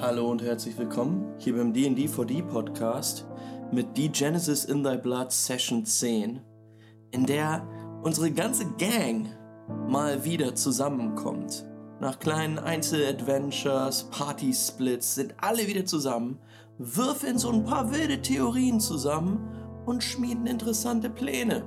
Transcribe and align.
Hallo 0.00 0.30
und 0.30 0.42
herzlich 0.42 0.78
willkommen 0.78 1.34
hier 1.38 1.56
beim 1.56 1.72
D&D 1.72 2.06
4D 2.06 2.44
Podcast 2.44 3.26
mit 3.72 3.96
The 3.96 4.08
Genesis 4.08 4.64
in 4.64 4.84
Thy 4.84 4.96
Blood 4.96 5.32
Session 5.32 5.84
10, 5.84 6.40
in 7.10 7.26
der 7.26 7.66
unsere 8.04 8.30
ganze 8.30 8.64
Gang 8.76 9.26
mal 9.88 10.24
wieder 10.24 10.54
zusammenkommt. 10.54 11.66
Nach 12.00 12.16
kleinen 12.20 12.60
Einzeladventures, 12.60 14.04
Party-Splits 14.12 15.16
sind 15.16 15.34
alle 15.38 15.66
wieder 15.66 15.84
zusammen, 15.84 16.38
würfeln 16.78 17.36
so 17.36 17.50
ein 17.50 17.64
paar 17.64 17.90
wilde 17.90 18.22
Theorien 18.22 18.78
zusammen 18.78 19.50
und 19.84 20.04
schmieden 20.04 20.46
interessante 20.46 21.10
Pläne. 21.10 21.66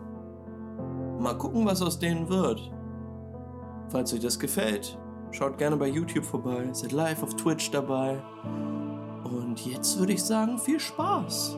Mal 1.20 1.38
gucken, 1.38 1.66
was 1.66 1.82
aus 1.82 2.00
denen 2.00 2.30
wird. 2.30 2.72
Falls 3.90 4.14
euch 4.14 4.22
das 4.22 4.40
gefällt, 4.40 4.98
schaut 5.32 5.58
gerne 5.58 5.78
bei 5.78 5.88
YouTube 5.88 6.26
vorbei, 6.26 6.68
seid 6.72 6.92
live 6.92 7.24
auf 7.24 7.36
Twitch 7.36 7.72
dabei. 7.72 8.18
Und 9.24 9.66
jetzt 9.66 9.98
würde 10.00 10.14
ich 10.14 10.24
sagen, 10.24 10.58
viel 10.58 10.80
Spaß. 10.80 11.58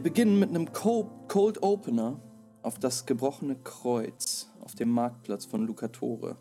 Wir 0.00 0.04
beginnen 0.04 0.38
mit 0.38 0.48
einem 0.48 0.72
Cold 0.72 1.62
Opener 1.62 2.22
auf 2.62 2.78
das 2.78 3.04
gebrochene 3.04 3.56
Kreuz 3.56 4.50
auf 4.62 4.74
dem 4.74 4.88
Marktplatz 4.88 5.44
von 5.44 5.66
Lucatore, 5.66 6.38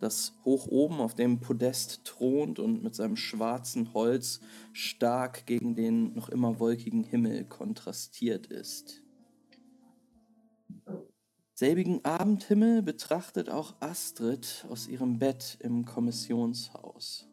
das 0.00 0.32
hoch 0.44 0.66
oben 0.66 0.96
auf 0.96 1.14
dem 1.14 1.38
Podest 1.38 2.04
thront 2.04 2.58
und 2.58 2.82
mit 2.82 2.96
seinem 2.96 3.14
schwarzen 3.14 3.94
Holz 3.94 4.40
stark 4.72 5.46
gegen 5.46 5.76
den 5.76 6.14
noch 6.14 6.28
immer 6.28 6.58
wolkigen 6.58 7.04
Himmel 7.04 7.44
kontrastiert 7.44 8.48
ist. 8.48 9.04
Selbigen 11.54 12.04
Abendhimmel 12.04 12.82
betrachtet 12.82 13.50
auch 13.50 13.76
Astrid 13.78 14.66
aus 14.68 14.88
ihrem 14.88 15.20
Bett 15.20 15.58
im 15.60 15.84
Kommissionshaus. 15.84 17.28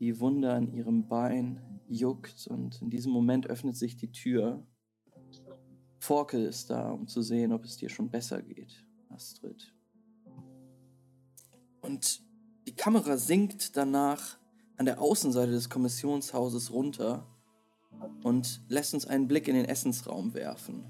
Die 0.00 0.18
Wunde 0.18 0.52
an 0.52 0.74
ihrem 0.74 1.06
Bein 1.06 1.73
juckt 1.88 2.46
und 2.46 2.80
in 2.82 2.90
diesem 2.90 3.12
Moment 3.12 3.46
öffnet 3.46 3.76
sich 3.76 3.96
die 3.96 4.12
Tür. 4.12 4.66
Forkel 5.98 6.44
ist 6.44 6.70
da, 6.70 6.90
um 6.90 7.06
zu 7.06 7.22
sehen, 7.22 7.52
ob 7.52 7.64
es 7.64 7.76
dir 7.76 7.88
schon 7.88 8.10
besser 8.10 8.42
geht, 8.42 8.84
Astrid. 9.08 9.74
Und 11.80 12.22
die 12.66 12.74
Kamera 12.74 13.16
sinkt 13.16 13.76
danach 13.76 14.38
an 14.76 14.86
der 14.86 15.00
Außenseite 15.00 15.52
des 15.52 15.70
Kommissionshauses 15.70 16.72
runter 16.72 17.26
und 18.22 18.62
lässt 18.68 18.94
uns 18.94 19.06
einen 19.06 19.28
Blick 19.28 19.48
in 19.48 19.54
den 19.54 19.66
Essensraum 19.66 20.34
werfen. 20.34 20.84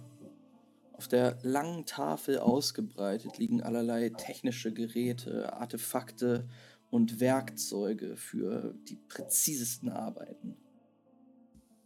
Auf 0.92 1.08
der 1.08 1.38
langen 1.42 1.84
Tafel 1.86 2.38
ausgebreitet 2.38 3.38
liegen 3.38 3.62
allerlei 3.62 4.10
technische 4.10 4.72
Geräte, 4.72 5.52
Artefakte 5.52 6.48
und 6.90 7.18
Werkzeuge 7.18 8.16
für 8.16 8.74
die 8.88 8.96
präzisesten 8.96 9.88
Arbeiten. 9.88 10.56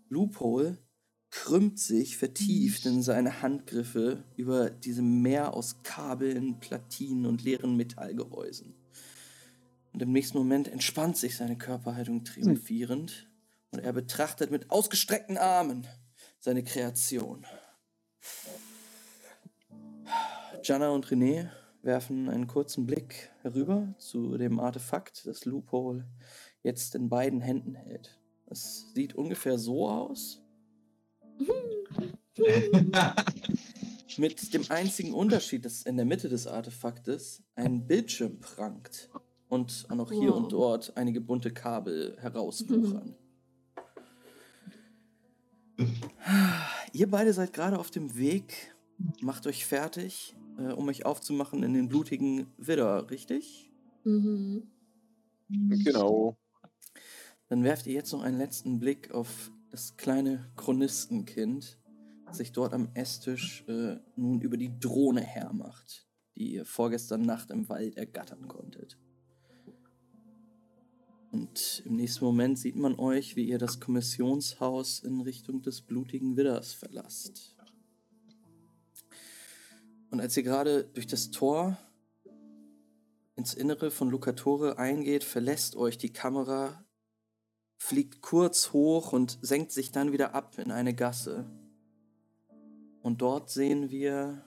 Loophole 0.08 0.78
krümmt 1.30 1.78
sich 1.78 2.16
vertieft 2.16 2.86
in 2.86 3.02
seine 3.02 3.42
Handgriffe 3.42 4.24
über 4.36 4.70
diesem 4.70 5.20
Meer 5.22 5.54
aus 5.54 5.82
Kabeln, 5.82 6.58
Platinen 6.60 7.26
und 7.26 7.42
leeren 7.42 7.76
Metallgehäusen. 7.76 8.74
Und 9.92 10.02
im 10.02 10.12
nächsten 10.12 10.38
Moment 10.38 10.68
entspannt 10.68 11.16
sich 11.16 11.36
seine 11.36 11.58
Körperhaltung 11.58 12.24
triumphierend 12.24 13.28
und 13.72 13.80
er 13.80 13.92
betrachtet 13.92 14.50
mit 14.50 14.70
ausgestreckten 14.70 15.36
Armen 15.36 15.86
seine 16.38 16.62
Kreation. 16.64 17.44
Jana 20.62 20.90
und 20.90 21.06
René 21.06 21.50
werfen 21.82 22.28
einen 22.28 22.46
kurzen 22.46 22.86
Blick 22.86 23.30
herüber 23.42 23.94
zu 23.98 24.36
dem 24.36 24.60
Artefakt, 24.60 25.26
das 25.26 25.44
Loophole 25.44 26.06
jetzt 26.62 26.94
in 26.94 27.08
beiden 27.08 27.40
Händen 27.40 27.74
hält. 27.74 28.17
Es 28.50 28.92
sieht 28.94 29.14
ungefähr 29.14 29.58
so 29.58 29.88
aus. 29.88 30.42
Mit 34.16 34.54
dem 34.54 34.64
einzigen 34.70 35.12
Unterschied, 35.12 35.64
dass 35.64 35.82
in 35.82 35.96
der 35.96 36.06
Mitte 36.06 36.28
des 36.28 36.46
Artefaktes 36.46 37.42
ein 37.54 37.86
Bildschirm 37.86 38.40
prangt 38.40 39.10
und 39.48 39.86
auch 39.88 39.94
noch 39.94 40.10
hier 40.10 40.30
wow. 40.30 40.36
und 40.36 40.52
dort 40.52 40.96
einige 40.96 41.20
bunte 41.20 41.52
Kabel 41.52 42.16
herauswuchern. 42.20 43.14
Ihr 46.92 47.08
beide 47.08 47.32
seid 47.32 47.52
gerade 47.52 47.78
auf 47.78 47.90
dem 47.90 48.16
Weg, 48.16 48.74
macht 49.20 49.46
euch 49.46 49.64
fertig, 49.64 50.34
äh, 50.58 50.72
um 50.72 50.88
euch 50.88 51.06
aufzumachen 51.06 51.62
in 51.62 51.74
den 51.74 51.88
blutigen 51.88 52.46
Widder, 52.56 53.08
richtig? 53.10 53.70
Mhm. 54.04 54.66
Genau. 55.48 56.36
Dann 57.48 57.64
werft 57.64 57.86
ihr 57.86 57.94
jetzt 57.94 58.12
noch 58.12 58.22
einen 58.22 58.38
letzten 58.38 58.78
Blick 58.78 59.10
auf 59.10 59.50
das 59.70 59.96
kleine 59.96 60.50
Chronistenkind, 60.56 61.78
das 62.26 62.38
sich 62.38 62.52
dort 62.52 62.74
am 62.74 62.90
Esstisch 62.94 63.64
äh, 63.68 63.96
nun 64.16 64.40
über 64.40 64.56
die 64.56 64.78
Drohne 64.78 65.22
hermacht, 65.22 66.06
die 66.36 66.52
ihr 66.52 66.66
vorgestern 66.66 67.22
Nacht 67.22 67.50
im 67.50 67.68
Wald 67.68 67.96
ergattern 67.96 68.48
konntet. 68.48 68.98
Und 71.30 71.82
im 71.84 71.96
nächsten 71.96 72.24
Moment 72.24 72.58
sieht 72.58 72.76
man 72.76 72.98
euch, 72.98 73.36
wie 73.36 73.44
ihr 73.44 73.58
das 73.58 73.80
Kommissionshaus 73.80 75.00
in 75.00 75.20
Richtung 75.20 75.62
des 75.62 75.82
blutigen 75.82 76.36
Widders 76.36 76.72
verlasst. 76.72 77.54
Und 80.10 80.20
als 80.20 80.36
ihr 80.36 80.42
gerade 80.42 80.84
durch 80.84 81.06
das 81.06 81.30
Tor 81.30 81.78
ins 83.36 83.54
Innere 83.54 83.90
von 83.90 84.08
Lucatore 84.08 84.78
eingeht, 84.78 85.22
verlässt 85.22 85.76
euch 85.76 85.98
die 85.98 86.12
Kamera 86.12 86.84
fliegt 87.78 88.20
kurz 88.20 88.72
hoch 88.72 89.12
und 89.12 89.38
senkt 89.40 89.72
sich 89.72 89.92
dann 89.92 90.12
wieder 90.12 90.34
ab 90.34 90.58
in 90.58 90.70
eine 90.70 90.94
Gasse. 90.94 91.46
Und 93.00 93.22
dort 93.22 93.48
sehen 93.48 93.90
wir 93.90 94.44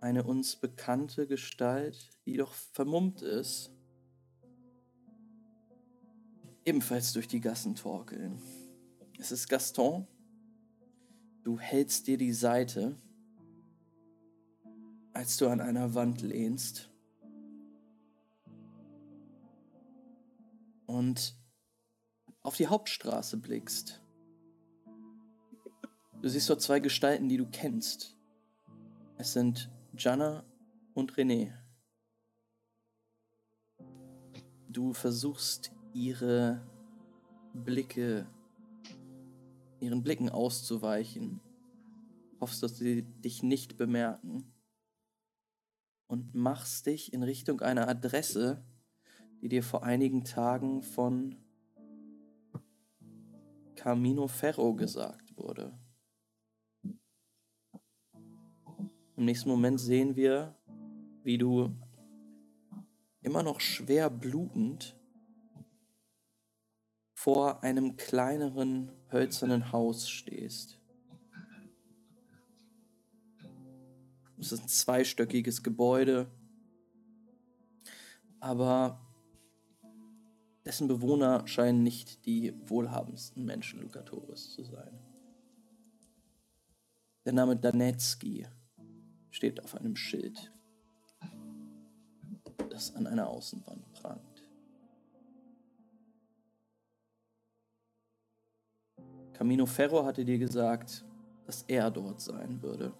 eine 0.00 0.24
uns 0.24 0.56
bekannte 0.56 1.26
Gestalt, 1.26 2.10
die 2.26 2.36
doch 2.36 2.52
vermummt 2.52 3.22
ist, 3.22 3.70
ebenfalls 6.64 7.12
durch 7.12 7.28
die 7.28 7.40
Gassen 7.40 7.74
torkeln. 7.74 8.40
Es 9.18 9.30
ist 9.30 9.48
Gaston. 9.48 10.06
Du 11.42 11.58
hältst 11.58 12.06
dir 12.06 12.18
die 12.18 12.32
Seite, 12.32 12.96
als 15.12 15.36
du 15.36 15.48
an 15.48 15.60
einer 15.60 15.94
Wand 15.94 16.22
lehnst. 16.22 16.90
Und 20.86 21.37
auf 22.48 22.56
die 22.56 22.66
Hauptstraße 22.66 23.36
blickst. 23.36 24.02
Du 26.22 26.30
siehst 26.30 26.48
dort 26.48 26.62
zwei 26.62 26.80
Gestalten, 26.80 27.28
die 27.28 27.36
du 27.36 27.44
kennst. 27.44 28.16
Es 29.18 29.34
sind 29.34 29.70
Jana 29.98 30.46
und 30.94 31.12
René. 31.12 31.52
Du 34.70 34.94
versuchst 34.94 35.72
ihre 35.92 36.66
Blicke, 37.52 38.26
ihren 39.80 40.02
Blicken 40.02 40.30
auszuweichen, 40.30 41.42
hoffst, 42.40 42.62
dass 42.62 42.78
sie 42.78 43.02
dich 43.02 43.42
nicht 43.42 43.76
bemerken 43.76 44.54
und 46.06 46.34
machst 46.34 46.86
dich 46.86 47.12
in 47.12 47.22
Richtung 47.22 47.60
einer 47.60 47.88
Adresse, 47.88 48.64
die 49.42 49.50
dir 49.50 49.62
vor 49.62 49.82
einigen 49.82 50.24
Tagen 50.24 50.80
von 50.82 51.36
Camino 53.78 54.26
Ferro 54.26 54.74
gesagt 54.74 55.36
wurde. 55.36 55.78
Im 59.16 59.24
nächsten 59.24 59.48
Moment 59.48 59.78
sehen 59.78 60.16
wir, 60.16 60.56
wie 61.22 61.38
du 61.38 61.76
immer 63.20 63.44
noch 63.44 63.60
schwer 63.60 64.10
blutend 64.10 64.98
vor 67.14 67.62
einem 67.62 67.96
kleineren 67.96 68.90
hölzernen 69.12 69.70
Haus 69.70 70.08
stehst. 70.08 70.80
Es 74.40 74.50
ist 74.50 74.62
ein 74.62 74.68
zweistöckiges 74.68 75.62
Gebäude, 75.62 76.28
aber 78.40 79.07
dessen 80.68 80.86
Bewohner 80.86 81.48
scheinen 81.48 81.82
nicht 81.82 82.26
die 82.26 82.52
wohlhabendsten 82.68 83.42
Menschen 83.42 83.80
Lukatoris 83.80 84.50
zu 84.50 84.64
sein. 84.64 84.98
Der 87.24 87.32
Name 87.32 87.56
Danetsky 87.56 88.46
steht 89.30 89.64
auf 89.64 89.74
einem 89.74 89.96
Schild, 89.96 90.52
das 92.68 92.94
an 92.94 93.06
einer 93.06 93.28
Außenwand 93.28 93.90
prangt. 93.94 94.42
Camino 99.32 99.64
Ferro 99.64 100.04
hatte 100.04 100.26
dir 100.26 100.38
gesagt, 100.38 101.02
dass 101.46 101.62
er 101.62 101.90
dort 101.90 102.20
sein 102.20 102.60
würde. 102.60 102.92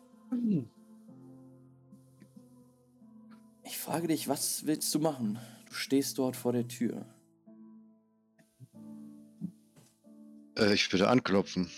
Ich 3.63 3.77
frage 3.77 4.09
dich, 4.09 4.27
was 4.27 4.65
willst 4.65 4.95
du 4.95 5.01
machen? 5.01 5.39
Du 5.67 5.75
stehst 5.75 6.17
dort 6.17 6.35
vor 6.35 6.55
der 6.55 6.67
Tür. 6.67 7.05
Äh, 10.59 10.75
ich 10.75 10.93
würde 10.93 11.09
anklopfen. 11.09 11.71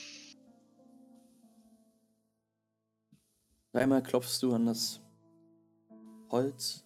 Dreimal 3.73 4.03
klopfst 4.03 4.41
du 4.43 4.53
an 4.55 4.67
das 4.67 5.01
Holz 6.31 6.85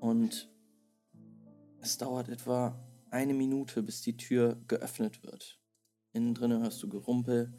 und 0.00 0.50
es 1.80 1.98
dauert 1.98 2.28
etwa 2.28 2.78
eine 3.10 3.34
Minute, 3.34 3.82
bis 3.82 4.00
die 4.00 4.16
Tür 4.16 4.56
geöffnet 4.68 5.22
wird. 5.22 5.60
Innen 6.12 6.34
drinnen 6.34 6.62
hörst 6.62 6.82
du 6.82 6.88
Gerumpel 6.88 7.52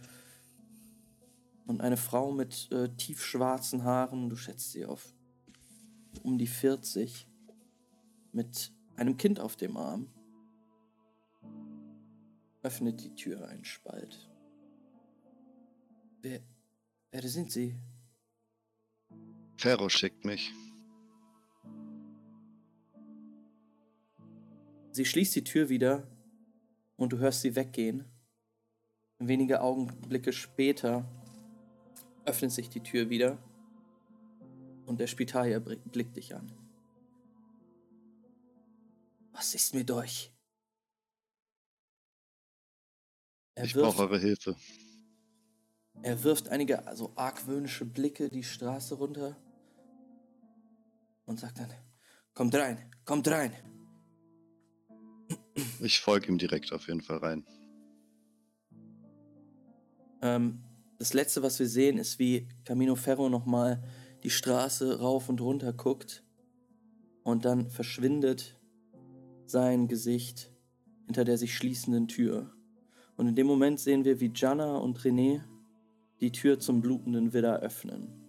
und 1.68 1.82
eine 1.82 1.98
Frau 1.98 2.32
mit 2.32 2.72
äh, 2.72 2.90
tiefschwarzen 2.96 3.84
Haaren, 3.84 4.30
du 4.30 4.36
schätzt 4.36 4.72
sie 4.72 4.86
auf 4.86 5.14
um 6.22 6.38
die 6.38 6.48
40, 6.48 7.28
mit 8.32 8.72
einem 8.96 9.18
Kind 9.18 9.40
auf 9.40 9.56
dem 9.56 9.78
Arm, 9.78 10.13
öffnet 12.64 13.04
die 13.04 13.14
Tür 13.14 13.48
einen 13.48 13.66
Spalt. 13.66 14.30
Wer, 16.22 16.42
wer 17.12 17.28
sind 17.28 17.52
Sie? 17.52 17.76
Ferro 19.58 19.90
schickt 19.90 20.26
mich. 20.26 20.52
Sie 24.92 25.06
schließt 25.06 25.36
die 25.36 25.44
Tür 25.44 25.70
wieder 25.70 26.08
und 26.98 27.14
du 27.14 27.18
hörst 27.18 27.42
sie 27.42 27.56
weggehen. 27.56 28.06
Wenige 29.20 29.62
Augenblicke 29.62 30.34
später 30.34 31.06
öffnet 32.26 32.52
sich 32.52 32.70
die 32.70 32.82
Tür 32.82 33.10
wieder 33.10 33.38
und 34.86 35.00
der 35.00 35.08
Spitalier 35.08 35.60
blickt 35.60 36.16
dich 36.16 36.36
an. 36.36 36.52
Was 39.32 39.56
ist 39.56 39.74
mit 39.74 39.90
euch? 39.92 40.33
Er 43.56 43.66
ich 43.66 43.74
brauche 43.74 44.02
eure 44.02 44.20
Hilfe. 44.20 44.56
Er 46.02 46.24
wirft 46.24 46.50
einige 46.50 46.88
also 46.88 47.14
argwöhnische 47.16 47.86
Blicke 47.86 48.30
die 48.30 48.44
Straße 48.44 48.96
runter 48.96 49.38
und 51.26 51.40
sagt 51.40 51.60
dann: 51.60 51.72
Kommt 52.34 52.56
rein, 52.56 52.78
kommt 53.06 53.28
rein. 53.28 53.54
Ich 55.80 56.00
folge 56.00 56.28
ihm 56.28 56.38
direkt 56.38 56.74
auf 56.74 56.88
jeden 56.88 57.02
Fall 57.02 57.18
rein. 57.18 57.46
Ähm, 60.22 60.64
das 60.98 61.14
letzte, 61.14 61.44
was 61.44 61.60
wir 61.60 61.68
sehen, 61.68 61.98
ist, 61.98 62.18
wie 62.18 62.48
Camino 62.64 62.96
Ferro 62.96 63.30
nochmal 63.30 63.84
die 64.24 64.30
Straße 64.30 65.00
rauf 65.00 65.30
und 65.30 65.42
runter 65.42 65.74
guckt 65.74 66.24
und 67.24 67.46
dann 67.46 67.70
verschwindet 67.70 68.60
sein 69.46 69.88
Gesicht 69.88 70.52
hinter 71.06 71.26
der 71.26 71.38
sich 71.38 71.56
schließenden 71.56 72.08
Tür. 72.08 72.56
Und 73.18 73.28
in 73.28 73.36
dem 73.36 73.48
Moment 73.48 73.80
sehen 73.80 74.06
wir, 74.06 74.20
wie 74.20 74.32
Jana 74.34 74.78
und 74.78 75.00
René 75.00 75.42
die 76.20 76.32
Tür 76.32 76.60
zum 76.60 76.82
blutenden 76.82 77.34
Widder 77.34 77.60
öffnen. 77.60 78.24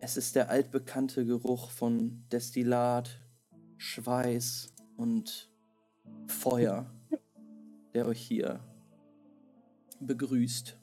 Es 0.00 0.16
ist 0.16 0.36
der 0.36 0.48
altbekannte 0.48 1.26
Geruch 1.26 1.70
von 1.70 2.24
Destillat, 2.30 3.20
Schweiß 3.78 4.72
und 4.96 5.50
Feuer, 6.26 6.86
der 7.94 8.06
euch 8.06 8.20
hier 8.20 8.60
begrüßt. 10.00 10.78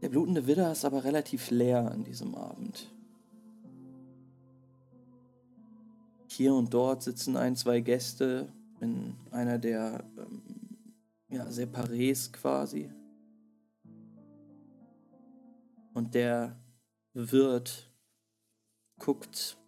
Der 0.00 0.08
blutende 0.08 0.46
Widder 0.46 0.72
ist 0.72 0.86
aber 0.86 1.04
relativ 1.04 1.50
leer 1.50 1.90
an 1.90 2.04
diesem 2.04 2.34
Abend. 2.34 2.90
Hier 6.40 6.54
und 6.54 6.72
dort 6.72 7.02
sitzen 7.02 7.36
ein, 7.36 7.54
zwei 7.54 7.80
Gäste 7.80 8.50
in 8.80 9.14
einer 9.30 9.58
der 9.58 10.02
ähm, 10.16 10.40
ja, 11.28 11.44
Separés 11.44 12.32
quasi. 12.32 12.90
Und 15.92 16.14
der 16.14 16.58
Wirt 17.12 17.92
guckt 18.98 19.58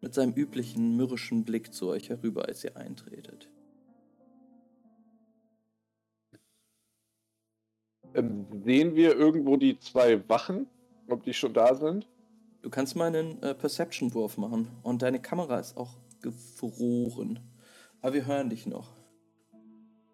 mit 0.00 0.14
seinem 0.14 0.32
üblichen 0.32 0.96
mürrischen 0.96 1.42
Blick 1.42 1.74
zu 1.74 1.88
euch 1.88 2.08
herüber, 2.08 2.44
als 2.44 2.62
ihr 2.62 2.76
eintretet. 2.76 3.50
Ähm, 8.14 8.46
sehen 8.64 8.94
wir 8.94 9.16
irgendwo 9.16 9.56
die 9.56 9.76
zwei 9.80 10.28
Wachen, 10.28 10.68
ob 11.08 11.24
die 11.24 11.34
schon 11.34 11.52
da 11.52 11.74
sind? 11.74 12.06
Du 12.66 12.70
kannst 12.70 12.96
mal 12.96 13.14
einen 13.14 13.40
äh, 13.44 13.54
Perception-Wurf 13.54 14.38
machen 14.38 14.68
und 14.82 15.02
deine 15.02 15.22
Kamera 15.22 15.60
ist 15.60 15.76
auch 15.76 16.00
gefroren. 16.20 17.38
Aber 18.02 18.14
wir 18.14 18.26
hören 18.26 18.50
dich 18.50 18.66
noch. 18.66 18.96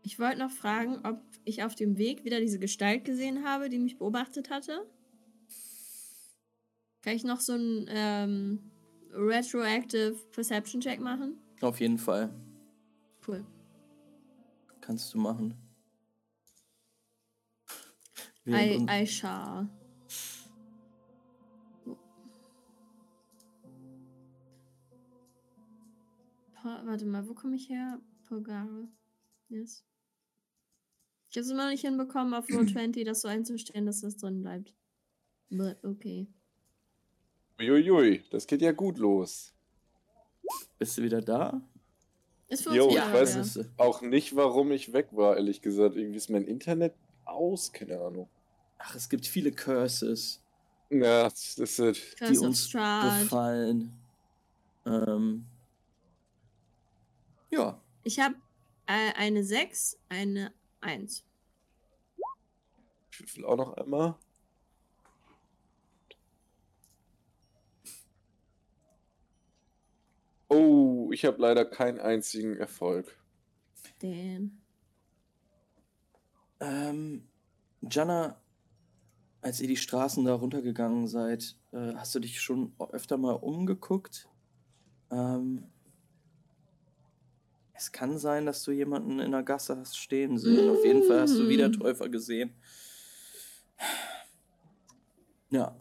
Ich 0.02 0.19
wollte 0.19 0.38
noch 0.38 0.50
fragen, 0.50 1.00
ob 1.02 1.22
ich 1.46 1.62
auf 1.62 1.75
dem 1.75 1.96
Weg 1.96 2.26
wieder 2.26 2.40
diese 2.40 2.58
Gestalt 2.58 3.06
gesehen 3.06 3.46
habe, 3.46 3.70
die 3.70 3.78
mich 3.78 3.96
beobachtet 3.96 4.50
hatte. 4.50 4.87
Kann 7.00 7.14
ich 7.14 7.25
noch 7.25 7.40
so 7.40 7.54
einen 7.54 7.87
ähm, 7.88 8.70
Retroactive 9.12 10.16
Perception 10.32 10.82
Check 10.82 11.00
machen? 11.00 11.38
Auf 11.62 11.81
jeden 11.81 11.96
Fall. 11.96 12.28
Cool. 13.26 13.46
Kannst 14.82 15.14
du 15.14 15.19
machen. 15.19 15.54
I, 18.46 18.87
I 18.90 19.06
shall. 19.06 19.70
Warte 26.64 27.07
mal, 27.07 27.28
wo 27.28 27.35
komme 27.35 27.57
ich 27.57 27.69
her? 27.69 28.00
Pogare. 28.28 28.88
Yes. 29.49 29.85
Ich 31.31 31.37
habe 31.37 31.45
es 31.45 31.50
immer 31.50 31.64
noch 31.64 31.71
nicht 31.71 31.85
hinbekommen, 31.85 32.35
auf 32.35 32.47
Roll 32.52 32.66
20 32.73 33.04
das 33.04 33.23
so 33.23 33.28
einzustellen, 33.28 33.87
dass 33.87 34.00
das 34.00 34.16
drin 34.16 34.42
bleibt. 34.42 34.75
But 35.50 35.83
okay. 35.83 36.26
Uiuiui, 37.61 38.23
das 38.31 38.47
geht 38.47 38.62
ja 38.62 38.73
gut 38.73 38.99
los. 38.99 39.52
Bist 40.78 40.99
du 40.99 41.02
wieder 41.02 41.21
da? 41.21 41.61
Ist 42.49 42.66
Jo, 42.66 42.90
ich 42.90 42.97
weiß 42.97 43.54
ja. 43.54 43.64
auch 43.78 44.02
nicht, 44.02 44.37
warum 44.37 44.73
ich 44.73 44.92
weg 44.92 45.09
war, 45.12 45.37
ehrlich 45.37 45.62
gesagt. 45.62 45.97
Irgendwie 45.97 46.19
ist 46.19 46.28
mein 46.28 46.45
Internet 46.45 46.95
aus, 47.25 47.73
keine 47.73 47.99
Ahnung. 47.99 48.28
Ach, 48.78 48.95
es 48.95 49.09
gibt 49.09 49.26
viele 49.26 49.52
Curses. 49.52 50.42
Ja, 50.90 51.25
das 51.25 51.59
ist 51.59 51.78
die 52.21 52.38
uns 52.38 52.71
befallen. 52.71 53.92
Ähm, 54.85 55.47
ja. 57.52 57.80
Ich 58.02 58.18
habe 58.18 58.35
äh, 58.87 59.12
eine 59.14 59.44
6, 59.44 59.99
eine 60.09 60.52
1. 60.80 61.25
Ich 63.12 63.21
würfel 63.21 63.44
auch 63.44 63.56
noch 63.56 63.75
einmal. 63.75 64.16
Oh, 70.49 71.11
ich 71.12 71.25
habe 71.25 71.40
leider 71.40 71.64
keinen 71.64 72.00
einzigen 72.00 72.56
Erfolg. 72.56 73.16
Damn. 74.00 74.61
Ähm, 76.61 77.28
Jana, 77.80 78.40
als 79.40 79.61
ihr 79.61 79.68
die 79.68 79.76
Straßen 79.76 80.25
da 80.25 80.35
runtergegangen 80.35 81.06
seid, 81.06 81.56
äh, 81.73 81.94
hast 81.94 82.14
du 82.14 82.21
dich 82.21 82.40
schon 82.40 82.75
öfter 82.90 83.16
mal 83.16 83.32
umgeguckt? 83.32 84.28
Ähm, 85.11 85.73
es 87.75 87.91
kann 87.91 88.19
sein, 88.19 88.47
dass 88.47 88.62
du 88.62 88.71
jemanden 88.71 89.19
in 89.19 89.33
der 89.33 89.43
Gasse 89.43 89.76
hast 89.76 89.97
stehen 89.97 90.38
sehen. 90.38 90.71
Auf 90.71 90.85
jeden 90.85 91.05
Fall 91.05 91.21
hast 91.21 91.37
du 91.37 91.49
wieder 91.49 91.69
mm. 91.69 91.73
Täufer 91.73 92.09
gesehen. 92.09 92.55
Ja. 95.50 95.76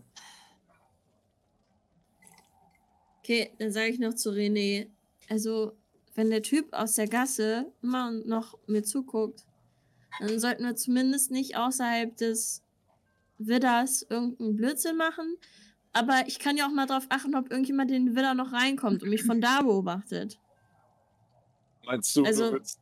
Okay, 3.19 3.53
dann 3.59 3.71
sage 3.71 3.89
ich 3.89 3.99
noch 3.99 4.15
zu 4.15 4.31
René, 4.31 4.87
also 5.29 5.77
wenn 6.15 6.29
der 6.29 6.41
Typ 6.41 6.73
aus 6.73 6.95
der 6.95 7.07
Gasse 7.07 7.71
immer 7.81 8.11
noch 8.11 8.57
mir 8.67 8.83
zuguckt, 8.83 9.45
dann 10.19 10.39
sollten 10.39 10.63
wir 10.63 10.75
zumindest 10.75 11.31
nicht 11.31 11.55
außerhalb 11.55 12.17
des 12.17 12.63
Widders 13.37 14.05
irgendeinen 14.09 14.57
Blödsinn 14.57 14.97
machen. 14.97 15.37
aber 15.93 16.23
ich 16.27 16.39
kann 16.39 16.57
ja 16.57 16.67
auch 16.67 16.71
mal 16.71 16.85
drauf 16.85 17.05
achten, 17.09 17.35
ob 17.35 17.49
irgendjemand 17.51 17.91
in 17.91 18.07
den 18.07 18.15
Widder 18.15 18.33
noch 18.33 18.51
reinkommt 18.51 19.03
und 19.03 19.09
mich 19.09 19.23
von 19.23 19.39
da 19.39 19.61
beobachtet. 19.61 20.40
Meinst 21.85 22.15
du, 22.15 22.25
Also- 22.25 22.45
du 22.45 22.51
würdest 22.53 22.79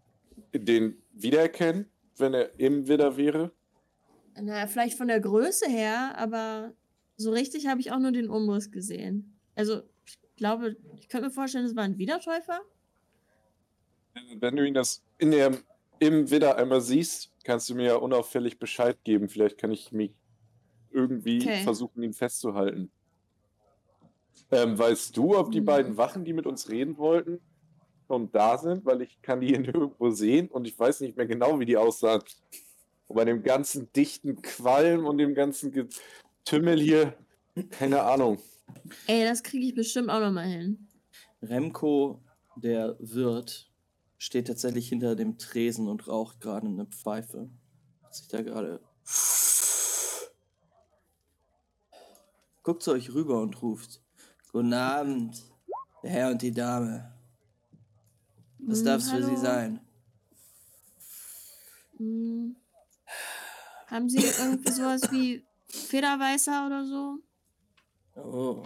den 0.53 1.01
wiedererkennen, 1.13 1.89
wenn 2.17 2.33
er 2.33 2.59
im 2.59 2.87
Widder 2.87 3.17
wäre? 3.17 3.51
Na, 4.41 4.67
vielleicht 4.67 4.97
von 4.97 5.07
der 5.07 5.19
Größe 5.19 5.67
her, 5.67 6.17
aber 6.17 6.73
so 7.17 7.31
richtig 7.31 7.67
habe 7.67 7.81
ich 7.81 7.91
auch 7.91 7.99
nur 7.99 8.11
den 8.11 8.29
Umriss 8.29 8.71
gesehen. 8.71 9.37
Also, 9.55 9.81
ich 10.05 10.17
glaube, 10.37 10.77
ich 10.97 11.09
könnte 11.09 11.27
mir 11.27 11.33
vorstellen, 11.33 11.65
es 11.65 11.75
war 11.75 11.83
ein 11.83 11.97
Wiedertäufer. 11.97 12.61
Wenn 14.39 14.55
du 14.55 14.65
ihn 14.65 14.73
das 14.73 15.03
in 15.17 15.31
der, 15.31 15.57
im 15.99 16.29
Widder 16.29 16.57
einmal 16.57 16.81
siehst, 16.81 17.31
kannst 17.43 17.69
du 17.69 17.75
mir 17.75 17.83
ja 17.87 17.95
unauffällig 17.95 18.59
Bescheid 18.59 18.97
geben. 19.03 19.27
Vielleicht 19.29 19.57
kann 19.57 19.71
ich 19.71 19.91
mich 19.91 20.13
irgendwie 20.91 21.41
Okay. 21.41 21.63
versuchen, 21.63 22.01
ihn 22.03 22.13
festzuhalten. 22.13 22.91
Ähm, 24.51 24.77
weißt 24.79 25.15
du, 25.15 25.37
ob 25.37 25.51
die 25.51 25.59
Hm. 25.59 25.65
beiden 25.65 25.97
Wachen, 25.97 26.23
die 26.25 26.33
mit 26.33 26.47
uns 26.47 26.69
reden 26.69 26.97
wollten, 26.97 27.39
schon 28.09 28.31
da 28.31 28.57
sind? 28.57 28.85
Weil 28.85 29.03
ich 29.03 29.21
kann 29.21 29.39
die 29.39 29.47
hier 29.47 29.59
nirgendwo 29.59 30.09
sehen 30.09 30.49
und 30.49 30.67
ich 30.67 30.77
weiß 30.77 31.01
nicht 31.01 31.15
mehr 31.15 31.27
genau, 31.27 31.59
wie 31.59 31.65
die 31.65 31.77
aussahen. 31.77 32.21
Und 33.07 33.15
bei 33.15 33.25
dem 33.25 33.43
ganzen 33.43 33.91
dichten 33.93 34.41
Qualm 34.41 35.05
und 35.05 35.17
dem 35.17 35.33
ganzen 35.33 35.71
Getümmel 35.71 36.79
hier, 36.79 37.13
keine 37.71 38.01
Ahnung. 38.01 38.39
Ey, 39.07 39.23
das 39.23 39.41
kriege 39.41 39.65
ich 39.65 39.75
bestimmt 39.75 40.09
auch 40.09 40.19
noch 40.19 40.31
mal 40.31 40.45
hin. 40.45 40.87
Remco, 41.41 42.19
der 42.55 42.95
Wirt, 42.99 43.71
steht 44.17 44.47
tatsächlich 44.47 44.89
hinter 44.89 45.15
dem 45.15 45.37
Tresen 45.37 45.87
und 45.87 46.07
raucht 46.07 46.41
gerade 46.41 46.67
eine 46.67 46.85
Pfeife. 46.85 47.49
Hat 48.03 48.15
sich 48.15 48.27
da 48.27 48.41
gerade. 48.41 48.79
Guckt 52.61 52.83
zu 52.83 52.91
euch 52.91 53.13
rüber 53.13 53.41
und 53.41 53.61
ruft: 53.61 54.01
Guten 54.51 54.73
Abend, 54.73 55.43
der 56.03 56.11
Herr 56.11 56.31
und 56.31 56.41
die 56.41 56.51
Dame. 56.51 57.18
Was 58.69 58.79
Hm, 58.79 58.85
darf's 58.85 59.09
für 59.09 59.23
Sie 59.23 59.37
sein? 59.37 59.79
Hm. 61.97 62.55
Haben 63.87 64.09
Sie 64.09 64.19
irgendwie 64.19 64.71
sowas 64.71 65.11
wie 65.11 65.43
Federweißer 65.67 66.65
oder 66.67 66.85
so? 66.85 67.17
Oh, 68.15 68.63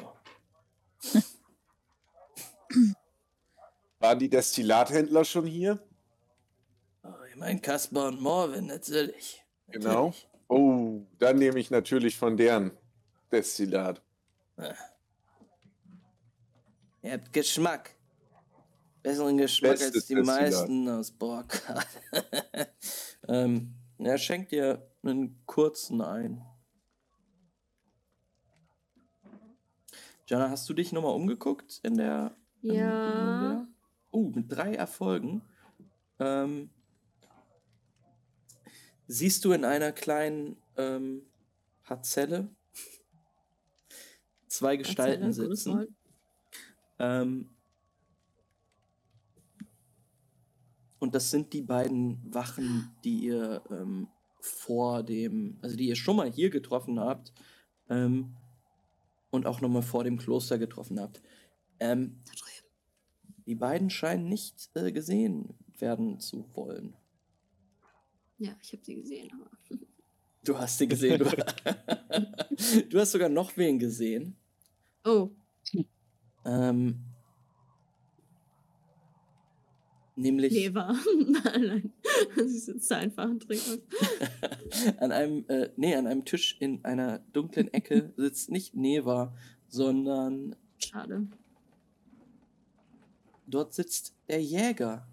Waren 4.00 4.20
die 4.20 4.30
Destillathändler 4.30 5.24
schon 5.24 5.46
hier? 5.46 5.80
oh 7.04 7.24
ich 7.30 7.36
mein 7.38 7.62
Kaspar 7.62 8.08
und 8.08 8.22
Morvin, 8.22 8.66
natürlich. 8.68 9.44
Genau. 9.70 10.08
Natürlich. 10.08 10.28
Oh, 10.50 11.02
dann 11.20 11.38
nehme 11.38 11.60
ich 11.60 11.72
natürlich 11.72 12.18
von 12.18 12.36
deren 12.36 12.72
Destillat. 13.32 14.02
Ihr 17.02 17.14
habt 17.14 17.32
Geschmack. 17.34 17.93
Besseren 19.04 19.38
Geschmack 19.38 19.72
Bestes 19.74 19.96
als 19.96 20.06
die 20.08 20.16
Destillat. 20.16 20.42
meisten 20.42 20.90
aus 20.90 21.12
Borkard. 21.12 21.86
ähm, 23.28 23.74
er 23.98 24.18
schenkt 24.18 24.52
dir 24.54 24.90
einen 25.04 25.46
kurzen 25.46 26.02
ein. 26.02 26.42
Jana, 30.28 30.50
hast 30.50 30.68
du 30.70 30.74
dich 30.74 30.92
nochmal 30.94 31.14
umgeguckt 31.14 31.80
in 31.84 31.98
der. 31.98 32.36
ähm, 32.64 32.72
Ja. 32.74 33.40
der- 33.42 33.68
Oh, 34.12 34.30
mit 34.30 34.52
drei 34.52 34.76
Erfolgen. 34.76 35.42
Ähm, 36.20 36.70
siehst 39.08 39.44
du 39.44 39.52
in 39.54 39.66
einer 39.66 39.92
kleinen 39.92 40.56
ähm, 40.78 41.24
Parzelle 41.84 42.48
zwei 44.48 44.78
Gestalten 44.78 45.32
gutes 45.34 45.64
sitzen. 45.64 45.96
Ähm, 47.00 47.50
und 51.04 51.14
das 51.14 51.32
sind 51.32 51.52
die 51.52 51.62
beiden 51.62 52.18
Wachen, 52.34 52.96
die 53.04 53.26
ihr 53.26 53.62
ähm, 53.70 54.08
vor 54.40 55.04
dem, 55.04 55.60
also 55.62 55.76
die 55.76 55.90
ihr 55.90 55.98
schon 55.98 56.16
mal 56.16 56.32
hier 56.32 56.50
getroffen 56.50 56.98
habt 56.98 57.34
ähm, 57.90 58.38
und 59.30 59.46
auch 59.46 59.60
nochmal 59.60 59.82
vor 59.82 60.06
dem 60.06 60.18
Kloster 60.18 60.58
getroffen 60.58 61.02
habt. 61.02 61.22
Ähm, 61.82 62.22
die 63.46 63.56
beiden 63.56 63.90
scheinen 63.90 64.30
nicht 64.30 64.70
äh, 64.76 64.94
gesehen 64.94 65.54
werden 65.78 66.22
zu 66.22 66.50
wollen. 66.54 66.96
Ja, 68.38 68.56
ich 68.62 68.72
habe 68.72 68.86
sie 68.86 68.96
gesehen. 68.96 69.30
Aber 69.34 69.52
Du 70.46 70.58
hast 70.58 70.78
sie 70.78 70.88
gesehen. 70.88 71.20
Du, 71.20 71.26
du 72.90 72.98
hast 73.00 73.12
sogar 73.12 73.28
noch 73.28 73.58
wen 73.58 73.78
gesehen. 73.78 74.38
oh, 75.04 75.32
Ähm, 76.46 77.13
nämlich. 80.16 80.54
Leber. 80.54 80.96
nein, 81.18 81.62
nein. 81.68 81.94
Sie 82.48 82.60
sitzt 82.60 82.92
da 82.92 82.98
einfach 82.98 83.26
und 83.26 83.42
trinkt 83.44 83.82
an 85.00 85.12
einem, 85.12 85.46
äh, 85.48 85.70
nee, 85.76 85.96
an 85.96 86.08
einem 86.08 86.26
Tisch 86.26 86.58
in 86.60 86.84
einer 86.86 87.20
dunklen 87.34 87.74
Ecke 87.74 88.14
sitzt 88.18 88.52
nicht 88.52 88.76
Neva, 88.76 89.36
sondern 89.68 90.56
Schade. 90.78 91.28
dort 93.48 93.74
sitzt 93.74 94.16
der 94.28 94.42
Jäger. 94.42 95.08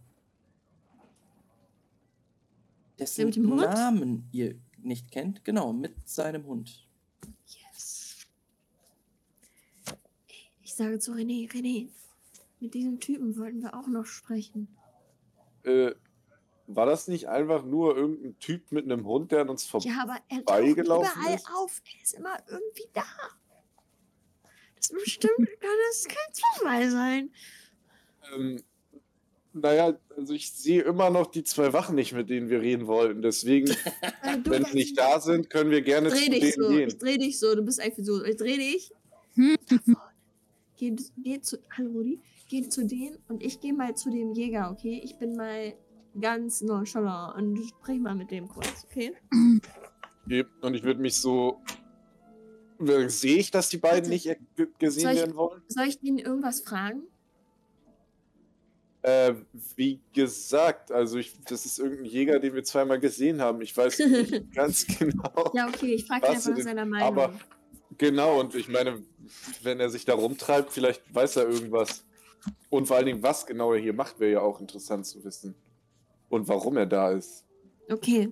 Dessen 2.98 3.32
Hund? 3.34 3.62
Namen 3.62 4.28
ihr 4.30 4.56
nicht 4.82 5.10
kennt. 5.10 5.42
Genau, 5.44 5.72
mit 5.72 6.06
seinem 6.06 6.44
Hund. 6.44 6.86
Yes. 7.46 8.26
Ich 10.62 10.74
sage 10.74 10.98
zu 10.98 11.12
René, 11.12 11.50
René, 11.50 11.88
mit 12.60 12.74
diesem 12.74 13.00
Typen 13.00 13.38
wollten 13.38 13.62
wir 13.62 13.74
auch 13.74 13.86
noch 13.86 14.04
sprechen. 14.04 14.68
Äh, 15.64 15.92
war 16.66 16.86
das 16.86 17.08
nicht 17.08 17.28
einfach 17.28 17.64
nur 17.64 17.96
irgendein 17.96 18.38
Typ 18.38 18.70
mit 18.70 18.84
einem 18.84 19.04
Hund, 19.04 19.32
der 19.32 19.40
an 19.40 19.48
uns 19.48 19.64
vorbei? 19.66 19.88
Ja, 19.88 20.02
aber 20.02 20.18
er 20.28 20.36
taucht 20.44 20.48
Vorbeigelaufen 20.48 21.20
überall 21.20 21.34
ist? 21.34 21.48
auf. 21.52 21.82
Er 21.84 22.02
ist 22.02 22.14
immer 22.14 22.38
irgendwie 22.48 22.88
da. 22.92 23.04
Das 24.76 24.90
ist 24.90 25.04
bestimmt, 25.04 25.36
kann 25.60 25.76
das 25.90 26.06
kein 26.06 26.32
Zufall 26.32 26.90
sein. 26.90 27.30
Ähm, 28.34 28.62
naja, 29.52 29.98
also 30.16 30.32
ich 30.32 30.52
sehe 30.52 30.82
immer 30.82 31.10
noch 31.10 31.26
die 31.26 31.42
zwei 31.42 31.72
Wachen 31.72 31.96
nicht, 31.96 32.12
mit 32.12 32.30
denen 32.30 32.48
wir 32.50 32.60
reden 32.60 32.86
wollten. 32.86 33.20
Deswegen, 33.20 33.66
du 34.44 34.50
wenn 34.50 34.64
sie 34.64 34.74
nicht 34.74 34.98
da 34.98 35.20
sind, 35.20 35.50
können 35.50 35.70
wir 35.70 35.82
gerne 35.82 36.08
Dreh 36.08 36.24
zu 36.24 36.30
dich 36.30 36.40
denen 36.40 36.62
so. 36.62 36.68
gehen. 36.68 36.88
Ich 36.88 36.98
dreh 36.98 37.18
dich 37.18 37.38
so. 37.38 37.54
Du 37.54 37.62
bist 37.62 37.80
einfach 37.80 38.02
so. 38.02 38.24
Ich 38.24 38.36
dreh 38.36 38.56
dich. 38.56 38.92
Hm. 39.34 39.56
Geh, 40.76 40.96
geh 41.18 41.40
zu. 41.40 41.58
Hallo 41.76 41.90
Rudi. 41.90 42.20
Geh 42.50 42.68
zu 42.68 42.84
denen 42.84 43.16
und 43.28 43.44
ich 43.44 43.60
gehe 43.60 43.72
mal 43.72 43.94
zu 43.96 44.10
dem 44.10 44.32
Jäger, 44.32 44.72
okay? 44.72 45.00
Ich 45.04 45.16
bin 45.18 45.36
mal 45.36 45.72
ganz 46.20 46.60
nonchalant 46.62 47.36
und 47.36 47.64
sprich 47.68 48.00
mal 48.00 48.16
mit 48.16 48.32
dem 48.32 48.48
kurz, 48.48 48.84
okay? 48.90 49.12
Okay, 50.26 50.44
Und 50.60 50.74
ich 50.74 50.82
würde 50.82 51.00
mich 51.00 51.14
so. 51.16 51.60
Sehe 53.06 53.36
ich, 53.36 53.50
dass 53.52 53.68
die 53.68 53.76
beiden 53.76 54.10
Warte. 54.10 54.10
nicht 54.10 54.56
ge- 54.56 54.66
gesehen 54.80 55.10
ich- 55.10 55.16
werden 55.18 55.36
wollen? 55.36 55.62
Soll 55.68 55.84
ich 55.86 56.02
ihnen 56.02 56.18
irgendwas 56.18 56.60
fragen? 56.62 57.02
Äh, 59.02 59.34
wie 59.76 60.00
gesagt, 60.12 60.90
also 60.90 61.18
ich, 61.18 61.38
das 61.44 61.64
ist 61.64 61.78
irgendein 61.78 62.04
Jäger, 62.06 62.38
den 62.40 62.52
wir 62.54 62.64
zweimal 62.64 62.98
gesehen 62.98 63.40
haben. 63.40 63.60
Ich 63.62 63.74
weiß 63.76 63.98
nicht 64.00 64.52
ganz 64.54 64.86
genau. 64.86 65.52
Ja, 65.54 65.68
okay, 65.68 65.94
ich 65.94 66.04
frage 66.06 66.28
einfach 66.28 66.50
nach 66.50 66.58
seiner 66.58 66.84
Meinung. 66.84 67.06
Aber 67.06 67.32
genau, 67.96 68.40
und 68.40 68.54
ich 68.56 68.68
meine, 68.68 69.02
wenn 69.62 69.78
er 69.80 69.88
sich 69.88 70.04
da 70.04 70.14
rumtreibt, 70.14 70.72
vielleicht 70.72 71.14
weiß 71.14 71.36
er 71.36 71.48
irgendwas. 71.48 72.04
Und 72.68 72.86
vor 72.86 72.96
allen 72.96 73.06
Dingen, 73.06 73.22
was 73.22 73.46
genau 73.46 73.72
er 73.72 73.80
hier 73.80 73.92
macht, 73.92 74.20
wäre 74.20 74.32
ja 74.32 74.40
auch 74.40 74.60
interessant 74.60 75.06
zu 75.06 75.22
wissen. 75.24 75.54
Und 76.28 76.48
warum 76.48 76.76
er 76.76 76.86
da 76.86 77.10
ist. 77.10 77.44
Okay, 77.90 78.28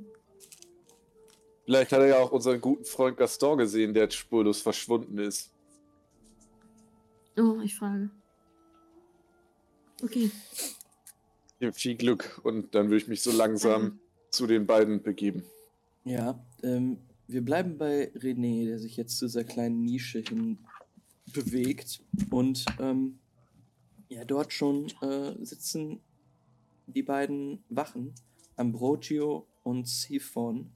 Vielleicht 1.69 1.93
hat 1.93 2.01
er 2.01 2.07
ja 2.07 2.19
auch 2.19 2.33
unseren 2.33 2.63
guten 2.63 2.87
Freund 2.87 3.19
Gaston 3.19 3.59
gesehen, 3.59 3.93
der 3.93 4.09
spurlos 4.09 4.63
verschwunden 4.63 5.19
ist. 5.19 5.53
oh, 7.37 7.61
ich 7.63 7.75
frage. 7.77 8.09
Okay, 10.03 10.31
Viel 11.75 11.97
Glück. 11.97 12.41
Und 12.43 12.75
dann 12.75 12.87
würde 12.87 12.97
ich 13.03 13.09
mich 13.09 13.21
so 13.21 13.31
langsam 13.31 13.83
Danke. 13.83 13.99
zu 14.31 14.47
den 14.47 14.67
beiden 14.67 15.03
begeben. 15.03 15.43
Ja, 16.05 16.43
ähm, 16.63 17.01
wir 17.27 17.45
bleiben 17.45 17.77
bei 17.77 18.13
René, 18.15 18.65
der 18.65 18.79
sich 18.79 18.97
jetzt 18.97 19.19
zu 19.19 19.27
dieser 19.27 19.45
kleinen 19.45 19.83
Nische 19.83 20.21
hin 20.21 20.65
bewegt. 21.35 22.01
Und 22.31 22.65
ähm, 22.81 23.19
ja, 24.09 24.25
dort 24.25 24.53
schon 24.53 24.87
äh, 25.03 25.35
sitzen 25.45 26.01
die 26.87 27.03
beiden 27.03 27.63
Wachen, 27.69 28.15
Ambrogio 28.57 29.47
und 29.63 29.87
Siphon, 29.87 30.71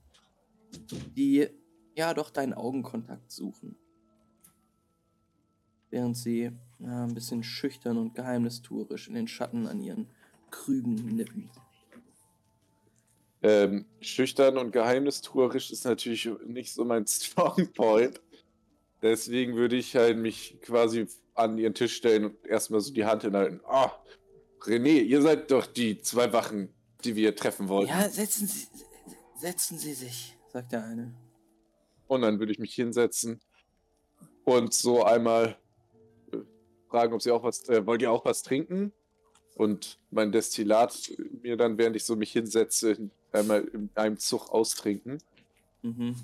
die 1.17 1.49
ja 1.97 2.15
doch 2.15 2.31
deinen 2.31 2.55
Augenkontakt 2.55 3.31
suchen. 3.31 3.77
Während 5.91 6.17
sie 6.17 6.51
ja, 6.79 7.05
ein 7.05 7.15
bisschen 7.15 7.43
schüchtern 7.43 7.99
und 7.99 8.15
geheimnistuerisch 8.15 9.09
in 9.09 9.15
den 9.15 9.29
Schatten 9.29 9.67
an 9.67 9.81
ihren 9.81 10.09
Krügen 10.51 10.95
nippen. 10.95 11.51
Ähm, 13.43 13.87
schüchtern 14.01 14.57
und 14.57 14.73
geheimnistuerisch 14.73 15.71
ist 15.71 15.85
natürlich 15.85 16.31
nicht 16.47 16.73
so 16.73 16.85
mein 16.85 17.07
Strong 17.09 17.73
Point. 17.73 18.21
Deswegen 19.03 19.57
würde 19.57 19.77
ich 19.77 19.97
halt 19.97 20.17
mich 20.17 20.61
quasi 20.61 21.09
an 21.35 21.59
ihren 21.59 21.75
Tisch 21.75 21.97
stellen 21.97 22.27
und 22.27 22.47
erstmal 22.47 22.81
so 22.81 22.93
die 22.93 23.05
Hand 23.05 23.23
hinhalten. 23.23 23.61
Ah, 23.65 23.93
René, 24.61 25.03
ihr 25.03 25.23
seid 25.23 25.51
doch 25.51 25.67
die 25.67 25.99
zwei 25.99 26.33
Wachen, 26.33 26.73
die 27.05 27.17
wir 27.17 27.35
treffen 27.35 27.69
wollten. 27.69 27.91
Ja, 27.91 28.09
setzen 28.09 28.47
Sie, 28.47 28.67
setzen 29.39 29.79
Sie 29.79 29.95
sich, 29.95 30.37
sagt 30.53 30.73
der 30.73 30.85
eine. 30.85 31.15
Und 32.07 32.23
dann 32.23 32.39
würde 32.39 32.53
ich 32.53 32.59
mich 32.59 32.75
hinsetzen 32.75 33.41
und 34.45 34.75
so 34.75 35.05
einmal 35.05 35.57
äh, 36.33 36.39
fragen, 36.89 37.15
ob 37.15 37.23
sie 37.23 37.31
auch 37.31 37.43
was, 37.43 37.69
äh, 37.69 37.87
wollt 37.87 38.03
ihr 38.03 38.11
auch 38.11 38.25
was 38.25 38.43
trinken? 38.43 38.93
Und 39.55 39.99
mein 40.11 40.33
Destillat 40.33 41.13
mir 41.43 41.57
dann, 41.57 41.77
während 41.79 41.97
ich 41.97 42.05
so 42.05 42.17
mich 42.17 42.33
hinsetze, 42.33 43.11
einmal 43.33 43.63
in 43.65 43.91
einem 43.95 44.19
Zug 44.19 44.51
austrinken. 44.51 45.19
Mhm. 45.83 46.17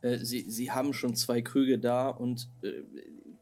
Äh, 0.00 0.18
sie, 0.18 0.48
sie 0.48 0.70
haben 0.70 0.92
schon 0.92 1.14
zwei 1.14 1.42
Krüge 1.42 1.78
da 1.78 2.08
und 2.08 2.48
äh, 2.62 2.82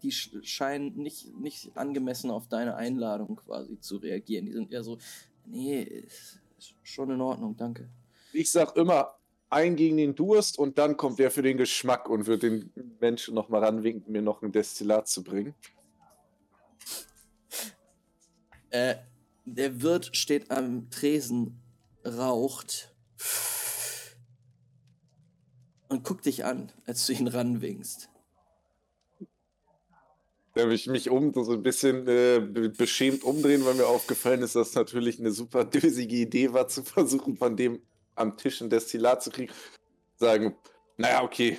die 0.03 0.13
scheinen 0.13 0.97
nicht, 0.97 1.37
nicht 1.39 1.77
angemessen 1.77 2.31
auf 2.31 2.49
deine 2.49 2.77
Einladung 2.77 3.37
quasi 3.37 3.79
zu 3.81 3.97
reagieren. 3.97 4.47
Die 4.47 4.53
sind 4.53 4.73
eher 4.73 4.83
so, 4.83 4.99
nee, 5.47 5.83
ist 5.83 6.75
schon 6.83 7.11
in 7.11 7.21
Ordnung, 7.21 7.57
danke. 7.57 7.89
Ich 8.33 8.51
sag 8.51 8.77
immer, 8.77 9.15
ein 9.51 9.77
gegen 9.77 9.97
den 9.97 10.15
Durst 10.15 10.59
und 10.59 10.79
dann 10.79 10.97
kommt 10.97 11.19
der 11.19 11.31
für 11.31 11.43
den 11.43 11.57
Geschmack 11.57 12.09
und 12.09 12.27
wird 12.27 12.45
den 12.45 12.73
Menschen 13.01 13.35
nochmal 13.35 13.65
ranwinken, 13.65 14.13
mir 14.13 14.23
noch 14.23 14.43
ein 14.43 14.53
Destillat 14.53 15.09
zu 15.09 15.25
bringen. 15.25 15.55
Äh, 18.71 18.97
der 19.45 19.83
Wirt 19.83 20.17
steht 20.17 20.51
am 20.53 20.91
Tresen, 20.91 21.61
raucht 22.05 22.95
und 25.89 26.05
guckt 26.05 26.25
dich 26.27 26.45
an, 26.45 26.71
als 26.87 27.07
du 27.07 27.13
ihn 27.13 27.27
ranwinkst. 27.27 28.09
Da 30.61 30.65
habe 30.65 30.75
ich 30.75 30.89
mich 30.89 31.09
um, 31.09 31.33
so 31.33 31.53
ein 31.53 31.63
bisschen 31.63 32.07
äh, 32.07 32.39
beschämt 32.77 33.25
umdrehen, 33.25 33.65
weil 33.65 33.73
mir 33.73 33.87
aufgefallen 33.87 34.43
ist, 34.43 34.57
dass 34.57 34.75
natürlich 34.75 35.19
eine 35.19 35.31
super 35.31 35.65
dösige 35.65 36.17
Idee 36.17 36.53
war, 36.53 36.69
zu 36.69 36.85
versuchen, 36.85 37.39
von 37.39 37.57
dem 37.57 37.81
am 38.15 38.37
Tisch 38.37 38.61
ein 38.61 38.69
Destillat 38.69 39.23
zu 39.23 39.31
kriegen. 39.31 39.51
Sagen, 40.17 40.55
naja, 40.99 41.23
okay, 41.23 41.59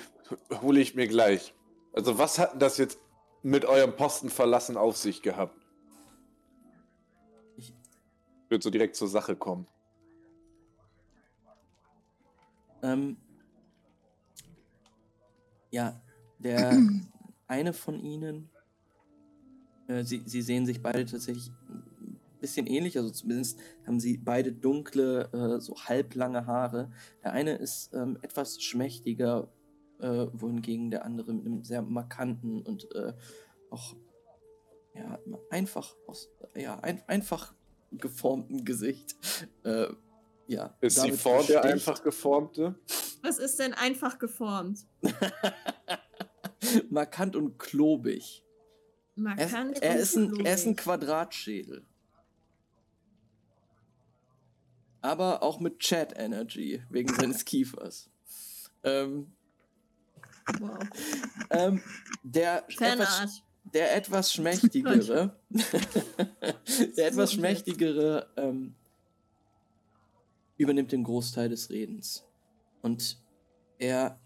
hole 0.62 0.78
ich 0.78 0.94
mir 0.94 1.08
gleich. 1.08 1.52
Also 1.92 2.16
was 2.16 2.38
hat 2.38 2.62
das 2.62 2.78
jetzt 2.78 3.00
mit 3.42 3.64
eurem 3.64 3.96
Posten 3.96 4.30
verlassen 4.30 4.76
auf 4.76 4.96
sich 4.96 5.20
gehabt? 5.20 5.60
Ich 7.56 7.74
würde 8.48 8.62
so 8.62 8.70
direkt 8.70 8.94
zur 8.94 9.08
Sache 9.08 9.34
kommen. 9.34 9.66
Ähm, 12.84 13.16
ja, 15.72 16.00
der 16.38 16.78
eine 17.48 17.72
von 17.72 17.98
ihnen, 17.98 18.51
äh, 19.92 20.04
sie, 20.04 20.22
sie 20.24 20.42
sehen 20.42 20.66
sich 20.66 20.82
beide 20.82 21.04
tatsächlich 21.04 21.50
ein 21.68 22.38
bisschen 22.40 22.66
ähnlich, 22.66 22.96
also 22.98 23.10
zumindest 23.10 23.58
haben 23.86 24.00
sie 24.00 24.18
beide 24.18 24.52
dunkle, 24.52 25.30
äh, 25.32 25.60
so 25.60 25.76
halblange 25.76 26.46
Haare. 26.46 26.90
Der 27.22 27.32
eine 27.32 27.56
ist 27.56 27.92
ähm, 27.94 28.18
etwas 28.22 28.62
schmächtiger, 28.62 29.48
äh, 30.00 30.26
wohingegen 30.32 30.90
der 30.90 31.04
andere 31.04 31.32
mit 31.32 31.46
einem 31.46 31.64
sehr 31.64 31.82
markanten 31.82 32.62
und 32.62 32.92
äh, 32.94 33.12
auch 33.70 33.94
ja, 34.94 35.18
einfach 35.50 35.96
aus, 36.06 36.30
ja, 36.54 36.78
ein, 36.80 37.02
einfach 37.06 37.54
geformten 37.92 38.64
Gesicht. 38.64 39.16
Äh, 39.64 39.86
ja, 40.46 40.76
ist 40.80 41.00
sie 41.00 41.12
vor 41.12 41.44
der 41.44 41.64
einfach 41.64 42.02
geformte? 42.02 42.74
Was 43.22 43.38
ist 43.38 43.58
denn 43.58 43.72
einfach 43.72 44.18
geformt? 44.18 44.86
Markant 46.90 47.36
und 47.36 47.58
klobig. 47.58 48.44
Markant 49.14 49.82
er, 49.82 49.90
er, 49.90 49.96
ist 49.96 50.16
ein, 50.16 50.44
er 50.44 50.54
ist 50.54 50.66
ein 50.66 50.76
Quadratschädel. 50.76 51.84
Aber 55.00 55.42
auch 55.42 55.60
mit 55.60 55.80
Chat 55.80 56.16
Energy, 56.16 56.82
wegen 56.88 57.12
seines 57.12 57.44
Kiefers. 57.44 58.08
Ähm, 58.84 59.32
wow. 60.60 60.78
Ähm, 61.50 61.82
der, 62.22 62.64
etwas, 62.68 63.42
der 63.64 63.94
etwas 63.94 64.32
schmächtigere, 64.34 65.36
der 66.96 67.06
etwas 67.06 67.32
schmächtigere 67.32 68.28
ähm, 68.36 68.74
übernimmt 70.56 70.92
den 70.92 71.04
Großteil 71.04 71.48
des 71.48 71.70
Redens. 71.70 72.24
Und 72.80 73.18
er 73.78 74.18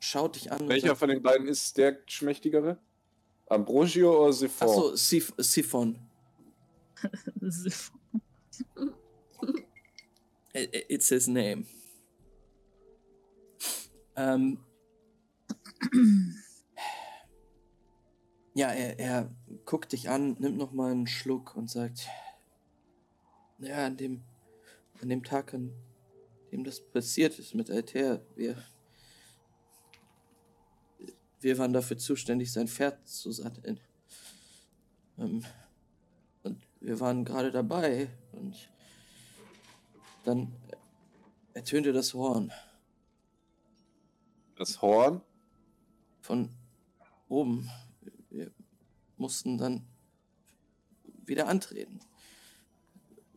schaut 0.00 0.36
dich 0.36 0.50
an. 0.50 0.68
Welcher 0.68 0.88
sagt, 0.88 0.98
von 1.00 1.08
den 1.10 1.22
beiden 1.22 1.46
ist 1.46 1.76
der 1.76 1.98
schmächtigere? 2.06 2.78
Ambrosio 3.52 4.22
oder 4.24 4.32
Siphon? 4.32 4.68
Achso, 4.68 4.96
Sif 4.96 5.32
Siphon. 5.38 5.98
Siphon. 7.40 8.00
It's 10.54 11.08
his 11.08 11.28
name. 11.28 11.64
Ähm, 14.16 14.58
ja, 18.54 18.68
er, 18.68 18.98
er 18.98 19.30
guckt 19.64 19.92
dich 19.92 20.10
an, 20.10 20.36
nimmt 20.38 20.58
noch 20.58 20.72
mal 20.72 20.90
einen 20.90 21.06
Schluck 21.06 21.56
und 21.56 21.70
sagt, 21.70 22.06
ja, 23.58 23.86
an 23.86 23.96
dem, 23.96 24.22
an 25.00 25.08
dem 25.08 25.22
Tag, 25.24 25.54
an 25.54 25.72
dem 26.50 26.64
das 26.64 26.80
passiert 26.80 27.38
ist 27.38 27.54
mit 27.54 27.70
Altair, 27.70 28.24
wir, 28.36 28.56
wir 31.42 31.58
waren 31.58 31.72
dafür 31.72 31.98
zuständig, 31.98 32.52
sein 32.52 32.68
Pferd 32.68 33.06
zu 33.08 33.32
satteln. 33.32 33.80
Ähm, 35.18 35.44
und 36.42 36.60
wir 36.80 37.00
waren 37.00 37.24
gerade 37.24 37.50
dabei 37.50 38.08
und 38.32 38.56
dann 40.24 40.52
ertönte 41.54 41.92
das 41.92 42.14
Horn. 42.14 42.52
Das 44.56 44.80
Horn? 44.80 45.20
Von 46.20 46.50
oben. 47.28 47.68
Wir 48.30 48.50
mussten 49.16 49.58
dann 49.58 49.84
wieder 51.24 51.48
antreten. 51.48 52.00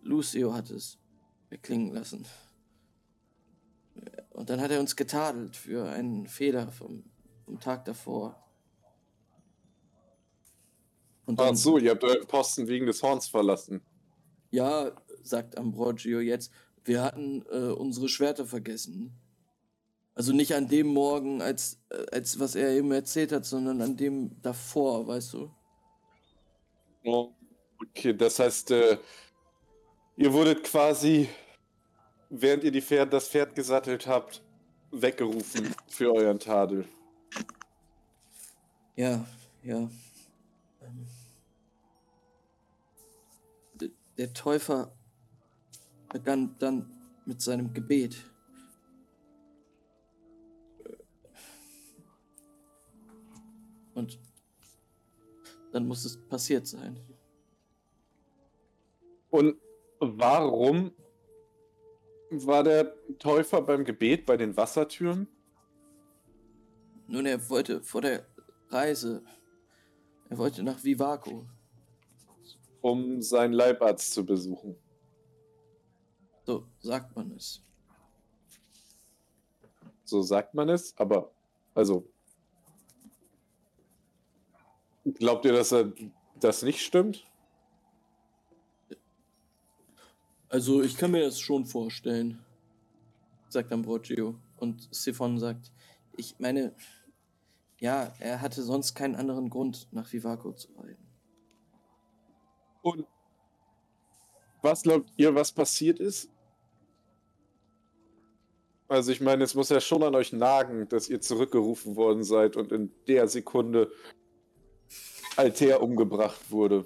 Lucio 0.01 0.53
hat 0.53 0.69
es 0.69 0.97
erklingen 1.49 1.93
lassen. 1.93 2.25
Und 4.31 4.49
dann 4.49 4.61
hat 4.61 4.71
er 4.71 4.79
uns 4.79 4.95
getadelt 4.95 5.55
für 5.55 5.89
einen 5.89 6.27
Fehler 6.27 6.71
vom, 6.71 7.03
vom 7.45 7.60
Tag 7.60 7.86
davor. 7.86 8.36
Und 11.25 11.39
dann, 11.39 11.53
Ach 11.53 11.55
so, 11.55 11.77
ihr 11.77 11.91
habt 11.91 12.03
euren 12.03 12.27
Posten 12.27 12.67
wegen 12.67 12.86
des 12.86 13.01
Horns 13.01 13.27
verlassen. 13.27 13.81
Ja, 14.51 14.91
sagt 15.23 15.58
Ambrogio 15.58 16.19
jetzt. 16.19 16.51
Wir 16.84 17.01
hatten 17.01 17.43
äh, 17.49 17.71
unsere 17.71 18.10
Schwerter 18.10 18.45
vergessen. 18.45 19.19
Also 20.13 20.34
nicht 20.34 20.53
an 20.53 20.67
dem 20.67 20.88
Morgen, 20.88 21.41
als, 21.41 21.81
äh, 21.89 22.05
als 22.12 22.39
was 22.39 22.55
er 22.55 22.69
eben 22.71 22.91
erzählt 22.91 23.31
hat, 23.31 23.45
sondern 23.45 23.81
an 23.81 23.97
dem 23.97 24.39
davor, 24.41 25.08
weißt 25.08 25.34
du? 25.34 25.51
Oh, 27.03 27.34
okay, 27.81 28.13
das 28.15 28.39
heißt, 28.39 28.71
äh, 28.71 28.97
ihr 30.15 30.31
wurdet 30.31 30.63
quasi 30.63 31.27
während 32.29 32.63
ihr 32.63 32.71
die 32.71 32.81
Pferd, 32.81 33.13
das 33.13 33.27
Pferd 33.27 33.55
gesattelt 33.55 34.08
habt, 34.08 34.41
weggerufen 34.91 35.73
für 35.88 36.13
euren 36.13 36.39
Tadel. 36.39 36.86
Ja, 38.95 39.25
ja. 39.63 39.89
Der 44.17 44.34
Täufer 44.34 44.95
begann 46.10 46.55
dann 46.60 46.89
mit 47.25 47.41
seinem 47.41 47.73
Gebet. 47.73 48.15
Und 53.93 54.19
dann 55.73 55.88
muss 55.88 56.05
es 56.05 56.17
passiert 56.27 56.65
sein. 56.67 56.97
Und 59.29 59.58
warum 59.99 60.93
war 62.29 62.63
der 62.63 62.95
Täufer 63.19 63.62
beim 63.62 63.84
Gebet 63.84 64.25
bei 64.25 64.38
den 64.38 64.55
Wassertüren? 64.55 65.27
Nun, 67.08 67.25
er 67.25 67.49
wollte 67.49 67.84
vor 67.84 68.01
der 68.01 68.25
Reise, 68.75 69.23
er 70.29 70.38
wollte 70.38 70.61
nach 70.61 70.83
Vivaco. 70.83 71.47
Um 72.81 73.21
seinen 73.21 73.53
Leibarzt 73.53 74.13
zu 74.13 74.25
besuchen. 74.25 74.75
So 76.45 76.67
sagt 76.79 77.15
man 77.15 77.31
es. 77.31 77.61
So 80.03 80.21
sagt 80.21 80.53
man 80.53 80.69
es, 80.69 80.95
aber 80.97 81.31
also 81.73 82.07
glaubt 85.05 85.45
ihr, 85.45 85.53
dass 85.53 85.71
er 85.71 85.91
das 86.39 86.61
nicht 86.61 86.81
stimmt? 86.81 87.25
Also 90.49 90.83
ich 90.83 90.95
kann 90.95 91.11
mir 91.11 91.23
das 91.23 91.39
schon 91.39 91.65
vorstellen, 91.65 92.43
sagt 93.49 93.71
Ambrogio. 93.71 94.35
Und 94.57 94.88
Siphon 94.93 95.39
sagt, 95.39 95.71
ich 96.17 96.39
meine, 96.39 96.75
ja, 97.79 98.13
er 98.19 98.41
hatte 98.41 98.63
sonst 98.63 98.95
keinen 98.95 99.15
anderen 99.15 99.49
Grund, 99.49 99.88
nach 99.91 100.11
Vivaco 100.11 100.53
zu 100.53 100.71
reiten. 100.77 101.05
Und 102.81 103.07
was 104.61 104.83
glaubt 104.83 105.11
ihr, 105.17 105.35
was 105.35 105.51
passiert 105.51 105.99
ist? 105.99 106.29
Also 108.88 109.11
ich 109.11 109.19
meine, 109.19 109.43
es 109.43 109.55
muss 109.55 109.69
ja 109.69 109.81
schon 109.81 110.03
an 110.03 110.15
euch 110.15 110.31
nagen, 110.31 110.88
dass 110.89 111.09
ihr 111.09 111.19
zurückgerufen 111.19 111.95
worden 111.95 112.23
seid 112.23 112.55
und 112.55 112.71
in 112.71 112.91
der 113.07 113.27
Sekunde 113.27 113.91
Alter 115.35 115.81
umgebracht 115.81 116.51
wurde. 116.51 116.85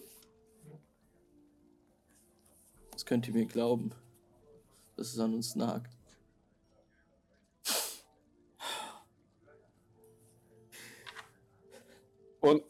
Das 2.92 3.06
könnt 3.06 3.28
ihr 3.28 3.34
mir 3.34 3.46
glauben, 3.46 3.92
dass 4.96 5.14
es 5.14 5.20
an 5.20 5.34
uns 5.34 5.56
nagt. 5.56 5.99
Und 12.42 12.64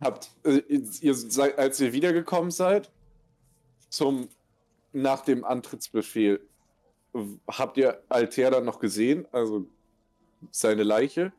habt 0.00 0.30
äh, 0.44 0.58
ihr 0.58 1.58
als 1.58 1.80
ihr 1.80 1.92
wiedergekommen 1.92 2.50
seid, 2.50 2.90
zum 3.88 4.28
nach 4.92 5.22
dem 5.22 5.44
Antrittsbefehl, 5.44 6.40
habt 7.48 7.76
ihr 7.76 8.02
Alter 8.08 8.50
dann 8.50 8.64
noch 8.64 8.78
gesehen, 8.78 9.26
also 9.32 9.66
seine 10.50 10.82
Leiche? 10.82 11.32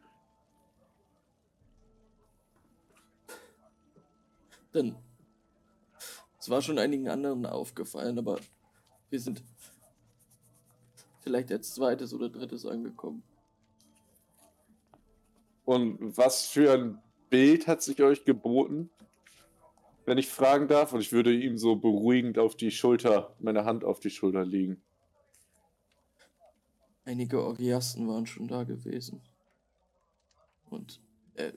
Denn 4.74 4.96
es 6.40 6.50
war 6.50 6.62
schon 6.62 6.78
einigen 6.78 7.08
anderen 7.08 7.46
aufgefallen, 7.46 8.20
aber 8.20 8.40
wir 9.10 9.20
sind 9.20 9.42
vielleicht 11.22 11.52
als 11.52 11.74
zweites 11.74 12.14
oder 12.14 12.30
drittes 12.30 12.66
angekommen. 12.66 13.24
Und 15.66 16.18
was 16.18 16.46
für 16.46 16.72
ein 16.74 17.02
Bild 17.30 17.68
hat 17.68 17.82
sich 17.82 18.02
euch 18.02 18.24
geboten? 18.24 18.90
Wenn 20.06 20.20
ich 20.20 20.30
fragen 20.30 20.68
darf, 20.68 20.94
und 20.94 21.02
ich 21.02 21.12
würde 21.12 21.34
ihm 21.34 21.58
so 21.58 21.76
beruhigend 21.76 22.38
auf 22.38 22.56
die 22.56 22.70
Schulter, 22.70 23.36
meine 23.40 23.66
Hand 23.66 23.84
auf 23.84 24.00
die 24.00 24.12
Schulter 24.12 24.46
legen. 24.46 24.82
Einige 27.04 27.44
Orgiasten 27.44 28.08
waren 28.08 28.28
schon 28.28 28.48
da 28.48 28.64
gewesen. 28.64 29.22
Und 30.70 31.02
äh, 31.34 31.54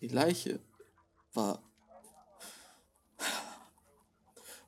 die 0.00 0.08
Leiche 0.08 0.60
war. 1.32 1.62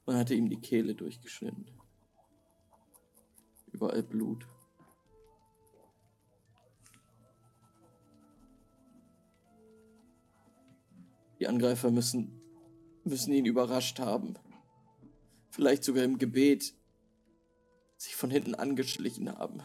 Man 0.07 0.17
hatte 0.17 0.35
ihm 0.35 0.49
die 0.49 0.61
Kehle 0.61 0.95
durchgeschnitten. 0.95 1.67
Überall 3.73 4.03
Blut. 4.03 4.47
Die 11.39 11.47
Angreifer 11.47 11.91
müssen, 11.91 12.41
müssen 13.05 13.33
ihn 13.33 13.47
überrascht 13.47 13.99
haben. 14.01 14.35
Vielleicht 15.51 15.85
sogar 15.85 16.05
im 16.05 16.19
Gebet 16.19 16.75
sich 17.97 18.15
von 18.15 18.31
hinten 18.31 18.55
angeschlichen 18.55 19.37
haben. 19.37 19.63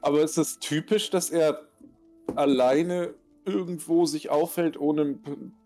Aber 0.00 0.22
ist 0.22 0.38
es 0.38 0.58
typisch, 0.58 1.10
dass 1.10 1.30
er 1.30 1.68
alleine 2.36 3.14
irgendwo 3.44 4.06
sich 4.06 4.30
aufhält, 4.30 4.78
ohne. 4.78 5.18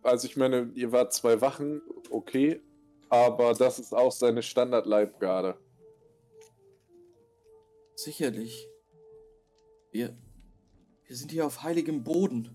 Also, 0.03 0.27
ich 0.27 0.37
meine, 0.37 0.71
ihr 0.75 0.93
wart 0.93 1.13
zwei 1.13 1.41
Wachen, 1.41 1.83
okay. 2.11 2.61
Aber 3.09 3.53
das 3.53 3.79
ist 3.79 3.93
auch 3.93 4.13
seine 4.13 4.43
Standardleibgarde. 4.43 5.59
Sicherlich. 7.95 8.69
Wir, 9.91 10.17
wir 11.13 11.19
sind 11.19 11.31
hier 11.31 11.45
auf 11.45 11.63
heiligem 11.63 12.03
Boden. 12.05 12.49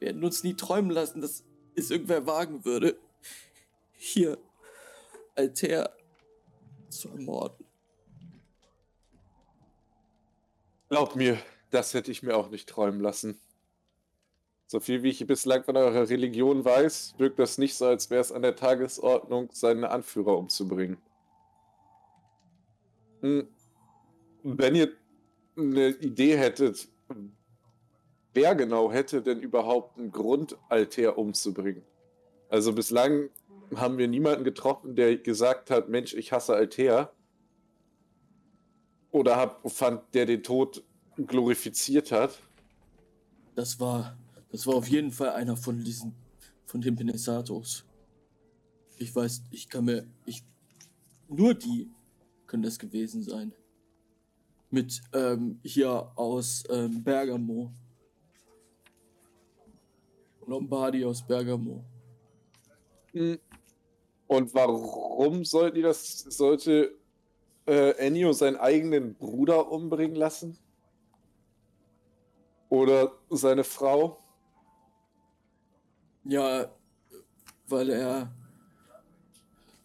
Wir 0.00 0.08
hätten 0.08 0.24
uns 0.24 0.42
nie 0.42 0.54
träumen 0.54 0.90
lassen, 0.90 1.20
dass 1.20 1.44
es 1.76 1.88
irgendwer 1.92 2.26
wagen 2.26 2.64
würde, 2.64 2.98
hier 3.92 4.38
Alter 5.36 5.94
zu 6.88 7.10
ermorden. 7.10 7.64
Glaubt 10.88 11.14
mir, 11.14 11.38
das 11.70 11.94
hätte 11.94 12.10
ich 12.10 12.24
mir 12.24 12.36
auch 12.36 12.50
nicht 12.50 12.68
träumen 12.68 12.98
lassen. 12.98 13.38
So 14.66 14.80
viel 14.80 15.04
wie 15.04 15.10
ich 15.10 15.24
bislang 15.28 15.62
von 15.62 15.76
eurer 15.76 16.08
Religion 16.08 16.64
weiß, 16.64 17.14
wirkt 17.18 17.38
das 17.38 17.58
nicht 17.58 17.76
so, 17.76 17.86
als 17.86 18.10
wäre 18.10 18.20
es 18.20 18.32
an 18.32 18.42
der 18.42 18.56
Tagesordnung, 18.56 19.50
seine 19.52 19.90
Anführer 19.90 20.36
umzubringen. 20.36 20.98
Hm. 23.20 23.46
Wenn 24.42 24.74
ihr 24.74 24.97
eine 25.58 25.88
Idee 25.88 26.36
hättet, 26.36 26.88
wer 28.34 28.54
genau 28.54 28.90
hätte 28.92 29.22
denn 29.22 29.40
überhaupt 29.40 29.98
einen 29.98 30.12
Grund, 30.12 30.56
Alter 30.68 31.18
umzubringen? 31.18 31.82
Also 32.48 32.72
bislang 32.72 33.30
haben 33.76 33.98
wir 33.98 34.08
niemanden 34.08 34.44
getroffen, 34.44 34.94
der 34.94 35.16
gesagt 35.18 35.70
hat, 35.70 35.88
Mensch, 35.88 36.14
ich 36.14 36.32
hasse 36.32 36.54
Alter. 36.54 37.12
Oder 39.10 39.36
hab, 39.36 39.70
fand, 39.70 40.02
der 40.14 40.26
den 40.26 40.42
Tod 40.42 40.82
glorifiziert 41.16 42.12
hat. 42.12 42.38
Das 43.54 43.80
war, 43.80 44.16
das 44.50 44.66
war 44.66 44.74
auf 44.74 44.88
jeden 44.88 45.10
Fall 45.10 45.30
einer 45.30 45.56
von 45.56 45.82
diesen, 45.82 46.14
von 46.66 46.80
den 46.80 46.94
Penesatos. 46.94 47.84
Ich 48.96 49.14
weiß, 49.14 49.42
ich 49.50 49.68
kann 49.68 49.84
mir, 49.84 50.06
ich, 50.26 50.44
nur 51.28 51.54
die 51.54 51.90
können 52.46 52.62
das 52.62 52.78
gewesen 52.78 53.22
sein. 53.22 53.52
Mit, 54.70 55.00
ähm, 55.12 55.60
hier 55.62 56.12
aus 56.16 56.64
ähm, 56.70 57.02
Bergamo. 57.02 57.72
Lombardi 60.46 61.04
aus 61.04 61.26
Bergamo. 61.26 61.84
Hm. 63.12 63.38
Und 64.26 64.52
warum 64.54 65.44
sollten 65.44 65.76
die 65.76 65.82
das, 65.82 66.18
sollte 66.18 66.94
äh, 67.66 67.90
Ennio 67.96 68.32
seinen 68.32 68.56
eigenen 68.56 69.14
Bruder 69.14 69.70
umbringen 69.70 70.16
lassen? 70.16 70.58
Oder 72.68 73.12
seine 73.30 73.64
Frau? 73.64 74.22
Ja, 76.24 76.70
weil 77.66 77.88
er, 77.88 78.30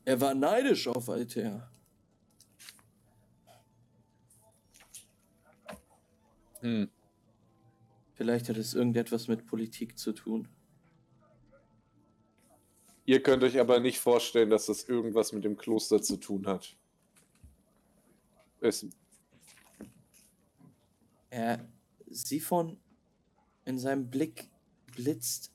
er 0.03 0.21
war 0.21 0.33
neidisch 0.33 0.89
auf 0.89 1.09
Alter. 1.09 1.69
Hm. 6.63 6.89
Vielleicht 8.13 8.47
hat 8.47 8.55
es 8.55 8.73
irgendetwas 8.73 9.27
mit 9.27 9.45
Politik 9.45 9.99
zu 9.99 10.13
tun. 10.13 10.47
Ihr 13.05 13.21
könnt 13.21 13.43
euch 13.43 13.59
aber 13.59 13.81
nicht 13.81 13.99
vorstellen, 13.99 14.49
dass 14.49 14.67
das 14.67 14.85
irgendwas 14.85 15.33
mit 15.33 15.43
dem 15.43 15.57
Kloster 15.57 16.01
zu 16.01 16.15
tun 16.15 16.47
hat. 16.47 16.77
Es 18.61 18.87
Er, 21.29 21.67
Siphon, 22.07 22.79
in 23.65 23.77
seinem 23.77 24.09
Blick 24.09 24.49
blitzt 24.95 25.51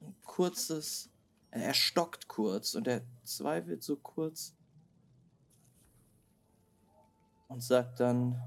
ein 0.00 0.14
kurzes, 0.22 1.10
er 1.50 1.74
stockt 1.74 2.28
kurz 2.28 2.76
und 2.76 2.86
er 2.86 3.02
zweifelt 3.24 3.82
so 3.82 3.96
kurz 3.96 4.54
und 7.48 7.64
sagt 7.64 7.98
dann, 7.98 8.40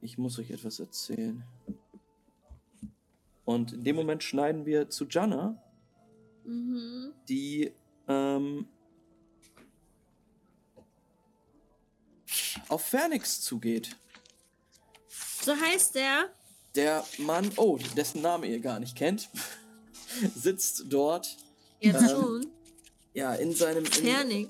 ich 0.00 0.18
muss 0.18 0.38
euch 0.38 0.50
etwas 0.50 0.78
erzählen. 0.80 1.42
Und 3.44 3.72
in 3.72 3.84
dem 3.84 3.96
Moment 3.96 4.22
schneiden 4.22 4.66
wir 4.66 4.90
zu 4.90 5.06
Jana, 5.06 5.62
Mhm. 6.44 7.12
die 7.28 7.72
ähm, 8.06 8.68
auf 12.68 12.82
Phoenix 12.84 13.40
zugeht. 13.40 13.96
So 15.42 15.54
heißt 15.56 15.94
der. 15.94 16.30
Der 16.74 17.04
Mann, 17.18 17.50
oh, 17.56 17.78
dessen 17.96 18.20
Name 18.22 18.46
ihr 18.46 18.60
gar 18.60 18.78
nicht 18.80 18.96
kennt, 18.96 19.28
sitzt 20.34 20.84
dort, 20.88 21.36
Jetzt 21.80 22.02
Ähm, 22.02 22.08
schon. 22.08 22.46
ja, 23.14 23.34
in 23.34 23.52
seinem. 23.54 23.84
In, 23.84 24.48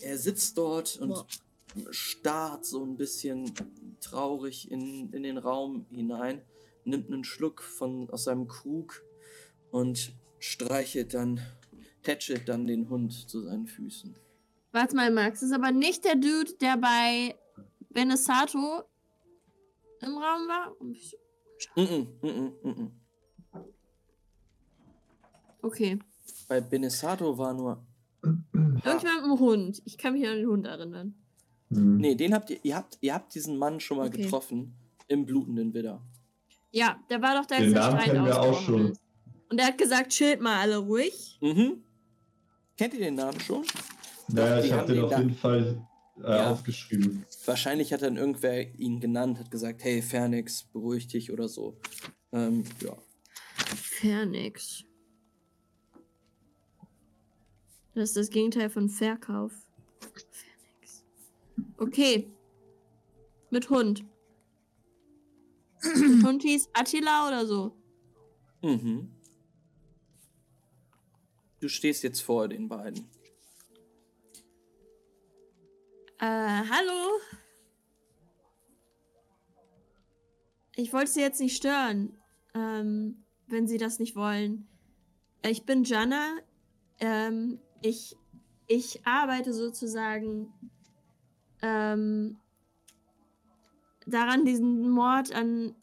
er 0.00 0.18
sitzt 0.18 0.56
dort 0.58 0.96
und 0.96 1.08
Boah. 1.10 1.26
Starrt 1.90 2.64
so 2.64 2.84
ein 2.84 2.96
bisschen 2.96 3.52
traurig 4.00 4.70
in, 4.70 5.12
in 5.12 5.22
den 5.22 5.38
Raum 5.38 5.86
hinein, 5.90 6.42
nimmt 6.84 7.10
einen 7.10 7.24
Schluck 7.24 7.62
von, 7.62 8.10
aus 8.10 8.24
seinem 8.24 8.48
Krug 8.48 9.02
und 9.70 10.12
streichelt 10.38 11.14
dann, 11.14 11.40
tätschelt 12.02 12.48
dann 12.48 12.66
den 12.66 12.88
Hund 12.88 13.28
zu 13.28 13.42
seinen 13.42 13.66
Füßen. 13.66 14.14
Warte 14.72 14.96
mal, 14.96 15.10
Max. 15.10 15.40
Das 15.40 15.50
ist 15.50 15.54
aber 15.54 15.70
nicht 15.70 16.04
der 16.04 16.14
Dude, 16.16 16.54
der 16.60 16.76
bei 16.76 17.34
Benesato 17.90 18.84
im 20.00 20.16
Raum 20.16 20.48
war? 20.48 20.74
Mm 20.80 21.80
-mm, 21.80 22.06
mm 22.22 22.68
-mm. 22.68 22.90
Okay. 25.62 25.98
Bei 26.48 26.60
Benesato 26.60 27.38
war 27.38 27.54
nur. 27.54 27.84
Irgendjemand 28.22 29.02
mit 29.02 29.06
einem 29.06 29.38
Hund. 29.38 29.82
Ich 29.84 29.96
kann 29.96 30.14
mich 30.14 30.26
an 30.26 30.36
den 30.36 30.46
Hund 30.46 30.66
erinnern. 30.66 31.21
Hm. 31.74 31.96
Nee, 31.98 32.14
den 32.14 32.34
habt 32.34 32.50
ihr, 32.50 32.58
ihr 32.62 32.76
habt, 32.76 32.98
ihr 33.00 33.14
habt 33.14 33.34
diesen 33.34 33.56
Mann 33.58 33.80
schon 33.80 33.96
mal 33.98 34.08
Okay. 34.08 34.22
getroffen 34.22 34.74
im 35.08 35.24
blutenden 35.26 35.72
Widder. 35.74 36.02
Ja, 36.70 36.98
der 37.10 37.20
war 37.22 37.34
doch 37.40 37.46
da, 37.46 37.56
als 37.56 37.64
Den 37.64 37.72
der 37.74 37.82
Namen 37.82 37.98
Streit 38.00 38.12
kennen 38.12 38.24
wir 38.26 38.40
auch 38.40 38.46
ausgebrochen 38.48 38.78
schon. 38.86 38.92
ist. 38.92 39.00
Und 39.50 39.58
er 39.60 39.66
hat 39.66 39.78
gesagt, 39.78 40.10
chillt 40.12 40.40
mal 40.40 40.60
alle 40.60 40.78
ruhig. 40.78 41.38
Mhm. 41.42 41.82
Kennt 42.78 42.94
ihr 42.94 43.00
den 43.00 43.14
Namen 43.16 43.38
schon? 43.40 43.64
Naja, 44.28 44.60
die 44.60 44.66
ich 44.68 44.72
habe 44.72 44.86
den 44.86 44.94
den 44.96 45.04
auf 45.04 45.10
da- 45.10 45.18
jeden 45.18 45.34
Fall 45.34 45.86
äh, 46.22 46.30
Ja. 46.30 46.50
aufgeschrieben. 46.52 47.24
Wahrscheinlich 47.44 47.92
hat 47.92 48.00
dann 48.02 48.16
irgendwer 48.16 48.74
ihn 48.78 49.00
genannt, 49.00 49.38
hat 49.38 49.50
gesagt, 49.50 49.84
hey 49.84 50.00
Fernix, 50.00 50.62
beruhig 50.64 51.08
dich 51.08 51.30
oder 51.32 51.48
so. 51.48 51.76
Ähm, 52.32 52.64
ja. 52.82 52.96
Fernix. 53.76 54.84
Das 57.94 58.04
ist 58.10 58.16
das 58.16 58.30
Gegenteil 58.30 58.70
von 58.70 58.88
Verkauf. 58.88 59.52
Okay. 61.82 62.30
Mit 63.50 63.68
Hund. 63.68 64.04
Mit 65.82 66.24
Hund 66.24 66.42
hieß 66.42 66.68
Attila 66.72 67.26
oder 67.26 67.44
so. 67.44 67.76
Mhm. 68.62 69.10
Du 71.58 71.68
stehst 71.68 72.04
jetzt 72.04 72.20
vor 72.20 72.46
den 72.46 72.68
beiden. 72.68 73.10
Äh, 76.20 76.62
hallo? 76.70 77.18
Ich 80.76 80.92
wollte 80.92 81.10
Sie 81.10 81.20
jetzt 81.20 81.40
nicht 81.40 81.56
stören, 81.56 82.16
ähm, 82.54 83.24
wenn 83.48 83.66
Sie 83.66 83.78
das 83.78 83.98
nicht 83.98 84.14
wollen. 84.14 84.68
Ich 85.44 85.66
bin 85.66 85.82
Jana. 85.82 86.36
Ähm, 87.00 87.58
ich, 87.80 88.16
ich 88.68 89.04
arbeite 89.04 89.52
sozusagen 89.52 90.52
ähm, 91.62 92.36
daran, 94.06 94.44
diesen 94.44 94.90
Mord 94.90 95.32
an, 95.32 95.74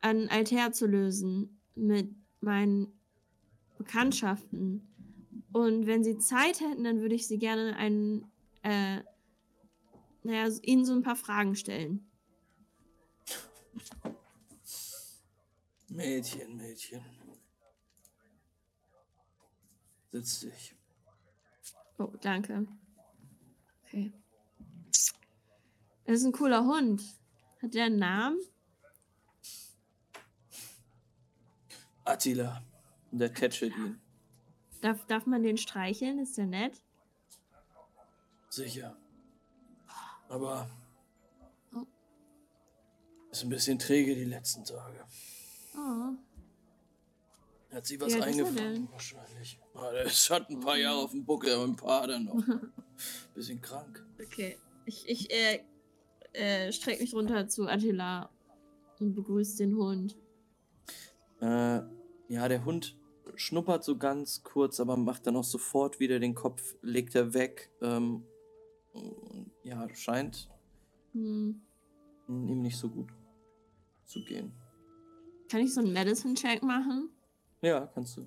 an 0.00 0.28
Altair 0.28 0.72
zu 0.72 0.86
lösen 0.86 1.60
mit 1.74 2.10
meinen 2.40 2.92
Bekanntschaften. 3.78 4.86
Und 5.52 5.86
wenn 5.86 6.04
Sie 6.04 6.18
Zeit 6.18 6.60
hätten, 6.60 6.84
dann 6.84 7.00
würde 7.00 7.14
ich 7.14 7.26
Sie 7.26 7.38
gerne 7.38 7.76
einen, 7.76 8.30
äh, 8.62 9.00
naja, 10.22 10.48
Ihnen 10.62 10.84
so 10.84 10.92
ein 10.92 11.02
paar 11.02 11.16
Fragen 11.16 11.54
stellen. 11.54 12.06
Mädchen, 15.88 16.56
Mädchen. 16.56 17.04
Setz 20.12 20.40
dich. 20.40 20.74
Oh, 21.98 22.12
danke. 22.20 22.66
Okay. 23.84 24.12
Das 24.90 26.16
ist 26.20 26.24
ein 26.24 26.32
cooler 26.32 26.64
Hund. 26.64 27.02
Hat 27.62 27.74
der 27.74 27.84
einen 27.84 27.98
Namen? 27.98 28.38
Attila. 32.04 32.62
Und 33.12 33.18
der 33.18 33.32
tätschelt 33.32 33.74
ihn. 33.76 34.00
Darf, 34.80 35.04
darf 35.06 35.26
man 35.26 35.42
den 35.42 35.58
streicheln? 35.58 36.18
Ist 36.18 36.38
der 36.38 36.46
nett? 36.46 36.80
Sicher. 38.48 38.96
Aber. 40.28 40.68
Oh. 41.74 41.84
Ist 43.30 43.42
ein 43.44 43.48
bisschen 43.50 43.78
träge 43.78 44.14
die 44.14 44.24
letzten 44.24 44.64
Tage. 44.64 45.04
Oh. 45.76 46.14
Hat 47.74 47.86
sie 47.86 48.00
was 48.00 48.12
er 48.14 48.24
eingefangen, 48.24 48.90
wahrscheinlich. 48.90 49.60
Ah, 49.74 49.92
der 49.92 50.04
ist- 50.04 50.28
hat 50.30 50.48
ein 50.50 50.58
paar 50.58 50.76
Jahre 50.76 50.98
auf 50.98 51.12
dem 51.12 51.24
Buckel, 51.24 51.52
aber 51.54 51.64
ein 51.64 51.76
paar 51.76 52.06
dann 52.08 52.24
noch. 52.24 52.42
Bisschen 53.34 53.60
krank. 53.62 54.04
Okay. 54.20 54.58
Ich, 54.90 55.08
ich 55.08 55.30
äh, 55.32 55.60
äh, 56.32 56.72
strecke 56.72 57.00
mich 57.00 57.14
runter 57.14 57.46
zu 57.46 57.68
Attila 57.68 58.28
und 58.98 59.14
begrüße 59.14 59.58
den 59.58 59.76
Hund. 59.76 60.16
Äh, 61.40 61.80
ja, 62.26 62.48
der 62.48 62.64
Hund 62.64 62.98
schnuppert 63.36 63.84
so 63.84 63.96
ganz 63.96 64.42
kurz, 64.42 64.80
aber 64.80 64.96
macht 64.96 65.28
dann 65.28 65.36
auch 65.36 65.44
sofort 65.44 66.00
wieder 66.00 66.18
den 66.18 66.34
Kopf, 66.34 66.74
legt 66.82 67.14
er 67.14 67.34
weg. 67.34 67.70
Ähm, 67.80 68.24
ja, 69.62 69.88
scheint 69.94 70.50
Hm. 71.12 71.60
ihm 72.26 72.62
nicht 72.62 72.76
so 72.76 72.88
gut 72.88 73.12
zu 74.04 74.24
gehen. 74.24 74.52
Kann 75.48 75.60
ich 75.60 75.72
so 75.72 75.80
einen 75.82 75.92
Medicine-Check 75.92 76.64
machen? 76.64 77.10
Ja, 77.62 77.86
kannst 77.94 78.16
du. 78.16 78.26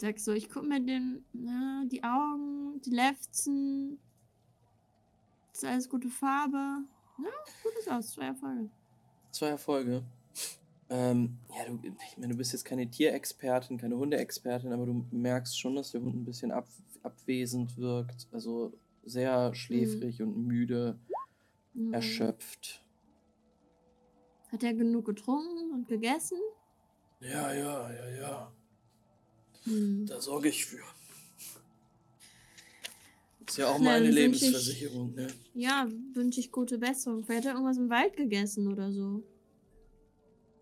Sag 0.00 0.18
so, 0.20 0.32
ich 0.32 0.48
guck 0.48 0.62
mir 0.62 0.80
den, 0.80 1.24
na, 1.32 1.84
die 1.90 2.02
Augen, 2.04 2.80
die 2.82 2.90
Lefzen. 2.90 3.98
Ist 5.52 5.64
alles 5.64 5.88
gute 5.88 6.08
Farbe. 6.08 6.56
Ja, 7.18 7.30
gutes 7.64 7.88
aus, 7.88 8.12
zwei 8.12 8.26
Erfolge. 8.26 8.70
Zwei 9.32 9.48
Erfolge. 9.48 10.04
Ähm, 10.88 11.36
ja, 11.50 11.64
du, 11.66 11.80
ich 11.88 12.16
meine, 12.16 12.32
du 12.32 12.38
bist 12.38 12.52
jetzt 12.52 12.64
keine 12.64 12.88
Tierexpertin, 12.88 13.76
keine 13.76 13.96
Hundeexpertin, 13.96 14.72
aber 14.72 14.86
du 14.86 15.04
merkst 15.10 15.58
schon, 15.58 15.74
dass 15.74 15.90
der 15.90 16.00
Hund 16.00 16.14
ein 16.14 16.24
bisschen 16.24 16.52
ab, 16.52 16.68
abwesend 17.02 17.76
wirkt. 17.76 18.28
Also 18.32 18.72
sehr 19.04 19.52
schläfrig 19.54 20.22
und 20.22 20.36
müde, 20.46 20.98
Mhm. 21.74 21.92
erschöpft. 21.92 22.84
Hat 24.50 24.62
er 24.62 24.74
genug 24.74 25.04
getrunken 25.06 25.72
und 25.72 25.86
gegessen? 25.88 26.38
Ja, 27.20 27.52
ja, 27.52 27.92
ja, 27.92 28.08
ja. 28.20 28.52
Hm. 29.68 30.06
Da 30.06 30.20
sorge 30.20 30.48
ich 30.48 30.64
für. 30.66 30.82
Ist 33.46 33.56
ja 33.58 33.68
auch 33.68 33.78
meine 33.78 34.04
wünsch 34.06 34.08
ich- 34.10 34.14
Lebensversicherung, 34.42 35.14
ne? 35.14 35.26
Ja, 35.54 35.88
wünsche 36.12 36.40
ich 36.40 36.52
gute 36.52 36.78
Besserung. 36.78 37.24
Vielleicht 37.24 37.44
hat 37.46 37.52
er 37.52 37.54
irgendwas 37.54 37.78
im 37.78 37.88
Wald 37.88 38.16
gegessen 38.16 38.70
oder 38.70 38.92
so. 38.92 39.22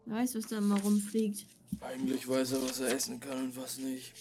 Wer 0.04 0.16
weiß, 0.16 0.36
was 0.36 0.46
da 0.46 0.58
immer 0.58 0.80
rumfliegt. 0.80 1.46
Eigentlich 1.80 2.28
weiß 2.28 2.52
er, 2.52 2.62
was 2.62 2.78
er 2.80 2.88
essen 2.94 3.18
kann 3.18 3.44
und 3.44 3.56
was 3.56 3.78
nicht. 3.78 4.12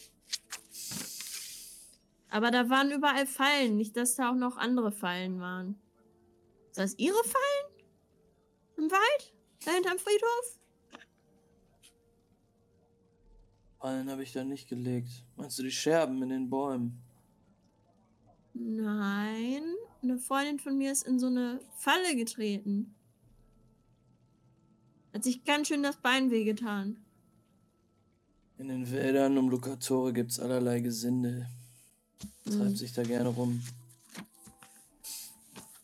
Aber 2.29 2.49
da 2.51 2.69
waren 2.69 2.91
überall 2.91 3.27
Fallen. 3.27 3.77
Nicht, 3.77 3.95
dass 3.95 4.15
da 4.15 4.31
auch 4.31 4.35
noch 4.35 4.57
andere 4.57 4.91
Fallen 4.91 5.39
waren. 5.39 5.75
Ist 6.71 6.79
das 6.79 6.97
ihre 6.97 7.23
Fallen? 7.23 7.85
Im 8.77 8.91
Wald? 8.91 9.33
Da 9.63 9.71
hinterm 9.71 9.99
Friedhof? 9.99 10.59
Fallen 13.85 14.09
habe 14.09 14.23
ich 14.23 14.31
da 14.33 14.43
nicht 14.43 14.67
gelegt. 14.67 15.11
Meinst 15.35 15.59
du 15.59 15.61
die 15.61 15.69
Scherben 15.69 16.19
in 16.23 16.29
den 16.29 16.49
Bäumen? 16.49 16.97
Nein. 18.55 19.61
Eine 20.01 20.17
Freundin 20.17 20.57
von 20.57 20.75
mir 20.75 20.91
ist 20.91 21.03
in 21.03 21.19
so 21.19 21.27
eine 21.27 21.59
Falle 21.77 22.15
getreten. 22.15 22.95
Hat 25.13 25.23
sich 25.23 25.43
ganz 25.43 25.67
schön 25.67 25.83
das 25.83 25.97
Bein 25.97 26.31
wehgetan. 26.31 26.97
In 28.57 28.69
den 28.69 28.89
Wäldern 28.89 29.37
um 29.37 29.49
Lucatore 29.49 30.13
gibt's 30.13 30.39
allerlei 30.39 30.79
Gesinde. 30.79 31.45
Treibt 32.45 32.55
Hm, 32.57 32.75
sich 32.75 32.91
da 32.91 33.03
gerne 33.03 33.29
rum. 33.29 33.61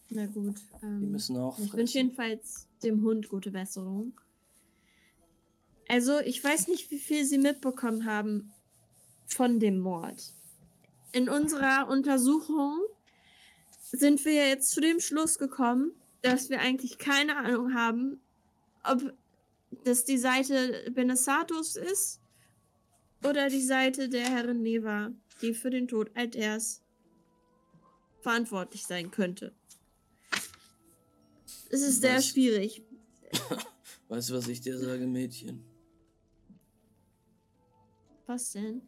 na 0.09 0.25
gut. 0.25 0.55
Die 0.81 0.85
Ähm, 0.87 1.11
müssen 1.11 1.37
auch 1.37 1.59
ich 1.59 1.71
wünsche 1.71 1.99
jedenfalls 1.99 2.67
dem 2.81 3.03
Hund 3.03 3.29
gute 3.29 3.51
Besserung. 3.51 4.19
Also, 5.91 6.19
ich 6.19 6.41
weiß 6.41 6.69
nicht, 6.69 6.89
wie 6.89 6.99
viel 6.99 7.25
Sie 7.25 7.37
mitbekommen 7.37 8.05
haben 8.05 8.53
von 9.25 9.59
dem 9.59 9.79
Mord. 9.79 10.33
In 11.11 11.27
unserer 11.27 11.89
Untersuchung 11.89 12.79
sind 13.91 14.23
wir 14.23 14.47
jetzt 14.47 14.71
zu 14.71 14.79
dem 14.79 15.01
Schluss 15.01 15.37
gekommen, 15.37 15.91
dass 16.21 16.49
wir 16.49 16.61
eigentlich 16.61 16.97
keine 16.97 17.35
Ahnung 17.35 17.73
haben, 17.73 18.21
ob 18.85 19.01
das 19.83 20.05
die 20.05 20.17
Seite 20.17 20.89
Benesatos 20.91 21.75
ist 21.75 22.21
oder 23.25 23.49
die 23.49 23.61
Seite 23.61 24.07
der 24.07 24.29
Herrin 24.29 24.61
Neva, 24.61 25.11
die 25.41 25.53
für 25.53 25.71
den 25.71 25.89
Tod 25.89 26.09
Alters 26.15 26.81
verantwortlich 28.21 28.83
sein 28.83 29.11
könnte. 29.11 29.53
Es 31.69 31.81
ist 31.81 31.99
sehr 31.99 32.19
Was? 32.19 32.29
schwierig. 32.29 32.81
Weißt 34.07 34.29
du, 34.29 34.35
was 34.35 34.47
ich 34.47 34.61
dir 34.61 34.79
sage, 34.79 35.05
Mädchen? 35.05 35.70
Was 38.31 38.51
denn? 38.53 38.81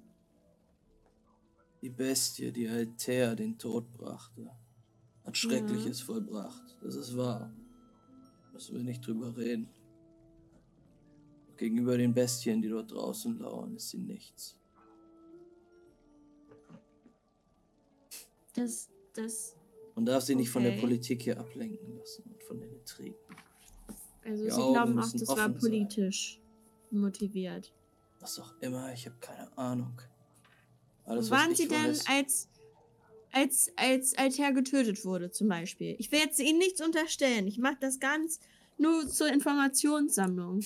Die 1.82 1.90
Bestie, 1.90 2.50
die 2.54 2.66
Altair 2.70 3.36
den 3.36 3.58
Tod 3.58 3.92
brachte, 3.92 4.50
hat 5.26 5.36
Schreckliches 5.36 6.00
vollbracht. 6.00 6.78
Das 6.82 6.96
ist 6.96 7.18
wahr. 7.18 7.54
Müssen 8.54 8.78
wir 8.78 8.84
nicht 8.86 9.06
drüber 9.06 9.36
reden. 9.36 9.68
Gegenüber 11.58 11.98
den 11.98 12.14
Bestien, 12.14 12.62
die 12.62 12.70
dort 12.70 12.90
draußen 12.94 13.38
lauern, 13.38 13.76
ist 13.76 13.90
sie 13.90 13.98
nichts. 13.98 14.58
Das, 18.54 18.90
das, 19.14 19.58
Man 19.96 20.06
darf 20.06 20.24
sie 20.24 20.36
nicht 20.36 20.52
von 20.52 20.64
der 20.64 20.72
Okay. 20.72 20.82
Politik 20.82 21.22
hier 21.24 21.38
ablenken 21.38 21.98
lassen 21.98 22.24
und 22.32 22.42
von 22.44 22.62
den 22.62 22.72
Intrigen. 22.72 23.18
also 24.24 24.44
Die 24.46 24.50
Sie 24.50 24.56
Augen 24.56 24.74
glauben 24.74 25.00
auch, 25.00 25.12
das 25.12 25.28
war 25.28 25.36
offen 25.36 25.60
sein. 25.60 25.70
politisch 25.70 26.40
motiviert. 26.92 27.74
Was 28.24 28.40
auch 28.40 28.54
immer, 28.62 28.94
ich 28.94 29.06
habe 29.06 29.18
keine 29.20 29.58
Ahnung. 29.58 30.02
Alles, 31.04 31.30
waren 31.30 31.54
Sie 31.54 31.68
denn, 31.68 31.90
weiß, 31.90 32.08
als, 32.08 32.48
als, 33.34 33.72
als 33.76 34.18
Alter 34.18 34.54
getötet 34.54 35.04
wurde, 35.04 35.30
zum 35.30 35.50
Beispiel. 35.50 35.98
Ich 36.00 36.10
will 36.10 36.20
jetzt 36.20 36.40
ihnen 36.40 36.58
nichts 36.58 36.80
unterstellen. 36.80 37.48
Ich 37.48 37.58
mache 37.58 37.76
das 37.82 38.00
ganz 38.00 38.40
nur 38.78 39.10
zur 39.10 39.28
Informationssammlung. 39.28 40.62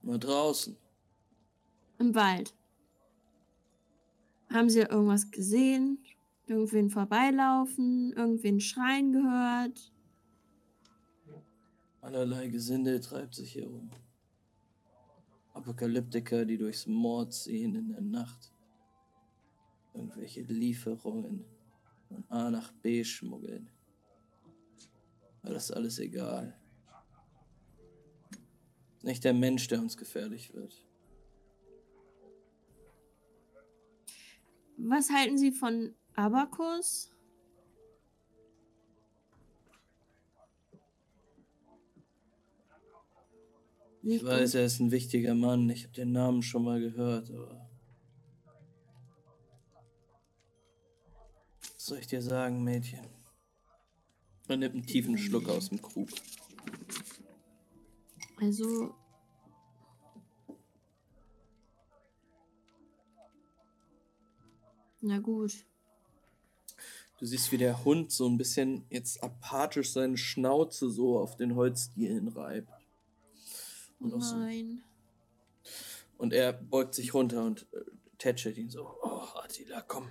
Mal 0.00 0.18
draußen. 0.18 0.78
Im 1.98 2.14
Wald. 2.14 2.54
Haben 4.48 4.70
Sie 4.70 4.80
irgendwas 4.80 5.30
gesehen? 5.30 6.02
Irgendwen 6.46 6.88
vorbeilaufen? 6.88 8.14
Irgendwen 8.14 8.60
schreien 8.60 9.12
gehört? 9.12 9.92
Allerlei 12.00 12.48
Gesinde 12.48 12.98
treibt 12.98 13.34
sich 13.34 13.52
hier 13.52 13.66
rum. 13.66 13.90
Apokalyptiker, 15.54 16.44
die 16.44 16.58
durchs 16.58 16.86
Mord 16.86 17.32
ziehen 17.32 17.74
in 17.74 17.88
der 17.88 18.00
Nacht. 18.00 18.52
Irgendwelche 19.94 20.42
Lieferungen 20.42 21.44
von 22.08 22.24
A 22.28 22.50
nach 22.50 22.72
B 22.72 23.04
schmuggeln. 23.04 23.70
Aber 25.42 25.54
das 25.54 25.64
ist 25.64 25.72
alles 25.72 25.98
egal. 25.98 26.58
Nicht 29.02 29.24
der 29.24 29.34
Mensch, 29.34 29.66
der 29.68 29.80
uns 29.80 29.96
gefährlich 29.96 30.54
wird. 30.54 30.86
Was 34.76 35.10
halten 35.10 35.36
Sie 35.36 35.52
von 35.52 35.94
Abakus? 36.14 37.11
Ich 44.04 44.24
weiß, 44.24 44.54
er 44.54 44.64
ist 44.64 44.80
ein 44.80 44.90
wichtiger 44.90 45.34
Mann. 45.34 45.70
Ich 45.70 45.84
habe 45.84 45.94
den 45.94 46.10
Namen 46.10 46.42
schon 46.42 46.64
mal 46.64 46.80
gehört, 46.80 47.30
aber. 47.30 47.68
Was 51.74 51.86
soll 51.86 51.98
ich 51.98 52.08
dir 52.08 52.20
sagen, 52.20 52.64
Mädchen? 52.64 53.06
Er 54.48 54.56
nimmt 54.56 54.74
einen 54.74 54.86
tiefen 54.86 55.16
Schluck 55.16 55.48
aus 55.48 55.68
dem 55.68 55.80
Krug. 55.80 56.08
Also. 58.40 58.94
Na 65.00 65.18
gut. 65.20 65.64
Du 67.18 67.26
siehst, 67.26 67.52
wie 67.52 67.58
der 67.58 67.84
Hund 67.84 68.10
so 68.10 68.28
ein 68.28 68.36
bisschen 68.36 68.84
jetzt 68.90 69.22
apathisch 69.22 69.92
seine 69.92 70.16
Schnauze 70.16 70.90
so 70.90 71.20
auf 71.20 71.36
den 71.36 71.54
Holzdielen 71.54 72.26
reibt. 72.28 72.81
Und, 74.02 74.14
auch 74.14 74.22
so, 74.22 74.36
Nein. 74.36 74.82
und 76.18 76.32
er 76.32 76.52
beugt 76.52 76.94
sich 76.94 77.14
runter 77.14 77.44
und 77.44 77.66
äh, 77.72 77.80
tätschelt 78.18 78.58
ihn 78.58 78.70
so. 78.70 78.96
Oh, 79.02 79.38
Attila, 79.42 79.80
komm. 79.82 80.08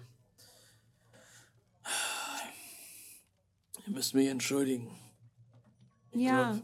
Ihr 3.87 3.93
müsst 3.93 4.13
mich 4.13 4.27
entschuldigen. 4.27 4.89
Ich 6.11 6.21
Ja. 6.21 6.51
Glaub, 6.53 6.63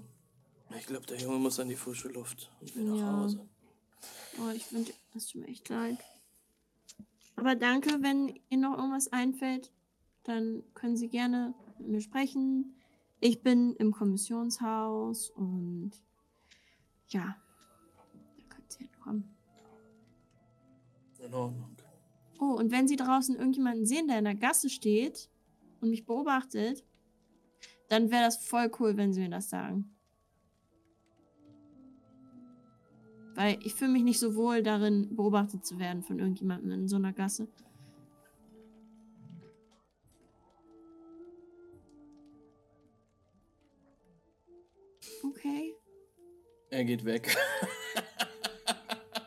ich 0.80 0.86
glaube, 0.88 1.06
der 1.08 1.18
Junge 1.18 1.38
muss 1.40 1.60
an 1.60 1.70
die 1.70 1.76
frische 1.76 2.10
Luft 2.10 2.52
und 2.62 2.76
will 2.76 2.84
nach 2.86 2.98
Ja. 2.98 3.18
Hause. 3.24 3.48
Oh, 4.40 4.50
ich 4.56 4.66
finde, 4.66 4.92
das 5.14 5.28
tut 5.28 5.42
mir 5.42 5.48
echt 5.48 5.68
leid. 5.70 5.98
Aber 7.36 7.56
danke, 7.56 8.02
wenn 8.02 8.40
Ihnen 8.50 8.62
noch 8.62 8.78
irgendwas 8.78 9.12
einfällt, 9.12 9.72
dann 10.24 10.64
können 10.74 10.98
Sie 10.98 11.08
gerne 11.10 11.54
mit 11.80 11.88
mir 11.88 12.02
sprechen. 12.02 12.76
Ich 13.20 13.42
bin 13.42 13.76
im 13.78 13.92
Kommissionshaus 13.94 15.30
und 15.32 15.92
ja, 17.10 17.36
da 18.38 18.44
können 18.50 18.66
Sie 18.70 18.80
hinkommen. 18.80 19.36
In 21.20 21.34
Ordnung. 21.34 21.78
Oh, 22.40 22.54
und 22.54 22.72
wenn 22.72 22.88
Sie 22.88 22.96
draußen 22.96 23.36
irgendjemanden 23.36 23.86
sehen, 23.86 24.08
der 24.08 24.20
in 24.20 24.26
der 24.26 24.36
Gasse 24.36 24.70
steht 24.70 25.30
und 25.82 25.90
mich 25.90 26.06
beobachtet, 26.06 26.84
dann 27.90 28.12
wäre 28.12 28.24
das 28.24 28.38
voll 28.38 28.72
cool, 28.80 28.98
wenn 28.98 29.14
Sie 29.14 29.22
mir 29.22 29.30
das 29.30 29.50
sagen. 29.50 29.96
Weil 33.34 33.60
ich 33.64 33.74
fühle 33.74 33.92
mich 33.92 34.04
nicht 34.04 34.20
so 34.20 34.36
wohl 34.36 34.64
darin, 34.64 35.16
beobachtet 35.16 35.66
zu 35.66 35.80
werden 35.80 36.04
von 36.04 36.20
irgendjemandem 36.20 36.72
in 36.72 36.88
so 36.88 36.96
einer 36.96 37.14
Gasse. 37.14 37.48
Er 46.78 46.86
geht 46.86 47.06
weg. 47.06 47.36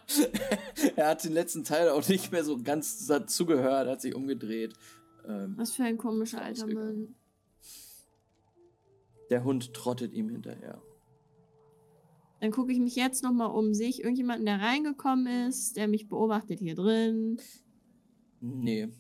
er 0.95 1.09
hat 1.09 1.25
den 1.25 1.33
letzten 1.33 1.65
Teil 1.65 1.89
auch 1.89 2.09
nicht 2.09 2.31
mehr 2.31 2.45
so 2.45 2.63
ganz 2.63 3.09
zugehört, 3.27 3.89
hat 3.89 4.01
sich 4.01 4.15
umgedreht. 4.15 4.75
Ähm, 5.27 5.55
Was 5.57 5.73
für 5.73 5.83
ein 5.83 5.99
komischer 5.99 6.43
alter. 6.43 6.69
Mann. 6.69 7.17
der 9.31 9.43
Hund 9.43 9.75
trottet 9.75 10.13
ihm 10.13 10.29
hinterher. 10.29 10.81
Dann 12.39 12.53
gucke 12.53 12.71
ich 12.71 12.79
mich 12.79 12.95
jetzt 12.95 13.25
nochmal 13.25 13.51
um. 13.51 13.75
Sehe 13.75 13.89
ich 13.89 13.99
irgendjemanden, 13.99 14.47
der 14.47 14.61
reingekommen 14.61 15.49
ist, 15.49 15.77
der 15.77 15.89
mich 15.89 16.09
beobachtet 16.09 16.61
hier 16.61 16.77
drin? 16.77 17.41
Nee. 18.39 18.91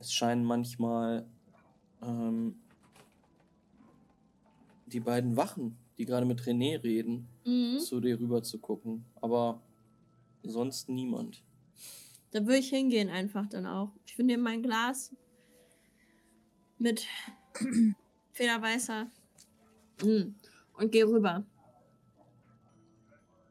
Es 0.00 0.12
scheinen 0.12 0.44
manchmal 0.44 1.30
ähm, 2.02 2.56
die 4.86 4.98
beiden 4.98 5.36
Wachen, 5.36 5.78
die 6.00 6.06
gerade 6.06 6.24
mit 6.24 6.40
René 6.40 6.82
reden, 6.82 7.28
Mhm. 7.44 7.78
zu 7.78 8.00
dir 8.00 8.18
rüber 8.18 8.42
zu 8.42 8.58
gucken. 8.58 9.04
Aber 9.16 9.60
sonst 10.42 10.88
niemand. 10.88 11.42
Da 12.30 12.40
würde 12.40 12.56
ich 12.56 12.70
hingehen 12.70 13.10
einfach 13.10 13.46
dann 13.50 13.66
auch. 13.66 13.92
Ich 14.06 14.16
finde 14.16 14.38
mein 14.38 14.62
Glas 14.62 15.14
mit 16.78 17.06
Federweißer 18.32 19.10
mm, 20.02 20.34
und 20.78 20.90
gehe 20.92 21.06
rüber 21.06 21.44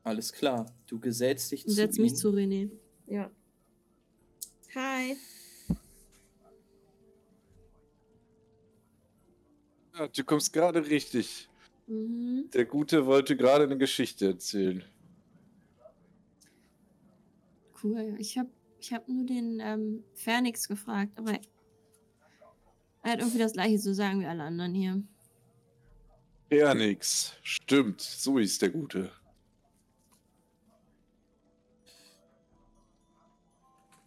Alles 0.04 0.34
klar. 0.34 0.66
Du 0.88 1.00
gesellst 1.00 1.52
dich 1.52 1.66
und 1.66 1.70
zu 1.70 1.76
setze 1.76 2.02
mich 2.02 2.12
ihnen. 2.14 2.18
zu 2.18 2.30
René. 2.32 2.72
Ja. 3.06 3.30
Hi. 4.74 5.16
Ja, 9.96 10.08
du 10.08 10.24
kommst 10.24 10.52
gerade 10.54 10.84
richtig. 10.88 11.49
Mhm. 11.90 12.50
Der 12.54 12.66
Gute 12.66 13.06
wollte 13.08 13.36
gerade 13.36 13.64
eine 13.64 13.78
Geschichte 13.78 14.28
erzählen. 14.28 14.84
Cool. 17.84 18.16
Ich 18.20 18.38
habe 18.38 18.50
ich 18.80 18.94
hab 18.94 19.08
nur 19.08 19.26
den 19.26 19.60
ähm, 19.62 20.04
Fernix 20.14 20.68
gefragt, 20.68 21.12
aber 21.18 21.40
er 23.04 23.12
hat 23.12 23.20
irgendwie 23.20 23.40
das 23.40 23.54
gleiche 23.54 23.80
zu 23.80 23.94
sagen 23.94 24.22
wie 24.22 24.26
alle 24.26 24.44
anderen 24.44 24.74
hier. 24.74 25.04
Ja, 26.52 26.74
nix. 26.74 27.34
Stimmt, 27.42 28.02
so 28.02 28.38
ist 28.38 28.62
der 28.62 28.70
Gute. 28.70 29.12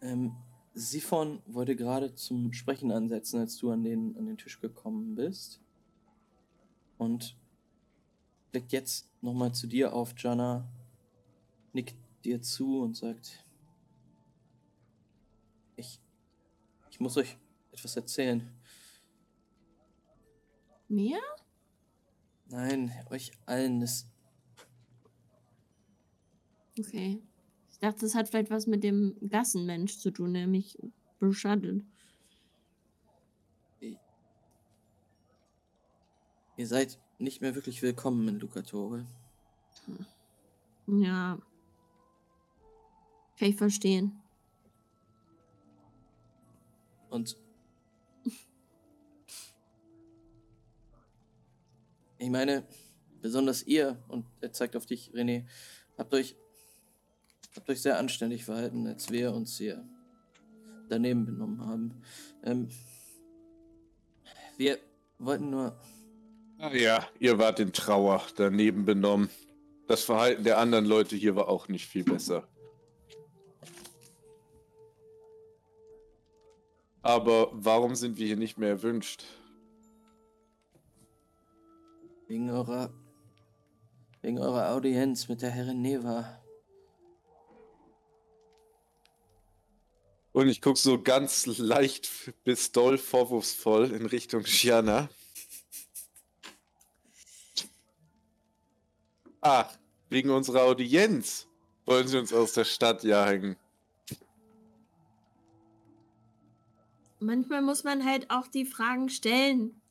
Ähm, 0.01 0.35
Siphon 0.73 1.41
wollte 1.45 1.75
gerade 1.75 2.15
zum 2.15 2.53
Sprechen 2.53 2.91
ansetzen, 2.91 3.39
als 3.39 3.57
du 3.57 3.71
an 3.71 3.83
den, 3.83 4.17
an 4.17 4.25
den 4.25 4.37
Tisch 4.37 4.59
gekommen 4.59 5.15
bist. 5.15 5.61
Und 6.97 7.37
blickt 8.53 8.71
jetzt 8.71 9.09
nochmal 9.21 9.51
zu 9.51 9.65
dir 9.65 9.93
auf, 9.93 10.13
Jana, 10.15 10.69
nickt 11.73 11.95
dir 12.23 12.39
zu 12.39 12.81
und 12.81 12.95
sagt, 12.95 13.43
ich, 15.75 15.99
ich 16.91 16.99
muss 16.99 17.17
euch 17.17 17.35
etwas 17.71 17.95
erzählen. 17.95 18.47
Mir? 20.87 21.19
Nein, 22.49 22.91
euch 23.09 23.31
allen. 23.47 23.81
Das, 23.81 24.05
Okay. 26.77 27.23
Ich 27.71 27.79
dachte, 27.79 28.01
das 28.01 28.13
hat 28.13 28.29
vielleicht 28.29 28.51
was 28.51 28.67
mit 28.67 28.83
dem 28.83 29.15
Gassenmensch 29.27 29.97
zu 29.97 30.11
tun, 30.11 30.35
der 30.35 30.45
mich 30.45 30.77
beschattet. 31.19 31.83
ihr 36.55 36.67
seid 36.67 36.99
nicht 37.23 37.41
mehr 37.41 37.55
wirklich 37.55 37.81
willkommen 37.81 38.27
in 38.27 38.39
Lucatore. 38.39 39.05
Ja. 40.87 41.39
Kann 43.39 43.49
ich 43.49 43.55
verstehen. 43.55 44.21
Und 47.09 47.37
ich 52.17 52.29
meine, 52.29 52.67
besonders 53.21 53.63
ihr, 53.63 54.03
und 54.09 54.25
er 54.41 54.51
zeigt 54.51 54.75
auf 54.75 54.85
dich, 54.85 55.11
René, 55.13 55.45
habt 55.97 56.13
euch, 56.13 56.35
habt 57.55 57.69
euch 57.69 57.81
sehr 57.81 57.99
anständig 57.99 58.43
verhalten, 58.43 58.85
als 58.85 59.09
wir 59.09 59.33
uns 59.33 59.57
hier 59.57 59.87
daneben 60.89 61.25
benommen 61.25 61.61
haben. 61.65 62.01
Ähm, 62.43 62.69
wir 64.57 64.77
wollten 65.19 65.49
nur, 65.49 65.79
ja, 66.71 67.07
ihr 67.19 67.37
wart 67.39 67.59
in 67.59 67.73
Trauer, 67.73 68.21
daneben 68.35 68.85
benommen. 68.85 69.29
Das 69.87 70.03
Verhalten 70.03 70.43
der 70.43 70.59
anderen 70.59 70.85
Leute 70.85 71.15
hier 71.15 71.35
war 71.35 71.49
auch 71.49 71.67
nicht 71.67 71.87
viel 71.87 72.03
besser. 72.03 72.47
Aber 77.01 77.49
warum 77.51 77.95
sind 77.95 78.17
wir 78.17 78.25
hier 78.25 78.37
nicht 78.37 78.57
mehr 78.57 78.69
erwünscht? 78.69 79.25
Wegen 82.27 82.49
eurer. 82.49 82.93
Wegen 84.21 84.39
eurer 84.39 84.71
Audienz 84.71 85.27
mit 85.27 85.41
der 85.41 85.49
Herrin 85.49 85.81
Neva. 85.81 86.41
Und 90.31 90.47
ich 90.47 90.61
gucke 90.61 90.79
so 90.79 91.01
ganz 91.01 91.45
leicht 91.45 92.09
bis 92.45 92.71
doll 92.71 92.97
vorwurfsvoll 92.97 93.91
in 93.91 94.05
Richtung 94.05 94.45
Shiana. 94.45 95.09
Ach, 99.45 99.69
wegen 100.09 100.29
unserer 100.29 100.63
Audienz 100.63 101.47
wollen 101.85 102.07
sie 102.07 102.17
uns 102.17 102.31
aus 102.31 102.53
der 102.53 102.63
Stadt 102.63 103.03
jagen. 103.03 103.57
Manchmal 107.19 107.61
muss 107.61 107.83
man 107.83 108.05
halt 108.05 108.31
auch 108.31 108.47
die 108.47 108.65
Fragen 108.65 109.09
stellen. 109.09 109.81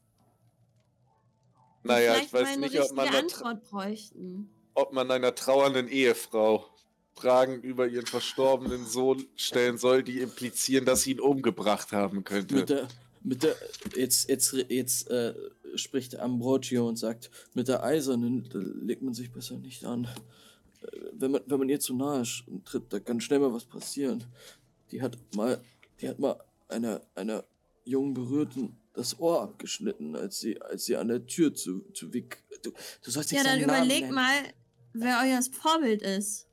Naja, 1.83 2.17
ich 2.17 2.33
weiß 2.33 2.57
nicht, 2.59 2.81
ob 2.81 2.93
man, 2.93 3.09
Antwort 3.09 3.65
bräuchten. 3.65 4.51
ob 4.75 4.93
man 4.95 5.11
einer 5.11 5.35
trauernden 5.35 5.89
Ehefrau 5.89 6.67
Fragen 7.15 7.61
über 7.61 7.87
ihren 7.87 8.07
verstorbenen 8.07 8.87
Sohn 8.87 9.27
stellen 9.37 9.77
soll, 9.77 10.03
die 10.03 10.21
implizieren, 10.21 10.87
dass 10.87 11.03
sie 11.03 11.13
ihn 11.13 11.21
umgebracht 11.21 11.93
haben 11.93 12.25
könnte. 12.25 12.55
Mit 12.55 12.71
der. 12.71 12.89
Mit 13.23 13.43
der. 13.43 13.57
Jetzt, 13.95 14.31
jetzt, 14.31 14.53
jetzt 14.69 15.11
äh, 15.11 15.35
spricht 15.75 16.19
Ambrogio 16.19 16.89
und 16.89 16.97
sagt, 16.97 17.31
mit 17.55 17.69
der 17.69 17.83
Eisernen 17.85 18.49
legt 18.85 19.03
man 19.03 19.15
sich 19.15 19.33
besser 19.33 19.59
nicht 19.59 19.85
an. 19.85 20.05
Äh, 20.83 20.87
Wenn 21.13 21.31
man, 21.33 21.43
wenn 21.47 21.59
man 21.59 21.69
ihr 21.69 21.81
zu 21.81 21.95
nahe 21.95 22.25
tritt, 22.65 22.93
da 22.93 23.01
kann 23.01 23.21
schnell 23.21 23.39
mal 23.41 23.53
was 23.53 23.65
passieren. 23.65 24.25
Die 24.91 25.01
hat 25.03 25.19
mal. 25.35 25.61
Die 26.01 26.09
hat 26.09 26.19
mal 26.19 26.43
einer, 26.69 27.01
einer 27.15 27.45
jungen 27.85 28.15
Berührten 28.15 28.77
das 28.95 29.19
Ohr 29.21 29.41
abgeschnitten, 29.43 30.17
als 30.17 30.41
sie, 30.41 30.61
als 30.61 30.85
sie 30.85 30.97
an 30.97 31.09
der 31.09 31.27
Tür 31.27 31.55
zu, 31.55 31.81
zu 31.93 32.13
Wick. 32.13 32.43
Du, 32.63 32.73
du 33.03 33.11
sollst 33.11 33.31
nicht 33.33 33.45
Ja, 33.45 33.57
dann 33.57 33.87
nennen. 33.87 34.13
mal, 34.13 34.35
wer 34.93 35.21
euer 35.25 35.41
Vorbild 35.43 36.03
ist. 36.03 36.47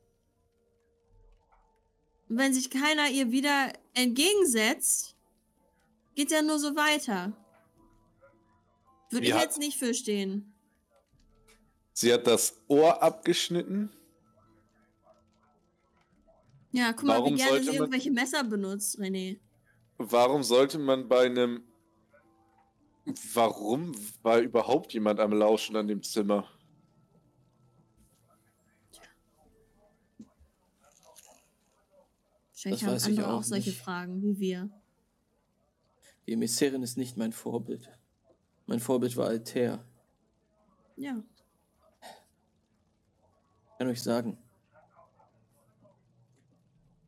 Und 2.28 2.38
wenn 2.38 2.54
sich 2.54 2.70
keiner 2.70 3.10
ihr 3.10 3.30
wieder 3.32 3.72
entgegensetzt, 3.94 5.16
geht 6.14 6.30
ja 6.30 6.42
nur 6.42 6.58
so 6.58 6.76
weiter. 6.76 7.36
Würde 9.10 9.26
ich 9.26 9.34
jetzt 9.34 9.58
nicht 9.58 9.76
für 9.78 9.92
stehen. 9.94 10.54
Sie 11.92 12.12
hat 12.12 12.26
das 12.26 12.62
Ohr 12.68 13.02
abgeschnitten. 13.02 13.90
Ja, 16.72 16.92
guck 16.92 17.04
mal, 17.04 17.18
Warum 17.18 17.34
wie 17.34 17.38
gerne 17.38 17.50
sollte 17.50 17.64
sie 17.64 17.70
man- 17.70 17.76
irgendwelche 17.80 18.10
Messer 18.12 18.44
benutzt, 18.44 18.98
René. 19.00 19.40
Warum 19.98 20.42
sollte 20.44 20.78
man 20.78 21.08
bei 21.08 21.26
einem. 21.26 21.64
Warum 23.34 23.92
war 24.22 24.38
überhaupt 24.40 24.92
jemand 24.92 25.18
am 25.20 25.32
Lauschen 25.32 25.74
an 25.76 25.88
dem 25.88 26.02
Zimmer? 26.02 26.48
Wahrscheinlich 32.52 32.80
Das 32.80 32.88
haben 32.88 32.94
weiß 32.94 33.02
ich 33.08 33.18
andere 33.18 33.32
auch 33.32 33.38
auch 33.38 33.42
solche 33.42 33.70
nicht. 33.70 33.80
Fragen 33.82 34.22
wie 34.22 34.38
wir. 34.38 34.70
Die 36.26 36.32
Emissärin 36.32 36.82
ist 36.82 36.96
nicht 36.96 37.16
mein 37.16 37.32
Vorbild. 37.32 37.90
Mein 38.70 38.78
Vorbild 38.78 39.16
war 39.16 39.26
Altair. 39.26 39.84
Ja. 40.96 41.20
Ich 43.72 43.78
kann 43.78 43.88
euch 43.88 44.00
sagen. 44.00 44.38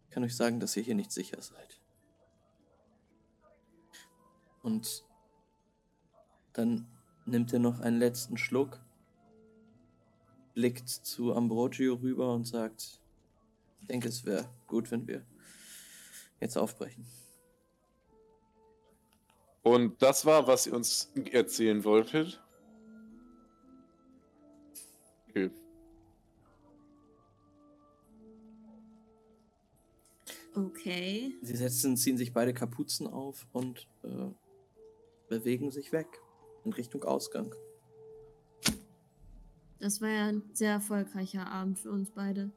Ich 0.09 0.11
kann 0.11 0.25
euch 0.25 0.35
sagen, 0.35 0.59
dass 0.59 0.77
ihr 0.77 0.83
hier 0.83 0.97
nicht 0.97 1.13
sicher 1.13 1.41
seid. 1.41 1.81
Und 4.65 5.05
dann 6.53 6.89
nimmt 7.27 7.53
er 7.53 7.61
noch 7.61 7.79
einen 7.79 8.01
letzten 8.01 8.39
Schluck, 8.39 8.81
blickt 10.55 10.89
zu 10.89 11.33
Ambrogio 11.33 11.95
rüber 11.95 12.35
und 12.35 12.45
sagt, 12.45 13.01
ich 13.79 13.87
denke, 13.87 14.09
es 14.09 14.25
wäre 14.25 14.49
gut, 14.67 14.91
wenn 14.91 15.07
wir 15.07 15.25
jetzt 16.41 16.59
aufbrechen. 16.59 17.07
Und 19.63 20.03
das 20.03 20.27
war, 20.27 20.47
was 20.47 20.67
ihr 20.67 20.75
uns 20.75 21.13
erzählen 21.31 21.85
wolltet. 21.85 22.43
Okay. 25.29 25.51
Okay. 30.55 31.35
Sie 31.43 31.57
setzen, 31.57 31.97
ziehen 31.97 32.19
sich 32.19 32.33
beide 32.33 32.53
Kapuzen 32.53 33.07
auf 33.07 33.47
und 33.53 33.87
äh, 34.03 34.31
bewegen 35.29 35.71
sich 35.71 35.93
weg 35.93 36.21
in 36.65 36.73
Richtung 36.73 37.05
Ausgang. 37.05 37.55
Das 39.81 40.01
war 40.01 40.09
ja 40.09 40.27
ein 40.27 40.43
sehr 40.53 40.73
erfolgreicher 40.73 41.47
Abend 41.47 41.79
für 41.79 41.91
uns 41.91 42.11
beide. 42.11 42.53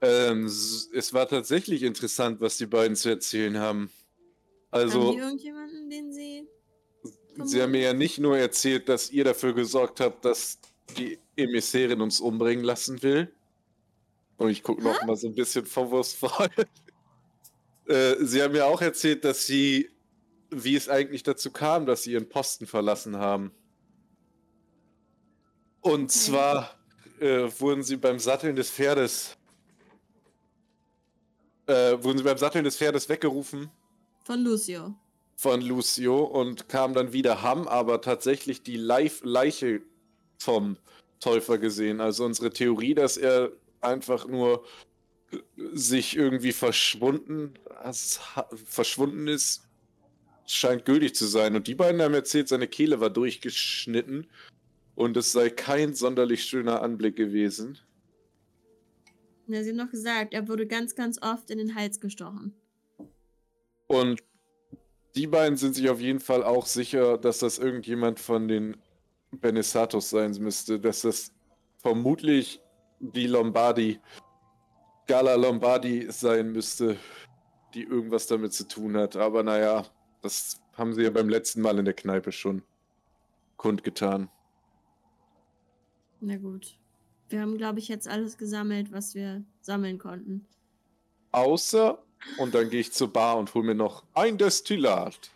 Ähm, 0.00 0.46
es 0.46 1.12
war 1.12 1.28
tatsächlich 1.28 1.82
interessant, 1.82 2.40
was 2.40 2.56
die 2.56 2.66
beiden 2.66 2.96
zu 2.96 3.08
erzählen 3.08 3.58
haben. 3.58 3.90
haben 3.90 3.90
Also, 4.70 5.12
die 5.12 5.18
irgendjemanden, 5.18 5.67
den 5.90 6.12
sie. 6.12 6.48
sie 7.44 7.62
haben 7.62 7.72
mir 7.72 7.82
ja 7.82 7.92
nicht 7.92 8.18
nur 8.18 8.38
erzählt, 8.38 8.88
dass 8.88 9.10
ihr 9.10 9.24
dafür 9.24 9.54
gesorgt 9.54 10.00
habt, 10.00 10.24
dass 10.24 10.58
die 10.96 11.18
Emissärin 11.36 12.00
uns 12.00 12.20
umbringen 12.20 12.64
lassen 12.64 13.02
will. 13.02 13.32
Und 14.36 14.50
ich 14.50 14.62
gucke 14.62 14.82
noch 14.82 15.04
mal 15.04 15.16
so 15.16 15.26
ein 15.26 15.34
bisschen 15.34 15.66
vorwurfsvoll. 15.66 16.48
äh, 17.86 18.14
sie 18.20 18.42
haben 18.42 18.52
mir 18.52 18.66
auch 18.66 18.80
erzählt, 18.80 19.24
dass 19.24 19.46
sie, 19.46 19.90
wie 20.50 20.76
es 20.76 20.88
eigentlich 20.88 21.24
dazu 21.24 21.50
kam, 21.50 21.86
dass 21.86 22.04
sie 22.04 22.12
ihren 22.12 22.28
Posten 22.28 22.66
verlassen 22.66 23.16
haben. 23.16 23.52
Und 25.80 26.12
zwar 26.12 26.78
äh, 27.20 27.48
wurden 27.58 27.82
sie 27.82 27.96
beim 27.96 28.18
Satteln 28.18 28.56
des 28.56 28.70
Pferdes 28.70 29.38
äh, 31.68 32.02
wurden 32.02 32.18
sie 32.18 32.24
beim 32.24 32.38
Satteln 32.38 32.64
des 32.64 32.76
Pferdes 32.76 33.08
weggerufen 33.08 33.70
Von 34.24 34.40
Lucio. 34.40 34.94
Von 35.38 35.60
Lucio 35.60 36.24
und 36.24 36.68
kam 36.68 36.94
dann 36.94 37.12
wieder, 37.12 37.42
haben 37.42 37.68
aber 37.68 38.00
tatsächlich 38.00 38.62
die 38.62 38.76
Leif 38.76 39.20
Leiche 39.22 39.82
vom 40.36 40.76
Täufer 41.20 41.58
gesehen. 41.58 42.00
Also 42.00 42.24
unsere 42.24 42.50
Theorie, 42.50 42.94
dass 42.94 43.16
er 43.16 43.52
einfach 43.80 44.26
nur 44.26 44.64
sich 45.72 46.16
irgendwie 46.16 46.52
verschwunden, 46.52 47.54
verschwunden 48.64 49.28
ist, 49.28 49.62
scheint 50.44 50.84
gültig 50.84 51.14
zu 51.14 51.26
sein. 51.26 51.54
Und 51.54 51.68
die 51.68 51.76
beiden 51.76 52.02
haben 52.02 52.14
erzählt, 52.14 52.48
seine 52.48 52.66
Kehle 52.66 52.98
war 52.98 53.10
durchgeschnitten 53.10 54.26
und 54.96 55.16
es 55.16 55.30
sei 55.30 55.50
kein 55.50 55.94
sonderlich 55.94 56.42
schöner 56.44 56.82
Anblick 56.82 57.14
gewesen. 57.14 57.78
Ja, 59.46 59.62
sie 59.62 59.70
haben 59.70 59.76
noch 59.76 59.90
gesagt, 59.90 60.34
er 60.34 60.48
wurde 60.48 60.66
ganz, 60.66 60.96
ganz 60.96 61.22
oft 61.22 61.50
in 61.50 61.58
den 61.58 61.76
Hals 61.76 62.00
gestochen. 62.00 62.54
Und 63.86 64.22
die 65.18 65.26
beiden 65.26 65.56
sind 65.56 65.74
sich 65.74 65.90
auf 65.90 66.00
jeden 66.00 66.20
Fall 66.20 66.44
auch 66.44 66.64
sicher, 66.64 67.18
dass 67.18 67.40
das 67.40 67.58
irgendjemand 67.58 68.20
von 68.20 68.46
den 68.46 68.76
Benesatos 69.32 70.10
sein 70.10 70.30
müsste, 70.38 70.78
dass 70.78 71.00
das 71.00 71.32
vermutlich 71.78 72.62
die 73.00 73.26
Lombardi, 73.26 73.98
Gala 75.08 75.34
Lombardi 75.34 76.06
sein 76.12 76.52
müsste, 76.52 76.96
die 77.74 77.82
irgendwas 77.82 78.28
damit 78.28 78.52
zu 78.52 78.68
tun 78.68 78.96
hat. 78.96 79.16
Aber 79.16 79.42
naja, 79.42 79.86
das 80.22 80.60
haben 80.74 80.94
sie 80.94 81.02
ja 81.02 81.10
beim 81.10 81.28
letzten 81.28 81.62
Mal 81.62 81.80
in 81.80 81.84
der 81.84 81.94
Kneipe 81.94 82.30
schon 82.30 82.62
kundgetan. 83.56 84.30
Na 86.20 86.36
gut. 86.36 86.78
Wir 87.28 87.40
haben, 87.40 87.58
glaube 87.58 87.80
ich, 87.80 87.88
jetzt 87.88 88.06
alles 88.06 88.38
gesammelt, 88.38 88.92
was 88.92 89.16
wir 89.16 89.42
sammeln 89.62 89.98
konnten. 89.98 90.46
Außer, 91.32 92.04
und 92.38 92.54
dann 92.54 92.70
gehe 92.70 92.80
ich 92.80 92.92
zur 92.92 93.12
Bar 93.12 93.38
und 93.38 93.52
hole 93.54 93.66
mir 93.66 93.74
noch 93.74 94.04
ein 94.14 94.38
Destillat. 94.38 95.30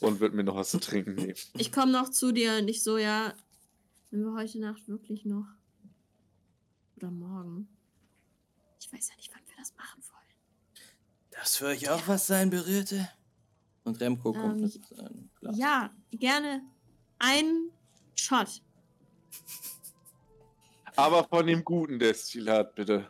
Und 0.00 0.20
wird 0.20 0.34
mir 0.34 0.44
noch 0.44 0.56
was 0.56 0.70
zu 0.70 0.80
trinken 0.80 1.14
nehmen. 1.14 1.34
Ich 1.56 1.72
komme 1.72 1.92
noch 1.92 2.10
zu 2.10 2.32
dir 2.32 2.58
und 2.58 2.68
ich 2.68 2.82
so, 2.82 2.98
ja, 2.98 3.32
wenn 4.10 4.22
wir 4.24 4.34
heute 4.34 4.58
Nacht 4.58 4.86
wirklich 4.88 5.24
noch. 5.24 5.46
Oder 6.96 7.10
morgen. 7.10 7.68
Ich 8.80 8.92
weiß 8.92 9.08
ja 9.08 9.16
nicht, 9.16 9.30
wann 9.32 9.42
wir 9.46 9.56
das 9.56 9.72
machen 9.76 10.02
wollen. 10.02 10.84
Das 11.30 11.56
für 11.56 11.66
euch 11.66 11.88
auch 11.88 12.06
was 12.06 12.26
sein, 12.26 12.50
Berührte? 12.50 13.08
Und 13.84 14.00
Remco 14.00 14.32
kommt 14.32 14.56
Ähm, 14.56 14.60
mit 14.60 14.72
seinem 14.84 15.30
Glas. 15.40 15.56
Ja, 15.56 15.94
gerne 16.10 16.62
ein 17.18 17.70
Shot. 18.14 18.62
Aber 20.96 21.24
von 21.24 21.46
dem 21.46 21.64
guten 21.64 21.98
Destillat, 21.98 22.74
bitte. 22.74 23.08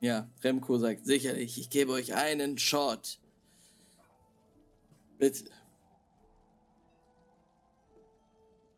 Ja, 0.00 0.28
Remco 0.44 0.78
sagt 0.78 1.06
sicherlich, 1.06 1.58
ich 1.58 1.70
gebe 1.70 1.92
euch 1.92 2.14
einen 2.14 2.56
Shot. 2.58 3.18
Bitte. 5.18 5.44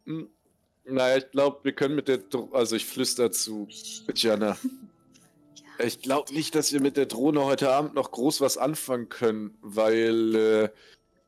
Hm, 0.07 0.31
Naja, 0.85 1.19
ich 1.19 1.31
glaube, 1.31 1.61
wir 1.63 1.73
können 1.73 1.95
mit 1.95 2.09
der. 2.09 2.19
Dro 2.19 2.51
also, 2.53 2.75
ich 2.77 2.87
flüster 2.87 3.31
zu 3.31 3.69
Jana. 4.15 4.57
Ich 5.79 6.01
glaube 6.01 6.33
nicht, 6.33 6.55
dass 6.55 6.73
wir 6.73 6.81
mit 6.81 6.97
der 6.97 7.07
Drohne 7.07 7.45
heute 7.45 7.71
Abend 7.71 7.95
noch 7.95 8.11
groß 8.11 8.41
was 8.41 8.59
anfangen 8.59 9.09
können, 9.09 9.57
weil, 9.63 10.35
äh, 10.35 10.69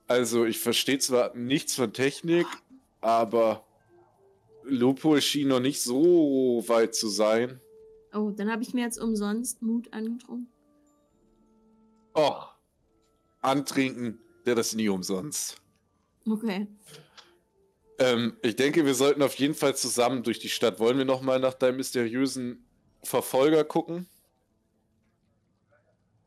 also 0.09 0.45
ich 0.45 0.59
verstehe 0.59 0.99
zwar 0.99 1.35
nichts 1.35 1.75
von 1.75 1.93
Technik, 1.93 2.47
aber 3.01 3.65
Lupo 4.63 5.19
schien 5.21 5.49
noch 5.49 5.61
nicht 5.61 5.81
so 5.81 6.65
weit 6.67 6.95
zu 6.95 7.09
sein. 7.09 7.61
Oh, 8.15 8.31
dann 8.31 8.51
habe 8.51 8.63
ich 8.63 8.75
mir 8.75 8.83
jetzt 8.85 8.99
umsonst 8.99 9.63
Mut 9.63 9.93
angetrunken. 9.93 10.49
Oh, 12.15 12.43
antrinken, 13.41 14.19
wäre 14.45 14.57
das 14.57 14.75
nie 14.75 14.89
umsonst. 14.89 15.57
Okay. 16.29 16.67
Ähm, 17.99 18.37
ich 18.43 18.57
denke, 18.57 18.85
wir 18.85 18.95
sollten 18.95 19.23
auf 19.23 19.35
jeden 19.37 19.55
Fall 19.55 19.75
zusammen 19.77 20.23
durch 20.23 20.39
die 20.39 20.49
Stadt. 20.51 20.79
Wollen 20.79 20.99
wir 20.99 21.05
noch 21.05 21.23
mal 21.23 21.41
nach 21.41 21.55
deinem 21.55 21.77
mysteriösen 21.79 22.65
Verfolger 23.03 23.65
gucken? 23.65 24.07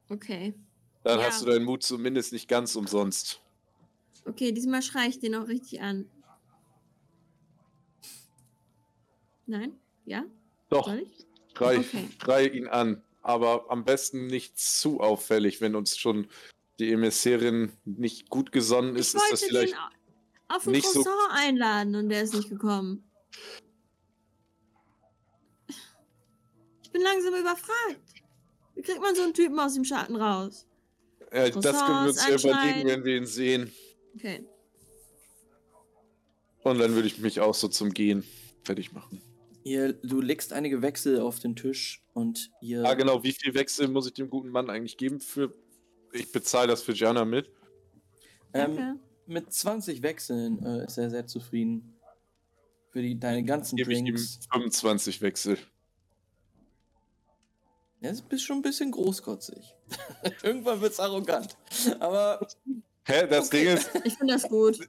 Okay. 0.09 0.55
Dann 1.03 1.19
Ja. 1.19 1.25
hast 1.27 1.41
du 1.41 1.45
deinen 1.45 1.65
Mut 1.65 1.83
zumindest 1.83 2.33
nicht 2.33 2.47
ganz 2.47 2.75
umsonst. 2.75 3.41
Okay, 4.25 4.51
diesmal 4.51 4.81
schreie 4.81 5.09
ich 5.09 5.19
den 5.19 5.36
auch 5.36 5.47
richtig 5.47 5.81
an. 5.81 6.09
Nein? 9.45 9.79
Ja? 10.05 10.25
Doch, 10.69 10.88
Soll 10.88 10.99
ich? 10.99 11.25
Schrei, 11.55 11.77
Okay. 11.79 12.09
schrei 12.21 12.47
ihn 12.47 12.67
an. 12.67 13.01
Aber 13.21 13.65
am 13.71 13.83
besten 13.85 14.27
nicht 14.27 14.59
zu 14.59 14.99
auffällig, 14.99 15.59
wenn 15.61 15.75
uns 15.75 15.97
schon 15.97 16.27
die 16.79 16.91
Emissärin 16.91 17.71
nicht 17.85 18.29
gut 18.29 18.51
gesonnen 18.51 18.95
ist, 18.95 19.15
ich 19.15 19.21
ist 19.21 19.31
das 19.31 19.43
vielleicht. 19.43 19.73
den 19.73 19.79
au- 19.79 20.55
auf 20.57 20.67
ein 20.67 20.81
so- 20.81 21.03
einladen 21.31 21.95
und 21.95 22.09
der 22.09 22.21
ist 22.21 22.33
nicht 22.35 22.49
gekommen. 22.49 23.03
Ich 26.83 26.91
bin 26.91 27.01
langsam 27.01 27.33
überfragt. 27.33 27.99
Wie 28.75 28.81
kriegt 28.81 29.01
man 29.01 29.15
so 29.15 29.23
einen 29.23 29.33
Typen 29.33 29.59
aus 29.59 29.73
dem 29.73 29.83
Schatten 29.85 30.15
raus? 30.15 30.65
Ja, 31.33 31.49
das 31.49 31.85
können 31.85 32.03
wir 32.03 32.09
uns 32.09 32.27
ja 32.27 32.35
überlegen, 32.35 32.87
wenn 32.89 33.03
wir 33.03 33.17
ihn 33.17 33.25
sehen. 33.25 33.73
Okay. 34.15 34.45
Und 36.63 36.79
dann 36.79 36.93
würde 36.95 37.07
ich 37.07 37.17
mich 37.19 37.39
auch 37.41 37.53
so 37.55 37.67
zum 37.67 37.91
Gehen 37.93 38.23
fertig 38.63 38.91
machen. 38.91 39.21
Ihr, 39.66 39.93
du 39.93 40.22
legst 40.22 40.53
einige 40.53 40.82
Wechsel 40.84 41.20
auf 41.20 41.39
den 41.39 41.55
Tisch 41.55 42.03
und 42.13 42.51
ihr. 42.61 42.86
Ah, 42.86 42.93
genau. 42.93 43.24
Wie 43.24 43.32
viel 43.34 43.53
Wechsel 43.55 43.88
muss 43.88 44.05
ich 44.05 44.13
dem 44.13 44.30
guten 44.30 44.49
Mann 44.49 44.70
eigentlich 44.70 44.95
geben 44.95 45.20
für. 45.20 45.53
Ich 46.13 46.32
bezahle 46.32 46.68
das 46.68 46.84
für 46.84 46.93
Jana 46.93 47.26
mit. 47.26 47.47
ähm, 48.53 48.76
Danke. 48.78 48.99
mit 49.26 49.51
20 49.51 50.03
Wechseln 50.03 50.63
äh, 50.63 50.86
ist 50.86 50.97
er 50.99 51.09
sehr 51.09 51.26
zufrieden. 51.26 51.95
Für 52.91 53.01
die, 53.01 53.20
deine 53.20 53.43
ganzen 53.43 53.76
Gebe 53.76 53.91
ich 53.91 53.99
ihm 53.99 54.05
Drinks. 54.05 54.39
25 54.53 55.22
Wechsel. 55.22 55.57
Ja, 58.01 58.11
du 58.13 58.22
bist 58.24 58.45
schon 58.45 58.57
ein 58.57 58.61
bisschen 58.61 58.91
großkotzig. 58.91 59.74
Irgendwann 60.43 60.80
wird's 60.80 60.99
arrogant. 60.99 61.57
Aber 61.99 62.47
Hä, 63.03 63.28
das 63.28 63.47
Okay. 63.47 63.66
Ding 63.66 63.74
ist, 63.76 63.89
Ich 64.05 64.13
finde 64.16 64.34
das 64.34 64.43
gut. 64.43 64.80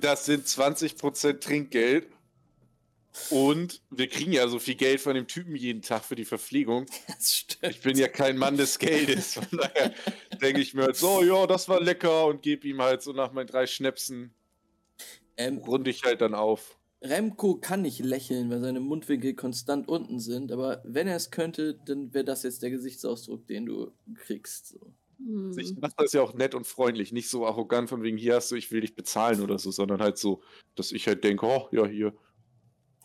das 0.00 0.26
sind 0.26 0.44
20% 0.44 1.38
Trinkgeld. 1.40 2.08
Und 3.30 3.82
wir 3.90 4.08
kriegen 4.08 4.32
ja 4.32 4.46
so 4.48 4.58
viel 4.58 4.74
Geld 4.74 5.00
von 5.00 5.14
dem 5.14 5.26
Typen 5.26 5.56
jeden 5.56 5.82
Tag 5.82 6.04
für 6.04 6.14
die 6.14 6.24
Verpflegung. 6.24 6.86
das 7.06 7.32
stimmt. 7.32 7.74
Ich 7.74 7.82
bin 7.82 7.96
ja 7.96 8.08
kein 8.08 8.36
Mann 8.36 8.56
des 8.56 8.78
Geldes. 8.78 9.34
Von 9.34 9.46
daher 9.58 9.92
denke 10.42 10.60
ich 10.60 10.74
mir 10.74 10.84
halt 10.84 10.96
so, 10.96 11.22
ja, 11.22 11.46
das 11.46 11.68
war 11.68 11.80
lecker 11.80 12.26
und 12.26 12.42
gebe 12.42 12.66
ihm 12.68 12.80
halt 12.82 13.02
so 13.02 13.12
nach 13.12 13.32
meinen 13.32 13.46
drei 13.46 13.66
Schnäpsen, 13.66 14.34
Ähm, 15.36 15.58
runde 15.58 15.90
ich 15.90 16.04
halt 16.04 16.20
dann 16.20 16.34
auf. 16.34 16.78
Remco 17.02 17.56
kann 17.56 17.82
nicht 17.82 18.00
lächeln, 18.00 18.50
weil 18.50 18.60
seine 18.60 18.80
Mundwinkel 18.80 19.34
konstant 19.34 19.88
unten 19.88 20.18
sind, 20.18 20.50
aber 20.50 20.82
wenn 20.84 21.06
er 21.06 21.16
es 21.16 21.30
könnte, 21.30 21.78
dann 21.84 22.14
wäre 22.14 22.24
das 22.24 22.42
jetzt 22.42 22.62
der 22.62 22.70
Gesichtsausdruck, 22.70 23.46
den 23.46 23.66
du 23.66 23.92
kriegst. 24.14 24.68
So. 24.68 24.80
Hm. 25.18 25.58
Ich 25.58 25.76
mache 25.76 25.94
das 25.98 26.12
ja 26.12 26.22
auch 26.22 26.34
nett 26.34 26.54
und 26.54 26.66
freundlich, 26.66 27.12
nicht 27.12 27.28
so 27.28 27.46
arrogant 27.46 27.88
von 27.88 28.02
wegen, 28.02 28.16
hier 28.16 28.36
hast 28.36 28.50
du, 28.50 28.56
ich 28.56 28.70
will 28.70 28.80
dich 28.80 28.94
bezahlen 28.94 29.40
oder 29.40 29.58
so, 29.58 29.70
sondern 29.70 30.00
halt 30.00 30.18
so, 30.18 30.42
dass 30.74 30.92
ich 30.92 31.06
halt 31.06 31.24
denke, 31.24 31.46
oh, 31.46 31.68
ja, 31.70 31.86
hier. 31.86 32.14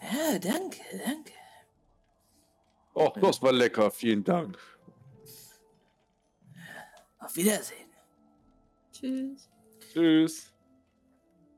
Ja, 0.02 0.40
danke, 0.40 0.80
danke. 1.06 1.32
Oh, 2.94 3.12
das 3.22 3.42
war 3.42 3.52
lecker, 3.52 3.92
vielen 3.92 4.24
Dank. 4.24 4.58
Auf 7.20 7.36
Wiedersehen. 7.36 7.90
Tschüss. 8.92 9.50
Tschüss. 9.94 10.54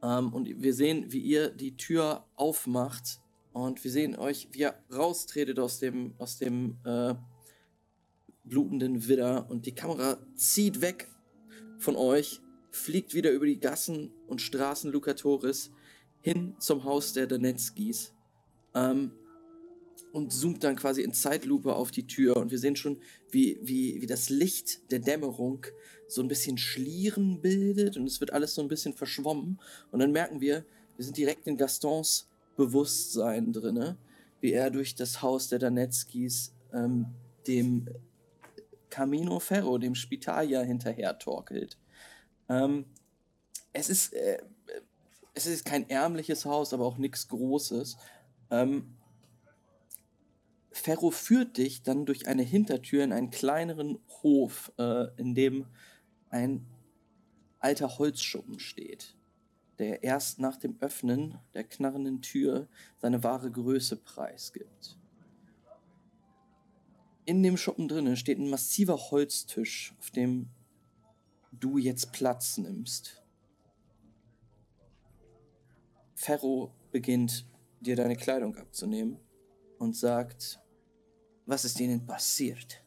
Ähm, 0.04 0.34
und 0.34 0.62
wir 0.62 0.74
sehen, 0.74 1.12
wie 1.12 1.20
ihr 1.20 1.50
die 1.50 1.78
Tür 1.78 2.26
aufmacht 2.36 3.22
und 3.54 3.84
wir 3.84 3.92
sehen 3.92 4.18
euch, 4.18 4.50
wie 4.52 4.60
ihr 4.60 4.76
raustretet 4.92 5.60
aus 5.60 5.80
dem, 5.80 6.14
aus 6.18 6.38
dem 6.38 6.78
äh, 6.86 7.16
blutenden 8.44 9.08
Widder 9.08 9.50
und 9.50 9.66
die 9.66 9.74
Kamera 9.74 10.18
zieht 10.36 10.82
weg 10.82 11.10
von 11.78 11.96
euch, 11.96 12.42
fliegt 12.72 13.14
wieder 13.14 13.32
über 13.32 13.46
die 13.46 13.60
Gassen 13.60 14.12
und 14.28 14.42
Straßen 14.42 14.92
Lucatoris 14.92 15.72
hin 16.22 16.56
zum 16.60 16.84
Haus 16.84 17.14
der 17.14 17.28
Donetskis 17.28 18.14
ähm, 18.76 19.12
und 20.12 20.32
zoomt 20.32 20.64
dann 20.64 20.76
quasi 20.76 21.02
in 21.02 21.14
Zeitlupe 21.14 21.76
auf 21.76 21.92
die 21.92 22.06
Tür 22.06 22.38
und 22.38 22.52
wir 22.52 22.60
sehen 22.60 22.76
schon, 22.76 23.02
wie, 23.32 23.60
wie, 23.62 24.02
wie 24.02 24.06
das 24.06 24.30
Licht 24.30 24.92
der 24.92 25.00
Dämmerung 25.00 25.66
so 26.08 26.22
ein 26.22 26.28
bisschen 26.28 26.58
Schlieren 26.58 27.42
bildet 27.42 27.98
und 27.98 28.06
es 28.06 28.20
wird 28.20 28.32
alles 28.32 28.54
so 28.54 28.62
ein 28.62 28.68
bisschen 28.68 28.94
verschwommen 28.94 29.60
und 29.92 30.00
dann 30.00 30.12
merken 30.12 30.42
wir, 30.42 30.66
wir 30.96 31.06
sind 31.06 31.18
direkt 31.18 31.48
in 31.48 31.58
Gastons 31.58 32.30
Bewusstsein 32.56 33.52
drinne, 33.52 33.98
wie 34.40 34.52
er 34.52 34.70
durch 34.70 34.94
das 34.94 35.24
Haus 35.24 35.50
der 35.50 35.58
Danetskis 35.58 36.54
ähm, 36.72 37.08
dem 37.48 37.88
Camino 38.92 39.40
Ferro, 39.40 39.80
dem 39.80 39.96
Spitalia, 39.96 40.62
hinterher 40.62 41.18
torkelt. 41.18 41.80
Ähm, 42.48 42.86
es 43.72 43.90
ist 43.90 44.14
äh, 44.14 44.38
es 45.34 45.48
ist 45.48 45.66
kein 45.66 45.90
ärmliches 45.90 46.46
Haus, 46.46 46.74
aber 46.74 46.86
auch 46.86 46.98
nichts 46.98 47.28
Großes. 47.28 47.98
Ähm, 48.54 48.96
Ferro 50.72 51.10
führt 51.10 51.58
dich 51.58 51.82
dann 51.82 52.06
durch 52.06 52.28
eine 52.28 52.44
Hintertür 52.44 53.04
in 53.04 53.12
einen 53.12 53.32
kleineren 53.32 53.98
Hof, 54.22 54.72
äh, 54.78 55.08
in 55.18 55.34
dem 55.34 55.66
ein 56.30 56.68
alter 57.60 57.98
Holzschuppen 57.98 58.60
steht, 58.60 59.16
der 59.80 60.04
erst 60.04 60.40
nach 60.40 60.58
dem 60.58 60.78
Öffnen 60.82 61.40
der 61.56 61.64
knarrenden 61.64 62.22
Tür 62.22 62.68
seine 62.98 63.24
wahre 63.24 63.50
Größe 63.50 63.96
preisgibt. 63.96 65.00
In 67.26 67.42
dem 67.42 67.58
Schuppen 67.58 67.88
drinnen 67.88 68.18
steht 68.18 68.38
ein 68.38 68.50
massiver 68.50 68.98
Holztisch, 68.98 69.96
auf 70.00 70.12
dem 70.12 70.50
du 71.52 71.80
jetzt 71.80 72.12
Platz 72.12 72.58
nimmst. 72.60 73.24
Ferro 76.14 76.72
beginnt 76.92 77.48
dir 77.84 77.96
deine 77.96 78.16
Kleidung 78.16 78.56
abzunehmen 78.58 79.20
und 79.78 79.96
sagt, 79.96 80.60
was 81.46 81.66
ist 81.66 81.80
ihnen 81.80 82.06
passiert? 82.06 82.84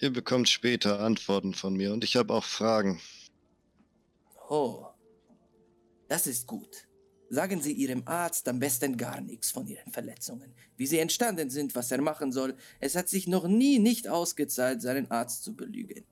Ihr 0.00 0.12
bekommt 0.12 0.48
später 0.48 1.00
Antworten 1.00 1.54
von 1.54 1.74
mir 1.74 1.92
und 1.92 2.04
ich 2.04 2.16
habe 2.16 2.32
auch 2.32 2.44
Fragen. 2.44 3.00
Oh, 4.48 4.86
das 6.08 6.26
ist 6.26 6.46
gut. 6.46 6.88
Sagen 7.28 7.60
Sie 7.60 7.72
Ihrem 7.72 8.02
Arzt 8.06 8.48
am 8.48 8.58
besten 8.58 8.96
gar 8.96 9.20
nichts 9.20 9.52
von 9.52 9.68
Ihren 9.68 9.92
Verletzungen, 9.92 10.52
wie 10.76 10.86
sie 10.88 10.98
entstanden 10.98 11.48
sind, 11.48 11.76
was 11.76 11.92
er 11.92 12.00
machen 12.00 12.32
soll. 12.32 12.56
Es 12.80 12.96
hat 12.96 13.08
sich 13.08 13.28
noch 13.28 13.46
nie 13.46 13.78
nicht 13.78 14.08
ausgezahlt, 14.08 14.82
seinen 14.82 15.08
Arzt 15.12 15.44
zu 15.44 15.54
belügen. 15.54 16.04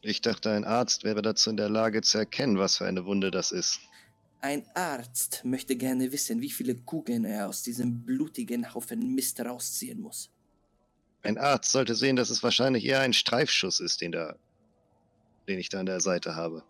Ich 0.00 0.20
dachte, 0.20 0.50
ein 0.50 0.64
Arzt 0.64 1.04
wäre 1.04 1.22
dazu 1.22 1.50
in 1.50 1.56
der 1.56 1.68
Lage 1.68 2.02
zu 2.02 2.18
erkennen, 2.18 2.58
was 2.58 2.78
für 2.78 2.86
eine 2.86 3.06
Wunde 3.06 3.30
das 3.30 3.52
ist. 3.52 3.78
Ein 4.44 4.66
Arzt 4.74 5.40
möchte 5.42 5.74
gerne 5.74 6.12
wissen, 6.12 6.42
wie 6.42 6.50
viele 6.50 6.74
Kugeln 6.74 7.24
er 7.24 7.48
aus 7.48 7.62
diesem 7.62 8.04
blutigen 8.04 8.74
Haufen 8.74 9.14
Mist 9.14 9.40
rausziehen 9.40 9.98
muss. 10.02 10.28
Ein 11.22 11.38
Arzt 11.38 11.72
sollte 11.72 11.94
sehen, 11.94 12.16
dass 12.16 12.28
es 12.28 12.42
wahrscheinlich 12.42 12.84
eher 12.84 13.00
ein 13.00 13.14
Streifschuss 13.14 13.80
ist, 13.80 14.02
den, 14.02 14.12
da, 14.12 14.36
den 15.48 15.58
ich 15.58 15.70
da 15.70 15.80
an 15.80 15.86
der 15.86 16.02
Seite 16.02 16.36
habe. 16.36 16.62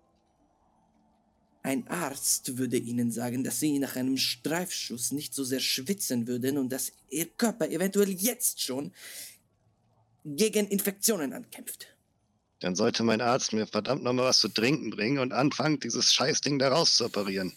Ein 1.65 1.89
Arzt 1.89 2.59
würde 2.59 2.77
Ihnen 2.77 3.11
sagen, 3.11 3.43
dass 3.43 3.59
Sie 3.59 3.77
nach 3.81 3.97
einem 3.97 4.19
Streifschuss 4.19 5.11
nicht 5.11 5.35
so 5.35 5.43
sehr 5.43 5.59
schwitzen 5.59 6.29
würden 6.29 6.59
und 6.59 6.69
dass 6.69 6.93
Ihr 7.11 7.27
Körper 7.27 7.69
eventuell 7.69 8.11
jetzt 8.11 8.63
schon 8.63 8.93
gegen 10.25 10.69
Infektionen 10.69 11.33
ankämpft. 11.33 11.89
Dann 12.61 12.77
sollte 12.77 13.03
mein 13.03 13.21
Arzt 13.21 13.53
mir 13.53 13.67
verdammt 13.67 14.05
nochmal 14.05 14.27
was 14.27 14.39
zu 14.39 14.49
trinken 14.49 14.91
bringen 14.91 15.19
und 15.19 15.33
anfangen, 15.33 15.81
dieses 15.81 16.15
Scheißding 16.15 16.61
da 16.61 16.69
raus 16.69 16.99
zu 16.99 17.07
operieren. 17.07 17.53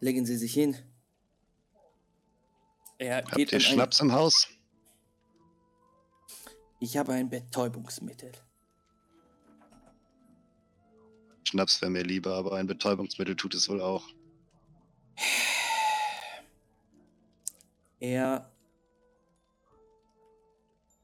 Legen 0.00 0.24
Sie 0.26 0.36
sich 0.36 0.54
hin. 0.54 0.76
Er 2.98 3.18
Habt 3.18 3.36
geht 3.36 3.52
ihr 3.52 3.60
Schnaps 3.60 4.00
im 4.00 4.12
Haus? 4.12 4.48
Ich 6.80 6.96
habe 6.96 7.12
ein 7.12 7.28
Betäubungsmittel. 7.28 8.32
Schnaps 11.44 11.80
wäre 11.80 11.90
mir 11.90 12.02
lieber, 12.02 12.34
aber 12.34 12.56
ein 12.56 12.66
Betäubungsmittel 12.66 13.34
tut 13.34 13.54
es 13.54 13.68
wohl 13.68 13.80
auch. 13.80 14.06
Er 18.00 18.52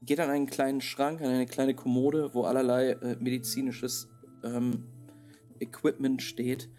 geht 0.01 0.19
an 0.19 0.29
einen 0.29 0.45
kleinen 0.45 0.81
Schrank, 0.81 1.21
an 1.21 1.27
eine 1.27 1.45
kleine 1.45 1.73
Kommode, 1.73 2.33
wo 2.33 2.43
allerlei 2.43 2.91
äh, 2.91 3.15
medizinisches 3.15 4.07
ähm, 4.43 4.85
Equipment 5.59 6.21
steht. 6.21 6.69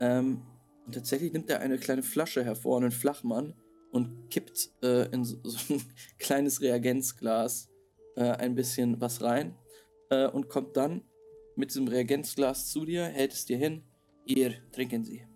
Ähm, 0.00 0.42
und 0.88 0.94
tatsächlich 0.94 1.34
nimmt 1.34 1.50
er 1.50 1.60
eine 1.60 1.76
kleine 1.76 2.02
Flasche 2.02 2.42
hervor, 2.42 2.78
einen 2.78 2.92
Flachmann, 2.92 3.52
und 3.90 4.30
kippt 4.30 4.70
äh, 4.82 5.06
in 5.12 5.22
so, 5.22 5.36
so 5.44 5.74
ein 5.74 5.82
kleines 6.18 6.62
Reagenzglas 6.62 7.68
äh, 8.16 8.22
ein 8.22 8.54
bisschen 8.54 8.98
was 8.98 9.20
rein 9.20 9.54
äh, 10.08 10.28
und 10.28 10.48
kommt 10.48 10.78
dann 10.78 11.02
mit 11.56 11.68
diesem 11.68 11.88
Reagenzglas 11.88 12.70
zu 12.70 12.86
dir, 12.86 13.04
hält 13.04 13.34
es 13.34 13.44
dir 13.44 13.58
hin. 13.58 13.82
Ihr, 14.24 14.54
trinken 14.72 15.04
Sie. 15.04 15.26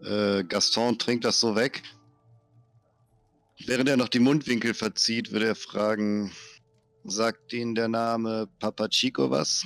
Äh, 0.00 0.44
Gaston 0.44 0.98
trinkt 0.98 1.24
das 1.24 1.40
so 1.40 1.56
weg. 1.56 1.82
Während 3.64 3.88
er 3.88 3.96
noch 3.96 4.10
die 4.10 4.18
Mundwinkel 4.18 4.74
verzieht, 4.74 5.32
würde 5.32 5.46
er 5.46 5.54
fragen, 5.54 6.32
sagt 7.04 7.54
Ihnen 7.54 7.74
der 7.74 7.88
Name 7.88 8.46
Papa 8.58 8.88
Chico 8.88 9.30
was? 9.30 9.64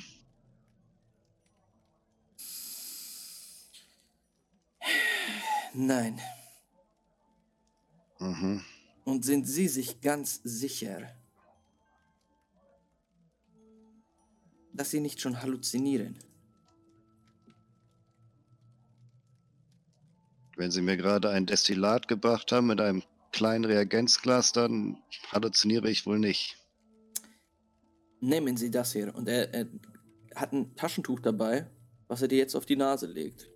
Nein. 5.75 6.21
Mhm. 8.19 8.63
Und 9.05 9.25
sind 9.25 9.47
Sie 9.47 9.69
sich 9.69 10.01
ganz 10.01 10.41
sicher, 10.45 11.11
dass 14.73 14.91
Sie 14.91 15.01
nicht 15.01 15.21
schon 15.21 15.43
halluzinieren? 15.43 16.19
Wenn 20.57 20.71
Sie 20.71 20.83
mir 20.83 20.97
gerade 20.97 21.31
ein 21.31 21.47
Destillat 21.47 22.07
gebracht 22.07 22.53
haben 22.53 22.69
mit 22.69 22.81
einem 22.81 23.03
kleinen 23.33 23.65
Reagenzglas, 23.65 24.53
dann 24.53 25.03
halluziniere 25.33 25.91
ich 25.91 26.07
wohl 26.07 26.19
nicht. 26.19 26.59
Nehmen 28.21 28.57
Sie 28.57 28.71
das 28.71 28.93
hier. 28.93 29.15
Und 29.15 29.29
er, 29.29 29.53
er 29.53 29.67
hat 30.37 30.53
ein 30.53 30.77
Taschentuch 30.77 31.21
dabei, 31.21 31.69
was 32.07 32.23
er 32.23 32.29
dir 32.29 32.39
jetzt 32.39 32.55
auf 32.55 32.67
die 32.67 32.77
Nase 32.77 33.07
legt. 33.07 33.52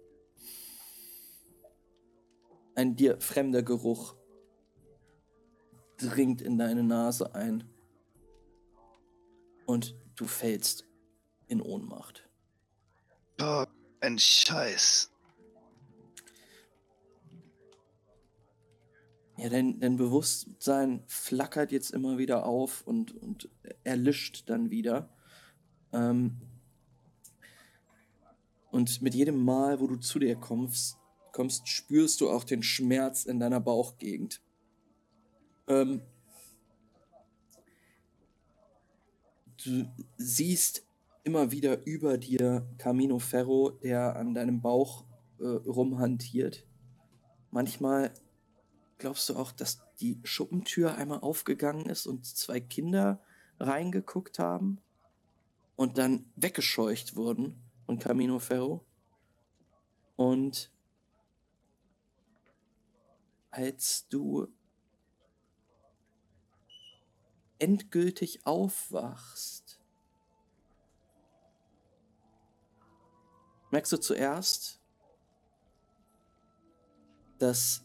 Ein 2.77 2.95
dir 2.95 3.18
fremder 3.20 3.62
Geruch 3.62 4.14
dringt 5.97 6.43
in 6.43 6.59
deine 6.59 6.85
Nase 6.85 7.35
ein. 7.35 7.64
Und 9.64 9.97
du 10.14 10.27
fällst 10.27 10.85
in 11.49 11.62
Ohnmacht. 11.62 12.29
Oh, 13.41 13.64
ein 14.01 14.18
Scheiß. 14.18 15.11
Ja, 19.39 19.49
dein, 19.49 19.81
dein 19.81 19.97
Bewusstsein 19.97 21.03
flackert 21.07 21.72
jetzt 21.72 21.91
immer 21.93 22.18
wieder 22.18 22.45
auf 22.45 22.83
und, 22.87 23.12
und 23.22 23.49
erlischt 23.85 24.51
dann 24.51 24.70
wieder. 24.70 25.09
Ähm, 25.93 26.43
und 28.70 29.01
mit 29.01 29.14
jedem 29.14 29.43
Mal, 29.43 29.81
wo 29.81 29.87
du 29.87 29.97
zu 29.97 30.18
dir 30.18 30.37
kommst, 30.37 30.99
kommst, 31.37 31.68
spürst 31.68 32.22
du 32.22 32.30
auch 32.30 32.45
den 32.45 32.62
Schmerz 32.62 33.26
in 33.26 33.39
deiner 33.39 33.61
Bauchgegend. 33.61 34.41
Ähm, 35.68 36.01
du 39.62 39.87
siehst 40.16 40.87
immer 41.24 41.51
wieder 41.53 41.87
über 41.87 42.16
dir 42.16 42.66
Camino 42.78 43.18
Ferro, 43.18 43.68
der 43.68 44.16
an 44.16 44.32
deinem 44.32 44.62
Bauch 44.62 45.05
äh, 45.39 45.45
rumhantiert. 45.45 46.66
Manchmal 47.51 48.14
glaubst 48.97 49.28
du 49.28 49.37
auch, 49.37 49.53
dass 49.53 49.82
die 50.01 50.18
Schuppentür 50.24 50.95
einmal 50.95 51.20
aufgegangen 51.20 51.84
ist 51.84 52.07
und 52.07 52.24
zwei 52.24 52.61
Kinder 52.61 53.20
reingeguckt 53.61 54.39
haben 54.39 54.78
und 55.76 55.99
dann 55.99 56.24
weggescheucht 56.37 57.14
wurden 57.14 57.62
von 57.84 57.99
Camino 57.99 58.39
Ferro. 58.39 58.87
Und 60.16 60.70
als 63.57 64.07
du 64.09 64.48
endgültig 67.59 68.44
aufwachst, 68.44 69.80
merkst 73.70 73.92
du 73.92 73.96
zuerst, 73.96 74.78
dass 77.38 77.82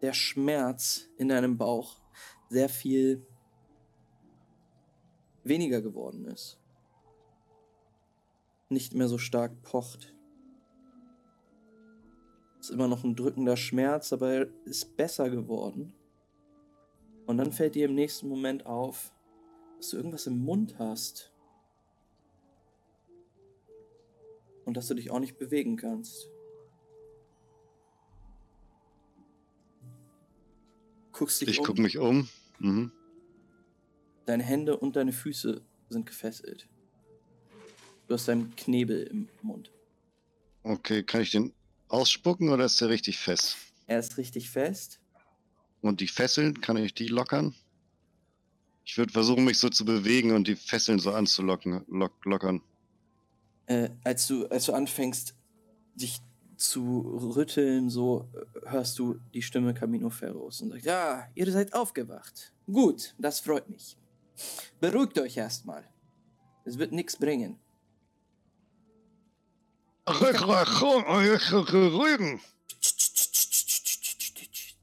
der 0.00 0.12
Schmerz 0.12 1.08
in 1.16 1.26
deinem 1.26 1.58
Bauch 1.58 2.00
sehr 2.50 2.68
viel 2.68 3.26
weniger 5.42 5.82
geworden 5.82 6.26
ist. 6.26 6.60
Nicht 8.68 8.94
mehr 8.94 9.08
so 9.08 9.18
stark 9.18 9.60
pocht. 9.62 10.13
Ist 12.64 12.70
immer 12.70 12.88
noch 12.88 13.04
ein 13.04 13.14
drückender 13.14 13.58
Schmerz, 13.58 14.10
aber 14.14 14.32
er 14.32 14.48
ist 14.64 14.96
besser 14.96 15.28
geworden. 15.28 15.92
Und 17.26 17.36
dann 17.36 17.52
fällt 17.52 17.74
dir 17.74 17.84
im 17.84 17.94
nächsten 17.94 18.26
Moment 18.26 18.64
auf, 18.64 19.12
dass 19.76 19.90
du 19.90 19.98
irgendwas 19.98 20.26
im 20.26 20.38
Mund 20.38 20.78
hast. 20.78 21.30
Und 24.64 24.78
dass 24.78 24.88
du 24.88 24.94
dich 24.94 25.10
auch 25.10 25.18
nicht 25.20 25.36
bewegen 25.36 25.76
kannst. 25.76 26.30
Guckst 31.12 31.42
dich 31.42 31.50
Ich 31.50 31.58
um. 31.58 31.66
gucke 31.66 31.82
mich 31.82 31.98
um. 31.98 32.30
Mhm. 32.60 32.92
Deine 34.24 34.42
Hände 34.42 34.78
und 34.78 34.96
deine 34.96 35.12
Füße 35.12 35.60
sind 35.90 36.06
gefesselt. 36.06 36.66
Du 38.06 38.14
hast 38.14 38.26
deinen 38.26 38.56
Knebel 38.56 39.02
im 39.02 39.28
Mund. 39.42 39.70
Okay, 40.62 41.02
kann 41.02 41.20
ich 41.20 41.30
den 41.30 41.52
ausspucken 41.88 42.50
oder 42.50 42.64
ist 42.64 42.80
der 42.80 42.88
richtig 42.88 43.18
fest? 43.18 43.56
Er 43.86 43.98
ist 43.98 44.16
richtig 44.16 44.50
fest. 44.50 45.00
Und 45.80 46.00
die 46.00 46.08
Fesseln, 46.08 46.60
kann 46.60 46.76
ich 46.76 46.94
die 46.94 47.08
lockern? 47.08 47.54
Ich 48.84 48.98
würde 48.98 49.12
versuchen, 49.12 49.44
mich 49.44 49.58
so 49.58 49.68
zu 49.68 49.84
bewegen 49.84 50.32
und 50.32 50.46
die 50.46 50.56
Fesseln 50.56 50.98
so 50.98 51.12
anzulocken, 51.12 51.84
lock, 51.88 52.12
lockern. 52.24 52.62
Äh, 53.66 53.90
als, 54.02 54.26
du, 54.26 54.46
als 54.46 54.66
du 54.66 54.72
anfängst, 54.72 55.34
dich 55.94 56.20
zu 56.56 57.32
rütteln, 57.34 57.90
so 57.90 58.28
äh, 58.34 58.70
hörst 58.70 58.98
du 58.98 59.18
die 59.32 59.42
Stimme 59.42 59.74
Camino 59.74 60.10
Ferros 60.10 60.60
und 60.60 60.70
sagt, 60.70 60.84
ja, 60.84 61.28
ihr 61.34 61.50
seid 61.50 61.72
aufgewacht. 61.72 62.52
Gut, 62.66 63.14
das 63.18 63.40
freut 63.40 63.68
mich. 63.68 63.96
Beruhigt 64.80 65.18
euch 65.18 65.36
erstmal. 65.36 65.88
Es 66.64 66.78
wird 66.78 66.92
nichts 66.92 67.16
bringen. 67.16 67.58
Rügen! 71.90 72.40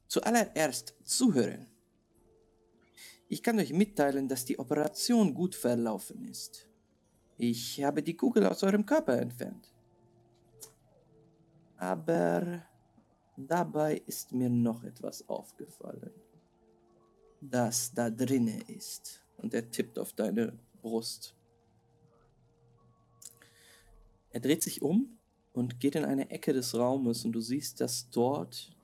Zuallererst 0.08 0.94
zuhören. 1.04 1.66
Ich 3.28 3.42
kann 3.42 3.58
euch 3.58 3.72
mitteilen, 3.72 4.28
dass 4.28 4.44
die 4.44 4.58
Operation 4.58 5.32
gut 5.32 5.54
verlaufen 5.54 6.24
ist. 6.28 6.68
Ich 7.38 7.82
habe 7.82 8.02
die 8.02 8.16
Kugel 8.16 8.46
aus 8.46 8.62
eurem 8.62 8.84
Körper 8.84 9.18
entfernt. 9.18 9.72
Aber 11.76 12.62
dabei 13.36 14.02
ist 14.06 14.32
mir 14.32 14.50
noch 14.50 14.84
etwas 14.84 15.28
aufgefallen. 15.28 16.12
Das 17.40 17.92
da 17.94 18.10
drinne 18.10 18.60
ist. 18.68 19.22
Und 19.38 19.54
er 19.54 19.70
tippt 19.70 19.98
auf 19.98 20.12
deine 20.12 20.58
Brust. 20.82 21.34
Er 24.32 24.40
dreht 24.40 24.62
sich 24.62 24.82
um 24.82 25.18
und 25.52 25.78
geht 25.78 25.94
in 25.94 26.04
eine 26.04 26.30
Ecke 26.30 26.52
des 26.52 26.74
Raumes 26.74 27.24
und 27.24 27.32
du 27.32 27.40
siehst, 27.40 27.80
dass 27.80 28.08
dort 28.10 28.74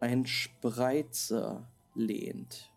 ein 0.00 0.26
Spreizer 0.26 1.70
lehnt. 1.94 2.70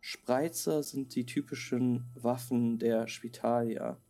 Spreizer 0.00 0.82
sind 0.82 1.14
die 1.14 1.26
typischen 1.26 2.04
Waffen 2.14 2.78
der 2.78 3.08
Spitalia. 3.08 4.00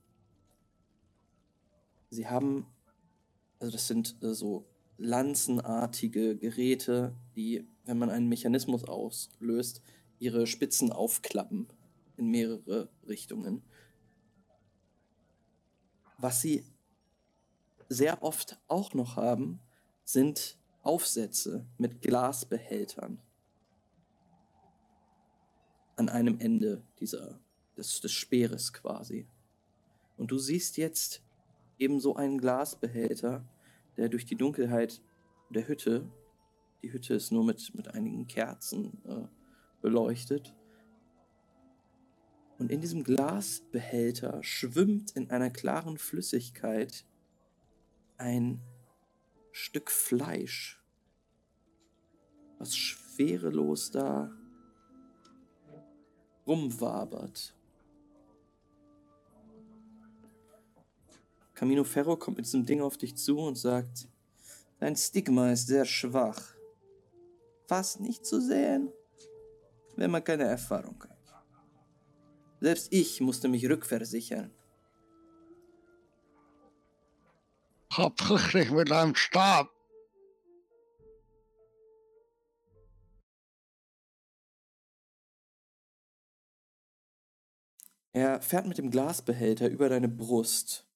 Sie 2.11 2.27
haben, 2.27 2.67
also 3.59 3.73
das 3.73 3.89
sind 3.89 4.17
äh, 4.23 4.35
so 4.35 4.67
lanzenartige 4.97 6.37
Geräte, 6.37 7.15
die, 7.37 7.67
wenn 7.85 7.99
man 7.99 8.11
einen 8.11 8.29
Mechanismus 8.29 8.85
auslöst, 8.85 9.83
ihre 10.19 10.47
Spitzen 10.47 10.93
aufklappen 10.93 11.69
in 12.17 12.31
mehrere 12.31 12.89
Richtungen. 13.07 13.63
Was 16.19 16.41
sie 16.41 16.65
sehr 17.89 18.23
oft 18.23 18.61
auch 18.69 18.93
noch 18.93 19.17
haben, 19.17 19.61
sind 20.05 20.59
Aufsätze 20.83 21.65
mit 21.79 22.03
Glasbehältern 22.03 23.21
an 25.97 26.09
einem 26.09 26.39
Ende 26.39 26.83
dieser, 27.01 27.41
des, 27.77 28.01
des 28.01 28.13
Speeres 28.13 28.73
quasi. 28.73 29.27
Und 30.17 30.31
du 30.31 30.39
siehst 30.39 30.77
jetzt 30.77 31.23
ebenso 31.79 32.17
einen 32.17 32.39
Glasbehälter, 32.39 33.49
der 33.97 34.09
durch 34.09 34.27
die 34.27 34.37
Dunkelheit 34.37 35.01
der 35.51 35.67
Hütte, 35.67 36.11
die 36.83 36.93
Hütte 36.93 37.15
ist 37.15 37.33
nur 37.33 37.45
mit, 37.45 37.75
mit 37.75 37.89
einigen 37.89 38.27
Kerzen 38.27 39.03
äh, 39.07 39.27
beleuchtet, 39.81 40.55
und 42.59 42.73
in 42.73 42.81
diesem 42.81 43.05
Glasbehälter 43.05 44.43
schwimmt 44.43 45.13
in 45.13 45.31
einer 45.31 45.51
klaren 45.51 45.97
Flüssigkeit 45.97 47.05
ein 48.17 48.61
Stück 49.53 49.91
Fleisch, 49.91 50.83
was 52.59 52.77
schwerelos 52.77 53.91
da 53.93 54.31
rumwabert. 56.47 57.55
Camino 61.55 61.85
Ferro 61.85 62.17
kommt 62.17 62.37
mit 62.37 62.47
diesem 62.47 62.67
Ding 62.67 62.81
auf 62.81 62.97
dich 62.97 63.17
zu 63.17 63.39
und 63.39 63.57
sagt, 63.57 64.09
dein 64.79 64.95
Stigma 64.97 65.51
ist 65.51 65.67
sehr 65.67 65.85
schwach. 65.85 66.55
Fast 67.67 68.01
nicht 68.01 68.25
zu 68.25 68.41
sehen, 68.41 68.93
wenn 69.97 70.11
man 70.11 70.23
keine 70.23 70.45
Erfahrung 70.45 71.03
hat. 71.03 71.18
Selbst 72.61 72.93
ich 72.93 73.21
musste 73.21 73.49
mich 73.49 73.69
rückversichern. 73.69 74.51
Verbrich 77.91 78.53
dich 78.53 78.71
mit 78.71 78.93
einem 78.93 79.15
Stab. 79.15 79.71
Er 88.13 88.41
fährt 88.43 88.67
mit 88.67 88.79
dem 88.79 88.91
Glasbehälter 88.91 89.69
über 89.69 89.89
deine 89.89 90.09
Brust. 90.09 90.87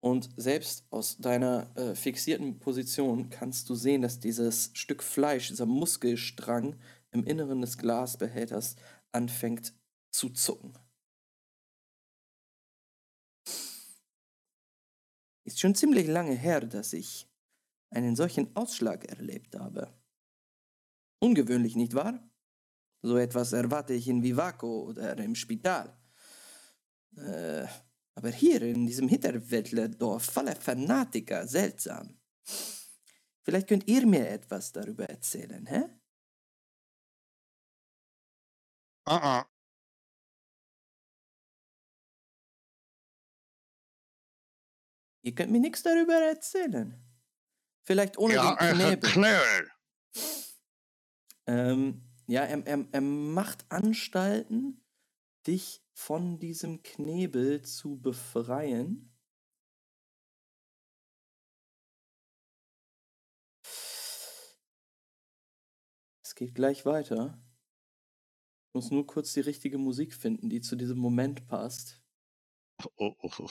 Und 0.00 0.30
selbst 0.36 0.84
aus 0.90 1.18
deiner 1.18 1.70
äh, 1.76 1.94
fixierten 1.94 2.58
Position 2.58 3.30
kannst 3.30 3.68
du 3.68 3.74
sehen, 3.74 4.02
dass 4.02 4.20
dieses 4.20 4.70
Stück 4.74 5.02
Fleisch, 5.02 5.48
dieser 5.48 5.66
Muskelstrang 5.66 6.76
im 7.10 7.24
Inneren 7.24 7.60
des 7.60 7.78
Glasbehälters 7.78 8.76
anfängt 9.12 9.74
zu 10.10 10.30
zucken. 10.30 10.72
Ist 15.48 15.60
schon 15.60 15.74
ziemlich 15.74 16.06
lange 16.06 16.34
her, 16.34 16.60
dass 16.60 16.92
ich 16.92 17.26
einen 17.88 18.16
solchen 18.16 18.54
Ausschlag 18.54 19.06
erlebt 19.06 19.56
habe. 19.56 19.98
Ungewöhnlich, 21.20 21.74
nicht 21.74 21.94
wahr? 21.94 22.30
So 23.00 23.16
etwas 23.16 23.54
erwarte 23.54 23.94
ich 23.94 24.08
in 24.08 24.22
Vivaco 24.22 24.82
oder 24.82 25.16
im 25.16 25.34
Spital. 25.34 25.98
Äh, 27.16 27.66
aber 28.14 28.28
hier 28.28 28.60
in 28.60 28.86
diesem 28.86 29.08
Hinterwäldlerdorf 29.08 30.22
voller 30.22 30.54
Fanatiker 30.54 31.48
seltsam. 31.48 32.20
Vielleicht 33.42 33.68
könnt 33.68 33.88
ihr 33.88 34.06
mir 34.06 34.28
etwas 34.28 34.72
darüber 34.72 35.06
erzählen, 35.06 35.64
hä? 35.66 35.84
Ah, 39.06 39.38
ah. 39.40 39.57
Ihr 45.28 45.34
könnt 45.34 45.52
mir 45.52 45.60
nichts 45.60 45.82
darüber 45.82 46.14
erzählen. 46.14 46.98
Vielleicht 47.84 48.16
ohne 48.16 48.36
Ja, 48.36 48.56
den 48.56 48.76
Knebel. 48.78 49.10
Knebel. 49.10 49.70
Ähm, 51.46 52.02
ja, 52.26 52.44
er, 52.44 52.66
er, 52.66 52.88
er 52.90 53.00
macht 53.02 53.70
Anstalten, 53.70 54.82
dich 55.46 55.84
von 55.92 56.38
diesem 56.38 56.82
Knebel 56.82 57.60
zu 57.60 58.00
befreien. 58.00 59.14
Es 66.24 66.34
geht 66.36 66.54
gleich 66.54 66.86
weiter. 66.86 67.38
Ich 68.68 68.74
muss 68.74 68.90
nur 68.90 69.06
kurz 69.06 69.34
die 69.34 69.40
richtige 69.40 69.76
Musik 69.76 70.14
finden, 70.14 70.48
die 70.48 70.62
zu 70.62 70.74
diesem 70.74 70.96
Moment 70.96 71.46
passt. 71.48 72.02
Oh, 72.96 73.14
oh, 73.18 73.30
oh. 73.40 73.50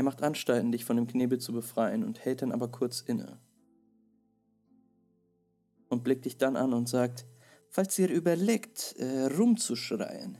Er 0.00 0.04
macht 0.04 0.22
Anstalten, 0.22 0.72
dich 0.72 0.86
von 0.86 0.96
dem 0.96 1.06
Knebel 1.06 1.38
zu 1.40 1.52
befreien 1.52 2.04
und 2.04 2.24
hält 2.24 2.40
dann 2.40 2.52
aber 2.52 2.68
kurz 2.68 3.02
inne. 3.02 3.38
Und 5.90 6.04
blickt 6.04 6.24
dich 6.24 6.38
dann 6.38 6.56
an 6.56 6.72
und 6.72 6.88
sagt, 6.88 7.26
falls 7.68 7.98
ihr 7.98 8.08
überlegt, 8.08 8.94
äh, 8.96 9.26
rumzuschreien, 9.26 10.38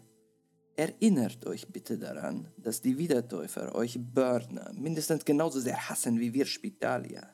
erinnert 0.77 1.45
euch 1.45 1.69
bitte 1.69 1.99
daran, 1.99 2.49
dass 2.57 2.81
die 2.81 2.97
Wiedertäufer 2.97 3.75
euch 3.75 3.99
Burner 4.01 4.73
mindestens 4.73 5.27
genauso 5.27 5.61
sehr 5.61 5.91
hassen 5.91 6.19
wie 6.19 6.33
wir 6.33 6.47
Spitalier. 6.47 7.29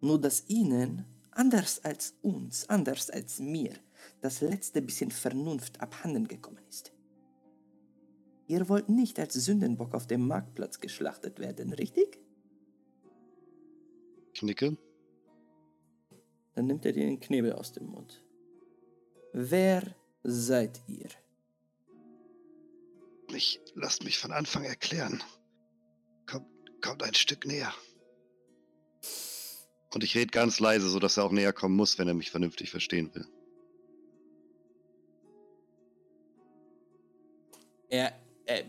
Nur 0.00 0.18
dass 0.18 0.48
ihnen, 0.48 1.04
anders 1.30 1.84
als 1.84 2.14
uns, 2.22 2.66
anders 2.70 3.10
als 3.10 3.38
mir, 3.38 3.74
das 4.22 4.40
letzte 4.40 4.80
bisschen 4.80 5.10
Vernunft 5.10 5.78
abhanden 5.82 6.26
gekommen 6.26 6.64
ist. 6.70 6.93
Ihr 8.46 8.68
wollt 8.68 8.88
nicht 8.88 9.18
als 9.18 9.34
Sündenbock 9.34 9.94
auf 9.94 10.06
dem 10.06 10.26
Marktplatz 10.26 10.80
geschlachtet 10.80 11.38
werden, 11.38 11.72
richtig? 11.72 12.18
Knicke. 14.34 14.76
Dann 16.54 16.66
nimmt 16.66 16.84
er 16.84 16.92
dir 16.92 17.06
den 17.06 17.20
Knebel 17.20 17.52
aus 17.52 17.72
dem 17.72 17.86
Mund. 17.86 18.22
Wer 19.32 19.94
seid 20.22 20.82
ihr? 20.86 21.08
Ich 23.34 23.60
lasst 23.74 24.04
mich 24.04 24.18
von 24.18 24.30
Anfang 24.32 24.64
erklären. 24.64 25.22
Kommt, 26.26 26.46
kommt 26.80 27.02
ein 27.02 27.14
Stück 27.14 27.46
näher. 27.46 27.72
Und 29.92 30.04
ich 30.04 30.14
rede 30.14 30.30
ganz 30.30 30.60
leise, 30.60 30.88
sodass 30.88 31.16
er 31.16 31.24
auch 31.24 31.32
näher 31.32 31.52
kommen 31.52 31.76
muss, 31.76 31.98
wenn 31.98 32.08
er 32.08 32.14
mich 32.14 32.30
vernünftig 32.30 32.70
verstehen 32.70 33.14
will. 33.14 33.26
Er, 37.88 38.12
er, 38.46 38.64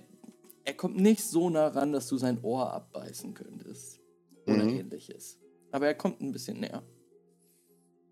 er 0.63 0.73
kommt 0.73 0.97
nicht 0.97 1.23
so 1.23 1.49
nah 1.49 1.67
ran, 1.67 1.91
dass 1.91 2.07
du 2.07 2.17
sein 2.17 2.39
Ohr 2.41 2.71
abbeißen 2.73 3.33
könntest. 3.33 3.99
Oder 4.45 4.63
Mhm. 4.63 4.79
ähnliches. 4.79 5.39
Aber 5.71 5.87
er 5.87 5.95
kommt 5.95 6.21
ein 6.21 6.31
bisschen 6.31 6.59
näher. 6.59 6.83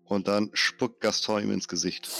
Und 0.04 0.28
dann 0.28 0.50
spuckt 0.52 1.00
Gaston 1.00 1.44
ihm 1.44 1.50
ins 1.52 1.68
Gesicht. 1.68 2.10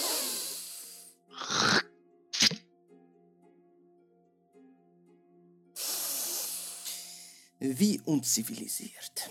Wie 7.60 8.00
unzivilisiert. 8.04 9.30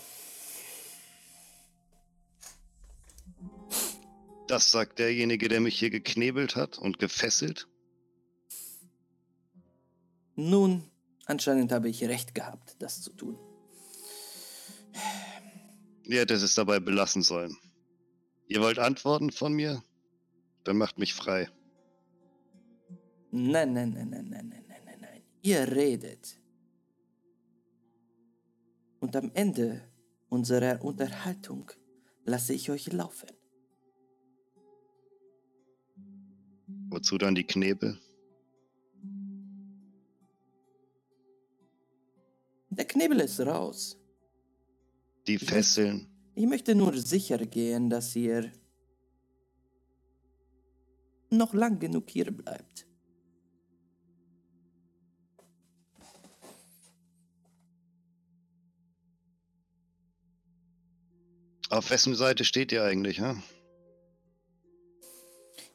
Das 4.46 4.70
sagt 4.70 4.98
derjenige, 4.98 5.48
der 5.48 5.60
mich 5.60 5.78
hier 5.78 5.90
geknebelt 5.90 6.54
hat 6.56 6.78
und 6.78 6.98
gefesselt. 6.98 7.68
Nun, 10.36 10.82
anscheinend 11.26 11.72
habe 11.72 11.88
ich 11.88 12.02
recht 12.04 12.34
gehabt, 12.34 12.76
das 12.80 13.02
zu 13.02 13.10
tun. 13.12 13.38
Ihr 16.04 16.20
hättet 16.20 16.42
es 16.42 16.54
dabei 16.54 16.80
belassen 16.80 17.22
sollen. 17.22 17.56
Ihr 18.46 18.60
wollt 18.60 18.78
Antworten 18.78 19.30
von 19.30 19.52
mir? 19.52 19.82
Dann 20.64 20.76
macht 20.76 20.98
mich 20.98 21.14
frei. 21.14 21.48
Nein, 23.30 23.72
nein, 23.72 23.92
nein, 23.92 24.10
nein, 24.10 24.28
nein, 24.28 24.48
nein, 24.48 24.64
nein, 24.68 24.82
nein, 24.84 25.00
nein. 25.00 25.22
Ihr 25.42 25.66
redet. 25.70 26.38
Und 29.00 29.16
am 29.16 29.30
Ende 29.34 29.82
unserer 30.28 30.82
Unterhaltung 30.84 31.70
lasse 32.24 32.54
ich 32.54 32.70
euch 32.70 32.92
laufen. 32.92 33.28
Wozu 36.90 37.18
dann 37.18 37.34
die 37.34 37.44
Knebel? 37.44 37.98
Der 42.76 42.86
Knebel 42.86 43.20
ist 43.20 43.38
raus. 43.40 43.96
Die 45.28 45.38
Fesseln? 45.38 46.08
Ich 46.34 46.46
möchte 46.46 46.74
nur 46.74 46.96
sicher 46.98 47.38
gehen, 47.38 47.88
dass 47.88 48.16
ihr 48.16 48.50
noch 51.30 51.54
lang 51.54 51.78
genug 51.78 52.10
hier 52.10 52.30
bleibt. 52.32 52.86
Auf 61.70 61.90
wessen 61.90 62.14
Seite 62.16 62.44
steht 62.44 62.72
ihr 62.72 62.84
eigentlich, 62.84 63.20
ha? 63.20 63.36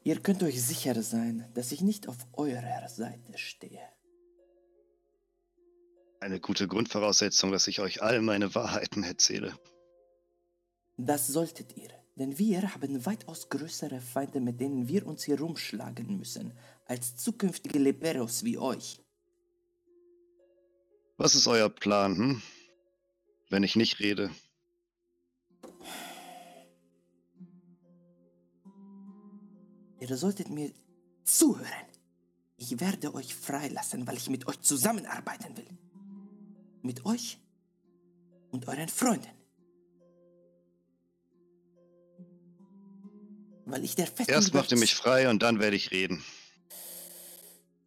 Ihr 0.02 0.20
könnt 0.20 0.42
euch 0.42 0.62
sicher 0.62 1.02
sein, 1.02 1.50
dass 1.54 1.72
ich 1.72 1.80
nicht 1.80 2.08
auf 2.08 2.18
eurer 2.34 2.88
Seite 2.88 3.36
stehe. 3.36 3.99
Eine 6.20 6.38
gute 6.38 6.68
Grundvoraussetzung, 6.68 7.50
dass 7.50 7.66
ich 7.66 7.80
euch 7.80 8.02
all 8.02 8.20
meine 8.20 8.54
Wahrheiten 8.54 9.02
erzähle. 9.02 9.54
Das 10.98 11.26
solltet 11.26 11.76
ihr. 11.78 11.88
Denn 12.16 12.36
wir 12.38 12.74
haben 12.74 13.06
weitaus 13.06 13.48
größere 13.48 14.02
Feinde, 14.02 14.40
mit 14.40 14.60
denen 14.60 14.86
wir 14.86 15.06
uns 15.06 15.24
hier 15.24 15.40
rumschlagen 15.40 16.18
müssen, 16.18 16.52
als 16.84 17.16
zukünftige 17.16 17.78
Liberos 17.78 18.44
wie 18.44 18.58
euch. 18.58 19.00
Was 21.16 21.34
ist 21.34 21.46
euer 21.46 21.70
Plan, 21.70 22.16
hm? 22.16 22.42
Wenn 23.48 23.62
ich 23.62 23.74
nicht 23.74 24.00
rede. 24.00 24.30
Ihr 30.00 30.16
solltet 30.16 30.50
mir 30.50 30.70
zuhören. 31.24 31.88
Ich 32.58 32.78
werde 32.78 33.14
euch 33.14 33.34
freilassen, 33.34 34.06
weil 34.06 34.18
ich 34.18 34.28
mit 34.28 34.46
euch 34.46 34.60
zusammenarbeiten 34.60 35.56
will. 35.56 35.68
Mit 36.82 37.04
euch 37.04 37.38
und 38.50 38.66
euren 38.68 38.88
Freunden. 38.88 39.28
Weil 43.66 43.84
ich 43.84 43.94
der 43.94 44.06
festen 44.06 44.32
Erst 44.32 44.54
macht 44.54 44.72
ihr 44.72 44.78
mich 44.78 44.94
frei 44.94 45.28
und 45.28 45.42
dann 45.42 45.60
werde 45.60 45.76
ich 45.76 45.90
reden. 45.90 46.24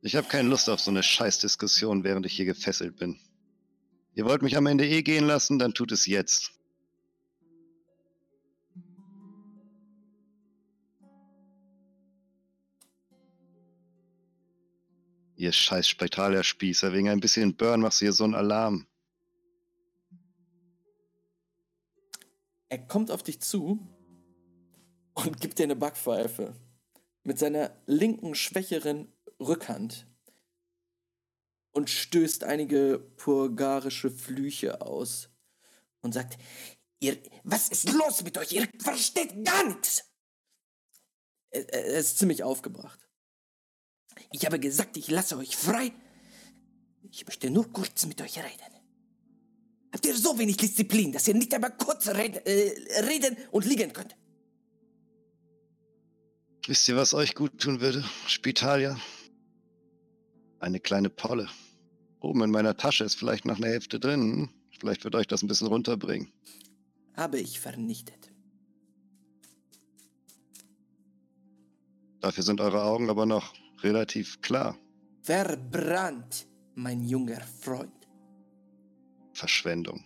Ich 0.02 0.16
habe 0.16 0.28
keine 0.28 0.50
Lust 0.50 0.70
auf 0.70 0.80
so 0.80 0.92
eine 0.92 1.04
Scheißdiskussion, 1.04 2.04
während 2.04 2.26
ich 2.26 2.34
hier 2.34 2.46
gefesselt 2.46 2.98
bin. 2.98 3.20
Ihr 4.16 4.26
wollt 4.26 4.42
mich 4.42 4.58
am 4.58 4.68
Ende 4.68 4.88
eh 4.88 5.02
gehen 5.02 5.26
lassen, 5.26 5.60
dann 5.60 5.74
tut 5.74 5.92
es 5.92 6.06
jetzt. 6.06 6.52
Ihr 15.36 15.52
scheiß 15.52 15.88
Spektalerspießer, 15.88 16.94
wegen 16.94 17.10
ein 17.10 17.20
bisschen 17.20 17.56
Burn 17.56 17.82
machst 17.82 18.02
du 18.02 18.06
hier 18.06 18.14
so 18.14 18.24
einen 18.24 18.36
Alarm. 18.36 18.88
Er 22.70 22.80
kommt 22.80 23.12
auf 23.12 23.24
dich 23.24 23.40
zu 23.40 23.80
und 25.14 25.40
gibt 25.40 25.60
dir 25.60 25.64
eine 25.64 25.76
Backpfeife. 25.76 26.56
Mit 27.24 27.40
seiner 27.40 27.72
linken, 27.86 28.36
schwächeren 28.36 29.12
Rückhand. 29.40 30.08
Und 31.72 31.90
stößt 31.90 32.44
einige 32.44 33.00
purgarische 33.18 34.12
Flüche 34.12 34.82
aus. 34.82 35.30
Und 36.02 36.14
sagt, 36.14 36.38
ihr, 37.00 37.18
was 37.44 37.70
ist 37.70 37.92
los 37.92 38.24
mit 38.24 38.38
euch? 38.38 38.52
Ihr 38.52 38.68
versteht 38.80 39.44
gar 39.44 39.66
nichts. 39.66 40.04
Er, 41.50 41.72
er 41.74 42.00
ist 42.00 42.20
ziemlich 42.20 42.44
aufgebracht. 42.44 43.08
Ich 44.34 44.46
habe 44.48 44.60
gesagt, 44.60 44.98
ich 44.98 45.10
lasse 45.10 45.38
euch 45.38 45.56
frei. 45.56 45.94
Ich 47.12 47.26
möchte 47.28 47.52
nur 47.52 47.72
kurz 47.72 48.08
mit 48.08 48.20
euch 48.20 48.38
reden. 48.40 48.74
Habt 49.94 50.06
ihr 50.08 50.18
so 50.18 50.38
wenig 50.40 50.58
Disziplin, 50.58 51.12
dass 51.12 51.28
ihr 51.28 51.36
nicht 51.36 51.54
einmal 51.54 51.78
kurz 51.78 52.08
red, 52.08 52.46
äh, 52.48 52.74
reden 53.02 53.38
und 53.52 53.64
liegen 53.64 53.94
könnt? 53.94 54.16
Wisst 56.66 56.90
ihr, 56.90 56.96
was 56.96 57.14
euch 57.14 57.36
gut 57.36 57.60
tun 57.60 57.80
würde? 57.80 58.04
Spitalia? 58.26 59.00
Eine 60.60 60.80
kleine 60.80 61.12
Polle. 61.12 61.48
Oben 62.20 62.42
in 62.42 62.50
meiner 62.50 62.76
Tasche 62.76 63.04
ist 63.04 63.16
vielleicht 63.16 63.46
noch 63.46 63.58
eine 63.58 63.68
Hälfte 63.68 64.00
drin. 64.00 64.50
Vielleicht 64.80 65.04
wird 65.04 65.14
euch 65.14 65.28
das 65.28 65.44
ein 65.44 65.48
bisschen 65.48 65.68
runterbringen. 65.68 66.34
Habe 67.16 67.40
ich 67.40 67.60
vernichtet. 67.60 68.32
Dafür 72.20 72.44
sind 72.44 72.62
eure 72.62 72.82
Augen 72.82 73.12
aber 73.12 73.28
noch 73.28 73.54
relativ 73.84 74.42
klar. 74.42 74.78
Verbrannt, 75.22 76.48
mein 76.76 77.04
junger 77.04 77.42
Freund. 77.42 77.92
Verschwendung. 79.34 80.04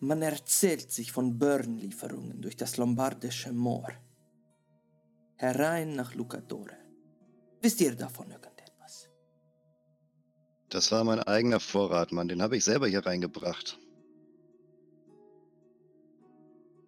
Man 0.00 0.22
erzählt 0.22 0.92
sich 0.92 1.10
von 1.10 1.38
Burnlieferungen 1.38 2.40
durch 2.40 2.56
das 2.56 2.76
lombardische 2.76 3.52
Moor. 3.52 3.88
Herein 5.36 5.96
nach 5.96 6.14
Lucatore. 6.14 6.76
Wisst 7.60 7.80
ihr 7.80 7.96
davon 7.96 8.30
irgendetwas? 8.30 9.08
Das 10.68 10.92
war 10.92 11.02
mein 11.02 11.20
eigener 11.20 11.58
Vorrat, 11.58 12.12
Mann. 12.12 12.28
Den 12.28 12.42
habe 12.42 12.56
ich 12.56 12.64
selber 12.64 12.86
hier 12.86 13.04
reingebracht. 13.04 13.78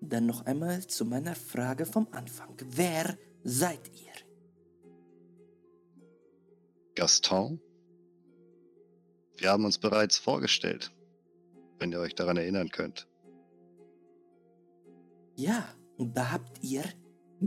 Dann 0.01 0.26
noch 0.26 0.46
einmal 0.46 0.86
zu 0.86 1.05
meiner 1.05 1.34
Frage 1.34 1.84
vom 1.86 2.09
Anfang. 2.12 2.57
Wer 2.64 3.18
seid 3.44 3.80
ihr? 3.94 4.12
Gaston? 6.94 7.61
Wir 9.36 9.51
haben 9.51 9.64
uns 9.64 9.78
bereits 9.78 10.18
vorgestellt, 10.18 10.92
wenn 11.78 11.92
ihr 11.92 12.01
euch 12.01 12.14
daran 12.14 12.36
erinnern 12.36 12.70
könnt. 12.70 13.09
Ja, 15.36 15.74
und 15.96 16.16
da 16.16 16.32
habt 16.32 16.62
ihr 16.62 16.84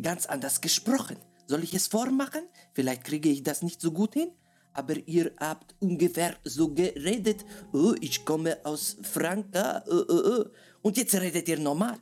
ganz 0.01 0.25
anders 0.25 0.61
gesprochen. 0.61 1.17
Soll 1.47 1.63
ich 1.63 1.73
es 1.73 1.87
vormachen? 1.87 2.43
Vielleicht 2.73 3.03
kriege 3.03 3.29
ich 3.29 3.43
das 3.43 3.61
nicht 3.61 3.81
so 3.81 3.91
gut 3.91 4.13
hin. 4.13 4.31
Aber 4.73 4.95
ihr 5.07 5.31
habt 5.39 5.75
ungefähr 5.79 6.35
so 6.43 6.73
geredet. 6.73 7.45
Oh, 7.73 7.93
ich 8.01 8.25
komme 8.25 8.57
aus 8.63 8.97
Franka. 9.03 9.83
Oh, 9.87 10.03
oh, 10.07 10.21
oh. 10.25 10.45
Und 10.81 10.97
jetzt 10.97 11.13
redet 11.13 11.47
ihr 11.47 11.59
normal. 11.59 11.99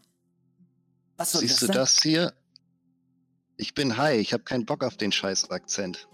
Was 1.22 1.34
soll 1.34 1.42
Siehst 1.42 1.62
du 1.62 1.68
das 1.68 1.76
sein? 1.76 1.76
das 1.76 2.02
hier? 2.02 2.34
Ich 3.56 3.76
bin 3.76 3.96
high, 3.96 4.20
ich 4.20 4.34
habe 4.34 4.42
keinen 4.42 4.66
Bock 4.66 4.84
auf 4.84 4.98
den 4.98 5.12
scheiß 5.12 5.52
Akzent. 5.52 6.08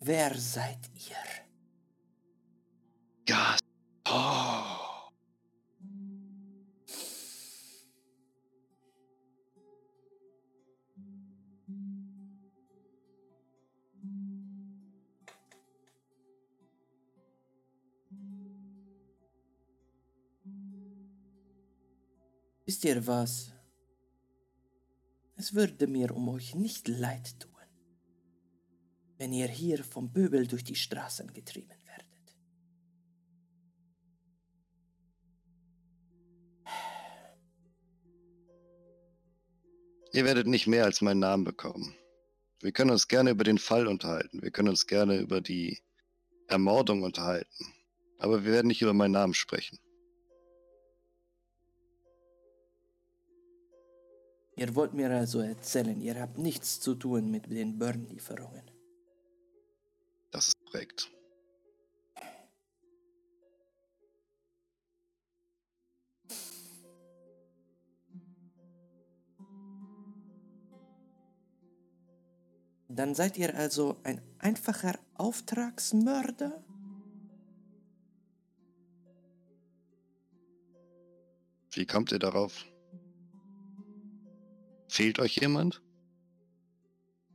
Wer 0.00 0.34
seid 0.34 0.90
ihr? 1.08 1.16
Gaston! 3.24 3.60
Oh. 4.06 4.83
Ihr 22.84 23.06
was? 23.06 23.50
Es 25.36 25.54
würde 25.54 25.86
mir 25.86 26.14
um 26.14 26.28
euch 26.28 26.54
nicht 26.54 26.86
leid 26.86 27.40
tun, 27.40 27.50
wenn 29.16 29.32
ihr 29.32 29.48
hier 29.48 29.82
vom 29.82 30.12
Pöbel 30.12 30.46
durch 30.46 30.64
die 30.64 30.74
Straßen 30.74 31.32
getrieben 31.32 31.70
werdet. 31.86 32.36
Ihr 40.12 40.24
werdet 40.24 40.46
nicht 40.46 40.66
mehr 40.66 40.84
als 40.84 41.00
meinen 41.00 41.20
Namen 41.20 41.44
bekommen. 41.44 41.96
Wir 42.60 42.72
können 42.72 42.90
uns 42.90 43.08
gerne 43.08 43.30
über 43.30 43.44
den 43.44 43.58
Fall 43.58 43.88
unterhalten. 43.88 44.42
Wir 44.42 44.50
können 44.50 44.68
uns 44.68 44.86
gerne 44.86 45.16
über 45.16 45.40
die 45.40 45.82
Ermordung 46.48 47.02
unterhalten. 47.02 47.74
Aber 48.18 48.44
wir 48.44 48.52
werden 48.52 48.68
nicht 48.68 48.82
über 48.82 48.92
meinen 48.92 49.12
Namen 49.12 49.34
sprechen. 49.34 49.78
Ihr 54.56 54.74
wollt 54.76 54.94
mir 54.94 55.10
also 55.10 55.40
erzählen, 55.40 56.00
ihr 56.00 56.20
habt 56.20 56.38
nichts 56.38 56.80
zu 56.80 56.94
tun 56.94 57.30
mit 57.30 57.50
den 57.50 57.78
Burn-Lieferungen. 57.78 58.62
Das 60.30 60.48
ist 60.48 60.64
korrekt. 60.66 61.10
Dann 72.88 73.16
seid 73.16 73.36
ihr 73.38 73.56
also 73.56 73.96
ein 74.04 74.22
einfacher 74.38 74.96
Auftragsmörder? 75.14 76.62
Wie 81.72 81.86
kommt 81.86 82.12
ihr 82.12 82.20
darauf? 82.20 82.64
Fehlt 84.94 85.18
euch 85.18 85.34
jemand? 85.38 85.82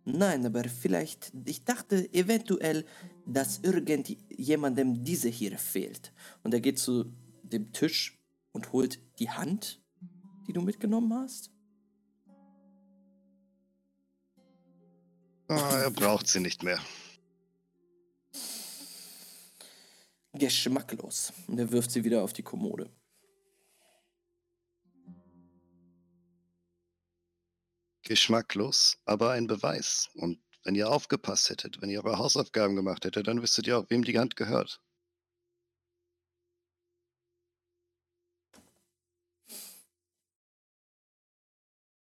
Nein, 0.06 0.46
aber 0.46 0.64
vielleicht, 0.64 1.34
ich 1.44 1.66
dachte 1.66 2.08
eventuell, 2.14 2.86
dass 3.26 3.60
irgendjemandem 3.60 5.04
diese 5.04 5.28
hier 5.28 5.58
fehlt. 5.58 6.14
Und 6.44 6.54
er 6.54 6.62
geht 6.62 6.80
zu 6.80 7.12
dem 7.44 7.74
Tisch 7.74 8.18
und 8.54 8.72
holt 8.72 9.02
die 9.20 9.30
Hand, 9.30 9.84
die 10.48 10.54
du 10.54 10.62
mitgenommen 10.62 11.14
hast. 11.14 11.52
Ah, 15.50 15.82
er 15.82 15.92
braucht 15.92 16.28
sie 16.28 16.40
nicht 16.40 16.64
mehr. 16.64 16.80
Geschmacklos. 20.32 21.34
Und 21.48 21.60
er 21.60 21.70
wirft 21.74 21.92
sie 21.92 22.06
wieder 22.06 22.24
auf 22.24 22.32
die 22.32 22.44
Kommode. 22.44 22.90
Geschmacklos, 28.10 28.98
aber 29.06 29.34
ein 29.34 29.46
Beweis. 29.46 30.10
Und 30.16 30.42
wenn 30.64 30.74
ihr 30.74 30.90
aufgepasst 30.90 31.52
hättet, 31.52 31.80
wenn 31.80 31.92
ihr 31.92 32.04
eure 32.04 32.18
Hausaufgaben 32.18 32.76
gemacht 32.76 33.06
hättet, 33.06 33.28
dann 33.28 33.44
wüsstet 33.44 33.68
ihr 33.68 33.78
auch, 33.78 33.86
wem 33.92 34.04
die 34.04 34.18
Hand 34.18 34.36
gehört. 34.36 34.82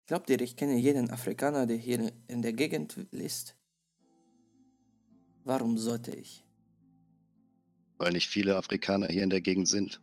Glaubt 0.05 0.29
ihr, 0.29 0.39
ich 0.39 0.55
kenne 0.55 0.77
jeden 0.77 1.09
Afrikaner, 1.09 1.67
der 1.67 1.75
hier 1.75 2.13
in 2.29 2.41
der 2.41 2.53
Gegend 2.53 2.95
ist? 3.11 3.57
Warum 5.43 5.77
sollte 5.77 6.15
ich? 6.15 6.45
Weil 7.97 8.13
nicht 8.13 8.29
viele 8.29 8.55
Afrikaner 8.55 9.07
hier 9.07 9.23
in 9.23 9.29
der 9.29 9.41
Gegend 9.41 9.67
sind. 9.67 10.01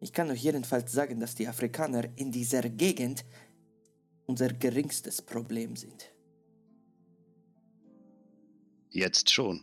Ich 0.00 0.12
kann 0.12 0.30
euch 0.30 0.42
jedenfalls 0.42 0.92
sagen, 0.92 1.20
dass 1.20 1.34
die 1.34 1.46
Afrikaner 1.46 2.08
in 2.16 2.32
dieser 2.32 2.62
Gegend 2.62 3.24
unser 4.26 4.48
geringstes 4.48 5.20
Problem 5.20 5.76
sind. 5.76 6.10
Jetzt 8.90 9.30
schon. 9.30 9.62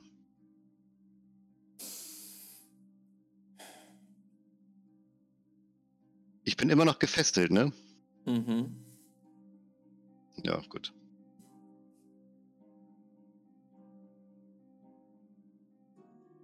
Ich 6.44 6.56
bin 6.56 6.70
immer 6.70 6.86
noch 6.86 7.00
gefesselt, 7.00 7.52
ne? 7.52 7.74
Mhm. 8.26 8.76
Ja, 10.44 10.62
gut. 10.70 10.94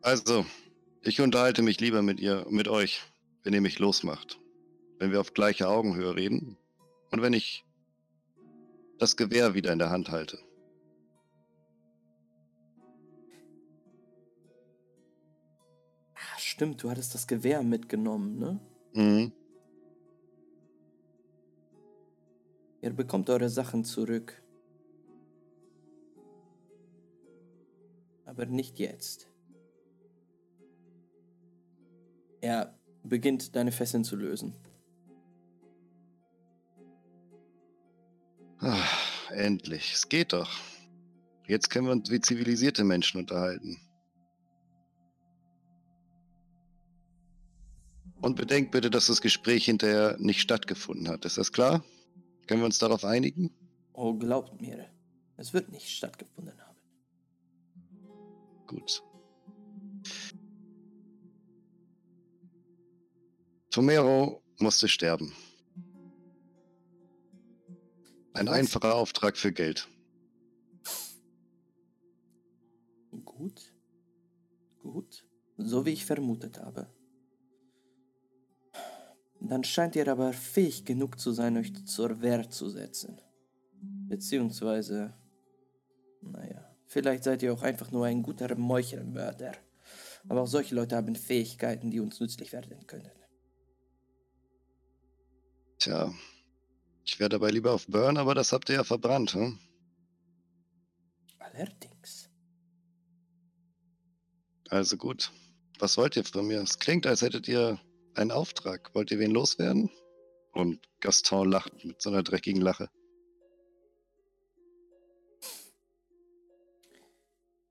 Also, 0.02 0.46
ich 1.02 1.22
unterhalte 1.22 1.62
mich 1.62 1.80
lieber 1.80 2.02
mit 2.02 2.20
ihr, 2.20 2.46
mit 2.50 2.68
euch, 2.68 3.02
wenn 3.44 3.54
ihr 3.54 3.62
mich 3.62 3.80
losmacht. 3.80 4.40
Wenn 5.00 5.12
wir 5.12 5.20
auf 5.20 5.34
gleicher 5.34 5.70
Augenhöhe 5.70 6.16
reden 6.16 6.58
und 7.12 7.22
wenn 7.22 7.34
ich 7.34 7.66
das 9.00 9.18
Gewehr 9.18 9.54
wieder 9.54 9.74
in 9.74 9.80
der 9.80 9.90
Hand 9.90 10.10
halte. 10.10 10.40
Ah, 16.16 16.38
stimmt, 16.38 16.82
du 16.82 16.90
hattest 16.90 17.14
das 17.14 17.28
Gewehr 17.28 17.64
mitgenommen, 17.64 18.40
ne? 18.40 18.60
Mhm. 18.94 19.32
Ihr 22.82 22.92
bekommt 22.92 23.30
eure 23.30 23.50
Sachen 23.50 23.84
zurück. 23.84 24.42
Aber 28.26 28.46
nicht 28.46 28.80
jetzt. 28.80 29.30
Er 32.42 32.78
beginnt 33.04 33.56
deine 33.56 33.72
Fesseln 33.72 34.04
zu 34.04 34.16
lösen. 34.16 34.56
Ah, 38.60 38.88
endlich, 39.32 39.94
es 39.94 40.08
geht 40.08 40.34
doch. 40.34 40.50
Jetzt 41.48 41.70
können 41.70 41.88
wir 41.88 41.92
uns 41.92 42.10
wie 42.10 42.22
zivilisierte 42.22 42.84
Menschen 42.84 43.20
unterhalten. 43.20 43.78
Und 48.22 48.38
bedenkt 48.38 48.72
bitte, 48.72 48.90
dass 48.90 49.08
das 49.08 49.20
Gespräch 49.20 49.66
hinterher 49.66 50.16
nicht 50.18 50.40
stattgefunden 50.40 51.10
hat. 51.10 51.26
Ist 51.26 51.38
das 51.38 51.52
klar? 51.52 51.84
Können 52.48 52.62
wir 52.62 52.66
uns 52.66 52.78
darauf 52.78 53.04
einigen? 53.04 53.52
Oh, 53.92 54.14
glaubt 54.14 54.62
mir, 54.62 54.86
es 55.36 55.54
wird 55.54 55.70
nicht 55.70 55.90
stattgefunden 55.90 56.58
haben. 56.62 56.78
Gut. 58.66 59.04
Tomero 63.74 64.44
musste 64.60 64.88
sterben. 64.88 65.34
Ein 68.34 68.46
Was? 68.46 68.54
einfacher 68.54 68.94
Auftrag 68.94 69.36
für 69.36 69.52
Geld. 69.52 69.88
Gut. 73.26 73.74
Gut. 74.80 75.26
So 75.58 75.88
wie 75.88 75.90
ich 75.90 76.06
vermutet 76.06 76.60
habe. 76.60 76.88
Dann 79.40 79.64
scheint 79.64 79.96
ihr 79.96 80.08
aber 80.08 80.34
fähig 80.34 80.86
genug 80.86 81.20
zu 81.20 81.32
sein, 81.32 81.58
euch 81.58 81.74
zur 81.88 82.22
Wehr 82.22 82.48
zu 82.52 82.70
setzen. 82.70 83.20
Beziehungsweise, 84.08 85.16
naja, 86.22 86.64
vielleicht 86.86 87.24
seid 87.24 87.42
ihr 87.42 87.52
auch 87.52 87.64
einfach 87.64 87.90
nur 87.90 88.06
ein 88.06 88.22
guter 88.22 88.54
Meuchelmörder. 88.56 89.54
Aber 90.30 90.44
auch 90.44 90.48
solche 90.48 90.76
Leute 90.76 90.96
haben 90.96 91.16
Fähigkeiten, 91.16 91.90
die 91.90 92.00
uns 92.00 92.20
nützlich 92.20 92.54
werden 92.54 92.86
können. 92.86 93.23
Tja, 95.84 96.14
ich 97.04 97.20
wäre 97.20 97.28
dabei 97.28 97.50
lieber 97.50 97.74
auf 97.74 97.88
Burn, 97.88 98.16
aber 98.16 98.34
das 98.36 98.54
habt 98.54 98.70
ihr 98.70 98.76
ja 98.76 98.86
verbrannt, 98.86 99.34
hm? 99.34 99.60
Allerdings. 101.40 102.30
Also 104.70 104.96
gut. 104.96 105.30
Was 105.80 105.98
wollt 105.98 106.16
ihr 106.16 106.24
von 106.24 106.48
mir? 106.48 106.62
Es 106.62 106.80
klingt, 106.80 107.06
als 107.06 107.22
hättet 107.22 107.50
ihr 107.50 107.82
einen 108.16 108.32
Auftrag. 108.32 108.96
Wollt 108.96 109.12
ihr 109.12 109.20
wen 109.20 109.32
loswerden? 109.32 109.90
Und 110.54 110.80
Gaston 111.02 111.52
lacht 111.52 111.84
mit 111.84 112.02
so 112.02 112.12
einer 112.12 112.24
dreckigen 112.24 112.62
Lache. 112.62 112.90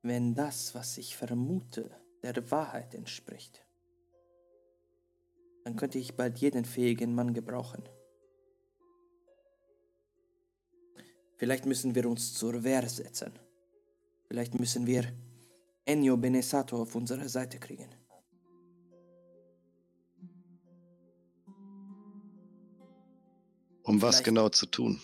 Wenn 0.02 0.34
das, 0.34 0.74
was 0.74 0.98
ich 0.98 1.16
vermute, 1.16 1.90
der 2.22 2.50
Wahrheit 2.50 2.94
entspricht, 2.94 3.64
dann 5.64 5.76
könnte 5.76 5.98
ich 5.98 6.14
bald 6.14 6.40
jeden 6.40 6.66
fähigen 6.66 7.14
Mann 7.14 7.32
gebrauchen. 7.32 7.82
Vielleicht 11.42 11.66
müssen 11.66 11.92
wir 11.92 12.08
uns 12.08 12.34
zur 12.34 12.62
Wehr 12.62 12.88
setzen. 12.88 13.32
Vielleicht 14.28 14.60
müssen 14.60 14.86
wir 14.86 15.12
Ennio 15.84 16.16
Benesato 16.16 16.80
auf 16.80 16.94
unsere 16.94 17.28
Seite 17.28 17.58
kriegen. 17.58 17.88
Um 23.82 24.00
was 24.00 24.14
Vielleicht- 24.18 24.24
genau 24.24 24.48
zu 24.50 24.66
tun? 24.66 25.00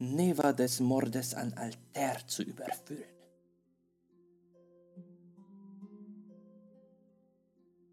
Neva 0.00 0.52
des 0.52 0.80
Mordes 0.80 1.34
an 1.34 1.52
Alter 1.52 2.26
zu 2.26 2.42
überführen. 2.42 3.14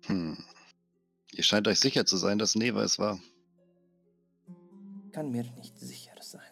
Hm. 0.08 0.36
Ihr 1.32 1.44
scheint 1.44 1.68
euch 1.68 1.80
sicher 1.80 2.08
zu 2.08 2.18
sein, 2.18 2.40
dass 2.40 2.56
Neva 2.56 2.82
es 2.84 2.98
war. 2.98 3.20
Kann 5.16 5.32
mir 5.32 5.50
nicht 5.54 5.80
sicher 5.80 6.22
sein, 6.22 6.52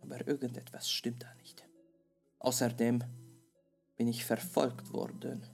aber 0.00 0.26
irgendetwas 0.26 0.90
stimmt 0.90 1.22
da 1.22 1.32
nicht. 1.34 1.64
Außerdem 2.40 3.04
bin 3.96 4.08
ich 4.08 4.24
verfolgt 4.24 4.92
worden. 4.92 5.46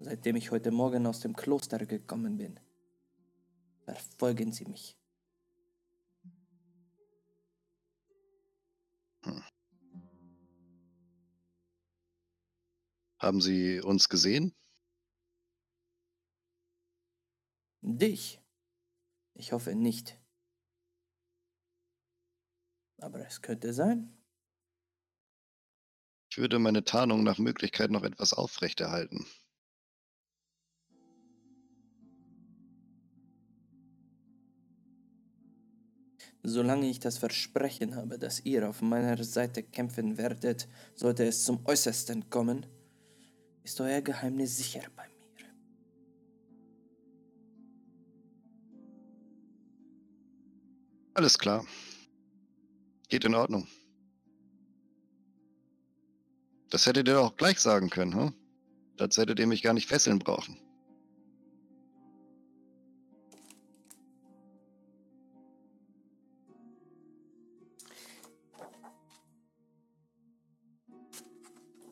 Seitdem 0.00 0.36
ich 0.36 0.50
heute 0.52 0.70
Morgen 0.70 1.06
aus 1.06 1.20
dem 1.20 1.36
Kloster 1.36 1.84
gekommen 1.84 2.38
bin, 2.38 2.58
verfolgen 3.84 4.52
sie 4.52 4.64
mich. 4.64 4.96
Haben 13.18 13.42
sie 13.42 13.82
uns 13.82 14.08
gesehen? 14.08 14.54
Dich? 17.82 18.40
Ich 19.38 19.52
hoffe 19.52 19.74
nicht. 19.74 20.18
Aber 22.98 23.24
es 23.26 23.42
könnte 23.42 23.72
sein. 23.72 24.16
Ich 26.30 26.38
würde 26.38 26.58
meine 26.58 26.84
Tarnung 26.84 27.22
nach 27.22 27.38
Möglichkeit 27.38 27.90
noch 27.90 28.02
etwas 28.02 28.32
aufrechterhalten. 28.32 29.26
Solange 36.42 36.88
ich 36.88 37.00
das 37.00 37.18
Versprechen 37.18 37.96
habe, 37.96 38.18
dass 38.18 38.40
ihr 38.40 38.68
auf 38.68 38.80
meiner 38.80 39.22
Seite 39.24 39.62
kämpfen 39.62 40.16
werdet, 40.16 40.68
sollte 40.94 41.24
es 41.24 41.44
zum 41.44 41.64
Äußersten 41.66 42.30
kommen, 42.30 42.66
ist 43.64 43.80
euer 43.80 44.00
Geheimnis 44.00 44.56
sicher 44.56 44.82
bei 44.94 45.08
mir. 45.08 45.15
Alles 51.16 51.38
klar. 51.38 51.64
Geht 53.08 53.24
in 53.24 53.34
Ordnung. 53.34 53.66
Das 56.68 56.84
hättet 56.84 57.08
ihr 57.08 57.14
doch 57.14 57.30
auch 57.30 57.36
gleich 57.38 57.58
sagen 57.58 57.88
können, 57.88 58.14
hm? 58.14 58.34
Dazu 58.98 59.22
hättet 59.22 59.38
ihr 59.38 59.46
mich 59.46 59.62
gar 59.62 59.72
nicht 59.72 59.88
fesseln 59.88 60.18
brauchen. 60.18 60.58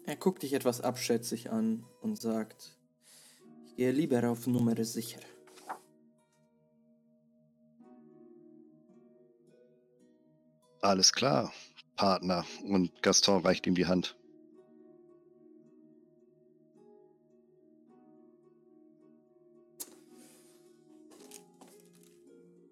Er 0.04 0.16
guckt 0.16 0.42
dich 0.42 0.52
etwas 0.52 0.82
abschätzig 0.82 1.50
an 1.50 1.86
und 2.02 2.20
sagt, 2.20 2.76
ich 3.64 3.76
gehe 3.76 3.90
lieber 3.90 4.28
auf 4.28 4.46
Nummer 4.46 4.84
sicher. 4.84 5.20
Alles 10.84 11.14
klar, 11.14 11.50
Partner. 11.96 12.44
Und 12.68 13.02
Gaston 13.02 13.40
reicht 13.40 13.66
ihm 13.66 13.74
die 13.74 13.86
Hand. 13.86 14.18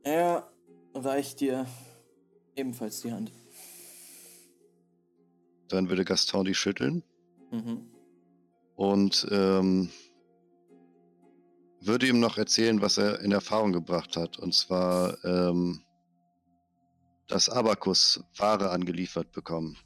Er 0.03 0.47
reicht 0.95 1.41
dir 1.41 1.67
ebenfalls 2.55 3.01
die 3.01 3.13
Hand. 3.13 3.33
Dann 5.69 5.89
würde 5.89 6.05
Gaston 6.05 6.45
die 6.45 6.55
schütteln 6.55 7.03
Mhm. 7.51 7.87
und 8.77 9.27
ähm, 9.31 9.89
würde 11.81 12.07
ihm 12.09 12.21
noch 12.21 12.37
erzählen, 12.37 12.83
was 12.83 12.99
er 12.99 13.21
in 13.21 13.33
Erfahrung 13.33 13.73
gebracht 13.73 14.19
hat. 14.19 14.39
Und 14.39 14.53
zwar, 14.55 15.17
ähm, 15.25 15.81
dass 17.29 17.49
Abakus 17.49 18.23
Ware 18.37 18.71
angeliefert 18.71 19.33
bekommen. 19.33 19.79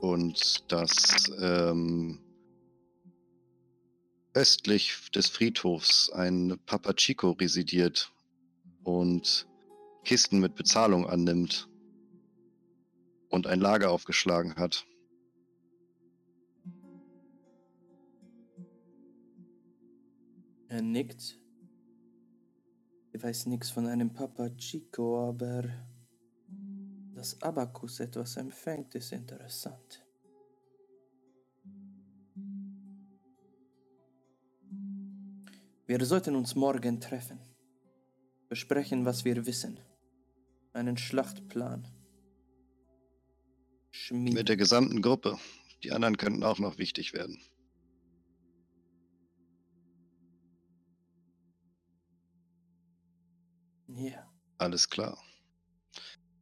Und 0.00 0.70
dass 0.72 1.30
ähm, 1.40 2.20
östlich 4.34 5.10
des 5.14 5.28
Friedhofs 5.28 6.10
ein 6.10 6.58
Papa 6.66 6.94
Chico 6.94 7.32
residiert 7.32 8.12
und 8.82 9.46
Kisten 10.04 10.40
mit 10.40 10.54
Bezahlung 10.54 11.08
annimmt 11.08 11.68
und 13.28 13.46
ein 13.46 13.60
Lager 13.60 13.90
aufgeschlagen 13.90 14.56
hat. 14.56 14.86
Er 20.68 20.82
nickt. 20.82 21.39
Ich 23.12 23.22
weiß 23.22 23.46
nichts 23.46 23.70
von 23.70 23.86
einem 23.86 24.12
Papa 24.12 24.50
Chico, 24.50 25.28
aber 25.28 25.64
dass 27.14 27.40
Abakus 27.42 28.00
etwas 28.00 28.36
empfängt, 28.36 28.94
ist 28.94 29.12
interessant. 29.12 30.04
Wir 35.86 36.04
sollten 36.04 36.36
uns 36.36 36.54
morgen 36.54 37.00
treffen. 37.00 37.40
Besprechen, 38.48 39.04
was 39.04 39.24
wir 39.24 39.44
wissen. 39.44 39.80
Einen 40.72 40.96
Schlachtplan. 40.96 41.88
Schmieden. 43.90 44.34
Mit 44.34 44.48
der 44.48 44.56
gesamten 44.56 45.02
Gruppe. 45.02 45.36
Die 45.82 45.90
anderen 45.90 46.16
könnten 46.16 46.44
auch 46.44 46.60
noch 46.60 46.78
wichtig 46.78 47.12
werden. 47.12 47.40
Ja. 54.00 54.26
Alles 54.56 54.88
klar. 54.88 55.22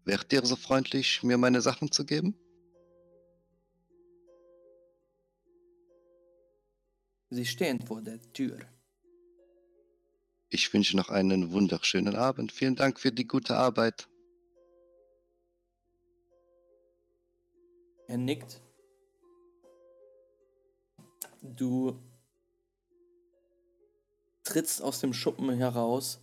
Wärt 0.05 0.33
ihr 0.33 0.47
so 0.47 0.55
freundlich, 0.55 1.25
mir 1.25 1.39
meine 1.39 1.61
Sachen 1.61 1.91
zu 1.91 2.07
geben? 2.07 2.37
Sie 7.31 7.45
stehen 7.45 7.81
vor 7.81 8.01
der 8.01 8.21
Tür. 8.33 8.61
Ich 10.51 10.73
wünsche 10.73 10.97
noch 10.97 11.11
einen 11.11 11.51
wunderschönen 11.51 12.15
Abend. 12.15 12.53
Vielen 12.53 12.77
Dank 12.77 13.01
für 13.01 13.11
die 13.11 13.27
gute 13.27 13.57
Arbeit. 13.57 14.09
Er 18.07 18.19
nickt. 18.19 18.63
Du 21.43 21.99
trittst 24.45 24.81
aus 24.81 25.01
dem 25.01 25.13
Schuppen 25.13 25.51
heraus, 25.51 26.21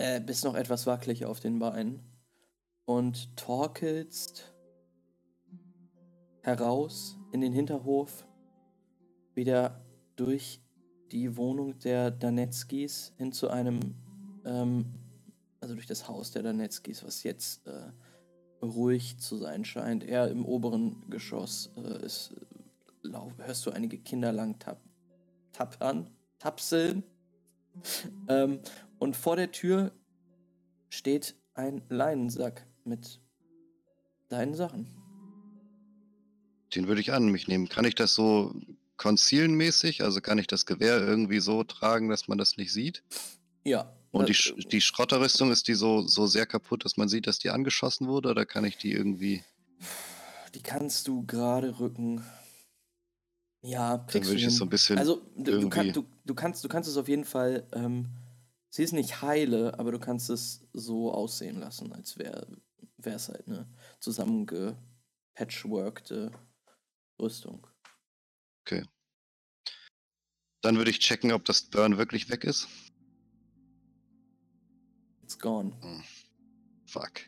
äh, 0.00 0.18
bist 0.18 0.44
noch 0.44 0.54
etwas 0.54 0.86
wackelig 0.86 1.26
auf 1.26 1.40
den 1.40 1.58
Beinen 1.58 2.00
und 2.86 3.36
torkelst 3.36 4.54
heraus 6.42 7.18
in 7.32 7.42
den 7.42 7.52
Hinterhof, 7.52 8.26
wieder 9.34 9.84
durch 10.16 10.62
die 11.12 11.36
Wohnung 11.36 11.78
der 11.80 12.10
Danetskis 12.10 13.12
hin 13.18 13.32
zu 13.32 13.50
einem, 13.50 13.78
ähm, 14.46 14.86
also 15.60 15.74
durch 15.74 15.86
das 15.86 16.08
Haus 16.08 16.30
der 16.30 16.44
Danetskis, 16.44 17.04
was 17.04 17.22
jetzt 17.22 17.66
äh, 17.66 17.92
ruhig 18.64 19.18
zu 19.18 19.36
sein 19.36 19.66
scheint. 19.66 20.02
Eher 20.02 20.28
im 20.28 20.46
oberen 20.46 21.04
Geschoss 21.10 21.72
äh, 21.76 22.06
ist, 22.06 22.32
äh, 22.32 23.08
lau- 23.08 23.32
hörst 23.36 23.66
du 23.66 23.70
einige 23.70 23.98
Kinder 23.98 24.32
lang 24.32 24.58
tap 24.58 24.80
tappern, 25.52 26.08
tapseln. 26.38 27.02
ähm, 28.28 28.60
und 29.00 29.16
vor 29.16 29.34
der 29.34 29.50
Tür 29.50 29.90
steht 30.90 31.34
ein 31.54 31.82
Leinensack 31.88 32.66
mit 32.84 33.20
deinen 34.28 34.54
Sachen. 34.54 34.86
Den 36.74 36.86
würde 36.86 37.00
ich 37.00 37.12
an 37.12 37.28
mich 37.28 37.48
nehmen. 37.48 37.68
Kann 37.68 37.84
ich 37.84 37.96
das 37.96 38.14
so 38.14 38.54
concealen-mäßig? 38.96 40.04
Also 40.04 40.20
kann 40.20 40.38
ich 40.38 40.46
das 40.46 40.66
Gewehr 40.66 41.00
irgendwie 41.00 41.40
so 41.40 41.64
tragen, 41.64 42.08
dass 42.08 42.28
man 42.28 42.38
das 42.38 42.56
nicht 42.56 42.72
sieht? 42.72 43.02
Ja. 43.64 43.92
Und 44.12 44.28
die, 44.28 44.34
Sch- 44.34 44.68
die 44.68 44.80
Schrotterrüstung, 44.80 45.50
ist 45.50 45.66
die 45.66 45.74
so, 45.74 46.06
so 46.06 46.26
sehr 46.26 46.46
kaputt, 46.46 46.84
dass 46.84 46.96
man 46.96 47.08
sieht, 47.08 47.26
dass 47.26 47.38
die 47.38 47.50
angeschossen 47.50 48.06
wurde? 48.06 48.28
Oder 48.28 48.46
kann 48.46 48.64
ich 48.64 48.76
die 48.76 48.92
irgendwie... 48.92 49.42
die 50.54 50.62
kannst 50.62 51.08
du 51.08 51.24
gerade 51.26 51.80
rücken. 51.80 52.24
Ja, 53.62 53.98
kriegst 53.98 54.28
du 54.28 54.32
würde 54.32 54.40
ich 54.40 54.46
es 54.46 54.56
so 54.56 54.64
ein 54.64 54.70
bisschen... 54.70 54.98
Also, 54.98 55.22
du, 55.36 55.60
du, 55.60 55.68
kann, 55.68 55.92
du, 55.92 56.04
du, 56.24 56.34
kannst, 56.34 56.62
du 56.64 56.68
kannst 56.68 56.88
es 56.88 56.96
auf 56.96 57.08
jeden 57.08 57.24
Fall. 57.24 57.66
Ähm, 57.72 58.06
sie 58.70 58.82
ist 58.82 58.92
nicht 58.92 59.20
heile, 59.20 59.78
aber 59.78 59.92
du 59.92 59.98
kannst 59.98 60.30
es 60.30 60.66
so 60.72 61.12
aussehen 61.12 61.60
lassen, 61.60 61.92
als 61.92 62.16
wäre 62.18 62.46
es 63.02 63.28
halt 63.28 63.46
eine 63.46 63.68
zusammengepatchworkte 63.98 66.30
Rüstung. 67.18 67.66
Dann 70.62 70.76
würde 70.76 70.90
ich 70.90 71.00
checken, 71.00 71.32
ob 71.32 71.44
das 71.44 71.62
Burn 71.62 71.98
wirklich 71.98 72.30
weg 72.30 72.44
ist. 72.44 72.68
It's 75.22 75.38
gone. 75.38 75.72
Fuck. 76.86 77.22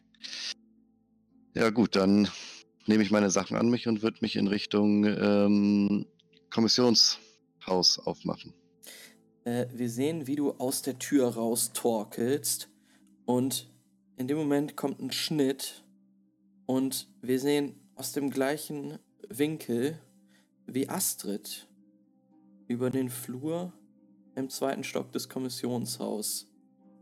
Ja 1.55 1.71
gut, 1.71 1.97
dann 1.97 2.29
nehme 2.87 3.03
ich 3.03 3.11
meine 3.11 3.31
Sachen 3.31 3.57
an 3.57 3.69
mich 3.69 3.89
und 3.89 4.03
würde 4.03 4.19
mich 4.21 4.37
in 4.37 4.49
Richtung 4.49 5.05
ähm, 5.05 6.07
Kommissionshaus 6.51 7.99
aufmachen. 7.99 8.55
Äh, 9.45 9.67
wir 9.73 9.91
sehen, 9.91 10.27
wie 10.27 10.37
du 10.37 10.53
aus 10.53 10.83
der 10.83 10.99
Tür 10.99 11.29
raus 11.35 11.73
torkelst. 11.73 12.69
Und 13.25 13.71
in 14.17 14.29
dem 14.29 14.39
Moment 14.39 14.77
kommt 14.77 15.01
ein 15.01 15.13
Schnitt. 15.13 15.85
Und 16.67 17.09
wir 17.21 17.41
sehen 17.41 17.75
aus 17.95 18.13
dem 18.13 18.31
gleichen 18.31 18.99
Winkel, 19.29 19.99
wie 20.67 20.89
Astrid 20.89 21.69
über 22.69 22.91
den 22.91 23.11
Flur 23.11 23.73
im 24.35 24.49
zweiten 24.49 24.85
Stock 24.85 25.13
des 25.13 25.29
Kommissionshaus 25.29 26.49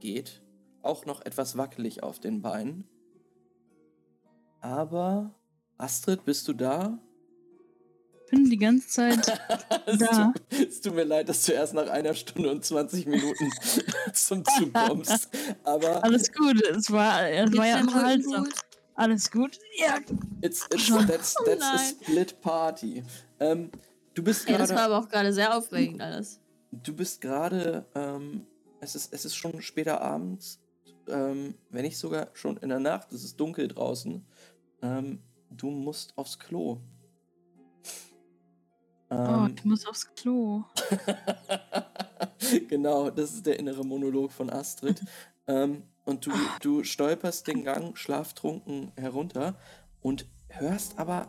geht. 0.00 0.42
Auch 0.82 1.04
noch 1.06 1.20
etwas 1.20 1.56
wackelig 1.56 2.02
auf 2.02 2.20
den 2.20 2.42
Beinen. 2.42 2.88
Aber, 4.60 5.34
Astrid, 5.76 6.24
bist 6.24 6.48
du 6.48 6.52
da? 6.52 6.98
Bin 8.30 8.48
die 8.48 8.56
ganze 8.56 8.88
Zeit. 8.88 9.18
es, 9.86 9.98
Da. 9.98 10.32
tut, 10.32 10.68
es 10.68 10.80
tut 10.80 10.94
mir 10.94 11.04
leid, 11.04 11.28
dass 11.28 11.44
du 11.44 11.52
erst 11.52 11.74
nach 11.74 11.88
einer 11.88 12.14
Stunde 12.14 12.50
und 12.50 12.64
20 12.64 13.06
Minuten 13.06 13.50
zum 14.12 14.44
Zug 14.44 14.72
kommst. 14.72 15.28
Aber 15.64 16.02
Alles 16.04 16.32
gut. 16.32 16.62
Es 16.62 16.90
war, 16.90 17.28
es 17.28 17.56
war 17.56 17.66
ja 17.66 17.80
unterhaltsam. 17.80 18.48
Alles 18.94 19.30
gut. 19.30 19.58
Ja. 19.78 19.98
it's, 20.42 20.66
it's, 20.72 20.82
Schon. 20.82 21.06
that's, 21.06 21.34
that's 21.46 21.62
a 21.64 21.78
split 21.78 22.40
party. 22.40 23.02
Ähm, 23.38 23.70
du 24.14 24.22
bist 24.22 24.48
Ja, 24.48 24.58
das 24.58 24.70
war 24.70 24.76
gerade. 24.76 24.94
aber 24.94 25.04
auch 25.04 25.08
gerade 25.08 25.32
sehr 25.32 25.56
aufregend 25.56 26.02
alles. 26.02 26.38
Du 26.70 26.94
bist 26.94 27.20
gerade. 27.20 27.86
Ähm, 27.94 28.46
es, 28.80 28.94
ist, 28.94 29.12
es 29.12 29.24
ist 29.24 29.36
schon 29.36 29.60
später 29.62 30.00
abends. 30.00 30.60
Ähm, 31.08 31.54
wenn 31.70 31.82
nicht 31.82 31.98
sogar 31.98 32.28
schon 32.34 32.56
in 32.58 32.68
der 32.68 32.78
Nacht. 32.78 33.12
Es 33.12 33.24
ist 33.24 33.40
dunkel 33.40 33.68
draußen. 33.68 34.24
Ähm, 34.82 35.20
du 35.50 35.70
musst 35.70 36.16
aufs 36.16 36.38
Klo. 36.38 36.78
Oh, 39.10 39.14
Ähm, 39.14 39.56
du 39.56 39.68
musst 39.68 39.88
aufs 39.88 40.06
Klo. 40.14 40.64
genau, 42.68 43.10
das 43.10 43.34
ist 43.34 43.46
der 43.46 43.58
innere 43.58 43.84
Monolog 43.84 44.30
von 44.30 44.50
Astrid. 44.50 45.02
ähm, 45.48 45.82
und 46.04 46.26
du, 46.26 46.32
du 46.60 46.84
stolperst 46.84 47.46
den 47.46 47.64
Gang 47.64 47.96
schlaftrunken 47.98 48.92
herunter 48.96 49.56
und 50.00 50.26
hörst 50.48 50.98
aber, 50.98 51.28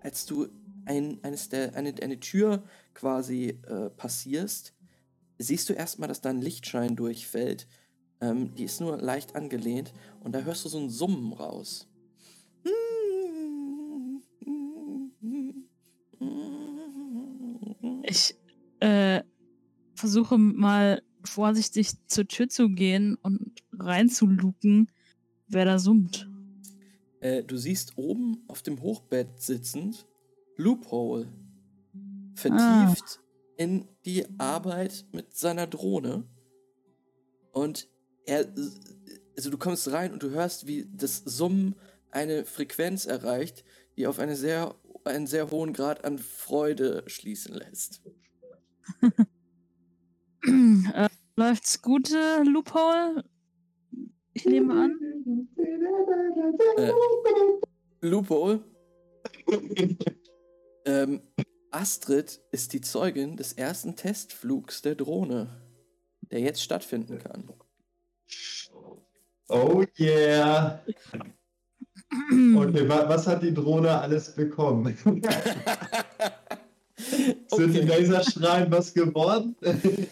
als 0.00 0.26
du 0.26 0.48
ein, 0.84 1.18
eines 1.22 1.48
der, 1.48 1.74
eine, 1.74 1.94
eine 2.00 2.20
Tür 2.20 2.62
quasi 2.94 3.58
äh, 3.66 3.90
passierst, 3.90 4.74
siehst 5.38 5.68
du 5.68 5.72
erstmal, 5.72 6.08
dass 6.08 6.20
da 6.20 6.30
ein 6.30 6.42
Lichtschein 6.42 6.96
durchfällt. 6.96 7.66
Ähm, 8.20 8.54
die 8.54 8.64
ist 8.64 8.80
nur 8.80 8.98
leicht 8.98 9.34
angelehnt 9.36 9.92
und 10.20 10.32
da 10.32 10.40
hörst 10.40 10.64
du 10.64 10.68
so 10.68 10.78
ein 10.78 10.90
Summen 10.90 11.32
raus. 11.32 11.88
Äh, 18.80 19.22
versuche 19.94 20.38
mal 20.38 21.02
vorsichtig 21.24 21.92
zur 22.06 22.26
Tür 22.26 22.48
zu 22.48 22.70
gehen 22.70 23.16
und 23.22 23.62
reinzuluken, 23.72 24.90
wer 25.48 25.64
da 25.64 25.78
summt. 25.78 26.28
Äh, 27.20 27.42
du 27.42 27.56
siehst 27.56 27.98
oben 27.98 28.44
auf 28.48 28.62
dem 28.62 28.80
Hochbett 28.80 29.40
sitzend 29.40 30.06
Loophole. 30.56 31.28
Vertieft 32.34 33.20
in 33.56 33.88
die 34.04 34.24
Arbeit 34.38 35.04
mit 35.12 35.36
seiner 35.36 35.66
Drohne. 35.66 36.24
Und 37.50 37.88
er, 38.24 38.46
also 39.36 39.50
du 39.50 39.58
kommst 39.58 39.90
rein 39.90 40.12
und 40.12 40.22
du 40.22 40.30
hörst, 40.30 40.68
wie 40.68 40.86
das 40.94 41.18
Summen 41.18 41.74
eine 42.10 42.44
Frequenz 42.44 43.04
erreicht, 43.06 43.64
die 43.96 44.06
auf 44.06 44.20
eine 44.20 44.36
sehr, 44.36 44.76
einen 45.04 45.26
sehr 45.26 45.50
hohen 45.50 45.72
Grad 45.72 46.04
an 46.04 46.18
Freude 46.18 47.02
schließen 47.08 47.54
lässt. 47.54 48.00
Äh, 50.42 51.08
läuft's 51.36 51.82
gut, 51.82 52.12
äh, 52.12 52.42
Loophole? 52.42 53.24
Ich 54.34 54.44
nehme 54.44 54.74
an. 54.74 55.48
Äh, 56.76 56.92
Loophole. 58.00 58.64
ähm, 60.84 61.22
Astrid 61.70 62.40
ist 62.50 62.72
die 62.72 62.80
Zeugin 62.80 63.36
des 63.36 63.52
ersten 63.52 63.96
Testflugs 63.96 64.82
der 64.82 64.94
Drohne, 64.94 65.60
der 66.30 66.40
jetzt 66.40 66.62
stattfinden 66.62 67.18
kann. 67.18 67.52
Oh 69.48 69.84
yeah. 69.98 70.82
Okay, 72.30 72.88
wa 72.88 73.06
was 73.06 73.26
hat 73.26 73.42
die 73.42 73.52
Drohne 73.52 74.00
alles 74.00 74.34
bekommen? 74.34 74.96
Sind 77.48 77.72
die 77.74 77.80
Laserstrahlen 77.80 78.70
was 78.70 78.92
geworden? 78.92 79.56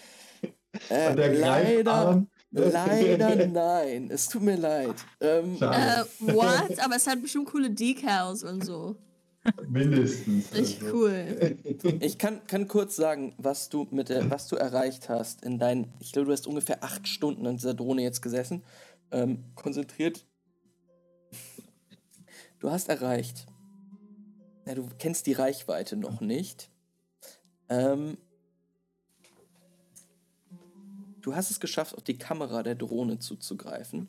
Äh, 0.91 1.09
Und 1.09 1.17
der 1.17 1.33
leider, 1.33 2.27
leider 2.51 3.47
nein. 3.47 4.11
Es 4.11 4.29
tut 4.29 4.43
mir 4.43 4.57
leid. 4.57 4.95
Ähm. 5.23 5.57
Äh, 5.57 6.05
what? 6.21 6.79
Aber 6.81 6.97
es 6.97 7.07
hat 7.07 7.23
bestimmt 7.23 7.47
coole 7.47 7.71
Decals 7.71 8.43
und 8.43 8.63
so. 8.63 8.95
Mindestens. 9.67 10.53
Richtig 10.53 10.83
also. 10.83 10.95
cool. 10.95 11.57
ich 12.01 12.19
kann, 12.19 12.47
kann 12.47 12.69
kurz 12.69 12.97
sagen, 12.97 13.35
was 13.39 13.71
du 13.71 13.87
mit 13.91 14.11
der, 14.11 14.31
was 14.31 14.49
du 14.49 14.57
erreicht 14.57 15.09
hast 15.09 15.45
in 15.45 15.59
deinen. 15.59 15.95
Ich 16.01 16.13
glaube, 16.13 16.27
du 16.27 16.33
hast 16.33 16.47
ungefähr 16.47 16.85
acht 16.85 17.09
Stunden 17.09 17.47
an 17.47 17.57
dieser 17.57 17.73
Drohne 17.73 18.03
jetzt 18.03 18.21
gesessen. 18.21 18.63
Ähm, 19.13 19.45
konzentriert. 19.55 20.27
Du 22.59 22.71
hast 22.71 22.89
erreicht. 22.89 23.47
Ja, 24.67 24.75
du 24.75 24.89
kennst 24.99 25.27
die 25.27 25.33
Reichweite 25.33 25.97
noch 25.97 26.21
nicht. 26.21 26.71
Ähm, 27.69 28.19
du 31.21 31.35
hast 31.35 31.51
es 31.51 31.61
geschafft, 31.61 31.95
auf 31.97 32.05
die 32.05 32.19
Kamera 32.19 32.63
der 32.63 32.75
Drohne 32.75 33.19
zuzugreifen. 33.19 34.09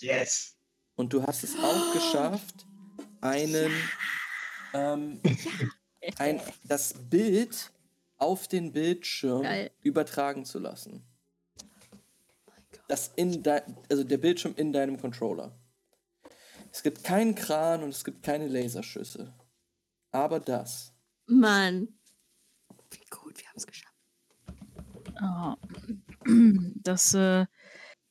Yes. 0.00 0.56
Und 0.96 1.12
du 1.12 1.22
hast 1.22 1.44
es 1.44 1.54
auch 1.56 1.92
geschafft, 1.92 2.66
einen, 3.20 3.70
ähm, 4.74 5.20
ein, 6.18 6.40
das 6.64 6.94
Bild 6.94 7.70
auf 8.16 8.48
den 8.48 8.72
Bildschirm 8.72 9.42
Geil. 9.42 9.70
übertragen 9.82 10.44
zu 10.44 10.58
lassen. 10.58 11.04
Gott. 12.46 12.82
Das 12.88 13.12
in 13.14 13.42
de, 13.42 13.62
also 13.88 14.02
der 14.02 14.18
Bildschirm 14.18 14.54
in 14.56 14.72
deinem 14.72 15.00
Controller. 15.00 15.56
Es 16.72 16.82
gibt 16.82 17.04
keinen 17.04 17.34
Kran 17.34 17.82
und 17.82 17.90
es 17.90 18.04
gibt 18.04 18.22
keine 18.22 18.48
Laserschüsse. 18.48 19.34
Aber 20.10 20.40
das. 20.40 20.92
Mann. 21.26 21.97
Gut, 23.28 23.42
wir 23.42 23.48
haben 23.48 23.56
es 23.56 23.66
geschafft. 23.66 23.94
Ah, 25.16 25.56
das, 26.76 27.12
äh, 27.12 27.44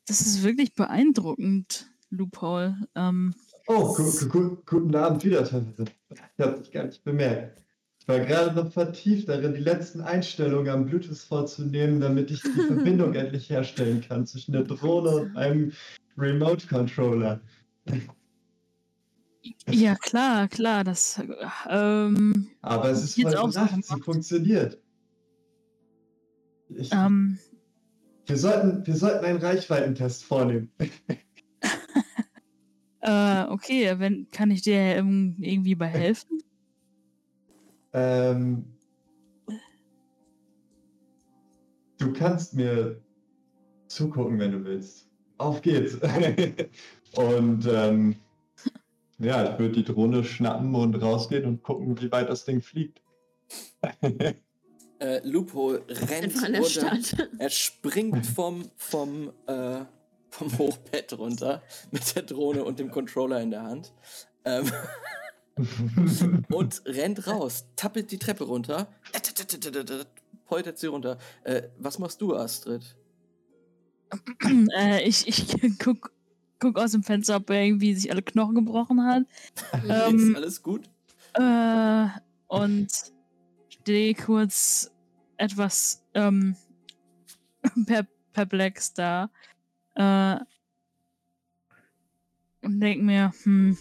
das 0.06 0.22
ist 0.22 0.44
wirklich 0.44 0.76
beeindruckend, 0.76 1.92
Loophole. 2.12 2.78
Ähm, 2.94 3.34
Oh, 3.66 3.96
gu 3.96 4.04
gu 4.12 4.28
gu 4.30 4.58
guten 4.64 4.96
Abend 4.96 5.26
wieder, 5.26 5.44
Tante. 5.44 5.86
Ich 6.12 6.46
habe 6.46 6.60
dich 6.60 6.72
gar 6.72 6.84
nicht 6.84 7.04
bemerkt. 7.04 7.64
Ich 8.00 8.08
war 8.08 8.20
gerade 8.20 8.56
noch 8.56 8.72
vertieft 8.72 9.28
darin, 9.28 9.56
die 9.56 9.60
letzten 9.60 10.02
Einstellungen 10.02 10.70
am 10.70 10.86
Bluetooth 10.86 11.18
vorzunehmen, 11.18 12.00
damit 12.00 12.30
ich 12.30 12.44
die 12.44 12.68
Verbindung 12.68 13.16
endlich 13.16 13.50
herstellen 13.50 14.02
kann 14.08 14.28
zwischen 14.28 14.52
der 14.52 14.66
Drohne 14.66 15.10
und 15.10 15.36
einem 15.36 15.74
Remote-Controller. 16.16 17.42
ja, 19.68 19.96
klar, 19.96 20.48
klar, 20.48 20.84
das. 20.84 21.20
Ähm, 21.68 22.50
Aber 22.62 22.92
es 22.92 23.04
ist 23.04 23.18
Jetzt 23.18 23.34
voll 23.34 23.38
auch 23.38 23.52
gemacht, 23.52 23.84
sie 23.84 24.02
funktioniert. 24.02 24.78
Ich, 26.70 26.92
ähm, 26.92 27.40
wir, 28.26 28.38
sollten, 28.38 28.86
wir 28.86 28.96
sollten 28.96 29.26
einen 29.26 29.40
Reichweitentest 29.40 30.24
vornehmen. 30.24 30.72
äh, 33.02 33.44
okay, 33.44 34.00
wenn, 34.00 34.30
kann 34.32 34.52
ich 34.52 34.62
dir 34.62 34.98
irgendwie 34.98 35.76
bei 35.76 35.88
helfen? 35.88 36.42
Ähm, 37.94 38.66
du 41.98 42.14
kannst 42.14 42.54
mir 42.54 43.02
zugucken, 43.88 44.40
wenn 44.40 44.52
du 44.52 44.66
willst. 44.66 45.10
Auf 45.38 45.62
geht's. 45.62 45.96
und 47.16 47.68
ähm, 47.68 48.16
ja, 49.20 49.52
ich 49.52 49.60
würde 49.60 49.76
die 49.76 49.84
Drohne 49.84 50.24
schnappen 50.24 50.74
und 50.76 50.96
rausgehen 50.96 51.46
und 51.46 51.64
gucken, 51.64 52.00
wie 52.02 52.12
weit 52.12 52.30
das 52.30 52.46
Ding 52.46 52.62
fliegt. 52.62 53.02
Äh, 55.00 55.20
Loophole 55.28 55.84
rennt 55.88 56.36
runter. 56.42 56.64
Stadt. 56.66 57.30
Er 57.38 57.50
springt 57.50 58.26
vom, 58.26 58.70
vom, 58.76 59.32
äh, 59.46 59.82
vom 60.30 60.58
Hochbett 60.58 61.18
runter 61.18 61.62
mit 61.92 62.16
der 62.16 62.24
Drohne 62.24 62.64
und 62.64 62.80
dem 62.80 62.90
Controller 62.90 63.42
in 63.42 63.52
der 63.52 63.64
Hand. 63.64 63.94
Ähm, 64.46 64.72
und 66.50 66.82
rennt 66.86 67.28
raus, 67.28 67.66
tappelt 67.76 68.12
die 68.12 68.18
Treppe 68.18 68.44
runter, 68.44 68.88
poltert 70.46 70.78
sie 70.78 70.88
runter. 70.88 71.18
Äh, 71.44 71.64
was 71.78 72.00
machst 72.00 72.22
du, 72.22 72.36
Astrid? 72.36 72.96
äh, 74.76 75.08
ich 75.08 75.28
ich 75.28 75.78
guck, 75.80 76.12
guck 76.60 76.78
aus 76.80 76.92
dem 76.92 77.04
Fenster, 77.04 77.38
ob 77.38 77.50
er 77.50 77.64
irgendwie 77.64 77.94
sich 77.94 78.12
alle 78.12 78.22
Knochen 78.22 78.56
gebrochen 78.56 79.04
hat. 79.06 79.24
Ähm, 79.90 80.32
Ist 80.32 80.36
alles 80.36 80.64
gut? 80.64 80.90
Äh, 81.34 82.08
und 82.48 82.88
stehe 83.88 84.14
kurz 84.16 84.92
etwas 85.38 86.04
ähm, 86.14 86.58
per 87.86 88.06
perplex 88.34 88.94
da. 88.94 89.30
Äh, 89.96 90.40
und 92.64 92.82
denk 92.82 93.02
mir, 93.02 93.32
hm, 93.44 93.78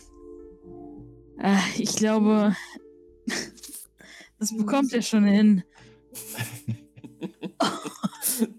äh, 1.40 1.58
ich 1.76 1.96
glaube, 1.96 2.54
das 4.38 4.56
bekommt 4.56 4.92
er 4.92 5.02
schon 5.02 5.24
hin. 5.24 5.64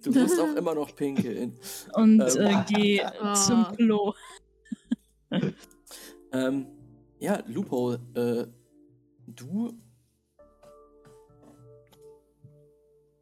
Du 0.02 0.12
musst 0.12 0.40
auch 0.40 0.56
immer 0.56 0.74
noch 0.74 0.96
pinkeln. 0.96 1.60
Und 1.94 2.20
Ähm. 2.20 2.48
äh, 2.48 2.64
geh 2.68 3.02
Oh. 3.22 3.34
zum 3.34 3.68
Klo. 3.76 4.14
Ähm, 6.32 6.66
ja, 7.20 7.44
Loophole, 7.46 8.00
äh, 8.16 8.48
du 9.28 9.78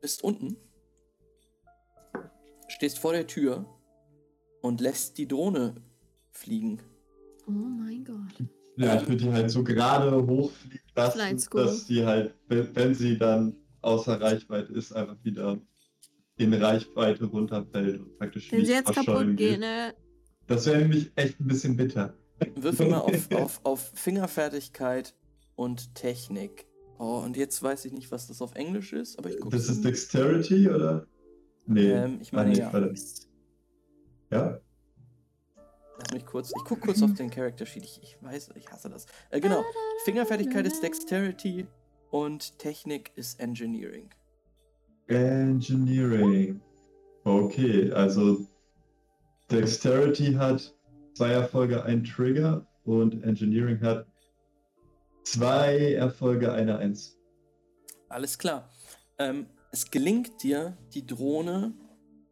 bist 0.05 0.23
unten, 0.23 0.55
stehst 2.67 2.99
vor 2.99 3.13
der 3.13 3.25
Tür 3.25 3.65
und 4.61 4.79
lässt 4.79 5.17
die 5.17 5.27
Drohne 5.27 5.73
fliegen. 6.29 6.79
Oh 7.47 7.51
mein 7.51 8.05
Gott. 8.05 8.47
ja, 8.77 8.97
ich 9.01 9.07
würde 9.07 9.23
die 9.23 9.31
halt 9.31 9.49
so 9.49 9.63
gerade 9.63 10.15
hochfliegen 10.27 10.79
lassen, 10.95 11.49
dass 11.55 11.87
sie 11.87 12.05
halt, 12.05 12.35
wenn 12.47 12.75
wenn 12.75 12.93
sie 12.93 13.17
dann 13.17 13.55
außer 13.81 14.21
Reichweite 14.21 14.73
ist, 14.73 14.91
einfach 14.91 15.17
wieder 15.23 15.59
in 16.37 16.53
Reichweite 16.53 17.25
runterfällt 17.25 17.99
und 17.99 18.15
praktisch 18.19 18.51
Wenn 18.51 18.63
sie 18.63 18.73
jetzt 18.73 18.93
kaputt 18.93 19.25
geht. 19.25 19.37
gehen, 19.37 19.59
ne? 19.61 19.95
Das 20.45 20.67
wäre 20.67 20.81
nämlich 20.81 21.11
echt 21.15 21.39
ein 21.39 21.47
bisschen 21.47 21.75
bitter. 21.75 22.13
Würfel 22.53 22.89
mal 22.89 22.99
auf, 22.99 23.31
auf, 23.33 23.59
auf 23.63 23.91
Fingerfertigkeit 23.95 25.15
und 25.55 25.95
Technik. 25.95 26.67
Oh, 26.97 27.19
und 27.19 27.35
jetzt 27.35 27.61
weiß 27.61 27.85
ich 27.85 27.91
nicht, 27.91 28.11
was 28.11 28.27
das 28.27 28.41
auf 28.41 28.55
Englisch 28.55 28.93
ist, 28.93 29.17
aber 29.19 29.29
ich 29.29 29.39
gucke. 29.39 29.55
Das 29.55 29.69
ist 29.69 29.83
Dexterity, 29.83 30.69
oder? 30.69 31.05
Nee. 31.65 31.91
Ähm, 31.91 32.19
ich 32.21 32.31
meine, 32.31 32.51
Ah, 32.51 32.79
ja. 32.79 32.91
Ja? 34.31 34.59
Lass 35.99 36.11
mich 36.13 36.25
kurz. 36.25 36.51
Ich 36.55 36.63
gucke 36.63 36.81
kurz 36.81 37.01
auf 37.01 37.13
den 37.13 37.29
Character 37.29 37.65
Sheet. 37.65 37.83
Ich, 37.83 37.99
ich 38.01 38.17
weiß, 38.21 38.49
ich 38.55 38.69
hasse 38.71 38.89
das. 38.89 39.05
Äh, 39.29 39.39
genau. 39.39 39.63
Fingerfertigkeit 40.03 40.65
ist 40.67 40.81
Dexterity 40.83 41.67
und 42.11 42.57
Technik 42.59 43.11
ist 43.15 43.39
Engineering. 43.39 44.09
Engineering. 45.07 46.59
Okay, 47.23 47.91
also 47.91 48.45
Dexterity 49.51 50.33
hat 50.33 50.73
zwei 51.13 51.31
Erfolge, 51.31 51.83
ein 51.83 52.03
Trigger 52.03 52.65
und 52.83 53.23
Engineering 53.23 53.79
hat 53.81 54.05
zwei 55.25 55.93
Erfolge, 55.93 56.53
eine 56.53 56.77
Eins. 56.77 57.17
Alles 58.09 58.37
klar. 58.37 58.69
Ähm, 59.17 59.47
es 59.71 59.91
gelingt 59.91 60.41
dir, 60.43 60.77
die 60.93 61.05
Drohne 61.05 61.73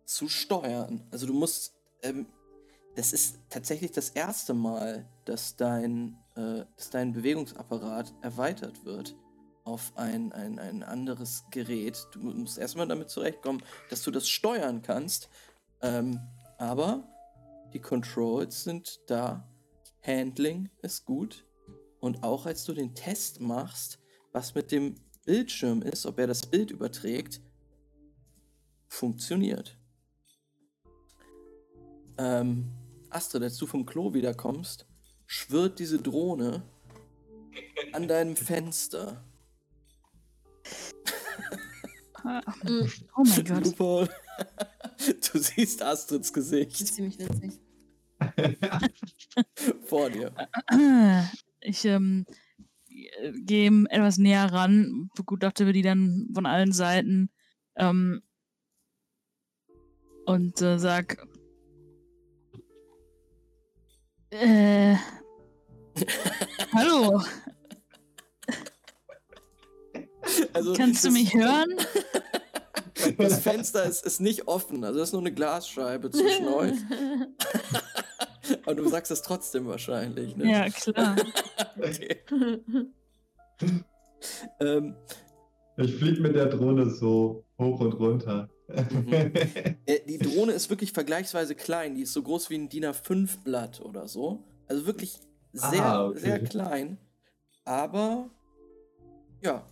zu 0.05 0.29
steuern. 0.29 1.05
Also 1.11 1.27
du 1.27 1.33
musst, 1.33 1.73
ähm, 2.01 2.27
das 2.95 3.11
ist 3.11 3.39
tatsächlich 3.49 3.91
das 3.91 4.09
erste 4.09 4.53
Mal, 4.53 5.09
dass 5.25 5.55
dein, 5.55 6.17
äh, 6.35 6.65
dass 6.77 6.89
dein 6.89 7.13
Bewegungsapparat 7.13 8.13
erweitert 8.21 8.85
wird 8.85 9.15
auf 9.63 9.93
ein, 9.95 10.31
ein, 10.33 10.59
ein 10.59 10.83
anderes 10.83 11.45
Gerät. 11.51 12.07
Du 12.11 12.19
musst 12.19 12.57
erstmal 12.57 12.87
damit 12.87 13.09
zurechtkommen, 13.09 13.63
dass 13.89 14.03
du 14.03 14.11
das 14.11 14.27
steuern 14.27 14.81
kannst. 14.81 15.29
Ähm, 15.81 16.19
aber 16.57 17.07
die 17.73 17.79
Controls 17.79 18.63
sind 18.63 18.99
da. 19.07 19.49
Handling 20.05 20.69
ist 20.81 21.05
gut. 21.05 21.45
Und 22.03 22.21
auch 22.21 22.45
als 22.45 22.65
du 22.65 22.73
den 22.73 22.93
Test 22.95 23.39
machst, 23.39 23.97
was 24.33 24.55
mit 24.55 24.73
dem 24.73 24.95
Bildschirm 25.23 25.81
ist, 25.81 26.05
ob 26.05 26.19
er 26.19 26.27
das 26.27 26.45
Bild 26.45 26.69
überträgt, 26.69 27.39
funktioniert. 28.89 29.79
Ähm, 32.17 32.69
Astrid, 33.09 33.43
als 33.43 33.55
du 33.55 33.67
vom 33.67 33.85
Klo 33.85 34.13
wiederkommst, 34.13 34.85
schwirrt 35.27 35.79
diese 35.79 35.97
Drohne 35.97 36.63
an 37.93 38.09
deinem 38.09 38.35
Fenster. 38.35 39.23
Oh 42.25 43.23
mein 43.23 43.45
Gott. 43.45 43.65
Super. 43.65 44.09
Du 45.31 45.39
siehst 45.39 45.81
Astrids 45.81 46.09
Das 46.09 46.27
ist 46.27 46.33
Gesicht 46.33 46.87
ziemlich 46.87 47.17
witzig. 47.17 47.61
vor 49.85 50.09
dir. 50.09 50.33
Ich 51.63 51.85
ähm, 51.85 52.25
gehe 53.45 53.67
ihm 53.67 53.87
etwas 53.89 54.17
näher 54.17 54.51
ran, 54.51 55.09
begutachte 55.15 55.65
wir 55.65 55.73
die 55.73 55.81
dann 55.81 56.29
von 56.33 56.45
allen 56.45 56.71
Seiten 56.71 57.29
ähm, 57.75 58.21
und 60.25 60.61
äh, 60.61 60.77
sag, 60.77 61.25
äh, 64.31 64.95
hallo, 66.73 67.21
Also 70.53 70.73
kannst 70.73 71.03
du 71.03 71.11
mich 71.11 71.33
hören? 71.33 71.75
Das 73.17 73.39
Fenster 73.39 73.83
ist, 73.83 74.05
ist 74.05 74.21
nicht 74.21 74.47
offen, 74.47 74.83
also 74.83 74.99
das 74.99 75.09
ist 75.09 75.13
nur 75.13 75.21
eine 75.21 75.33
Glasscheibe 75.33 76.09
zwischen 76.11 76.47
euch. 76.47 76.73
Aber 78.65 78.75
du 78.75 78.87
sagst 78.89 79.11
es 79.11 79.21
trotzdem 79.21 79.67
wahrscheinlich, 79.67 80.35
ne? 80.35 80.51
Ja, 80.51 80.69
klar. 80.69 81.15
Okay. 81.77 82.19
Ähm, 84.59 84.95
Ich 85.77 85.95
fliege 85.95 86.21
mit 86.21 86.35
der 86.35 86.45
Drohne 86.47 86.89
so 86.89 87.43
hoch 87.59 87.79
und 87.81 87.93
runter. 87.93 88.49
Mhm. 88.67 89.11
äh, 89.85 89.99
die 90.07 90.17
Drohne 90.17 90.53
ist 90.53 90.69
wirklich 90.69 90.91
vergleichsweise 90.93 91.55
klein. 91.55 91.95
Die 91.95 92.03
ist 92.03 92.13
so 92.13 92.21
groß 92.23 92.49
wie 92.49 92.55
ein 92.55 92.69
DIN 92.69 92.85
A5-Blatt 92.85 93.81
oder 93.81 94.07
so. 94.07 94.43
Also 94.67 94.85
wirklich 94.85 95.19
sehr, 95.51 95.83
Ah, 95.83 96.07
okay. 96.07 96.19
sehr 96.19 96.39
klein. 96.43 96.97
Aber 97.65 98.29
ja, 99.41 99.65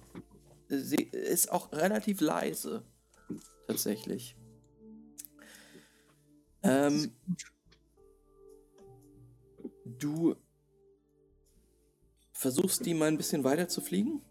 sie 0.67 1.03
ist 1.03 1.51
auch 1.51 1.71
relativ 1.71 2.19
leise. 2.19 2.83
Tatsächlich. 3.67 4.35
Ähm, 6.63 7.11
du 9.99 10.35
versuchst 12.31 12.85
die 12.85 12.93
mal 12.93 13.07
ein 13.07 13.17
bisschen 13.17 13.43
weiter 13.43 13.67
zu 13.67 13.81
fliegen. 13.81 14.21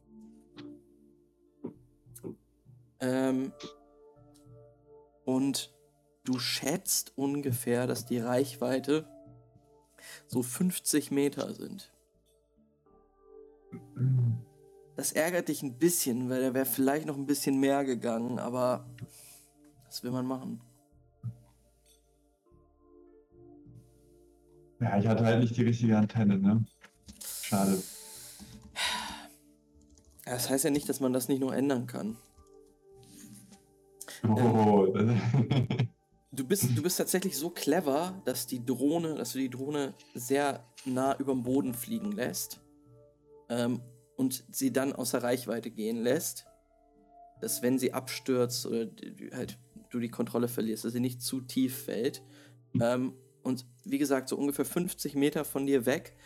Ähm, 3.00 3.52
und 5.24 5.72
du 6.24 6.38
schätzt 6.38 7.16
ungefähr, 7.16 7.86
dass 7.86 8.06
die 8.06 8.18
Reichweite 8.18 9.08
so 10.26 10.42
50 10.42 11.10
Meter 11.10 11.54
sind. 11.54 11.92
Das 14.96 15.12
ärgert 15.12 15.48
dich 15.48 15.62
ein 15.62 15.78
bisschen, 15.78 16.28
weil 16.28 16.42
da 16.42 16.54
wäre 16.54 16.66
vielleicht 16.66 17.06
noch 17.06 17.16
ein 17.16 17.26
bisschen 17.26 17.58
mehr 17.58 17.84
gegangen, 17.84 18.38
aber 18.38 18.86
was 19.86 20.02
will 20.02 20.10
man 20.10 20.26
machen? 20.26 20.60
Ja, 24.80 24.98
ich 24.98 25.06
hatte 25.06 25.24
halt 25.24 25.40
nicht 25.40 25.56
die 25.56 25.62
richtige 25.62 25.96
Antenne, 25.96 26.38
ne? 26.38 26.64
Schade. 27.42 27.82
Ja, 30.26 30.32
Das 30.32 30.48
heißt 30.48 30.64
ja 30.64 30.70
nicht, 30.70 30.88
dass 30.88 31.00
man 31.00 31.12
das 31.12 31.28
nicht 31.28 31.40
noch 31.40 31.52
ändern 31.52 31.86
kann. 31.86 32.16
Oh, 34.26 34.86
Du 36.32 36.46
bist, 36.46 36.76
du 36.76 36.82
bist 36.82 36.96
tatsächlich 36.96 37.36
so 37.36 37.50
clever, 37.50 38.22
dass 38.24 38.46
die 38.46 38.64
Drohne, 38.64 39.16
dass 39.16 39.32
du 39.32 39.38
die 39.38 39.50
Drohne 39.50 39.94
sehr 40.14 40.64
nah 40.84 41.16
über 41.18 41.32
dem 41.32 41.42
Boden 41.42 41.74
fliegen 41.74 42.12
lässt 42.12 42.60
ähm, 43.48 43.80
und 44.16 44.44
sie 44.52 44.72
dann 44.72 44.92
außer 44.92 45.24
Reichweite 45.24 45.72
gehen 45.72 46.02
lässt, 46.04 46.46
dass 47.40 47.62
wenn 47.62 47.80
sie 47.80 47.92
abstürzt 47.92 48.64
oder 48.64 48.86
die, 48.86 49.12
die 49.12 49.30
halt 49.32 49.58
du 49.90 49.98
die 49.98 50.08
Kontrolle 50.08 50.46
verlierst, 50.46 50.84
dass 50.84 50.92
sie 50.92 51.00
nicht 51.00 51.20
zu 51.20 51.40
tief 51.40 51.84
fällt. 51.84 52.22
Ähm, 52.80 53.12
und 53.42 53.66
wie 53.84 53.98
gesagt, 53.98 54.28
so 54.28 54.36
ungefähr 54.36 54.64
50 54.64 55.14
Meter 55.14 55.44
von 55.44 55.66
dir 55.66 55.86
weg 55.86 56.16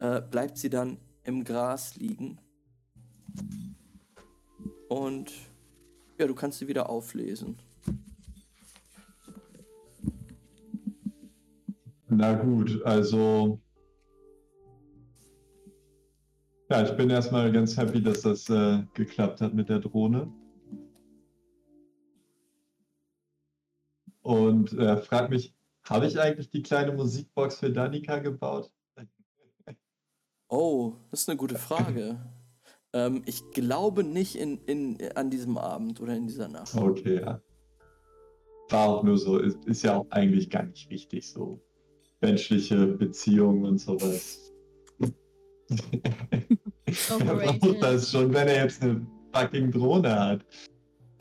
äh, 0.00 0.20
bleibt 0.20 0.58
sie 0.58 0.70
dann 0.70 0.98
im 1.24 1.44
Gras 1.44 1.96
liegen. 1.96 2.38
Und 4.88 5.32
ja, 6.18 6.26
du 6.26 6.34
kannst 6.34 6.58
sie 6.58 6.68
wieder 6.68 6.90
auflesen. 6.90 7.56
Na 12.08 12.32
gut, 12.34 12.82
also. 12.84 13.60
Ja, 16.68 16.82
ich 16.82 16.96
bin 16.96 17.10
erstmal 17.10 17.50
ganz 17.52 17.76
happy, 17.76 18.02
dass 18.02 18.22
das 18.22 18.48
äh, 18.48 18.82
geklappt 18.94 19.40
hat 19.40 19.54
mit 19.54 19.68
der 19.68 19.78
Drohne. 19.78 20.32
Und 24.22 24.72
äh, 24.74 24.96
frag 24.98 25.30
mich, 25.30 25.54
habe 25.84 26.06
ich 26.06 26.18
eigentlich 26.20 26.50
die 26.50 26.62
kleine 26.62 26.92
Musikbox 26.92 27.58
für 27.58 27.70
Danica 27.70 28.18
gebaut? 28.18 28.70
Oh, 30.48 30.94
das 31.10 31.22
ist 31.22 31.28
eine 31.28 31.36
gute 31.36 31.56
Frage. 31.56 32.18
ähm, 32.92 33.22
ich 33.26 33.48
glaube 33.52 34.02
nicht 34.02 34.36
in, 34.36 34.58
in, 34.64 34.98
an 35.14 35.30
diesem 35.30 35.56
Abend 35.58 36.00
oder 36.00 36.14
in 36.14 36.26
dieser 36.26 36.48
Nacht. 36.48 36.74
Okay, 36.74 37.20
ja. 37.20 37.40
War 38.68 38.88
auch 38.88 39.02
nur 39.02 39.18
so, 39.18 39.38
ist, 39.38 39.64
ist 39.66 39.82
ja 39.82 39.98
auch 39.98 40.06
eigentlich 40.10 40.50
gar 40.50 40.64
nicht 40.64 40.90
wichtig, 40.90 41.28
so 41.28 41.60
menschliche 42.20 42.86
Beziehungen 42.86 43.64
und 43.64 43.78
sowas. 43.78 44.52
er 45.66 47.34
braucht 47.34 47.62
das 47.82 48.10
schon, 48.10 48.32
wenn 48.34 48.48
er 48.48 48.64
jetzt 48.64 48.82
eine 48.82 49.06
fucking 49.32 49.70
Drohne 49.70 50.18
hat. 50.18 50.44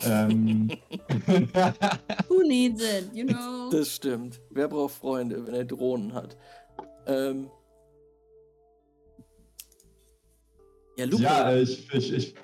Ähm, 0.04 0.70
Who 2.28 2.44
needs 2.44 2.82
it, 2.82 3.10
you 3.14 3.26
know? 3.26 3.70
Das 3.72 3.96
stimmt. 3.96 4.40
Wer 4.50 4.68
braucht 4.68 4.96
Freunde, 4.96 5.46
wenn 5.46 5.54
er 5.54 5.66
Drohnen 5.66 6.14
hat? 6.14 6.38
Ähm, 7.06 7.50
ja, 10.98 11.06
Luca. 11.06 11.24
ja, 11.24 11.52
äh, 11.52 11.62
ich, 11.62 11.94
ich, 11.94 12.14
ich, 12.14 12.36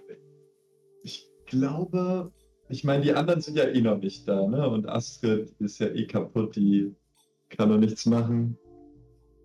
ich 1.03 1.29
glaube, 1.45 2.31
ich 2.69 2.83
meine, 2.83 3.03
die 3.03 3.13
anderen 3.13 3.41
sind 3.41 3.57
ja 3.57 3.65
eh 3.65 3.81
noch 3.81 3.97
nicht 3.97 4.27
da, 4.27 4.47
ne? 4.47 4.67
Und 4.67 4.87
Astrid 4.87 5.53
ist 5.59 5.79
ja 5.79 5.87
eh 5.87 6.07
kaputt, 6.07 6.55
die 6.55 6.95
kann 7.49 7.69
noch 7.69 7.77
nichts 7.77 8.05
machen. 8.05 8.57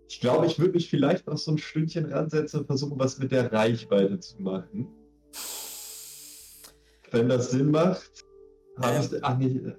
Ich 0.09 0.21
glaube, 0.21 0.47
ich 0.47 0.59
würde 0.59 0.73
mich 0.73 0.91
vielleicht 0.91 1.27
noch 1.27 1.39
so 1.39 1.53
ein 1.53 1.59
Stündchen 1.59 2.07
ransetzen 2.07 2.61
und 2.61 2.67
versuchen, 2.67 2.99
was 2.99 3.19
mit 3.19 3.31
der 3.31 3.53
Reichweite 3.53 4.19
zu 4.19 4.43
machen. 4.43 4.89
Wenn 7.11 7.29
das 7.29 7.51
Sinn 7.51 7.71
macht. 7.71 8.25
Habe 8.79 8.97
Ähm, 8.97 9.09
ich. 9.13 9.25
Ach 9.25 9.39
nee, 9.39 9.73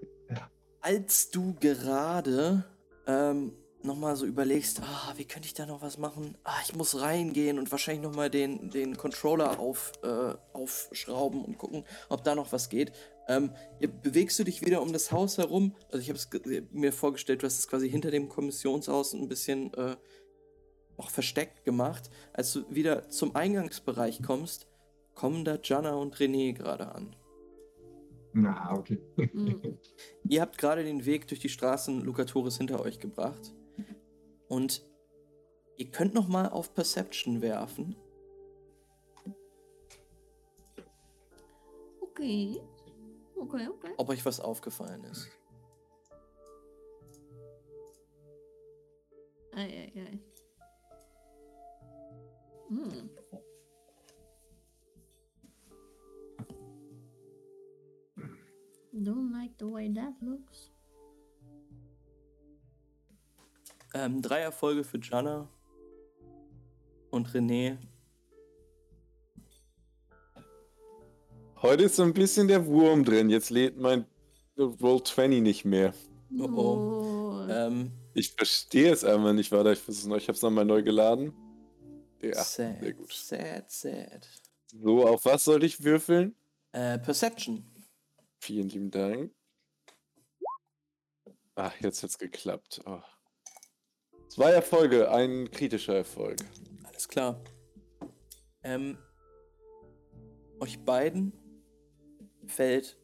als 0.83 1.29
du 1.29 1.53
gerade 1.59 2.63
ähm, 3.05 3.53
nochmal 3.83 4.15
so 4.15 4.25
überlegst, 4.25 4.81
ah, 4.81 5.13
wie 5.15 5.25
könnte 5.25 5.45
ich 5.45 5.53
da 5.53 5.67
noch 5.67 5.83
was 5.83 5.99
machen? 5.99 6.35
Ah, 6.43 6.57
ich 6.63 6.75
muss 6.75 6.99
reingehen 6.99 7.59
und 7.59 7.71
wahrscheinlich 7.71 8.03
nochmal 8.03 8.31
den, 8.31 8.71
den 8.71 8.97
Controller 8.97 9.59
auf, 9.59 9.91
äh, 10.03 10.33
aufschrauben 10.53 11.45
und 11.45 11.59
gucken, 11.59 11.85
ob 12.09 12.23
da 12.23 12.33
noch 12.33 12.51
was 12.51 12.69
geht. 12.69 12.93
Ähm, 13.27 13.51
ja, 13.79 13.89
bewegst 14.01 14.39
du 14.39 14.43
dich 14.43 14.65
wieder 14.65 14.81
um 14.81 14.91
das 14.91 15.11
Haus 15.11 15.37
herum? 15.37 15.75
Also 15.91 15.99
ich 15.99 16.09
habe 16.09 16.17
es 16.17 16.31
ge- 16.31 16.63
mir 16.71 16.91
vorgestellt, 16.91 17.43
du 17.43 17.45
hast 17.45 17.59
es 17.59 17.67
quasi 17.67 17.89
hinter 17.89 18.09
dem 18.09 18.27
Kommissionshaus 18.27 19.13
ein 19.13 19.27
bisschen 19.27 19.71
äh, 19.75 19.95
auch 20.97 21.11
versteckt 21.11 21.63
gemacht. 21.63 22.09
Als 22.33 22.53
du 22.53 22.63
wieder 22.69 23.09
zum 23.09 23.35
Eingangsbereich 23.35 24.23
kommst, 24.23 24.67
kommen 25.13 25.45
da 25.45 25.59
Jana 25.63 25.93
und 25.93 26.15
René 26.17 26.53
gerade 26.53 26.93
an. 26.93 27.15
Na, 28.33 28.73
okay. 28.73 28.99
Mhm. 29.33 29.77
Ihr 30.29 30.41
habt 30.41 30.57
gerade 30.57 30.83
den 30.83 31.05
Weg 31.05 31.27
durch 31.27 31.39
die 31.39 31.49
Straßen 31.49 32.01
Lucatoris 32.01 32.57
hinter 32.57 32.81
euch 32.81 32.99
gebracht. 32.99 33.53
Und 34.47 34.85
ihr 35.77 35.89
könnt 35.91 36.13
noch 36.13 36.27
mal 36.27 36.49
auf 36.49 36.73
Perception 36.73 37.41
werfen. 37.41 37.95
Okay. 42.01 42.61
okay, 43.35 43.67
okay. 43.67 43.93
ob 43.97 44.09
euch 44.09 44.25
was 44.25 44.39
aufgefallen 44.39 45.03
ist. 45.05 45.29
Ei, 49.53 49.63
ei, 49.63 49.91
ei. 49.95 50.19
Hm. 52.69 53.09
Don't 58.93 59.31
like 59.31 59.51
the 59.57 59.67
way 59.67 59.87
that 59.93 60.13
looks. 60.21 60.69
Ähm, 63.93 64.21
drei 64.21 64.39
Erfolge 64.39 64.83
für 64.83 64.99
Jana 65.01 65.47
und 67.09 67.27
René. 67.29 67.77
Heute 71.61 71.83
ist 71.83 71.95
so 71.97 72.03
ein 72.03 72.13
bisschen 72.13 72.47
der 72.47 72.65
Wurm 72.65 73.03
drin. 73.03 73.29
Jetzt 73.29 73.49
lädt 73.49 73.77
mein 73.77 74.05
Roll 74.57 75.03
20 75.03 75.41
nicht 75.41 75.65
mehr. 75.65 75.93
Oh, 76.39 76.47
Oh. 76.47 77.47
Ähm, 77.49 77.91
Ich 78.13 78.33
verstehe 78.33 78.91
es 78.91 79.03
einfach 79.03 79.33
nicht. 79.33 79.51
Warte, 79.51 79.73
ich 79.73 79.79
versuch's 79.79 80.07
noch. 80.07 80.17
Ich 80.17 80.27
hab's 80.27 80.41
nochmal 80.41 80.65
neu 80.65 80.81
geladen. 80.83 81.33
Ja, 82.21 82.35
sad, 82.43 82.79
sehr 82.81 82.93
gut. 82.93 83.11
sad, 83.13 83.71
sad. 83.71 84.27
So, 84.67 85.05
auf 85.07 85.25
was 85.25 85.43
soll 85.43 85.63
ich 85.63 85.83
würfeln? 85.83 86.35
Äh, 86.71 86.97
Perception. 86.99 87.65
Vielen 88.41 88.69
lieben 88.69 88.89
Dank. 88.89 89.31
Ach, 91.53 91.79
jetzt 91.79 92.01
hat's 92.01 92.17
geklappt. 92.17 92.81
Oh. 92.87 92.99
Zwei 94.29 94.49
Erfolge, 94.49 95.11
ein 95.11 95.51
kritischer 95.51 95.97
Erfolg. 95.97 96.37
Alles 96.83 97.07
klar. 97.07 97.39
Ähm, 98.63 98.97
euch 100.59 100.83
beiden 100.83 101.33
fällt 102.47 102.97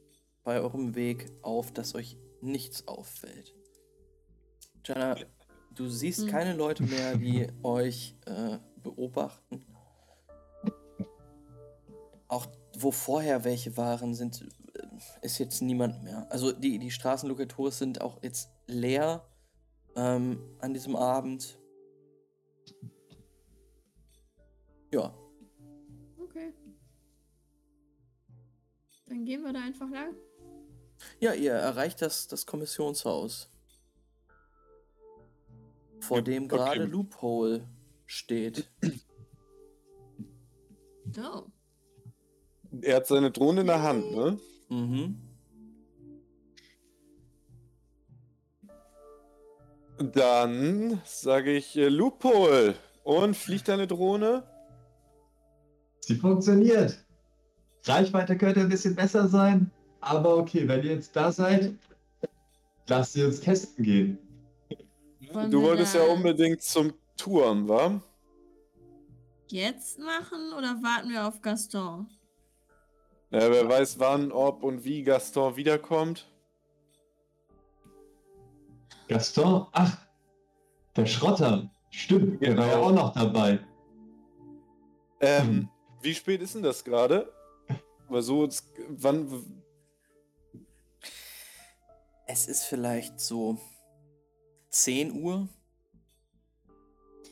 bei 0.44 0.60
eurem 0.60 0.96
Weg 0.96 1.30
auf, 1.44 1.72
dass 1.72 1.94
euch 1.94 2.18
nichts 2.42 2.88
auffällt. 2.88 3.54
Jana, 4.84 5.18
du 5.76 5.88
siehst 5.88 6.22
Hm. 6.22 6.30
keine 6.30 6.56
Leute 6.56 6.82
mehr, 6.82 7.16
die 7.16 7.48
euch 7.62 8.16
äh, 8.26 8.58
beobachten. 8.82 9.64
Auch 12.28 12.48
wo 12.80 12.92
vorher 12.92 13.44
welche 13.44 13.78
waren, 13.78 14.16
sind, 14.16 14.48
ist 15.22 15.38
jetzt 15.40 15.62
niemand 15.62 16.04
mehr. 16.04 16.28
Also 16.30 16.52
die, 16.52 16.80
die 16.80 16.92
Straßenlokatoren 16.92 17.72
sind 17.72 18.02
auch 18.02 18.22
jetzt 18.24 18.50
leer 18.66 19.28
ähm, 19.96 20.40
an 20.60 20.74
diesem 20.74 20.96
Abend. 20.96 21.60
Ja, 24.92 25.14
Okay. 26.38 26.54
Dann 29.08 29.26
gehen 29.26 29.42
wir 29.44 29.54
da 29.54 29.62
einfach 29.62 29.90
lang. 29.90 30.16
Ja, 31.20 31.34
ihr 31.34 31.54
erreicht 31.54 32.02
das, 32.02 32.28
das 32.28 32.46
Kommissionshaus. 32.46 33.50
Vor 36.00 36.22
dem 36.22 36.48
gerade 36.48 36.82
okay. 36.82 36.92
Loophole 36.92 37.68
steht. 38.06 38.70
Oh. 41.18 41.44
Er 42.82 42.98
hat 42.98 43.08
seine 43.08 43.32
Drohne 43.32 43.62
in 43.62 43.68
der 43.68 43.82
Hand, 43.82 44.12
ne? 44.12 44.40
Mhm. 44.70 45.16
Dann 50.00 51.02
sage 51.06 51.54
ich 51.54 51.76
äh, 51.76 51.90
Loophole. 51.90 52.76
Und 53.04 53.38
fliegt 53.38 53.70
deine 53.70 53.88
Drohne? 53.88 54.44
Sie 56.02 56.16
funktioniert. 56.16 57.06
Reichweite 57.86 58.38
könnte 58.38 58.60
ein 58.60 58.70
bisschen 58.70 58.96
besser 58.96 59.30
sein, 59.30 59.72
aber 60.02 60.36
okay, 60.36 60.68
wenn 60.68 60.84
ihr 60.84 60.96
jetzt 60.96 61.16
da 61.16 61.32
seid, 61.32 61.74
lasst 62.88 63.14
sie 63.14 63.24
uns 63.24 63.40
testen 63.40 63.84
gehen. 63.84 64.18
Wollen 65.32 65.52
du 65.52 65.62
wolltest 65.62 65.96
ja 65.96 66.04
unbedingt 66.04 66.62
zum 66.62 66.94
Turm, 67.16 67.68
wa? 67.70 68.02
Jetzt 69.50 70.00
machen 70.00 70.52
oder 70.58 70.82
warten 70.84 71.10
wir 71.10 71.26
auf 71.26 71.42
Gaston? 71.42 72.10
Ja, 73.30 73.52
wer 73.52 73.68
weiß 73.68 74.00
wann, 74.00 74.32
ob 74.32 74.64
und 74.64 74.84
wie 74.86 75.04
Gaston 75.04 75.56
wiederkommt. 75.58 76.30
Gaston, 79.08 79.68
ach, 79.74 79.98
der 80.96 81.06
Schrotter. 81.06 81.70
Stimmt, 81.90 82.42
der 82.42 82.58
war 82.58 82.68
ja 82.68 82.74
Genau. 82.76 82.86
auch 82.88 82.92
noch 82.94 83.14
dabei. 83.14 83.60
Ähm, 85.20 85.48
Hm. 85.48 85.70
wie 86.02 86.14
spät 86.14 86.42
ist 86.42 86.56
denn 86.56 86.64
das 86.64 86.84
gerade? 86.84 87.32
Weil 88.10 88.22
so, 88.22 88.44
jetzt- 88.44 88.66
wann, 88.90 89.62
Es 92.30 92.46
ist 92.48 92.64
vielleicht 92.66 93.22
so 93.22 93.58
10 94.70 95.14
Uhr. 95.24 95.48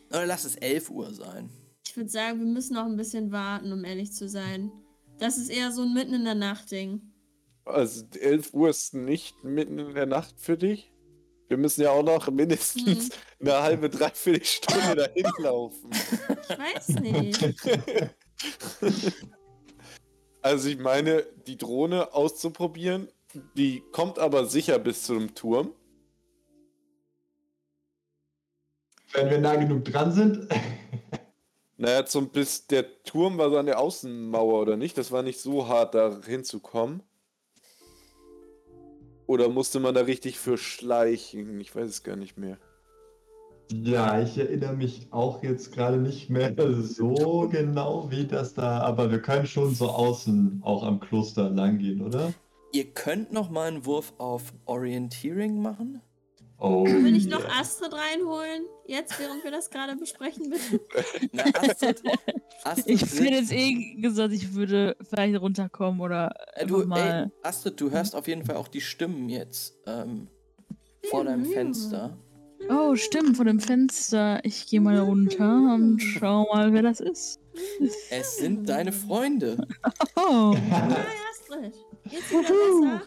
Oder 0.10 0.26
lass 0.26 0.46
es 0.46 0.56
11 0.56 0.90
Uhr 0.90 1.12
sein. 1.14 1.50
Ich 1.86 1.98
würde 1.98 2.10
sagen, 2.10 2.40
wir 2.40 2.46
müssen 2.48 2.76
noch 2.76 2.86
ein 2.86 2.96
bisschen 2.96 3.30
warten, 3.34 3.74
um 3.74 3.84
ehrlich 3.84 4.14
zu 4.14 4.30
sein. 4.30 4.72
Das 5.20 5.38
ist 5.38 5.50
eher 5.50 5.72
so 5.72 5.84
ein 5.84 5.94
mitten 5.94 6.14
in 6.14 6.26
der 6.26 6.36
Nacht 6.36 6.72
Ding. 6.72 7.02
also 7.66 8.06
11 8.20 8.54
Uhr 8.54 8.70
ist 8.70 8.94
nicht 8.94 9.44
mitten 9.44 9.80
in 9.80 9.96
der 9.96 10.06
Nacht 10.06 10.36
für 10.38 10.58
dich? 10.58 10.92
Wir 11.48 11.58
müssen 11.58 11.82
ja 11.82 11.92
auch 11.92 12.04
noch 12.04 12.30
mindestens 12.32 13.12
eine 13.40 13.62
halbe, 13.62 13.90
dreiviertel 13.90 14.44
Stunde 14.44 14.96
dahin 14.96 15.28
laufen. 15.38 15.90
Ich 15.92 16.58
weiß 16.58 16.90
nicht. 17.00 17.56
Also 20.42 20.70
ich 20.70 20.78
meine, 20.78 21.24
die 21.48 21.58
Drohne 21.58 22.14
auszuprobieren, 22.14 23.08
die 23.58 23.82
kommt 23.92 24.20
aber 24.20 24.46
sicher 24.46 24.78
bis 24.78 25.02
zu 25.02 25.16
dem 25.16 25.34
Turm. 25.34 25.74
Wenn 29.14 29.30
wir 29.32 29.40
nah 29.40 29.56
genug 29.56 29.86
dran 29.86 30.12
sind, 30.12 30.48
Naja, 31.78 32.06
zum 32.06 32.30
bis 32.30 32.68
der 32.68 33.04
Turm 33.04 33.38
war 33.38 33.50
so 33.50 33.58
an 33.58 33.66
der 33.66 33.80
Außenmauer, 33.80 34.62
oder 34.62 34.78
nicht? 34.78 34.98
Das 34.98 35.12
war 35.12 35.24
nicht 35.24 35.42
so 35.42 35.68
hart, 35.68 35.94
da 35.94 36.22
hinzukommen. 36.26 37.04
Oder 39.28 39.50
musste 39.50 39.80
man 39.80 39.94
da 39.94 40.02
richtig 40.02 40.40
für 40.40 40.58
schleichen? 40.58 41.60
Ich 41.60 41.76
weiß 41.76 41.90
es 41.90 42.04
gar 42.04 42.16
nicht 42.16 42.38
mehr. 42.38 42.58
ja, 43.72 44.22
ich 44.22 44.38
erinnere 44.38 44.74
mich 44.76 45.08
auch 45.12 45.44
jetzt 45.44 45.74
gerade 45.74 45.98
nicht 45.98 46.30
mehr 46.30 46.54
so 46.82 47.50
genau, 47.52 48.10
wie 48.12 48.26
das 48.26 48.54
da, 48.54 48.82
aber 48.82 49.12
wir 49.12 49.22
können 49.22 49.48
schon 49.48 49.74
so 49.74 49.90
außen 49.90 50.62
auch 50.64 50.84
am 50.84 51.00
Kloster 51.00 51.50
lang 51.50 51.80
gehen, 51.80 52.02
oder? 52.02 52.34
Ihr 52.72 52.92
könnt 52.94 53.34
noch 53.34 53.50
mal 53.50 53.68
einen 53.68 53.86
Wurf 53.86 54.14
auf 54.18 54.54
Orienteering 54.66 55.62
machen. 55.62 56.02
Oh, 56.58 56.86
Will 56.86 57.16
ich 57.16 57.28
noch 57.28 57.42
yeah. 57.44 57.60
Astrid 57.60 57.92
reinholen? 57.94 58.64
Jetzt, 58.88 59.20
während 59.20 59.44
wir 59.44 59.52
das 59.52 59.70
gerade 59.70 59.96
besprechen, 59.98 60.50
bitte. 60.50 60.80
Na, 61.34 61.44
Astrid, 61.54 62.02
Astrid 62.64 62.88
Ich 62.88 63.02
hätte 63.02 63.24
jetzt 63.26 63.52
eh 63.52 63.96
gesagt, 64.02 64.34
ich 64.34 64.54
würde 64.54 64.96
vielleicht 65.02 65.40
runterkommen 65.40 66.00
oder 66.00 66.34
Äh, 66.54 66.66
du, 66.66 66.86
mal. 66.86 67.26
ey, 67.26 67.32
Astrid, 67.44 67.80
du 67.82 67.92
hörst 67.92 68.16
auf 68.16 68.28
jeden 68.28 68.46
Fall 68.46 68.56
auch 68.56 68.70
die 68.70 68.80
Stimmen 68.82 69.28
jetzt 69.28 69.78
ähm, 69.86 70.30
vor 71.10 71.26
deinem. 71.26 71.46
Fenster. 71.46 72.18
Oh, 72.70 72.96
stimmt, 72.96 73.36
vor 73.36 73.46
dem 73.46 73.60
Fenster. 73.60 74.40
Ich 74.44 74.66
gehe 74.68 74.80
mal 74.82 74.98
runter 74.98 75.76
und 75.76 76.00
schau 76.00 76.48
mal, 76.54 76.72
wer 76.74 76.82
das 76.84 77.00
ist. 77.02 77.40
Es 78.10 78.38
sind 78.38 78.70
deine 78.70 78.92
Freunde. 78.94 79.68
Oh, 80.16 80.56
Hi, 80.72 80.94
Astrid. 81.32 81.76
Geht's 82.10 82.32
wieder 82.32 82.42
besser? 82.42 83.02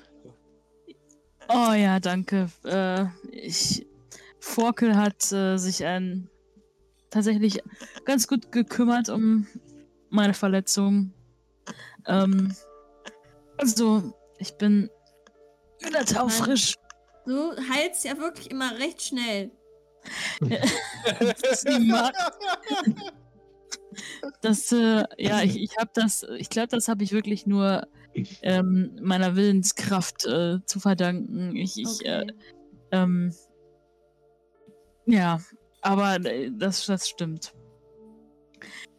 Oh 1.49 1.73
ja, 1.73 2.01
danke. 2.01 2.49
Äh, 2.65 3.07
ich, 3.31 3.87
Forkel 4.41 4.97
hat 4.97 5.33
äh, 5.33 5.57
sich 5.57 5.85
ein 5.85 6.29
tatsächlich 7.11 7.61
ganz 8.05 8.27
gut 8.27 8.53
gekümmert 8.53 9.09
um 9.09 9.47
meine 10.11 10.35
Verletzung. 10.35 11.13
Ähm, 12.07 12.55
also, 13.57 14.15
ich 14.39 14.55
bin 14.55 14.91
wieder 15.81 16.05
taufrisch. 16.05 16.75
Du 17.27 17.53
heilst 17.71 18.05
ja 18.05 18.17
wirklich 18.19 18.51
immer 18.51 18.79
recht 18.79 19.03
schnell. 19.03 19.51
Das 24.43 24.71
äh, 24.71 25.05
ja, 25.17 25.43
ich, 25.43 25.57
ich 25.61 25.77
habe 25.79 25.91
das, 25.95 26.25
ich 26.37 26.51
glaube, 26.51 26.69
das 26.69 26.89
habe 26.89 27.03
ich 27.03 27.13
wirklich 27.13 27.47
nur 27.47 27.89
ähm, 28.43 28.97
meiner 29.03 29.37
Willenskraft 29.37 30.25
äh, 30.27 30.59
zu 30.65 30.81
verdanken. 30.81 31.55
Ich, 31.57 31.77
ich 31.79 32.05
äh, 32.07 32.23
Okay. 32.23 32.35
ähm, 32.93 33.35
ja, 35.07 35.41
aber 35.83 36.17
äh, 36.25 36.51
das, 36.53 36.87
das 36.87 37.09
stimmt. 37.09 37.55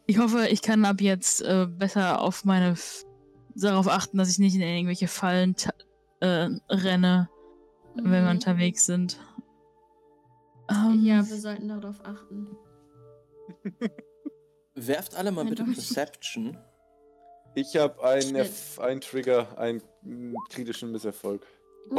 Ich 0.07 0.17
hoffe, 0.17 0.47
ich 0.47 0.61
kann 0.61 0.85
ab 0.85 1.01
jetzt 1.01 1.41
äh, 1.41 1.67
besser 1.67 2.21
auf 2.21 2.43
meine, 2.45 2.71
F 2.71 3.05
darauf 3.55 3.87
achten, 3.87 4.17
dass 4.17 4.29
ich 4.29 4.39
nicht 4.39 4.55
in 4.55 4.61
irgendwelche 4.61 5.07
Fallen 5.07 5.55
äh, 6.21 6.49
renne, 6.69 7.29
wenn 7.95 8.11
wir 8.11 8.21
Mhm. 8.21 8.29
unterwegs 8.29 8.85
sind. 8.85 9.19
Ähm, 10.69 11.03
Ja, 11.03 11.27
wir 11.27 11.37
sollten 11.37 11.67
darauf 11.67 11.99
achten. 12.03 12.47
Werft 14.75 15.15
alle 15.15 15.31
mal 15.31 15.45
bitte 15.45 15.63
Eindeutig. 15.63 15.87
Perception. 15.87 16.57
Ich 17.55 17.75
habe 17.75 18.01
einen, 18.03 19.01
Trigger, 19.01 19.57
einen 19.57 19.81
kritischen 20.49 20.91
Misserfolg. 20.91 21.45
Uh, 21.91 21.95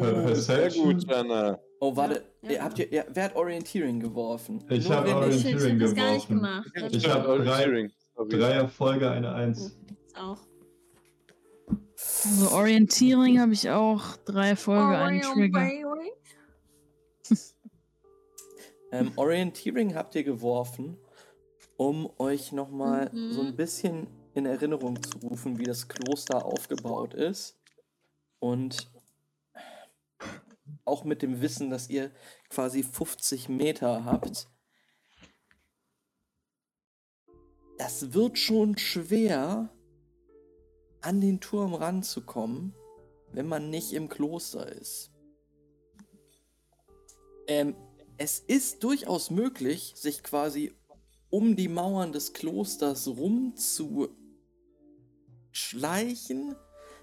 Oh, 0.00 0.34
sehr 0.34 0.70
gut, 0.70 1.04
Jana. 1.08 1.58
Oh, 1.80 1.94
warte. 1.94 2.24
Ja, 2.42 2.50
Ihr 2.50 2.64
habt 2.64 2.78
ihr, 2.80 2.92
ihr, 2.92 3.06
wer 3.08 3.24
hat 3.24 3.36
Orienteering 3.36 4.00
geworfen? 4.00 4.64
Ich 4.68 4.88
Nur 4.88 4.96
hab 4.96 5.06
wenn 5.06 5.14
Orient- 5.14 5.34
Shit, 5.40 5.54
ich 5.62 5.78
geworfen. 5.78 6.46
Ich 6.90 6.98
stimmt, 6.98 7.14
hab 7.14 7.26
Orienteering. 7.28 7.92
Sorry. 8.16 8.28
Drei 8.30 8.50
Erfolge, 8.52 9.10
eine 9.10 9.32
Eins. 9.32 9.78
auch. 10.16 10.38
Also 11.96 12.50
Orientierung 12.56 13.38
habe 13.38 13.52
ich 13.52 13.70
auch. 13.70 14.16
Drei 14.24 14.56
Folge, 14.56 14.98
einen 14.98 15.20
Trigger. 15.22 15.70
Ähm, 18.90 19.12
Orienteering 19.16 19.94
habt 19.94 20.14
ihr 20.14 20.24
geworfen, 20.24 20.96
um 21.76 22.08
euch 22.18 22.52
nochmal 22.52 23.10
Mhm. 23.12 23.32
so 23.32 23.42
ein 23.42 23.54
bisschen 23.54 24.06
in 24.38 24.46
Erinnerung 24.46 25.02
zu 25.02 25.18
rufen, 25.18 25.58
wie 25.58 25.64
das 25.64 25.88
Kloster 25.88 26.44
aufgebaut 26.44 27.14
ist. 27.14 27.56
Und 28.38 28.90
auch 30.84 31.04
mit 31.04 31.22
dem 31.22 31.40
Wissen, 31.40 31.70
dass 31.70 31.90
ihr 31.90 32.10
quasi 32.48 32.82
50 32.82 33.48
Meter 33.48 34.04
habt. 34.04 34.48
Das 37.76 38.12
wird 38.14 38.38
schon 38.38 38.76
schwer, 38.78 39.70
an 41.00 41.20
den 41.20 41.40
Turm 41.40 41.74
ranzukommen, 41.74 42.74
wenn 43.32 43.46
man 43.46 43.70
nicht 43.70 43.92
im 43.92 44.08
Kloster 44.08 44.70
ist. 44.72 45.12
Ähm, 47.46 47.76
es 48.16 48.40
ist 48.40 48.82
durchaus 48.82 49.30
möglich, 49.30 49.92
sich 49.94 50.24
quasi 50.24 50.74
um 51.30 51.54
die 51.54 51.68
Mauern 51.68 52.12
des 52.12 52.32
Klosters 52.32 53.04
rumzuschleichen. 55.48 56.56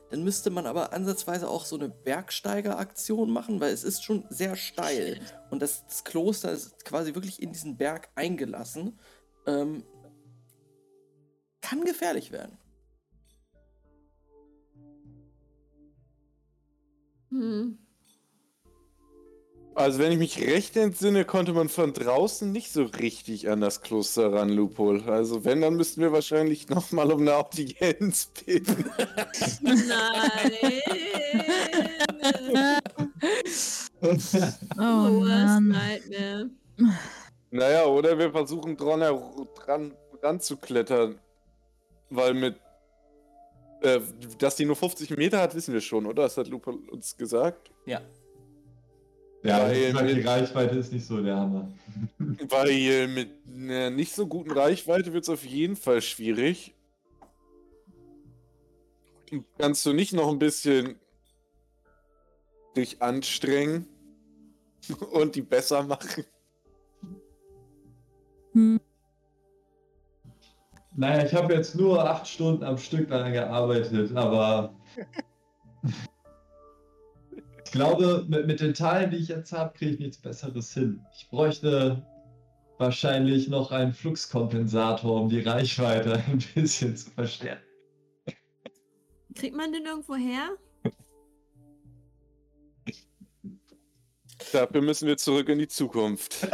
Dann 0.09 0.23
müsste 0.23 0.51
man 0.51 0.67
aber 0.67 0.93
ansatzweise 0.93 1.49
auch 1.49 1.65
so 1.65 1.75
eine 1.75 1.89
Bergsteigeraktion 1.89 3.31
machen, 3.31 3.59
weil 3.59 3.73
es 3.73 3.83
ist 3.83 4.03
schon 4.03 4.25
sehr 4.29 4.55
steil. 4.55 5.19
Und 5.49 5.61
das, 5.61 5.85
das 5.87 6.03
Kloster 6.03 6.51
ist 6.51 6.85
quasi 6.85 7.15
wirklich 7.15 7.41
in 7.41 7.51
diesen 7.51 7.75
Berg 7.75 8.09
eingelassen. 8.15 8.99
Ähm, 9.47 9.83
kann 11.61 11.83
gefährlich 11.83 12.31
werden. 12.31 12.57
Hm. 17.31 17.84
Also, 19.75 19.99
wenn 19.99 20.13
ich 20.13 20.17
mich 20.17 20.39
recht 20.39 20.77
entsinne, 20.77 21.25
konnte 21.25 21.51
man 21.51 21.67
von 21.67 21.91
draußen 21.91 22.49
nicht 22.49 22.71
so 22.71 22.83
richtig 22.83 23.49
an 23.49 23.59
das 23.59 23.81
Kloster 23.81 24.31
ran, 24.31 24.47
Lupol. 24.47 25.03
Also, 25.03 25.43
wenn, 25.43 25.59
dann 25.59 25.75
müssten 25.75 25.99
wir 25.99 26.13
wahrscheinlich 26.13 26.69
nochmal 26.69 27.11
um 27.11 27.19
eine 27.19 27.35
Audienz 27.35 28.31
bitten. 28.45 28.89
Nein. 29.61 29.91
Oh 34.77 35.09
Mann. 35.25 35.67
Nightmare. 35.67 36.49
Naja, 37.51 37.85
oder 37.85 38.17
wir 38.17 38.31
versuchen 38.31 38.77
dran, 38.77 39.01
dran 39.55 39.93
ranzuklettern. 40.23 41.19
Weil 42.09 42.33
mit. 42.33 42.55
Äh, 43.81 43.99
dass 44.39 44.55
die 44.55 44.63
nur 44.63 44.77
50 44.77 45.17
Meter 45.17 45.41
hat, 45.41 45.53
wissen 45.53 45.73
wir 45.73 45.81
schon, 45.81 46.05
oder? 46.05 46.23
Das 46.23 46.37
hat 46.37 46.47
Lupol 46.47 46.75
uns 46.89 47.17
gesagt. 47.17 47.71
Ja. 47.85 47.99
Ja, 49.45 49.61
Weil 49.63 49.75
ich 49.77 49.93
sag, 49.93 50.07
die 50.07 50.13
mit- 50.15 50.27
Reichweite 50.27 50.75
ist 50.77 50.91
nicht 50.91 51.05
so 51.05 51.21
der 51.21 51.35
Hammer. 51.35 51.71
Weil 52.49 53.07
mit 53.07 53.29
einer 53.47 53.89
nicht 53.91 54.13
so 54.15 54.25
guten 54.27 54.51
Reichweite 54.51 55.13
wird 55.13 55.23
es 55.23 55.29
auf 55.29 55.45
jeden 55.45 55.75
Fall 55.75 56.01
schwierig. 56.01 56.73
Kannst 59.57 59.85
du 59.85 59.93
nicht 59.93 60.13
noch 60.13 60.29
ein 60.29 60.39
bisschen 60.39 60.99
dich 62.75 63.01
anstrengen 63.01 63.87
und 65.11 65.35
die 65.35 65.41
besser 65.41 65.83
machen? 65.83 66.25
Hm. 68.53 68.79
Naja, 70.97 71.25
ich 71.25 71.33
habe 71.33 71.53
jetzt 71.53 71.75
nur 71.75 72.09
acht 72.09 72.27
Stunden 72.27 72.63
am 72.63 72.77
Stück 72.77 73.09
daran 73.09 73.33
gearbeitet, 73.33 74.15
aber 74.15 74.73
ich 77.65 77.71
glaube, 77.71 78.25
mit, 78.27 78.47
mit 78.47 78.59
den 78.61 78.73
Teilen, 78.73 79.11
die 79.11 79.17
ich 79.17 79.27
jetzt 79.27 79.51
habe, 79.51 79.73
kriege 79.77 79.93
ich 79.93 79.99
nichts 79.99 80.17
Besseres 80.17 80.73
hin. 80.73 81.03
Ich 81.17 81.27
bräuchte 81.29 82.05
wahrscheinlich 82.77 83.47
noch 83.47 83.71
einen 83.71 83.93
Fluxkompensator, 83.93 85.21
um 85.21 85.29
die 85.29 85.41
Reichweite 85.41 86.13
ein 86.27 86.43
bisschen 86.53 86.95
zu 86.95 87.09
verstärken. 87.11 87.63
Kriegt 89.33 89.55
man 89.55 89.73
den 89.73 89.85
irgendwo 89.85 90.15
her? 90.15 90.55
Dafür 94.53 94.81
müssen 94.81 95.07
wir 95.07 95.17
zurück 95.17 95.49
in 95.49 95.59
die 95.59 95.67
Zukunft. 95.67 96.47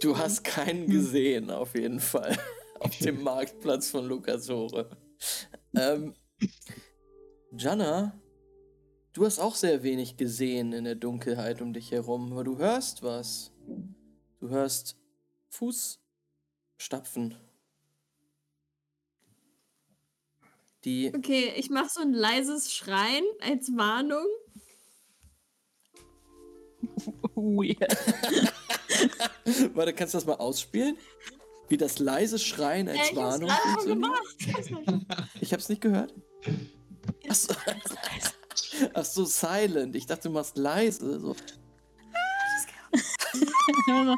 Du 0.00 0.16
hast 0.16 0.44
keinen 0.44 0.86
gesehen, 0.86 1.50
auf 1.50 1.74
jeden 1.74 2.00
Fall. 2.00 2.36
Auf 2.80 2.96
dem 2.98 3.22
Marktplatz 3.22 3.90
von 3.90 4.06
Lucasore. 4.06 4.90
Ähm, 5.74 6.14
Jana, 7.52 8.19
du 9.12 9.24
hast 9.24 9.38
auch 9.38 9.54
sehr 9.54 9.82
wenig 9.82 10.16
gesehen 10.16 10.72
in 10.72 10.84
der 10.84 10.94
Dunkelheit 10.94 11.60
um 11.62 11.72
dich 11.72 11.90
herum, 11.92 12.32
aber 12.32 12.44
du 12.44 12.58
hörst 12.58 13.02
was. 13.02 13.52
Du 14.40 14.48
hörst 14.48 14.96
Fußstapfen. 15.50 17.36
Die. 20.84 21.12
Okay, 21.14 21.52
ich 21.56 21.68
mache 21.68 21.90
so 21.90 22.00
ein 22.00 22.12
leises 22.14 22.72
Schreien 22.72 23.24
als 23.40 23.68
Warnung. 23.76 24.24
Weird. 27.34 27.96
Warte, 29.74 29.92
kannst 29.92 30.14
du 30.14 30.18
das 30.18 30.26
mal 30.26 30.36
ausspielen? 30.36 30.96
Wie 31.68 31.76
das 31.76 31.98
leise 31.98 32.38
Schreien 32.38 32.88
als 32.88 32.96
Ja, 32.96 33.04
ich 33.04 33.10
hab's 33.10 33.18
Warnung 33.18 33.48
gerade 33.48 33.62
schon 33.62 34.02
funktioniert? 34.02 34.86
gemacht. 35.08 35.28
Ich 35.40 35.52
hab's 35.52 35.68
nicht 35.68 35.82
gehört. 35.82 36.14
Achso. 37.28 37.54
Ach 38.94 39.04
so, 39.04 39.24
silent. 39.24 39.96
Ich 39.96 40.06
dachte, 40.06 40.28
du 40.28 40.34
machst 40.34 40.56
leise. 40.56 41.20
So. 41.20 41.36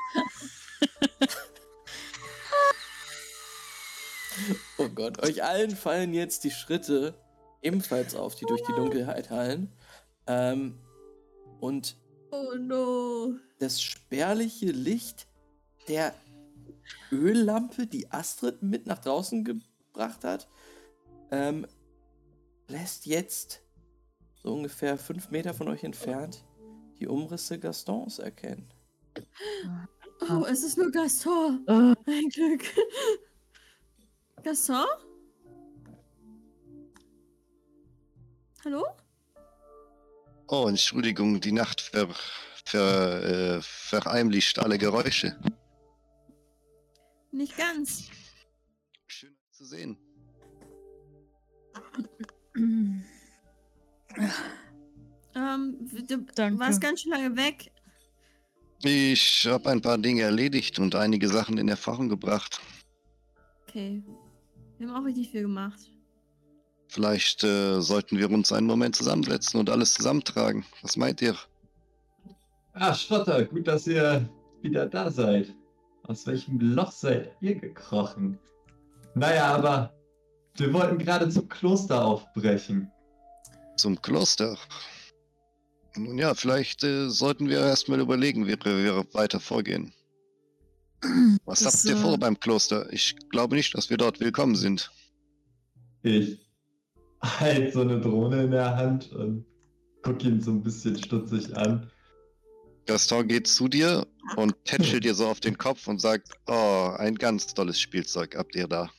Oh 4.78 4.88
Gott, 4.88 5.22
euch 5.22 5.42
allen 5.44 5.76
fallen 5.76 6.14
jetzt 6.14 6.44
die 6.44 6.50
Schritte 6.50 7.14
ebenfalls 7.60 8.14
auf, 8.14 8.34
die 8.34 8.46
durch 8.46 8.62
die 8.62 8.72
Dunkelheit 8.72 9.30
hallen. 9.30 9.70
Ähm, 10.26 10.78
und 11.60 11.96
Oh 12.30 12.54
no. 12.58 13.34
das 13.58 13.80
spärliche 13.82 14.66
Licht 14.72 15.26
der 15.88 16.14
Öllampe, 17.10 17.86
die 17.86 18.10
Astrid 18.10 18.62
mit 18.62 18.86
nach 18.86 18.98
draußen 18.98 19.44
gebracht 19.44 20.24
hat, 20.24 20.48
ähm, 21.30 21.66
lässt 22.68 23.06
jetzt 23.06 23.60
so 24.42 24.52
ungefähr 24.52 24.98
fünf 24.98 25.30
Meter 25.30 25.54
von 25.54 25.68
euch 25.68 25.84
entfernt 25.84 26.44
die 26.98 27.08
Umrisse 27.08 27.58
Gastons 27.58 28.18
erkennen. 28.18 28.72
Oh, 30.30 30.44
es 30.48 30.62
ist 30.62 30.78
nur 30.78 30.90
Gaston. 30.92 31.64
Äh, 31.66 31.94
Ein 32.10 32.28
Glück. 32.28 32.62
Gaston? 34.44 34.86
Hallo? 38.64 38.86
Oh, 40.46 40.66
Entschuldigung, 40.68 41.40
die 41.40 41.50
Nacht 41.50 41.80
ver, 41.80 42.08
ver, 42.64 43.56
äh, 43.56 43.62
verheimlicht 43.62 44.60
alle 44.60 44.78
Geräusche. 44.78 45.36
Nicht 47.32 47.56
ganz. 47.56 48.10
Schön 49.08 49.36
zu 49.50 49.64
sehen. 49.64 49.98
Ähm, 55.34 55.76
du 56.06 56.18
Danke. 56.34 56.60
warst 56.60 56.80
ganz 56.80 57.00
schön 57.00 57.12
lange 57.12 57.36
weg. 57.36 57.72
Ich 58.82 59.46
habe 59.46 59.70
ein 59.70 59.80
paar 59.80 59.96
Dinge 59.96 60.22
erledigt 60.22 60.78
und 60.78 60.94
einige 60.94 61.28
Sachen 61.28 61.56
in 61.56 61.68
Erfahrung 61.68 62.08
gebracht. 62.08 62.60
Okay. 63.62 64.02
Wir 64.78 64.88
haben 64.88 64.96
auch 64.96 65.06
richtig 65.06 65.30
viel 65.30 65.42
gemacht. 65.42 65.78
Vielleicht 66.88 67.44
äh, 67.44 67.80
sollten 67.80 68.18
wir 68.18 68.30
uns 68.30 68.52
einen 68.52 68.66
Moment 68.66 68.96
zusammensetzen 68.96 69.58
und 69.58 69.70
alles 69.70 69.94
zusammentragen. 69.94 70.66
Was 70.82 70.96
meint 70.96 71.22
ihr? 71.22 71.34
Ah, 72.74 72.92
Schotter, 72.92 73.44
gut, 73.44 73.66
dass 73.66 73.86
ihr 73.86 74.28
wieder 74.60 74.86
da 74.86 75.10
seid. 75.10 75.54
Aus 76.04 76.26
welchem 76.26 76.58
Loch 76.60 76.90
seid 76.90 77.34
ihr 77.40 77.54
gekrochen? 77.54 78.38
Naja, 79.14 79.54
aber 79.54 79.94
wir 80.56 80.72
wollten 80.72 80.98
gerade 80.98 81.28
zum 81.28 81.48
Kloster 81.48 82.04
aufbrechen. 82.04 82.90
Zum 83.82 84.00
Kloster. 84.00 84.56
Nun 85.96 86.16
ja, 86.16 86.34
vielleicht 86.34 86.84
äh, 86.84 87.10
sollten 87.10 87.48
wir 87.48 87.58
erstmal 87.58 87.98
überlegen, 87.98 88.46
wie 88.46 88.56
wir 88.64 89.04
weiter 89.12 89.40
vorgehen. 89.40 89.92
Was 91.46 91.64
Das, 91.64 91.74
habt 91.74 91.84
ihr 91.86 91.96
äh, 91.96 92.00
vor 92.00 92.16
beim 92.16 92.38
Kloster? 92.38 92.92
Ich 92.92 93.16
glaube 93.30 93.56
nicht, 93.56 93.76
dass 93.76 93.90
wir 93.90 93.96
dort 93.96 94.20
willkommen 94.20 94.54
sind. 94.54 94.92
ich 96.04 96.38
halt 97.20 97.72
so 97.72 97.80
eine 97.80 98.00
Drohne 98.00 98.44
in 98.44 98.52
der 98.52 98.76
Hand 98.76 99.10
und 99.14 99.44
guck 100.02 100.22
ihn 100.22 100.40
so 100.40 100.52
ein 100.52 100.62
bisschen 100.62 100.96
stutzig 101.02 101.56
an. 101.56 101.90
Gaston 102.86 103.26
geht 103.26 103.48
zu 103.48 103.66
dir 103.66 104.06
und 104.36 104.54
tätschelt 104.64 105.02
dir 105.04 105.16
so 105.16 105.26
auf 105.26 105.40
den 105.40 105.58
Kopf 105.58 105.88
und 105.88 106.00
sagt, 106.00 106.28
oh, 106.46 106.94
ein 106.98 107.16
ganz 107.16 107.52
tolles 107.52 107.80
Spielzeug 107.80 108.36
habt 108.36 108.54
ihr 108.54 108.68
da. 108.68 108.92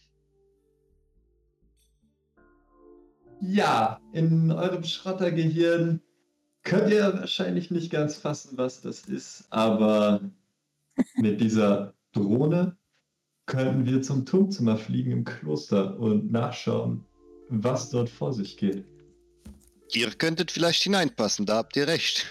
Ja, 3.45 3.99
in 4.13 4.51
eurem 4.51 4.85
Schrottergehirn 4.85 6.01
könnt 6.63 6.93
ihr 6.93 7.13
wahrscheinlich 7.13 7.71
nicht 7.71 7.91
ganz 7.91 8.15
fassen, 8.15 8.57
was 8.57 8.81
das 8.81 9.01
ist, 9.01 9.45
aber 9.49 10.21
mit 11.15 11.41
dieser 11.41 11.93
Drohne 12.13 12.77
können 13.45 13.85
wir 13.85 14.01
zum 14.01 14.25
Turmzimmer 14.25 14.77
fliegen 14.77 15.11
im 15.11 15.25
Kloster 15.25 15.99
und 15.99 16.31
nachschauen, 16.31 17.03
was 17.49 17.89
dort 17.89 18.09
vor 18.09 18.31
sich 18.31 18.55
geht. 18.55 18.85
Ihr 19.91 20.09
könntet 20.11 20.49
vielleicht 20.49 20.83
hineinpassen, 20.83 21.45
da 21.45 21.57
habt 21.57 21.75
ihr 21.75 21.87
recht. 21.87 22.25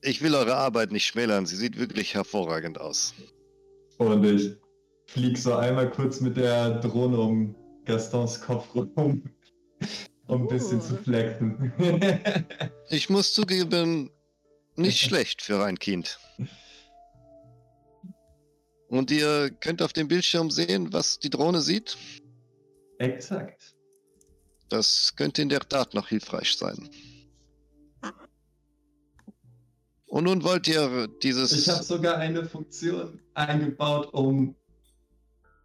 Ich 0.00 0.22
will 0.22 0.34
eure 0.36 0.54
Arbeit 0.54 0.92
nicht 0.92 1.06
schmälern, 1.06 1.44
sie 1.44 1.56
sieht 1.56 1.76
wirklich 1.76 2.14
hervorragend 2.14 2.80
aus. 2.80 3.14
Und 3.98 4.24
ich 4.24 4.56
flieg 5.06 5.36
so 5.36 5.54
einmal 5.54 5.90
kurz 5.90 6.20
mit 6.20 6.36
der 6.36 6.78
Drohne 6.78 7.18
um 7.18 7.56
Gastons 7.86 8.40
Kopf 8.40 8.74
rum, 8.74 8.90
um 10.26 10.42
ein 10.42 10.48
bisschen 10.48 10.80
Oh. 10.80 10.84
zu 10.84 10.96
flexen. 10.98 11.72
Ich 12.90 13.08
muss 13.10 13.32
zugeben, 13.34 14.10
nicht 14.76 15.00
schlecht 15.06 15.42
für 15.42 15.64
ein 15.64 15.78
Kind. 15.78 16.18
Und 18.88 19.10
ihr 19.10 19.50
könnt 19.60 19.82
auf 19.82 19.92
dem 19.92 20.06
Bildschirm 20.06 20.50
sehen, 20.50 20.92
was 20.92 21.18
die 21.18 21.30
Drohne 21.30 21.60
sieht. 21.60 21.96
Exakt. 22.98 23.74
Das 24.68 25.12
könnte 25.16 25.42
in 25.42 25.48
der 25.48 25.60
Tat 25.60 25.94
noch 25.94 26.08
hilfreich 26.08 26.56
sein. 26.56 26.88
Und 30.06 30.24
nun 30.24 30.44
wollt 30.44 30.68
ihr 30.68 31.08
dieses. 31.22 31.52
Ich 31.52 31.68
habe 31.68 31.82
sogar 31.82 32.16
eine 32.18 32.44
Funktion 32.44 33.20
eingebaut, 33.34 34.12
um 34.14 34.54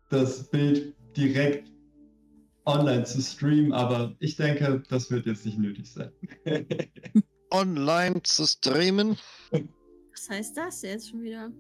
das 0.09 0.49
Bild 0.49 0.95
direkt 1.15 1.69
online 2.65 3.03
zu 3.03 3.21
streamen, 3.21 3.73
aber 3.73 4.15
ich 4.19 4.35
denke, 4.35 4.83
das 4.89 5.09
wird 5.09 5.25
jetzt 5.25 5.45
nicht 5.45 5.57
nötig 5.57 5.91
sein. 5.91 6.11
online 7.51 8.21
zu 8.23 8.45
streamen. 8.45 9.17
Was 9.51 10.29
heißt 10.29 10.57
das 10.57 10.81
jetzt 10.81 11.09
schon 11.09 11.21
wieder? 11.21 11.51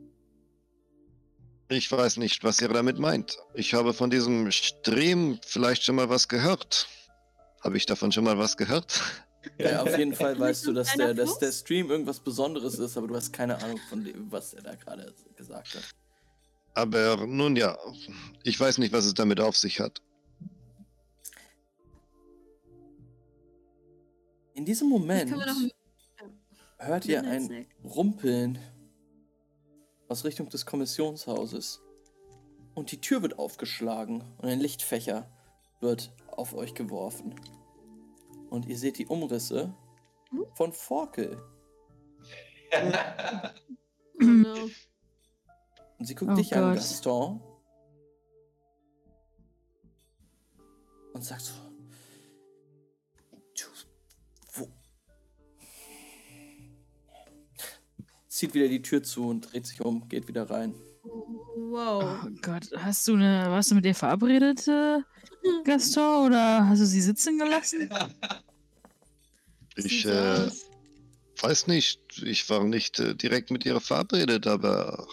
Ich 1.69 1.91
weiß 1.91 2.17
nicht, 2.17 2.43
was 2.43 2.61
ihr 2.61 2.67
damit 2.67 2.99
meint. 2.99 3.37
Ich 3.53 3.73
habe 3.73 3.93
von 3.93 4.09
diesem 4.09 4.51
Stream 4.51 5.39
vielleicht 5.45 5.83
schon 5.83 5.95
mal 5.95 6.09
was 6.09 6.27
gehört. 6.27 6.87
Habe 7.63 7.77
ich 7.77 7.85
davon 7.85 8.11
schon 8.11 8.25
mal 8.25 8.37
was 8.37 8.57
gehört? 8.57 9.01
Ja, 9.57 9.81
auf 9.81 9.97
jeden 9.97 10.13
Fall 10.13 10.37
weißt 10.37 10.67
du, 10.67 10.73
dass 10.73 10.93
der, 10.95 11.13
dass 11.13 11.39
der 11.39 11.51
Stream 11.51 11.89
irgendwas 11.89 12.19
Besonderes 12.19 12.77
ist, 12.77 12.97
aber 12.97 13.07
du 13.07 13.15
hast 13.15 13.31
keine 13.31 13.61
Ahnung 13.63 13.79
von 13.89 14.03
dem, 14.03 14.31
was 14.31 14.53
er 14.53 14.63
da 14.63 14.75
gerade 14.75 15.13
gesagt 15.35 15.75
hat. 15.75 15.83
Aber 16.73 17.25
nun 17.25 17.55
ja, 17.55 17.77
ich 18.43 18.59
weiß 18.59 18.77
nicht, 18.77 18.93
was 18.93 19.05
es 19.05 19.13
damit 19.13 19.39
auf 19.39 19.57
sich 19.57 19.79
hat. 19.79 20.01
In 24.61 24.65
diesem 24.65 24.89
Moment 24.89 25.33
hört 26.77 27.05
ihr 27.07 27.23
ein. 27.23 27.65
Rumpeln 27.83 28.59
aus 30.07 30.23
Richtung 30.23 30.49
des 30.49 30.67
Kommissionshauses. 30.67 31.81
Und 32.75 32.91
die 32.91 33.01
Tür 33.01 33.23
wird 33.23 33.39
aufgeschlagen 33.39 34.23
und 34.37 34.47
ein 34.47 34.59
Lichtfächer 34.59 35.27
wird 35.79 36.13
auf 36.27 36.53
euch 36.53 36.75
geworfen. 36.75 37.33
Und 38.51 38.67
ihr 38.67 38.77
seht 38.77 38.99
die 38.99 39.07
Umrisse 39.07 39.73
Hm? 40.29 40.45
von 40.53 40.73
Forkel. 40.73 41.41
Oh 42.71 44.23
no. 44.23 44.53
Und 45.97 46.05
sie 46.05 46.13
guckt 46.13 46.33
Oh 46.33 46.35
dich 46.35 46.55
an, 46.55 46.65
Gott. 46.65 46.75
Gaston. 46.75 47.41
Und 51.13 51.23
sagt 51.23 51.41
so: 51.41 51.70
Zieht 58.31 58.53
wieder 58.53 58.69
die 58.69 58.81
Tür 58.81 59.03
zu 59.03 59.27
und 59.27 59.51
dreht 59.51 59.67
sich 59.67 59.81
um, 59.81 60.07
geht 60.07 60.29
wieder 60.29 60.49
rein. 60.49 60.73
Wow. 61.03 62.23
Oh 62.23 62.29
Gott, 62.41 62.69
hast 62.77 63.05
du 63.09 63.15
eine, 63.15 63.47
warst 63.49 63.71
du 63.71 63.75
mit 63.75 63.85
ihr 63.85 63.93
verabredet, 63.93 64.69
äh, 64.69 64.99
Gaston, 65.65 66.27
oder 66.27 66.65
hast 66.65 66.79
du 66.79 66.85
sie 66.85 67.01
sitzen 67.01 67.37
gelassen? 67.37 67.89
Ich 69.75 70.05
äh, 70.05 70.49
weiß 71.41 71.67
nicht, 71.67 72.01
ich 72.21 72.49
war 72.49 72.63
nicht 72.65 72.99
äh, 72.99 73.15
direkt 73.15 73.51
mit 73.51 73.65
ihr 73.65 73.79
verabredet, 73.79 74.45
aber 74.45 75.07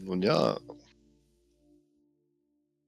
nun 0.00 0.20
ja, 0.20 0.58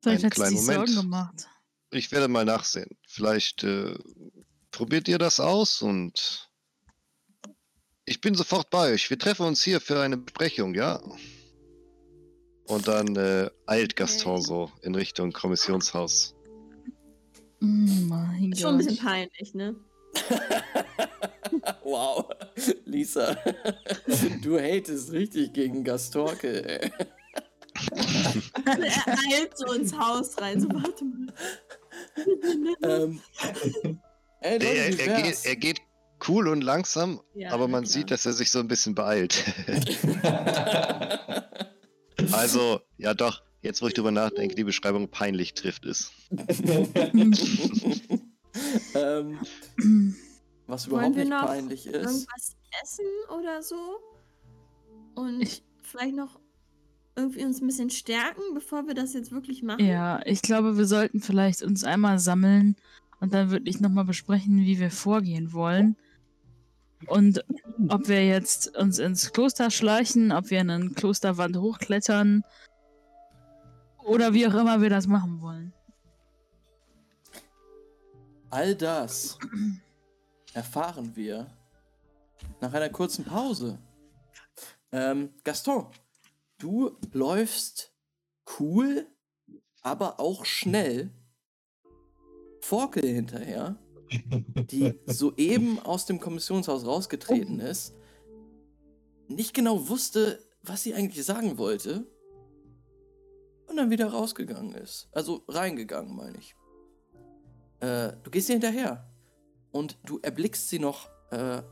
Vielleicht 0.02 0.24
einen 0.24 0.32
hat 0.32 0.48
sie 0.48 0.54
Moment. 0.56 0.88
Sorgen 0.88 0.94
gemacht. 0.96 1.48
ich 1.92 2.10
werde 2.10 2.26
mal 2.26 2.44
nachsehen. 2.44 2.90
Vielleicht 3.06 3.62
äh, 3.62 3.96
probiert 4.72 5.06
ihr 5.06 5.18
das 5.18 5.38
aus 5.38 5.80
und 5.80 6.50
ich 8.06 8.20
bin 8.20 8.34
sofort 8.34 8.70
bei 8.70 8.92
euch. 8.92 9.08
Wir 9.10 9.18
treffen 9.18 9.46
uns 9.46 9.62
hier 9.62 9.80
für 9.80 10.00
eine 10.00 10.16
Besprechung, 10.16 10.74
ja? 10.74 11.00
Und 12.66 12.88
dann 12.88 13.14
äh, 13.16 13.50
eilt 13.66 13.96
Gaston 13.96 14.40
so 14.40 14.70
in 14.82 14.94
Richtung 14.94 15.32
Kommissionshaus. 15.32 16.34
Mm, 17.60 18.08
mein 18.08 18.52
Ist 18.52 18.60
schon 18.60 18.74
ein 18.74 18.78
bisschen 18.78 18.96
Gott. 18.96 19.04
peinlich, 19.04 19.54
ne? 19.54 19.76
wow, 21.82 22.24
Lisa, 22.84 23.36
du 24.42 24.58
hatest 24.58 25.12
richtig 25.12 25.52
gegen 25.52 25.82
Gastorke. 25.84 26.64
ey. 26.82 26.90
er 28.64 29.18
eilt 29.32 29.58
so 29.58 29.72
ins 29.72 29.92
Haus 29.98 30.38
rein. 30.40 30.60
So, 30.60 30.68
warte 30.68 31.04
mal. 31.04 31.34
ähm, 32.84 33.20
ey, 34.40 34.52
Leute, 34.52 34.66
Er, 34.66 34.98
er, 35.08 35.22
geht, 35.22 35.44
er 35.44 35.56
geht 35.56 35.80
cool 36.28 36.48
und 36.48 36.62
langsam, 36.62 37.20
Ja, 37.34 37.52
aber 37.52 37.68
man 37.68 37.82
klar. 37.84 37.92
sieht, 37.92 38.10
dass 38.10 38.26
er 38.26 38.32
sich 38.32 38.50
so 38.50 38.58
ein 38.60 38.68
bisschen 38.68 38.94
beeilt. 38.94 39.44
also, 42.32 42.80
ja 42.96 43.14
doch, 43.14 43.42
jetzt 43.62 43.82
wo 43.82 43.86
ich 43.88 43.94
drüber 43.94 44.10
nachdenke, 44.10 44.54
die 44.54 44.64
Beschreibung 44.64 45.08
peinlich 45.08 45.54
trifft 45.54 45.84
es. 45.86 46.10
ähm, 48.94 49.38
was 50.66 50.90
Wollen 50.90 51.12
überhaupt 51.12 51.16
wir 51.16 51.24
nicht 51.24 51.30
noch 51.30 51.46
peinlich 51.46 51.86
ist. 51.86 51.94
Irgendwas 51.94 52.56
essen 52.82 53.04
oder 53.38 53.62
so? 53.62 53.76
Und 55.14 55.40
Ich- 55.42 55.62
vielleicht 55.82 56.16
noch 56.16 56.40
irgendwie 57.16 57.44
uns 57.44 57.60
ein 57.60 57.66
bisschen 57.68 57.90
stärken, 57.90 58.42
bevor 58.54 58.88
wir 58.88 58.94
das 58.94 59.12
jetzt 59.14 59.30
wirklich 59.30 59.62
machen? 59.62 59.86
Ja, 59.86 60.20
ich 60.26 60.42
glaube, 60.42 60.76
wir 60.76 60.86
sollten 60.86 61.20
vielleicht 61.20 61.62
uns 61.62 61.84
einmal 61.84 62.18
sammeln 62.18 62.74
und 63.24 63.32
dann 63.32 63.50
wirklich 63.50 63.80
nochmal 63.80 64.04
besprechen, 64.04 64.58
wie 64.58 64.78
wir 64.78 64.90
vorgehen 64.90 65.54
wollen. 65.54 65.96
Und 67.06 67.42
ob 67.88 68.06
wir 68.06 68.26
jetzt 68.26 68.76
uns 68.76 68.98
ins 68.98 69.32
Kloster 69.32 69.70
schleichen, 69.70 70.30
ob 70.30 70.50
wir 70.50 70.60
eine 70.60 70.90
Klosterwand 70.90 71.56
hochklettern 71.56 72.44
oder 74.04 74.34
wie 74.34 74.46
auch 74.46 74.52
immer 74.52 74.82
wir 74.82 74.90
das 74.90 75.06
machen 75.06 75.40
wollen. 75.40 75.72
All 78.50 78.74
das 78.74 79.38
erfahren 80.52 81.16
wir 81.16 81.46
nach 82.60 82.74
einer 82.74 82.90
kurzen 82.90 83.24
Pause. 83.24 83.78
Ähm, 84.92 85.30
Gaston, 85.44 85.86
du 86.58 86.98
läufst 87.12 87.90
cool, 88.58 89.06
aber 89.80 90.20
auch 90.20 90.44
schnell 90.44 91.10
Forkel 92.64 93.06
hinterher, 93.06 93.76
die 94.70 94.98
soeben 95.04 95.78
aus 95.80 96.06
dem 96.06 96.18
Kommissionshaus 96.18 96.86
rausgetreten 96.86 97.60
ist, 97.60 97.94
nicht 99.28 99.52
genau 99.52 99.88
wusste, 99.90 100.42
was 100.62 100.82
sie 100.82 100.94
eigentlich 100.94 101.26
sagen 101.26 101.58
wollte 101.58 102.06
und 103.66 103.76
dann 103.76 103.90
wieder 103.90 104.06
rausgegangen 104.06 104.74
ist. 104.74 105.08
Also 105.12 105.44
reingegangen, 105.46 106.16
meine 106.16 106.38
ich. 106.38 106.56
Äh, 107.80 108.12
du 108.22 108.30
gehst 108.30 108.48
ihr 108.48 108.54
hinterher 108.54 109.10
und 109.70 109.98
du 110.06 110.18
erblickst 110.22 110.70
sie 110.70 110.78
noch 110.78 111.10
äh, 111.32 111.62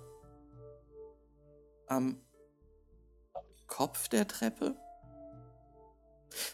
am 1.86 2.20
Kopf 3.66 4.08
der 4.08 4.28
Treppe. 4.28 4.76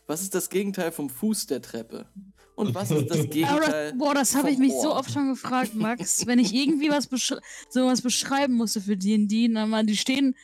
Was 0.07 0.23
ist 0.23 0.35
das 0.35 0.49
Gegenteil 0.51 0.93
vom 0.93 1.11
Fuß 1.11 1.47
der 1.47 1.63
Treppe? 1.63 2.07
Und 2.55 2.75
was 2.75 2.91
ist 2.91 3.09
das 3.09 3.19
Gegenteil? 3.31 3.95
boah, 3.95 4.15
das 4.15 4.35
habe 4.35 4.51
ich 4.51 4.59
mich 4.59 4.73
so 4.73 4.91
Ohr? 4.91 4.97
oft 4.97 5.13
schon 5.13 5.29
gefragt, 5.29 5.75
Max. 5.75 6.27
wenn 6.27 6.39
ich 6.41 6.53
irgendwie 6.53 6.91
was 6.91 7.07
besch 7.07 7.35
sowas 7.71 8.03
beschreiben 8.03 8.55
musste 8.55 8.81
für 8.81 8.97
D&D, 8.97 9.49
dann 9.49 9.87
die 9.87 9.97
stehen 9.97 10.35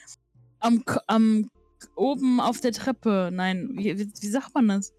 am, 0.60 0.84
am 1.06 1.50
oben 1.96 2.40
auf 2.40 2.60
der 2.60 2.72
Treppe. 2.72 3.30
Nein, 3.32 3.70
wie, 3.72 3.98
wie, 3.98 4.28
sagt 4.28 4.54
man 4.54 4.68
das? 4.68 4.92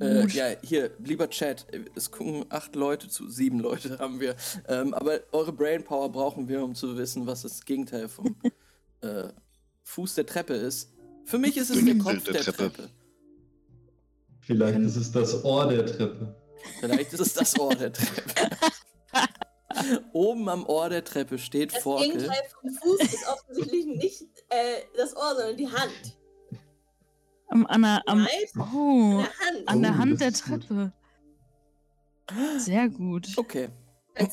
Äh, 0.00 0.26
ja, 0.28 0.46
hier, 0.62 0.90
lieber 1.02 1.28
Chat, 1.28 1.66
es 1.94 2.10
gucken 2.10 2.44
acht 2.50 2.76
Leute 2.76 3.08
zu, 3.08 3.28
sieben 3.28 3.58
Leute 3.58 3.98
haben 3.98 4.20
wir. 4.20 4.36
Ähm, 4.68 4.94
aber 4.94 5.20
eure 5.32 5.52
Brainpower 5.52 6.12
brauchen 6.12 6.48
wir, 6.48 6.62
um 6.62 6.74
zu 6.74 6.96
wissen, 6.96 7.26
was 7.26 7.42
das 7.42 7.64
Gegenteil 7.64 8.08
vom 8.08 8.36
äh, 9.00 9.28
Fuß 9.82 10.14
der 10.14 10.26
Treppe 10.26 10.54
ist. 10.54 10.92
Für 11.24 11.38
mich 11.38 11.56
ist 11.56 11.70
es 11.70 11.84
der 11.84 11.98
Kopf 11.98 12.24
der 12.24 12.34
der, 12.34 12.42
Treppe. 12.42 12.56
Treppe. 12.72 12.90
Vielleicht 14.48 14.78
ist 14.80 14.96
es 14.96 15.12
das 15.12 15.44
Ohr 15.44 15.68
der 15.68 15.84
Treppe. 15.84 16.34
Vielleicht 16.80 17.12
ist 17.12 17.20
es 17.20 17.34
das 17.34 17.58
Ohr 17.60 17.74
der 17.74 17.92
Treppe. 17.92 18.56
Oben 20.14 20.48
am 20.48 20.64
Ohr 20.64 20.88
der 20.88 21.04
Treppe 21.04 21.36
steht 21.36 21.74
Das 21.74 21.82
Forkel. 21.82 22.12
Gegenteil 22.12 22.42
vom 22.58 22.70
Fuß 22.70 23.00
ist 23.12 23.28
offensichtlich 23.28 23.84
nicht 23.84 24.22
äh, 24.48 24.80
das 24.96 25.14
Ohr, 25.14 25.34
sondern 25.36 25.56
die 25.58 25.68
Hand. 25.68 26.16
Am, 27.48 27.66
an, 27.66 27.82
der, 27.82 28.02
am, 28.06 28.26
oh, 28.74 29.18
Hand. 29.18 29.68
an 29.68 29.82
der 29.82 29.90
Oh, 29.92 29.98
Hand 29.98 30.12
das 30.22 30.42
der 30.42 30.56
gut. 30.56 30.66
Treppe. 30.66 30.92
Sehr 32.56 32.88
gut. 32.88 33.28
Okay. 33.36 33.68
Das. 34.14 34.30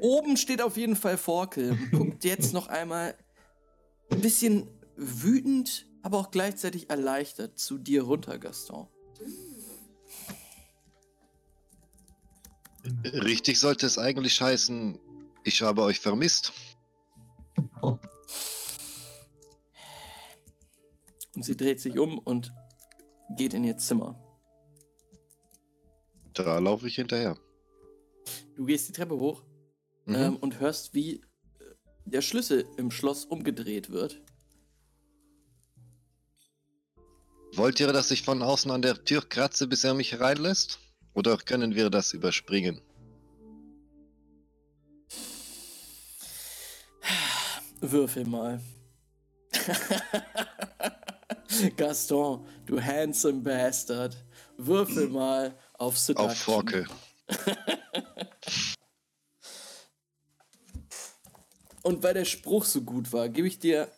Oben 0.00 0.38
steht 0.38 0.62
auf 0.62 0.78
jeden 0.78 0.96
Fall 0.96 1.18
Forkel. 1.18 1.72
und 1.72 1.90
Guckt 1.90 2.24
jetzt 2.24 2.54
noch 2.54 2.68
einmal 2.68 3.14
ein 4.10 4.22
bisschen 4.22 4.70
wütend, 4.96 5.86
aber 6.06 6.18
auch 6.18 6.30
gleichzeitig 6.30 6.88
erleichtert 6.88 7.58
zu 7.58 7.78
dir 7.78 8.04
runter, 8.04 8.38
Gaston. 8.38 8.86
Richtig 13.02 13.58
sollte 13.58 13.86
es 13.86 13.98
eigentlich 13.98 14.40
heißen, 14.40 15.00
ich 15.42 15.62
habe 15.62 15.82
euch 15.82 15.98
vermisst. 15.98 16.52
Und 17.80 17.98
sie 21.34 21.56
dreht 21.56 21.80
sich 21.80 21.98
um 21.98 22.18
und 22.20 22.52
geht 23.36 23.52
in 23.52 23.64
ihr 23.64 23.76
Zimmer. 23.76 24.14
Da 26.34 26.60
laufe 26.60 26.86
ich 26.86 26.94
hinterher. 26.94 27.36
Du 28.54 28.64
gehst 28.64 28.86
die 28.88 28.92
Treppe 28.92 29.16
hoch 29.18 29.42
Mhm. 30.04 30.14
ähm, 30.14 30.36
und 30.36 30.60
hörst, 30.60 30.94
wie 30.94 31.16
äh, 31.16 31.20
der 32.04 32.22
Schlüssel 32.22 32.64
im 32.76 32.92
Schloss 32.92 33.24
umgedreht 33.24 33.90
wird. 33.90 34.22
Wollt 37.56 37.80
ihr, 37.80 37.90
dass 37.90 38.10
ich 38.10 38.22
von 38.22 38.42
außen 38.42 38.70
an 38.70 38.82
der 38.82 39.02
Tür 39.02 39.26
kratze, 39.26 39.66
bis 39.66 39.82
er 39.82 39.94
mich 39.94 40.20
reinlässt? 40.20 40.78
Oder 41.14 41.38
können 41.38 41.74
wir 41.74 41.88
das 41.88 42.12
überspringen? 42.12 42.82
Würfel 47.80 48.26
mal. 48.26 48.60
Gaston, 51.78 52.46
du 52.66 52.78
handsome 52.78 53.40
Bastard. 53.40 54.14
Würfel 54.58 55.08
mal 55.08 55.58
auf 55.78 55.96
Seduction. 55.96 56.30
Auf 56.30 56.36
Forke. 56.36 56.86
Und 61.82 62.02
weil 62.02 62.12
der 62.12 62.26
Spruch 62.26 62.66
so 62.66 62.82
gut 62.82 63.10
war, 63.14 63.30
gebe 63.30 63.48
ich 63.48 63.58
dir 63.58 63.90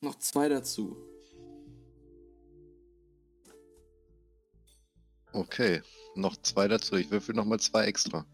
noch 0.00 0.18
zwei 0.18 0.48
dazu. 0.48 1.13
Okay, 5.34 5.82
noch 6.14 6.36
zwei 6.42 6.68
dazu. 6.68 6.94
Ich 6.94 7.10
würfel 7.10 7.34
nochmal 7.34 7.58
zwei 7.58 7.86
extra. 7.86 8.24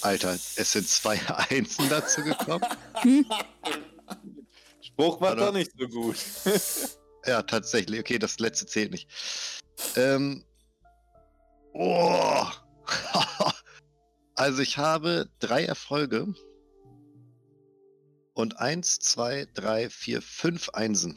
Alter, 0.00 0.32
es 0.34 0.72
sind 0.72 0.88
zwei 0.88 1.20
Einsen 1.48 1.88
dazu 1.88 2.24
gekommen. 2.24 2.64
Spruch 4.82 5.20
war 5.20 5.36
doch 5.36 5.52
nicht 5.52 5.72
so 5.78 5.88
gut. 5.88 6.16
Ja, 7.24 7.40
tatsächlich. 7.40 8.00
Okay, 8.00 8.18
das 8.18 8.40
letzte 8.40 8.66
zählt 8.66 8.90
nicht. 8.90 9.08
Ähm. 9.94 10.44
Oh. 11.72 12.44
also 14.34 14.60
ich 14.60 14.76
habe 14.76 15.30
drei 15.38 15.64
Erfolge. 15.64 16.34
Und 18.34 18.58
eins, 18.58 18.98
zwei, 18.98 19.46
drei, 19.54 19.88
vier, 19.88 20.20
fünf 20.20 20.70
Einsen. 20.70 21.16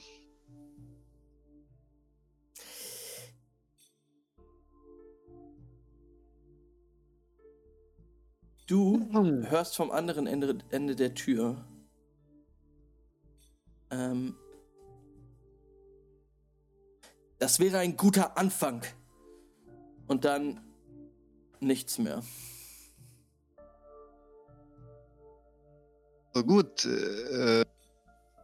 Du 8.68 9.08
hörst 9.12 9.76
vom 9.76 9.92
anderen 9.92 10.26
Ende, 10.26 10.58
Ende 10.72 10.96
der 10.96 11.14
Tür. 11.14 11.64
Ähm, 13.92 14.36
das 17.38 17.60
wäre 17.60 17.78
ein 17.78 17.96
guter 17.96 18.38
Anfang. 18.38 18.82
Und 20.08 20.26
dann 20.26 20.62
nichts 21.60 22.00
mehr. 22.00 22.24
So 26.34 26.44
gut, 26.44 26.86
äh, 26.86 27.64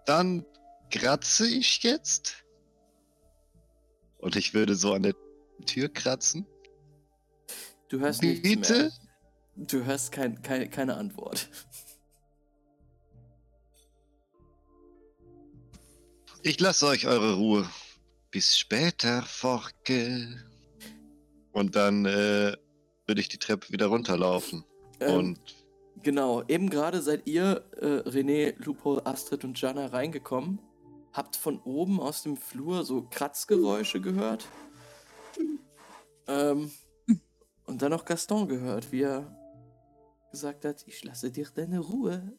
dann 0.06 0.46
kratze 0.92 1.48
ich 1.48 1.82
jetzt. 1.84 2.46
Und 4.20 4.36
ich 4.36 4.54
würde 4.54 4.76
so 4.76 4.94
an 4.94 5.04
der 5.04 5.16
Tür 5.66 5.90
kratzen. 5.90 6.46
Du 7.90 8.00
hörst 8.00 8.22
nichts 8.22 8.70
mehr. 8.70 8.92
Du 9.68 9.86
hörst 9.86 10.12
kein, 10.12 10.42
keine, 10.42 10.70
keine 10.70 10.96
Antwort. 10.98 11.50
Ich 16.44 16.60
lasse 16.60 16.88
euch 16.88 17.06
eure 17.08 17.36
Ruhe. 17.36 17.70
Bis 18.32 18.58
später, 18.58 19.22
Forke. 19.22 20.44
Und 21.52 21.76
dann 21.76 22.06
äh, 22.06 22.56
würde 23.06 23.22
ich 23.22 23.30
die 23.30 23.38
Treppe 23.38 23.72
wieder 23.72 23.88
runterlaufen. 23.88 24.64
Ähm, 25.00 25.16
Und 25.16 25.40
Genau, 26.04 26.44
eben 26.48 26.70
gerade 26.70 27.02
seid 27.02 27.28
ihr, 27.28 27.64
äh, 27.80 28.10
René, 28.10 28.56
Lupo, 28.58 29.02
Astrid 29.04 29.44
und 29.44 29.62
Jana 29.62 29.88
reingekommen. 29.88 30.60
Habt 31.14 31.36
von 31.36 31.60
oben 31.62 32.00
aus 32.00 32.24
dem 32.24 32.38
Flur 32.38 32.84
so 32.86 33.06
Kratzgeräusche 33.10 34.02
gehört. 34.02 34.48
Ähm, 36.28 36.72
und 37.66 37.82
dann 37.82 37.92
noch 37.92 38.06
Gaston 38.06 38.48
gehört, 38.48 38.92
wie 38.92 39.02
er 39.02 39.41
gesagt 40.32 40.66
hat, 40.66 40.84
ich 40.88 41.04
lasse 41.04 41.32
dir 41.32 41.48
deine 41.54 41.80
Ruhe. 41.80 42.34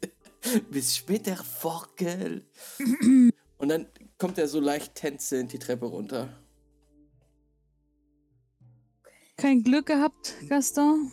Bis 0.70 0.96
später, 0.96 1.36
Forkel. 1.36 2.44
und 3.58 3.68
dann 3.68 3.86
kommt 4.18 4.38
er 4.38 4.48
so 4.48 4.60
leicht 4.60 4.94
tänzelnd 4.94 5.52
die 5.52 5.58
Treppe 5.58 5.86
runter. 5.86 6.28
Kein 9.36 9.62
Glück 9.62 9.86
gehabt, 9.86 10.34
Gaston? 10.48 11.12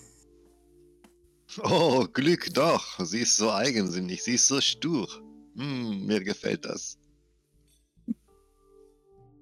oh, 1.63 2.05
Glück 2.11 2.53
doch. 2.53 2.99
Sie 3.05 3.21
ist 3.21 3.35
so 3.35 3.51
eigensinnig, 3.51 4.23
sie 4.23 4.33
ist 4.35 4.47
so 4.47 4.59
stur. 4.61 5.07
Hm, 5.55 6.05
mir 6.05 6.23
gefällt 6.23 6.65
das. 6.65 6.97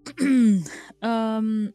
ähm, 0.20 1.74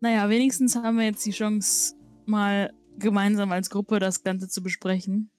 naja, 0.00 0.28
wenigstens 0.28 0.76
haben 0.76 0.98
wir 0.98 1.06
jetzt 1.06 1.26
die 1.26 1.32
Chance, 1.32 1.94
mal 2.26 2.72
gemeinsam 2.98 3.52
als 3.52 3.70
Gruppe 3.70 3.98
das 3.98 4.22
Ganze 4.22 4.48
zu 4.48 4.62
besprechen. 4.62 5.30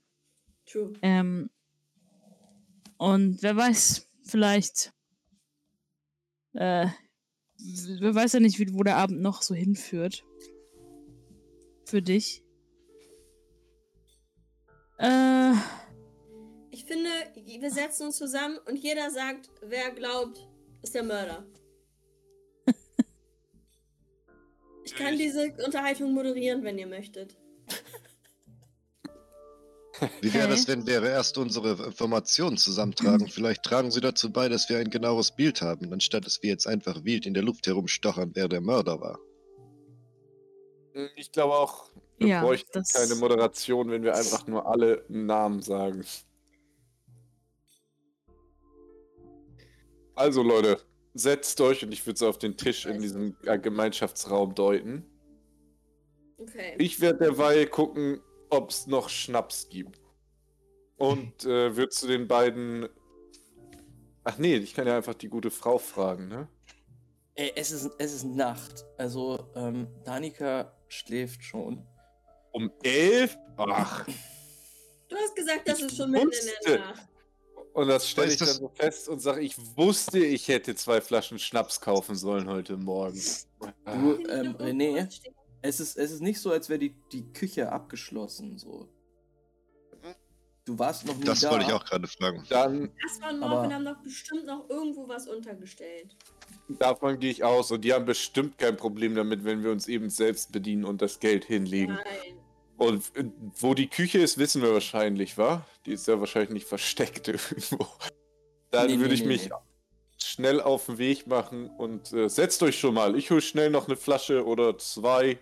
True. 0.65 0.93
Ähm, 1.01 1.49
und 2.97 3.41
wer 3.41 3.55
weiß, 3.55 4.09
vielleicht. 4.23 4.93
Äh, 6.53 6.87
wer 7.57 8.15
weiß 8.15 8.33
ja 8.33 8.39
nicht, 8.39 8.59
wie, 8.59 8.73
wo 8.73 8.83
der 8.83 8.97
Abend 8.97 9.21
noch 9.21 9.41
so 9.41 9.55
hinführt. 9.55 10.23
Für 11.85 12.01
dich. 12.01 12.43
Äh, 14.97 15.53
Ich 16.71 16.85
finde, 16.85 17.09
wir 17.35 17.71
setzen 17.71 18.07
uns 18.07 18.17
zusammen 18.17 18.57
und 18.67 18.75
jeder 18.77 19.09
sagt, 19.11 19.49
wer 19.61 19.91
glaubt, 19.91 20.47
ist 20.81 20.95
der 20.95 21.03
Mörder. 21.03 21.45
Ich 24.85 24.95
kann 24.95 25.17
diese 25.17 25.53
Unterhaltung 25.63 26.13
moderieren, 26.13 26.63
wenn 26.63 26.79
ihr 26.79 26.87
möchtet. 26.87 27.37
Wie 30.21 30.33
wäre 30.33 30.53
es, 30.53 30.67
wenn 30.67 30.87
wir 30.87 31.03
erst 31.03 31.37
unsere 31.37 31.71
Informationen 31.85 32.57
zusammentragen? 32.57 33.27
Vielleicht 33.29 33.63
tragen 33.63 33.91
sie 33.91 34.01
dazu 34.01 34.31
bei, 34.31 34.47
dass 34.47 34.69
wir 34.69 34.77
ein 34.77 34.89
genaues 34.89 35.31
Bild 35.35 35.61
haben, 35.61 35.91
anstatt 35.91 36.25
dass 36.25 36.41
wir 36.41 36.49
jetzt 36.49 36.67
einfach 36.67 37.03
wild 37.03 37.25
in 37.25 37.33
der 37.33 37.43
Luft 37.43 37.67
herumstochern, 37.67 38.31
wer 38.33 38.47
der 38.47 38.61
Mörder 38.61 38.99
war. 39.01 39.19
Ich 41.15 41.31
glaube 41.31 41.53
auch, 41.53 41.89
wir 42.17 42.27
Ja, 42.27 42.41
bräuchten 42.41 42.69
das- 42.73 42.93
keine 42.93 43.15
Moderation, 43.15 43.89
wenn 43.91 44.03
wir 44.03 44.15
einfach 44.15 44.47
nur 44.47 44.65
alle 44.65 45.05
Namen 45.09 45.61
sagen. 45.61 46.03
Also 50.15 50.43
Leute, 50.43 50.81
setzt 51.13 51.61
euch 51.61 51.83
und 51.83 51.93
ich 51.93 52.05
würde 52.05 52.19
so 52.19 52.27
auf 52.27 52.37
den 52.37 52.57
Tisch 52.57 52.85
in 52.85 53.01
diesem 53.01 53.37
äh, 53.43 53.57
Gemeinschaftsraum 53.57 54.53
deuten. 54.53 55.05
Okay. 56.39 56.75
Ich 56.77 56.99
werde 57.01 57.19
derweil 57.19 57.67
gucken, 57.67 58.21
ob 58.49 58.69
es 58.69 58.87
noch 58.87 59.09
Schnaps 59.09 59.69
gibt. 59.69 59.99
Und 60.97 61.45
äh, 61.45 61.75
würde 61.75 61.89
zu 61.89 62.07
den 62.07 62.27
beiden 62.27 62.89
Ach 64.23 64.37
nee, 64.37 64.57
ich 64.57 64.75
kann 64.75 64.85
ja 64.85 64.97
einfach 64.97 65.15
die 65.15 65.27
gute 65.27 65.49
Frau 65.49 65.79
fragen, 65.79 66.27
ne? 66.27 66.47
Ey, 67.35 67.51
es 67.55 67.71
ist, 67.71 67.89
es 67.97 68.13
ist 68.13 68.25
Nacht. 68.25 68.85
Also, 68.97 69.49
ähm, 69.55 69.87
Danika 70.03 70.71
schläft 70.87 71.43
schon. 71.43 71.83
Um 72.51 72.71
elf? 72.83 73.37
Ach. 73.57 74.05
Du 75.07 75.15
hast 75.15 75.35
gesagt, 75.35 75.67
das 75.67 75.79
Ich 75.79 75.85
ist 75.85 75.97
schon 75.97 76.11
mitten 76.11 76.29
in 76.29 76.49
der 76.67 76.79
Nacht. 76.79 77.07
Und 77.73 77.87
das 77.87 78.07
stelle 78.07 78.31
ich 78.31 78.37
dann 78.37 78.49
so 78.49 78.69
fest 78.75 79.09
und 79.09 79.19
sage, 79.19 79.41
ich 79.41 79.55
wusste, 79.77 80.19
ich 80.19 80.47
hätte 80.47 80.75
zwei 80.75 81.01
Flaschen 81.01 81.39
Schnaps 81.39 81.81
kaufen 81.81 82.15
sollen 82.15 82.47
heute 82.47 82.77
Morgen. 82.77 83.19
Du, 83.85 84.27
ähm, 84.27 84.55
René. 84.57 85.07
Es 85.61 85.79
ist, 85.79 85.97
es 85.97 86.11
ist 86.11 86.21
nicht 86.21 86.39
so, 86.39 86.51
als 86.51 86.69
wäre 86.69 86.79
die, 86.79 86.95
die 87.11 87.31
Küche 87.33 87.71
abgeschlossen. 87.71 88.57
So. 88.57 88.87
Du 90.65 90.77
warst 90.77 91.05
noch 91.07 91.17
nie 91.17 91.23
Das 91.25 91.39
da. 91.41 91.49
wollte 91.51 91.65
ich 91.65 91.71
auch 91.73 91.83
gerade 91.83 92.07
fragen. 92.07 92.43
Dann, 92.49 92.81
und 92.81 92.91
Aber- 93.43 93.55
Morphin 93.55 93.73
haben 93.73 93.85
doch 93.85 93.97
bestimmt 94.03 94.45
noch 94.45 94.69
irgendwo 94.69 95.07
was 95.07 95.27
untergestellt. 95.27 96.15
davon 96.67 97.17
gehe 97.19 97.31
ich 97.31 97.43
aus. 97.43 97.71
Und 97.71 97.81
die 97.81 97.91
haben 97.93 98.05
bestimmt 98.05 98.57
kein 98.59 98.77
Problem 98.77 99.15
damit, 99.15 99.43
wenn 99.43 99.63
wir 99.63 99.71
uns 99.71 99.87
eben 99.87 100.09
selbst 100.09 100.51
bedienen 100.51 100.85
und 100.85 101.01
das 101.01 101.19
Geld 101.19 101.45
hinlegen. 101.45 101.93
Nein. 101.95 102.37
Und 102.77 103.15
äh, 103.15 103.25
wo 103.57 103.73
die 103.73 103.87
Küche 103.87 104.19
ist, 104.19 104.37
wissen 104.37 104.61
wir 104.61 104.71
wahrscheinlich, 104.71 105.37
wa? 105.37 105.65
Die 105.85 105.93
ist 105.93 106.07
ja 106.07 106.19
wahrscheinlich 106.19 106.51
nicht 106.51 106.67
versteckt 106.67 107.27
irgendwo. 107.27 107.87
Dann 108.71 108.87
Nee, 108.87 108.97
würde 108.99 109.07
nee, 109.09 109.13
ich 109.15 109.21
nee, 109.21 109.27
mich 109.27 109.49
nee. 109.49 109.55
schnell 110.23 110.61
auf 110.61 110.85
den 110.85 110.97
Weg 110.99 111.25
machen 111.25 111.69
und 111.71 112.13
äh, 112.13 112.29
setzt 112.29 112.61
euch 112.61 112.79
schon 112.79 112.93
mal. 112.93 113.15
Ich 113.17 113.31
hole 113.31 113.41
schnell 113.41 113.71
noch 113.71 113.87
eine 113.87 113.97
Flasche 113.97 114.45
oder 114.45 114.77
zwei 114.77 115.39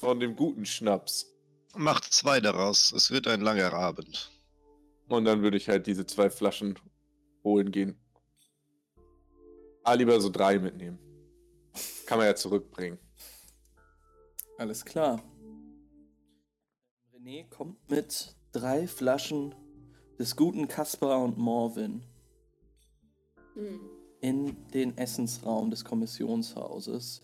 von 0.00 0.20
dem 0.20 0.36
guten 0.36 0.64
Schnaps. 0.64 1.34
Macht 1.74 2.04
zwei 2.04 2.40
daraus. 2.40 2.92
Es 2.92 3.10
wird 3.10 3.26
ein 3.28 3.40
langer 3.40 3.72
Abend. 3.72 4.30
Und 5.08 5.24
dann 5.24 5.42
würde 5.42 5.56
ich 5.56 5.68
halt 5.68 5.86
diese 5.86 6.06
zwei 6.06 6.30
Flaschen 6.30 6.78
holen 7.44 7.70
gehen. 7.70 7.98
Ah, 9.84 9.94
lieber 9.94 10.20
so 10.20 10.28
drei 10.28 10.58
mitnehmen. 10.58 10.98
Kann 12.06 12.18
man 12.18 12.26
ja 12.26 12.34
zurückbringen. 12.34 12.98
Alles 14.58 14.84
klar. 14.84 15.22
René 17.14 17.48
kommt 17.48 17.90
mit 17.90 18.34
drei 18.52 18.86
Flaschen 18.86 19.54
des 20.18 20.36
guten 20.36 20.68
Kaspar 20.68 21.22
und 21.22 21.38
Morvin 21.38 22.02
Hm. 23.54 23.80
in 24.20 24.68
den 24.70 24.96
Essensraum 24.98 25.70
des 25.70 25.84
Kommissionshauses, 25.84 27.22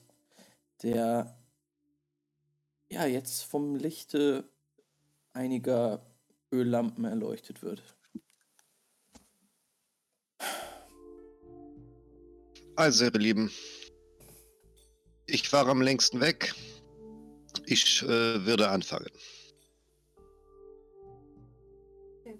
der 0.82 1.38
ja 2.90 3.06
jetzt 3.06 3.42
vom 3.42 3.76
Lichte 3.76 4.48
einiger 5.32 6.06
Öllampen 6.52 7.04
erleuchtet 7.04 7.62
wird. 7.62 7.82
Also, 12.76 13.04
ihr 13.04 13.10
Lieben. 13.12 13.52
Ich 15.26 15.52
war 15.52 15.66
am 15.68 15.80
längsten 15.80 16.20
weg. 16.20 16.54
Ich 17.66 18.02
äh, 18.02 18.44
würde 18.44 18.68
anfangen. 18.68 19.10
Okay. 22.20 22.38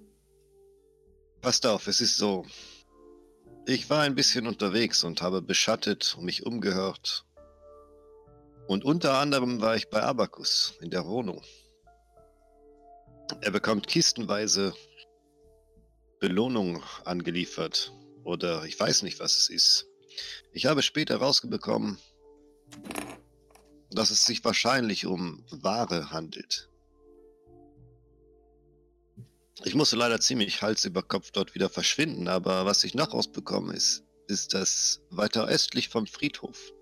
Passt 1.41 1.65
auf, 1.66 1.87
es 1.87 2.01
ist 2.01 2.16
so. 2.16 2.45
Ich 3.66 3.89
war 3.89 4.03
ein 4.03 4.15
bisschen 4.15 4.47
unterwegs 4.47 5.05
und 5.05 5.23
habe 5.23 5.41
beschattet 5.41 6.16
und 6.19 6.25
mich 6.25 6.45
umgehört. 6.45 7.25
Und 8.66 8.85
unter 8.85 9.19
anderem 9.19 9.61
war 9.61 9.77
ich 9.77 9.91
bei 9.91 10.03
Abacus 10.03 10.74
in 10.81 10.91
der 10.91 11.05
Wohnung. 11.07 11.43
Er 13.41 13.51
bekommt 13.51 13.86
kistenweise 13.86 14.74
Belohnung 16.19 16.82
angeliefert. 17.05 17.93
Oder 18.24 18.65
ich 18.65 18.81
weiß 18.81 19.03
nicht, 19.03 19.20
was 19.20 19.36
es 19.36 19.51
ist. 19.51 19.86
Ich 20.53 20.65
habe 20.65 20.82
später 20.82 21.16
rausbekommen, 21.16 21.99
dass 23.91 24.11
es 24.11 24.24
sich 24.24 24.43
wahrscheinlich 24.45 25.05
um 25.05 25.45
Ware 25.51 26.11
handelt. 26.11 26.70
Ich 29.65 29.74
musste 29.74 29.97
leider 29.97 30.20
ziemlich 30.20 30.62
Hals 30.62 30.85
über 30.85 31.03
Kopf 31.03 31.31
dort 31.31 31.55
wieder 31.55 31.69
verschwinden, 31.69 32.28
aber 32.28 32.65
was 32.65 32.85
ich 32.85 32.95
noch 32.95 33.12
rausbekommen 33.12 33.74
ist, 33.74 34.05
ist, 34.27 34.55
dass 34.55 35.01
weiter 35.11 35.47
östlich 35.47 35.91
vom 35.91 36.07
Friedhof 36.07 36.73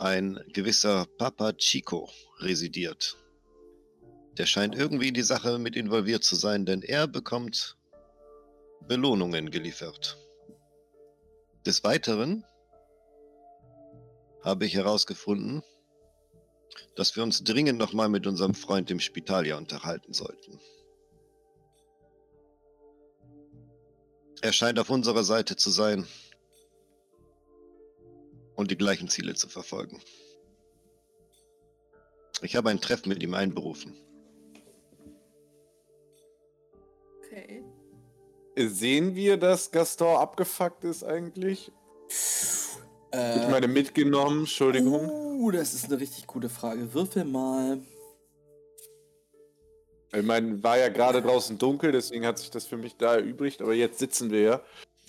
ein 0.00 0.40
gewisser 0.52 1.06
Papa 1.18 1.52
Chico 1.52 2.08
residiert. 2.38 3.16
Der 4.38 4.46
scheint 4.46 4.74
irgendwie 4.74 5.08
in 5.08 5.14
die 5.14 5.22
Sache 5.22 5.58
mit 5.58 5.76
involviert 5.76 6.24
zu 6.24 6.36
sein, 6.36 6.64
denn 6.64 6.82
er 6.82 7.06
bekommt 7.06 7.76
Belohnungen 8.88 9.50
geliefert. 9.50 10.16
Des 11.66 11.84
Weiteren 11.84 12.44
habe 14.42 14.64
ich 14.64 14.74
herausgefunden, 14.74 15.62
dass 16.96 17.14
wir 17.14 17.22
uns 17.22 17.44
dringend 17.44 17.78
nochmal 17.78 18.08
mit 18.08 18.26
unserem 18.26 18.54
Freund 18.54 18.90
im 18.90 19.00
Spital 19.00 19.46
ja 19.46 19.58
unterhalten 19.58 20.14
sollten. 20.14 20.58
Er 24.40 24.54
scheint 24.54 24.78
auf 24.78 24.88
unserer 24.88 25.24
Seite 25.24 25.56
zu 25.56 25.68
sein 25.68 26.06
und 28.60 28.70
die 28.70 28.76
gleichen 28.76 29.08
Ziele 29.08 29.34
zu 29.34 29.48
verfolgen. 29.48 30.00
Ich 32.42 32.56
habe 32.56 32.70
ein 32.70 32.80
Treffen 32.80 33.08
mit 33.08 33.22
ihm 33.22 33.34
einberufen. 33.34 33.94
Okay. 37.18 37.64
Sehen 38.56 39.14
wir, 39.14 39.36
dass 39.36 39.70
Gaston 39.70 40.16
abgefuckt 40.16 40.84
ist 40.84 41.04
eigentlich? 41.04 41.72
Äh, 43.12 43.40
Ich 43.42 43.48
meine, 43.48 43.66
mitgenommen, 43.68 44.40
Entschuldigung. 44.40 45.08
Uh, 45.08 45.50
das 45.50 45.74
ist 45.74 45.86
eine 45.86 45.98
richtig 45.98 46.26
gute 46.26 46.48
Frage. 46.48 46.92
Würfel 46.92 47.24
mal. 47.24 47.80
Ich 50.12 50.22
meine, 50.22 50.62
war 50.62 50.76
ja 50.76 50.88
gerade 50.88 51.22
draußen 51.22 51.56
dunkel, 51.56 51.92
deswegen 51.92 52.26
hat 52.26 52.38
sich 52.38 52.50
das 52.50 52.66
für 52.66 52.76
mich 52.76 52.96
da 52.96 53.14
erübrigt, 53.14 53.62
aber 53.62 53.74
jetzt 53.74 54.00
sitzen 54.00 54.30
wir 54.30 54.40
ja. 54.40 54.62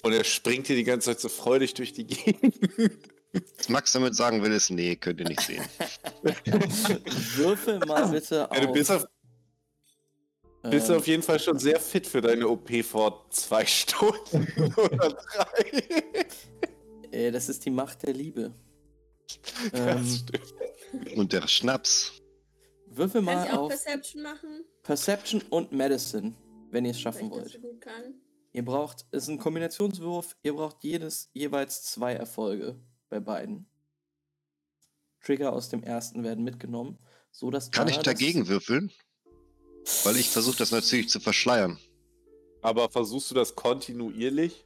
Und 0.04 0.14
er 0.14 0.24
springt 0.24 0.68
hier 0.68 0.76
die 0.76 0.84
ganze 0.84 1.08
Zeit 1.10 1.20
so 1.20 1.30
freudig 1.30 1.74
durch 1.74 1.92
die 1.92 2.06
Gegend. 2.08 3.12
Was 3.58 3.70
Max 3.70 3.94
damit 3.94 4.16
sagen 4.16 4.44
will, 4.44 4.52
ist, 4.52 4.70
nee, 4.70 4.96
könnt 4.96 5.20
ihr 5.22 5.28
nicht 5.28 5.42
sehen. 5.42 5.64
Würfel 7.36 7.80
mal 7.80 8.08
bitte 8.10 8.50
auf. 8.50 8.58
Ja, 8.58 8.66
du 8.66 8.74
bist 8.74 8.92
auf, 8.92 9.06
bist 10.64 10.90
ähm, 10.90 10.98
auf 10.98 11.08
jeden 11.08 11.24
Fall 11.24 11.40
schon 11.40 11.58
sehr 11.58 11.80
fit 11.80 12.06
für 12.06 12.20
deine 12.22 12.48
OP 12.48 12.70
vor 12.84 13.26
zwei 13.30 13.66
Stunden 13.68 14.74
oder 14.76 15.14
drei. 15.14 15.84
äh, 17.12 17.32
das 17.32 17.48
ist 17.50 17.66
die 17.66 17.70
Macht 17.70 18.04
der 18.04 18.14
Liebe. 18.14 18.54
Das 19.72 19.80
Ähm, 19.80 20.06
stimmt. 20.06 21.18
Und 21.18 21.32
der 21.32 21.48
Schnaps. 21.48 22.12
würfel 22.88 23.24
Kann 23.24 23.36
mal 23.36 23.46
ich 23.46 23.54
auch 23.54 23.60
auf 23.60 23.70
Perception 23.70 24.24
machen? 24.24 24.66
Perception 24.84 25.42
und 25.50 25.72
Medicine, 25.72 26.34
wenn 26.70 26.84
ihr 26.84 26.92
es 26.92 27.00
schaffen 27.00 27.32
wollt. 27.32 27.50
so 27.50 27.60
gut 27.60 27.80
kann. 27.80 28.16
Ihr 28.52 28.66
braucht, 28.66 29.06
es 29.12 29.24
ist 29.24 29.30
ein 29.30 29.40
Kombinationswurf, 29.40 30.36
ihr 30.44 30.54
braucht 30.54 30.84
jedes 30.84 31.30
jeweils 31.34 31.84
zwei 31.84 32.14
Erfolge 32.14 32.76
bei 33.12 33.20
beiden. 33.20 33.68
Trigger 35.24 35.54
aus 35.54 35.70
dem 35.70 35.84
ersten 35.84 36.24
werden 36.24 36.44
mitgenommen, 36.44 36.98
so 37.32 37.52
dass 37.52 37.70
Kann 37.70 37.88
ich 37.88 37.98
Dana 37.98 38.04
das- 38.04 38.14
dagegen 38.16 38.48
würfeln? 38.48 38.92
Weil 40.04 40.16
ich 40.18 40.30
versuche 40.30 40.58
das 40.58 40.72
natürlich 40.72 41.10
zu 41.10 41.20
verschleiern. 41.20 41.78
Aber 42.64 42.90
versuchst 42.90 43.30
du 43.30 43.36
das 43.36 43.56
kontinuierlich? 43.56 44.66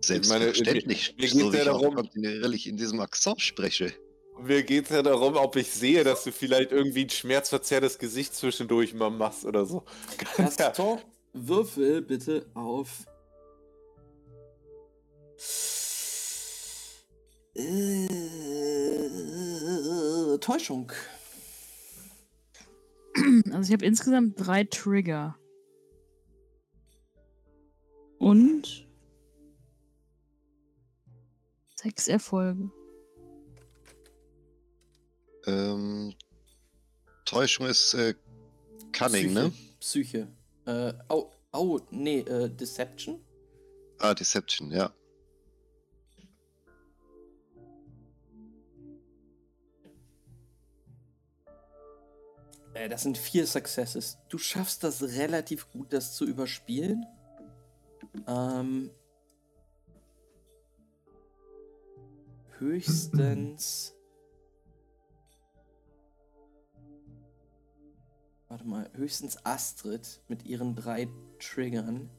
Selbstverständlich, 0.00 1.14
mir- 1.16 1.22
mir 1.22 1.28
so 1.30 1.52
ja 1.52 1.58
ich 1.60 1.64
darum- 1.64 1.94
kontinuierlich 1.94 2.66
in 2.68 2.76
diesem 2.76 3.00
Akzent 3.00 3.40
spreche. 3.40 3.92
Mir 4.40 4.62
geht 4.64 4.84
es 4.86 4.90
ja 4.90 5.02
darum, 5.02 5.36
ob 5.36 5.54
ich 5.56 5.70
sehe, 5.70 6.02
dass 6.04 6.24
du 6.24 6.32
vielleicht 6.32 6.72
irgendwie 6.72 7.04
ein 7.04 7.10
schmerzverzerrtes 7.10 7.98
Gesicht 7.98 8.34
zwischendurch 8.34 8.94
mal 8.94 9.10
machst 9.10 9.44
oder 9.44 9.64
so. 9.66 9.84
Gaston, 10.36 10.98
würfel 11.32 12.02
bitte 12.02 12.46
auf. 12.54 13.06
Äh, 17.54 18.08
Täuschung. 20.38 20.92
Also 23.52 23.68
ich 23.68 23.72
habe 23.72 23.84
insgesamt 23.84 24.34
drei 24.38 24.64
Trigger. 24.64 25.36
Und 28.18 28.86
sechs 31.74 32.08
Erfolge. 32.08 32.70
Ähm, 35.46 36.14
Täuschung 37.24 37.66
ist 37.66 37.94
äh, 37.94 38.14
Cunning, 38.92 39.32
ne? 39.32 39.52
Psyche. 39.80 40.28
Äh, 40.66 40.94
au, 41.08 41.32
au, 41.50 41.80
nee, 41.90 42.20
äh, 42.20 42.48
Deception? 42.48 43.20
Ah, 43.98 44.14
Deception, 44.14 44.70
ja. 44.70 44.94
Äh, 52.74 52.88
das 52.88 53.02
sind 53.02 53.18
vier 53.18 53.46
Successes. 53.46 54.18
Du 54.28 54.38
schaffst 54.38 54.84
das 54.84 55.02
relativ 55.02 55.70
gut, 55.70 55.92
das 55.92 56.14
zu 56.14 56.24
überspielen. 56.24 57.06
Ähm, 58.26 58.90
höchstens. 62.58 63.94
Warte 68.48 68.66
mal, 68.66 68.90
höchstens 68.94 69.44
Astrid 69.46 70.20
mit 70.28 70.44
ihren 70.44 70.74
drei 70.74 71.08
Triggern. 71.38 72.10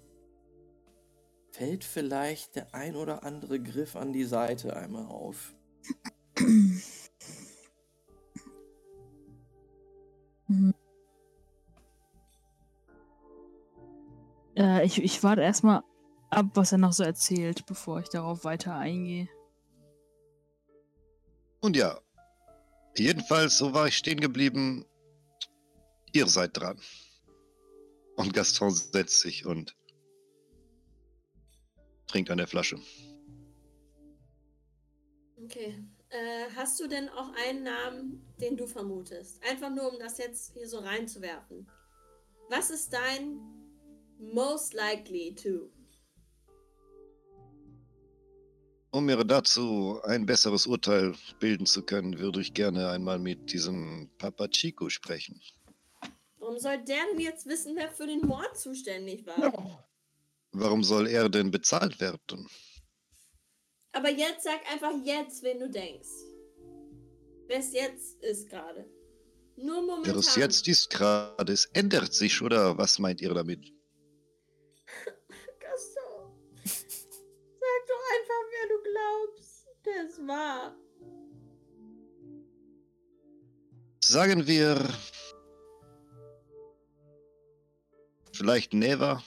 Fällt 1.52 1.84
vielleicht 1.84 2.56
der 2.56 2.74
ein 2.74 2.96
oder 2.96 3.24
andere 3.24 3.62
Griff 3.62 3.96
an 3.96 4.12
die 4.12 4.24
Seite 4.24 4.76
einmal 4.76 5.06
auf. 5.06 5.54
Äh, 14.56 14.86
ich, 14.86 15.02
ich 15.02 15.24
warte 15.24 15.42
erstmal 15.42 15.84
ab, 16.30 16.48
was 16.54 16.72
er 16.72 16.78
noch 16.78 16.94
so 16.94 17.04
erzählt, 17.04 17.66
bevor 17.66 18.00
ich 18.00 18.10
darauf 18.10 18.44
weiter 18.44 18.76
eingehe. 18.76 19.28
Und 21.62 21.78
ja, 21.78 22.00
jedenfalls, 22.98 23.58
so 23.58 23.74
war 23.74 23.88
ich 23.88 23.98
stehen 23.98 24.20
geblieben. 24.20 24.86
Ihr 26.12 26.28
seid 26.28 26.58
dran. 26.58 26.80
Und 28.16 28.34
Gaston 28.34 28.72
setzt 28.72 29.22
sich 29.22 29.46
und 29.46 29.76
trinkt 32.08 32.30
an 32.30 32.38
der 32.38 32.48
Flasche. 32.48 32.78
Okay. 35.44 35.84
Äh, 36.14 36.46
hast 36.56 36.80
du 36.80 36.88
denn 36.88 37.10
auch 37.10 37.34
einen 37.48 37.64
Namen, 37.64 38.24
den 38.40 38.56
du 38.56 38.68
vermutest? 38.68 39.42
Einfach 39.50 39.72
nur, 39.72 39.92
um 39.92 39.98
das 39.98 40.20
jetzt 40.20 40.54
hier 40.54 40.68
so 40.68 40.78
reinzuwerfen. 40.78 41.68
Was 42.50 42.70
ist 42.70 42.94
dein 42.94 43.40
most 44.20 44.76
likely 44.76 45.34
to? 45.34 45.72
Um 48.92 49.08
mir 49.08 49.24
dazu 49.24 50.00
ein 50.04 50.28
besseres 50.28 50.68
Urteil 50.68 51.16
bilden 51.40 51.66
zu 51.66 51.82
können, 51.82 52.20
würde 52.20 52.42
ich 52.42 52.54
gerne 52.54 52.90
einmal 52.90 53.18
mit 53.18 53.52
diesem 53.52 54.12
Papa 54.20 54.48
Chico 54.50 54.90
sprechen. 54.90 55.42
Warum 56.38 56.60
soll 56.60 56.78
der 56.84 56.98
denn 57.12 57.22
jetzt 57.22 57.48
wissen, 57.48 57.76
wer 57.76 57.90
für 57.90 58.06
den 58.06 58.22
Mord 58.22 58.56
zuständig 58.56 59.26
war? 59.26 59.84
Warum 60.52 60.84
soll 60.84 61.08
er 61.08 61.28
denn 61.28 61.50
bezahlt 61.50 62.00
werden? 62.00 62.48
Aber 63.94 64.10
jetzt 64.10 64.44
sag 64.44 64.60
einfach 64.72 64.94
jetzt, 65.04 65.44
wen 65.44 65.60
du 65.60 65.70
denkst. 65.70 66.10
Wer 67.48 67.60
es 67.60 67.72
jetzt 67.74 68.22
ist 68.24 68.50
gerade. 68.50 68.86
Nur 69.56 69.82
momentan. 69.82 70.14
Wer 70.14 70.20
es 70.20 70.36
jetzt 70.36 70.68
ist 70.68 70.90
gerade, 70.90 71.54
es 71.54 71.66
ändert 71.74 72.12
sich, 72.14 72.42
oder 72.42 72.76
was 72.78 72.98
meint 72.98 73.22
ihr 73.22 73.34
damit? 73.34 73.60
Gaston. 75.60 76.32
Sag 76.66 77.82
doch 77.88 78.04
einfach, 78.16 78.44
wer 78.52 78.68
du 78.70 78.82
glaubst. 78.84 79.68
Der 79.86 80.06
ist 80.06 80.28
wahr. 80.28 80.76
Sagen 84.04 84.48
wir. 84.48 84.90
Vielleicht 88.34 88.74
Neva? 88.74 89.24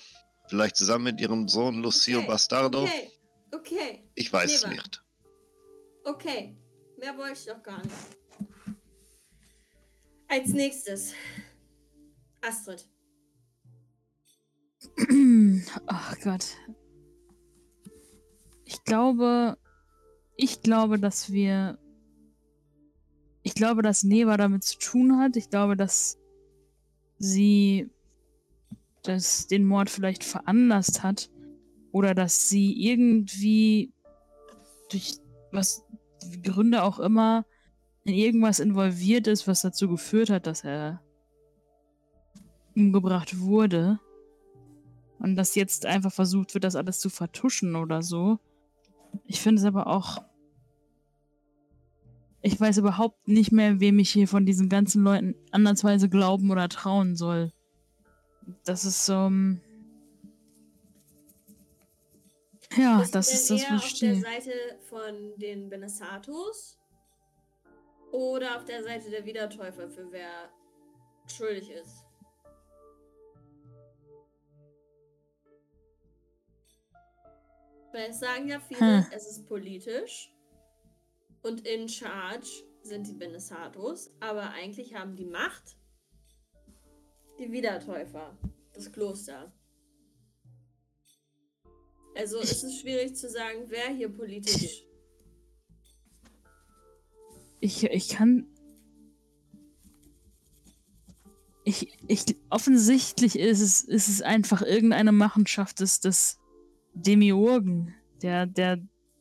Vielleicht 0.49 0.77
zusammen 0.77 1.05
mit 1.05 1.21
ihrem 1.21 1.49
Sohn 1.49 1.83
Lucio 1.83 2.19
Okay, 2.19 2.27
Bastardo? 2.27 2.83
Okay, 2.83 3.13
okay, 3.57 4.09
Ich 4.15 4.33
weiß 4.33 4.55
es 4.55 4.67
nicht. 4.67 5.05
okay. 6.05 6.57
Mehr 6.99 7.17
wollte 7.19 7.35
ich 7.35 7.45
doch 7.45 7.63
gar 7.63 7.83
nicht. 7.83 7.95
Als 10.29 10.49
nächstes. 10.49 11.13
Astrid. 12.41 12.89
Ach 15.87 16.19
Gott. 16.21 16.57
Ich 18.65 18.83
glaube, 18.85 19.59
ich 20.37 20.63
glaube, 20.63 20.99
dass 20.99 21.31
wir, 21.31 21.79
ich 23.43 23.55
glaube, 23.55 23.83
dass 23.83 24.03
Neva 24.03 24.37
damit 24.37 24.65
zu 24.65 24.79
tun 24.79 25.19
hat. 25.19 25.37
Ich 25.37 25.51
glaube, 25.51 25.77
dass 25.77 26.19
sie 27.19 27.91
das, 29.03 29.47
den 29.49 29.65
Mord 29.65 29.91
vielleicht 29.91 30.25
veranlasst 30.25 31.03
hat 31.03 31.31
oder 31.97 32.15
dass 32.15 32.51
sie 32.51 32.75
irgendwie 32.79 33.91
durch 34.91 35.15
was 35.51 35.83
Gründe 36.43 36.83
auch 36.83 36.99
immer 36.99 37.47
in 38.05 38.13
irgendwas 38.13 38.59
involviert 38.59 39.27
ist, 39.27 39.49
was 39.49 39.63
dazu 39.63 39.89
geführt 39.89 40.29
hat, 40.29 40.47
dass 40.47 40.63
er 40.63 41.01
umgebracht 42.75 43.41
wurde. 43.41 43.99
Und 45.19 45.37
dass 45.37 45.55
jetzt 45.55 45.87
einfach 45.87 46.13
versucht 46.13 46.53
wird, 46.53 46.65
das 46.65 46.77
alles 46.77 47.01
zu 47.01 47.09
vertuschen 47.09 47.77
oder 47.77 48.03
so. 48.03 48.39
Ich 49.25 49.41
finde 49.41 49.61
es 49.61 49.67
aber 49.67 49.87
auch. 49.87 50.23
Ich 52.43 52.61
weiß 52.61 52.77
überhaupt 52.77 53.27
nicht 53.27 53.53
mehr, 53.53 53.81
wem 53.81 53.99
ich 54.01 54.11
hier 54.11 54.29
von 54.29 54.45
diesen 54.45 54.69
ganzen 54.69 55.03
Leuten 55.03 55.35
andersweise 55.51 56.11
glauben 56.11 56.51
oder 56.51 56.69
trauen 56.69 57.17
soll. 57.17 57.53
Das 58.67 58.85
ist 58.85 59.09
ähm, 59.09 59.63
Ja, 62.77 63.03
du 63.03 63.11
das 63.11 63.33
ist 63.33 63.51
das, 63.51 63.63
was 63.63 63.71
auf 63.79 63.85
ich 63.93 63.99
der 64.01 64.15
stehe. 64.15 64.21
Seite 64.21 64.79
von 64.89 65.39
den 65.39 65.69
Benesatos 65.69 66.79
oder 68.13 68.57
auf 68.57 68.65
der 68.65 68.83
Seite 68.83 69.11
der 69.11 69.25
Wiedertäufer, 69.25 69.89
für 69.89 70.11
wer 70.11 70.51
schuldig 71.29 71.71
ist? 71.71 72.05
Weil 77.93 78.11
es 78.11 78.19
sagen 78.21 78.49
ja 78.49 78.61
viele, 78.61 78.81
Hm. 78.81 79.07
es 79.13 79.27
ist 79.27 79.47
politisch 79.47 80.33
und 81.43 81.67
in 81.67 81.89
charge 81.89 82.65
sind 82.83 83.07
die 83.07 83.15
Benesatos, 83.15 84.11
aber 84.21 84.51
eigentlich 84.51 84.95
haben 84.95 85.17
die 85.17 85.25
Macht 85.25 85.77
die 87.39 87.51
Wiedertäufer, 87.51 88.37
das 88.73 88.91
Kloster. 88.93 89.53
Also 92.17 92.39
ist 92.39 92.65
es 92.65 92.81
schwierig 92.81 93.15
zu 93.15 93.29
sagen, 93.29 93.65
wer 93.69 93.89
hier 93.95 94.09
politisch. 94.09 94.85
Ich, 97.61 97.85
ich 97.85 98.09
kann. 98.09 98.47
Ich, 101.65 101.99
ich, 102.07 102.25
offensichtlich 102.49 103.39
ist 103.39 103.61
es, 103.61 103.83
ist 103.83 104.09
es 104.09 104.23
einfach 104.23 104.63
irgendeine 104.63 105.13
Machenschaft 105.13 105.81
des, 105.81 106.01
des 106.01 106.39
Demiurgen, 106.95 107.95
der, 108.23 108.47
der, 108.47 108.79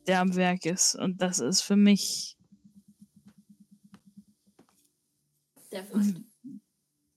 der 0.07 0.21
am 0.21 0.35
Werk 0.35 0.65
ist. 0.65 0.95
Und 0.95 1.21
das 1.21 1.39
ist 1.39 1.61
für 1.61 1.75
mich 1.75 2.37
Der 5.71 5.83
Feind. 5.85 6.23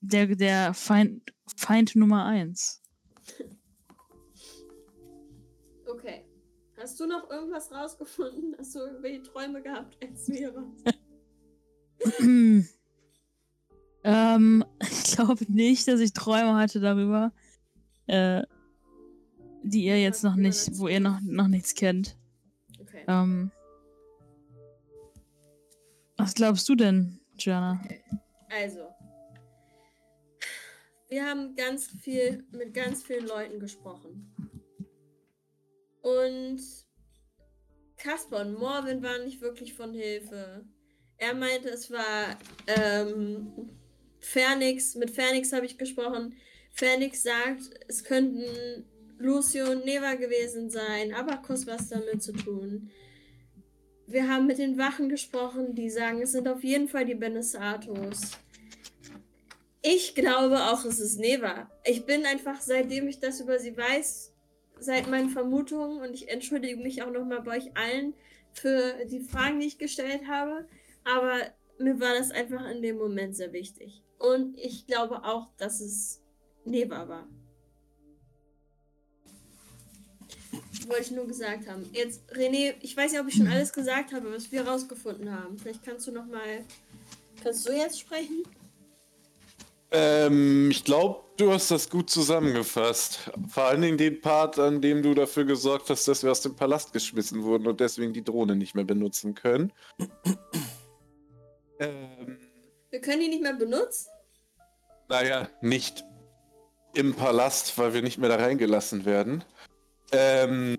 der, 0.01 0.35
der 0.35 0.73
Feind, 0.73 1.31
Feind 1.55 1.95
Nummer 1.95 2.25
eins. 2.25 2.81
Hast 6.79 6.97
du 6.97 7.07
noch 7.07 7.29
irgendwas 7.29 7.71
rausgefunden? 7.73 8.55
Hast 8.57 8.73
du 8.73 8.79
irgendwelche 8.79 9.21
Träume 9.23 9.61
gehabt, 9.61 9.97
als 10.01 10.29
warst? 10.29 10.99
ähm, 14.05 14.65
ich 14.81 15.03
glaube 15.03 15.45
nicht, 15.49 15.89
dass 15.89 15.99
ich 15.99 16.13
Träume 16.13 16.55
hatte 16.55 16.79
darüber, 16.79 17.33
äh, 18.07 18.43
die 19.63 19.83
ihr 19.83 20.01
jetzt 20.01 20.23
noch 20.23 20.35
nicht, 20.35 20.69
wo 20.77 20.87
ihr 20.87 21.01
noch, 21.01 21.19
noch 21.21 21.49
nichts 21.49 21.75
kennt. 21.75 22.17
Okay. 22.79 23.03
Ähm, 23.09 23.51
was 26.15 26.33
glaubst 26.33 26.69
du 26.69 26.75
denn, 26.75 27.19
Jana? 27.37 27.81
Also. 28.49 28.87
Wir 31.09 31.25
haben 31.25 31.55
ganz 31.55 31.87
viel 31.87 32.45
mit 32.51 32.73
ganz 32.73 33.03
vielen 33.03 33.27
Leuten 33.27 33.59
gesprochen. 33.59 34.33
Und 36.09 36.61
Caspar 37.97 38.41
und 38.41 38.57
Morvin 38.57 39.03
waren 39.03 39.25
nicht 39.25 39.41
wirklich 39.41 39.73
von 39.73 39.93
Hilfe. 39.93 40.65
Er 41.17 41.33
meinte, 41.33 41.69
es 41.69 41.91
war 41.91 42.37
ähm, 42.67 43.69
Fernix. 44.19 44.95
Mit 44.95 45.11
Fernix 45.11 45.51
habe 45.51 45.65
ich 45.65 45.77
gesprochen. 45.77 46.35
Fernix 46.71 47.23
sagt, 47.23 47.69
es 47.87 48.03
könnten 48.03 48.85
Lucio 49.17 49.69
und 49.71 49.85
Neva 49.85 50.15
gewesen 50.15 50.69
sein. 50.69 51.13
Abacus 51.13 51.67
was 51.67 51.89
damit 51.89 52.23
zu 52.23 52.31
tun. 52.31 52.89
Wir 54.07 54.27
haben 54.27 54.47
mit 54.47 54.57
den 54.57 54.77
Wachen 54.77 55.09
gesprochen, 55.09 55.75
die 55.75 55.89
sagen, 55.89 56.21
es 56.21 56.31
sind 56.31 56.47
auf 56.47 56.63
jeden 56.63 56.87
Fall 56.87 57.05
die 57.05 57.15
Benesatos. 57.15 58.31
Ich 59.81 60.15
glaube 60.15 60.57
auch, 60.71 60.83
es 60.85 60.99
ist 60.99 61.19
Neva. 61.19 61.69
Ich 61.85 62.05
bin 62.05 62.25
einfach, 62.25 62.59
seitdem 62.61 63.07
ich 63.07 63.19
das 63.19 63.39
über 63.39 63.59
sie 63.59 63.75
weiß, 63.77 64.28
seit 64.79 65.09
meinen 65.09 65.29
Vermutungen 65.29 66.01
und 66.01 66.13
ich 66.13 66.29
entschuldige 66.29 66.77
mich 66.77 67.03
auch 67.03 67.11
nochmal 67.11 67.41
bei 67.41 67.57
euch 67.57 67.75
allen 67.77 68.13
für 68.53 69.05
die 69.05 69.19
Fragen, 69.19 69.59
die 69.59 69.67
ich 69.67 69.77
gestellt 69.77 70.27
habe, 70.27 70.67
aber 71.03 71.39
mir 71.77 71.99
war 71.99 72.13
das 72.13 72.31
einfach 72.31 72.69
in 72.69 72.81
dem 72.81 72.97
Moment 72.97 73.35
sehr 73.35 73.53
wichtig. 73.53 74.03
Und 74.17 74.57
ich 74.57 74.85
glaube 74.85 75.23
auch, 75.23 75.49
dass 75.57 75.79
es 75.79 76.21
Neva 76.65 77.07
war. 77.07 77.27
wollte 80.89 81.03
ich 81.03 81.11
nur 81.11 81.27
gesagt 81.27 81.67
haben. 81.67 81.87
Jetzt, 81.93 82.21
René, 82.33 82.73
ich 82.81 82.97
weiß 82.97 83.13
ja, 83.13 83.21
ob 83.21 83.27
ich 83.27 83.35
schon 83.35 83.47
alles 83.47 83.71
gesagt 83.71 84.11
habe, 84.13 84.33
was 84.33 84.51
wir 84.51 84.67
rausgefunden 84.67 85.31
haben. 85.31 85.57
Vielleicht 85.57 85.83
kannst 85.83 86.07
du 86.07 86.11
noch 86.11 86.25
mal. 86.25 86.65
Kannst 87.43 87.67
du 87.67 87.73
jetzt 87.73 87.99
sprechen? 87.99 88.43
Ähm, 89.91 90.69
ich 90.71 90.83
glaube, 90.83 91.21
du 91.39 91.51
hast 91.51 91.71
das 91.71 91.89
gut 91.89 92.09
zusammengefasst. 92.09 93.31
Vor 93.47 93.63
allen 93.63 93.81
Dingen 93.81 93.97
den 93.97 94.21
Part, 94.21 94.59
an 94.59 94.81
dem 94.81 95.01
du 95.01 95.13
dafür 95.13 95.45
gesorgt 95.45 95.89
hast, 95.89 96.07
dass 96.07 96.23
wir 96.23 96.31
aus 96.31 96.41
dem 96.41 96.55
Palast 96.55 96.93
geschmissen 96.93 97.43
wurden 97.43 97.67
und 97.67 97.79
deswegen 97.79 98.13
die 98.13 98.23
Drohne 98.23 98.55
nicht 98.55 98.75
mehr 98.75 98.83
benutzen 98.85 99.35
können. 99.35 99.71
ähm, 101.79 102.37
Wir 102.89 103.01
können 103.01 103.21
die 103.21 103.27
nicht 103.29 103.41
mehr 103.43 103.53
benutzen? 103.53 104.09
naja, 105.07 105.49
nicht 105.61 106.03
im 106.93 107.15
Palast, 107.15 107.75
weil 107.79 107.93
wir 107.95 108.01
nicht 108.03 108.19
mehr 108.19 108.29
da 108.29 108.35
reingelassen 108.35 109.05
werden. 109.05 109.43
Ähm, 110.11 110.77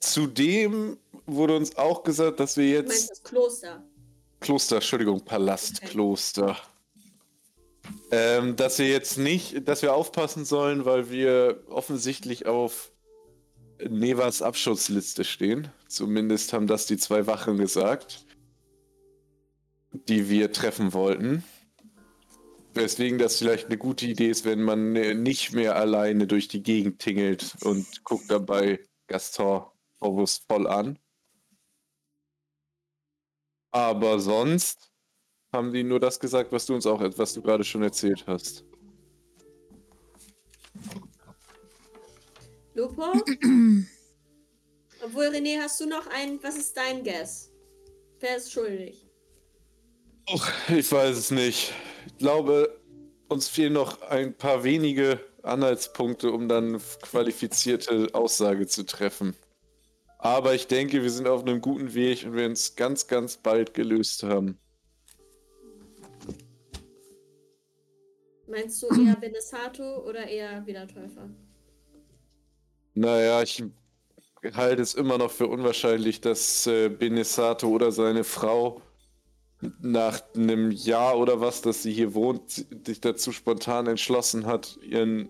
zudem 0.00 0.98
wurde 1.26 1.56
uns 1.56 1.76
auch 1.76 2.02
gesagt, 2.02 2.40
dass 2.40 2.56
wir 2.56 2.64
Du 2.64 2.70
jetzt. 2.70 2.88
meinst 2.88 3.10
das 3.10 3.22
Kloster. 3.22 3.84
Kloster, 4.40 4.76
Entschuldigung, 4.76 5.20
Palast, 5.22 5.76
Okay. 5.82 5.90
Kloster. 5.90 6.56
Ähm, 8.10 8.56
dass 8.56 8.78
wir 8.78 8.88
jetzt 8.88 9.18
nicht, 9.18 9.66
dass 9.68 9.82
wir 9.82 9.94
aufpassen 9.94 10.44
sollen, 10.44 10.84
weil 10.84 11.10
wir 11.10 11.64
offensichtlich 11.68 12.46
auf 12.46 12.92
Nevas 13.78 14.42
Abschutzliste 14.42 15.24
stehen. 15.24 15.68
Zumindest 15.88 16.52
haben 16.52 16.66
das 16.66 16.86
die 16.86 16.96
zwei 16.96 17.26
Wachen 17.26 17.58
gesagt, 17.58 18.24
die 19.92 20.28
wir 20.28 20.52
treffen 20.52 20.92
wollten. 20.92 21.44
Weswegen 22.74 23.18
das 23.18 23.38
vielleicht 23.38 23.66
eine 23.66 23.78
gute 23.78 24.06
Idee 24.06 24.30
ist, 24.30 24.44
wenn 24.44 24.62
man 24.62 24.92
nicht 24.92 25.52
mehr 25.52 25.76
alleine 25.76 26.26
durch 26.26 26.48
die 26.48 26.62
Gegend 26.62 26.98
tingelt 26.98 27.56
und 27.62 28.04
guckt 28.04 28.30
dabei 28.30 28.80
Gaston 29.06 29.64
vorwurfsvoll 29.98 30.66
an. 30.66 30.98
Aber 33.70 34.20
sonst 34.20 34.92
haben 35.56 35.72
die 35.72 35.82
nur 35.82 36.00
das 36.00 36.20
gesagt, 36.20 36.52
was 36.52 36.66
du 36.66 36.74
uns 36.74 36.86
auch, 36.86 37.00
was 37.16 37.34
du 37.34 37.42
gerade 37.42 37.64
schon 37.64 37.82
erzählt 37.82 38.24
hast. 38.26 38.64
Lupo? 42.74 43.12
Obwohl, 45.02 45.26
René, 45.26 45.58
hast 45.60 45.80
du 45.80 45.86
noch 45.86 46.06
einen. 46.08 46.42
Was 46.42 46.56
ist 46.56 46.76
dein 46.76 47.02
Guess? 47.02 47.50
Wer 48.20 48.36
ist 48.36 48.52
schuldig? 48.52 49.06
Och, 50.28 50.46
ich 50.68 50.90
weiß 50.90 51.16
es 51.16 51.30
nicht. 51.30 51.72
Ich 52.06 52.18
glaube, 52.18 52.80
uns 53.28 53.48
fehlen 53.48 53.72
noch 53.72 54.02
ein 54.02 54.36
paar 54.36 54.64
wenige 54.64 55.20
Anhaltspunkte, 55.42 56.30
um 56.30 56.48
dann 56.48 56.80
qualifizierte 57.02 58.08
Aussage 58.12 58.66
zu 58.66 58.84
treffen. 58.84 59.34
Aber 60.18 60.54
ich 60.54 60.66
denke, 60.66 61.02
wir 61.02 61.10
sind 61.10 61.28
auf 61.28 61.42
einem 61.42 61.60
guten 61.60 61.94
Weg 61.94 62.24
und 62.24 62.34
werden 62.34 62.52
es 62.52 62.74
ganz, 62.74 63.06
ganz 63.06 63.36
bald 63.36 63.74
gelöst 63.74 64.22
haben. 64.22 64.58
Meinst 68.48 68.82
du 68.82 68.86
eher 68.88 69.16
Benesato 69.16 70.04
oder 70.06 70.26
eher 70.26 70.64
Wiedertäufer? 70.66 71.28
Naja, 72.94 73.42
ich 73.42 73.62
halte 74.54 74.82
es 74.82 74.94
immer 74.94 75.18
noch 75.18 75.30
für 75.30 75.48
unwahrscheinlich, 75.48 76.20
dass 76.20 76.66
äh, 76.66 76.88
Benesato 76.88 77.68
oder 77.68 77.90
seine 77.90 78.24
Frau 78.24 78.82
nach 79.80 80.20
einem 80.34 80.70
Jahr 80.70 81.18
oder 81.18 81.40
was, 81.40 81.62
dass 81.62 81.82
sie 81.82 81.92
hier 81.92 82.14
wohnt, 82.14 82.66
sich 82.86 83.00
dazu 83.00 83.32
spontan 83.32 83.86
entschlossen 83.86 84.46
hat, 84.46 84.78
ihren, 84.82 85.28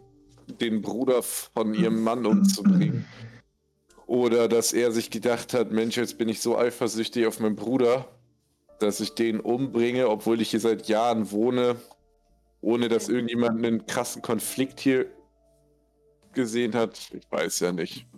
den 0.61 0.83
Bruder 0.83 1.23
von 1.23 1.75
ihrem 1.75 2.03
Mann 2.03 2.27
umzubringen. 2.27 3.07
Oder 4.07 4.49
dass 4.49 4.73
er 4.73 4.93
sich 4.93 5.11
gedacht 5.11 5.55
hat, 5.55 5.73
Mensch, 5.73 5.97
jetzt 5.97 6.19
bin 6.19 6.29
ich 6.29 6.41
so 6.41 6.57
eifersüchtig 6.57 7.27
auf 7.27 7.41
meinen 7.41 7.57
Bruder, 7.57 8.07
dass 8.79 9.01
ich 9.01 9.15
den 9.15 9.41
umbringe, 9.41 10.09
obwohl 10.09 10.41
ich 10.41 10.51
hier 10.51 10.61
seit 10.61 10.87
Jahren 10.87 11.31
wohne, 11.31 11.77
ohne 12.67 12.89
dass 12.89 13.09
irgendjemand 13.09 13.65
einen 13.65 13.87
krassen 13.87 14.23
Konflikt 14.23 14.81
hier 14.81 15.07
gesehen 16.33 16.75
hat. 16.75 16.99
Ich 17.15 17.31
weiß 17.31 17.61
ja 17.61 17.71
nicht. 17.71 18.09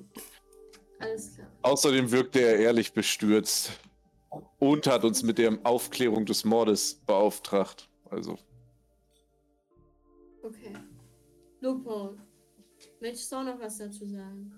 Alles 1.01 1.35
klar. 1.35 1.49
Außerdem 1.61 2.11
wirkte 2.11 2.41
er 2.41 2.57
ehrlich 2.57 2.95
bestürzt 2.95 3.73
und 4.59 4.87
hat 4.87 5.05
uns 5.05 5.23
mit 5.23 5.37
der 5.37 5.59
Aufklärung 5.65 6.25
des 6.25 6.47
Mordes 6.47 6.95
beauftragt. 7.07 7.91
Also, 8.09 8.39
Okay. 10.43 10.73
Lupo, 11.61 12.17
möchtest 13.01 13.31
du 13.31 13.37
auch 13.37 13.45
noch 13.45 13.61
was 13.61 13.77
dazu 13.77 14.07
sagen? 14.07 14.51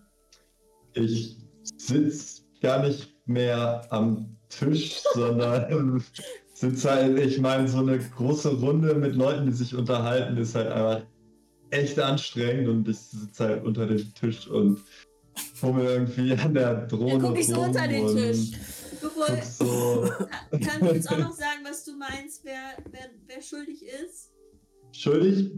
Ich 0.93 1.37
sitze 1.65 2.43
gar 2.63 2.87
nicht 2.87 3.13
mehr 3.27 3.85
am 3.91 4.37
Tisch, 4.49 5.03
sondern 5.15 6.05
sitze 6.61 6.91
halt, 6.91 7.19
ich 7.19 7.41
meine, 7.41 7.69
so 7.69 7.79
eine 7.79 7.99
große 7.99 8.61
Runde 8.61 8.95
mit 8.95 9.15
Leuten, 9.15 9.47
die 9.47 9.53
sich 9.53 9.75
unterhalten, 9.75 10.37
ist 10.37 10.55
halt 10.55 10.69
einfach 10.71 11.07
echt 11.71 11.99
anstrengend 11.99 12.69
und 12.69 12.89
ich 12.89 12.99
sitze 12.99 13.45
halt 13.45 13.65
unter 13.65 13.87
dem 13.87 14.15
Tisch 14.15 14.47
und 14.49 14.81
fummel 15.55 15.87
irgendwie 15.87 16.33
an 16.35 16.53
der 16.55 16.87
Drohne. 16.87 17.13
Dann 17.13 17.23
guck 17.23 17.39
ich 17.39 17.47
so 17.47 17.61
unter 17.61 17.89
den 17.89 18.07
Tisch. 18.07 18.53
So. 19.43 20.11
kannst 20.51 20.83
du 20.83 20.91
uns 20.91 21.07
auch 21.09 21.19
noch 21.19 21.33
sagen, 21.33 21.61
was 21.65 21.85
du 21.85 21.97
meinst, 21.97 22.45
wer, 22.45 22.77
wer, 22.91 23.11
wer 23.27 23.43
schuldig 23.43 23.83
ist? 23.83 24.33
Schuldig? 24.93 25.53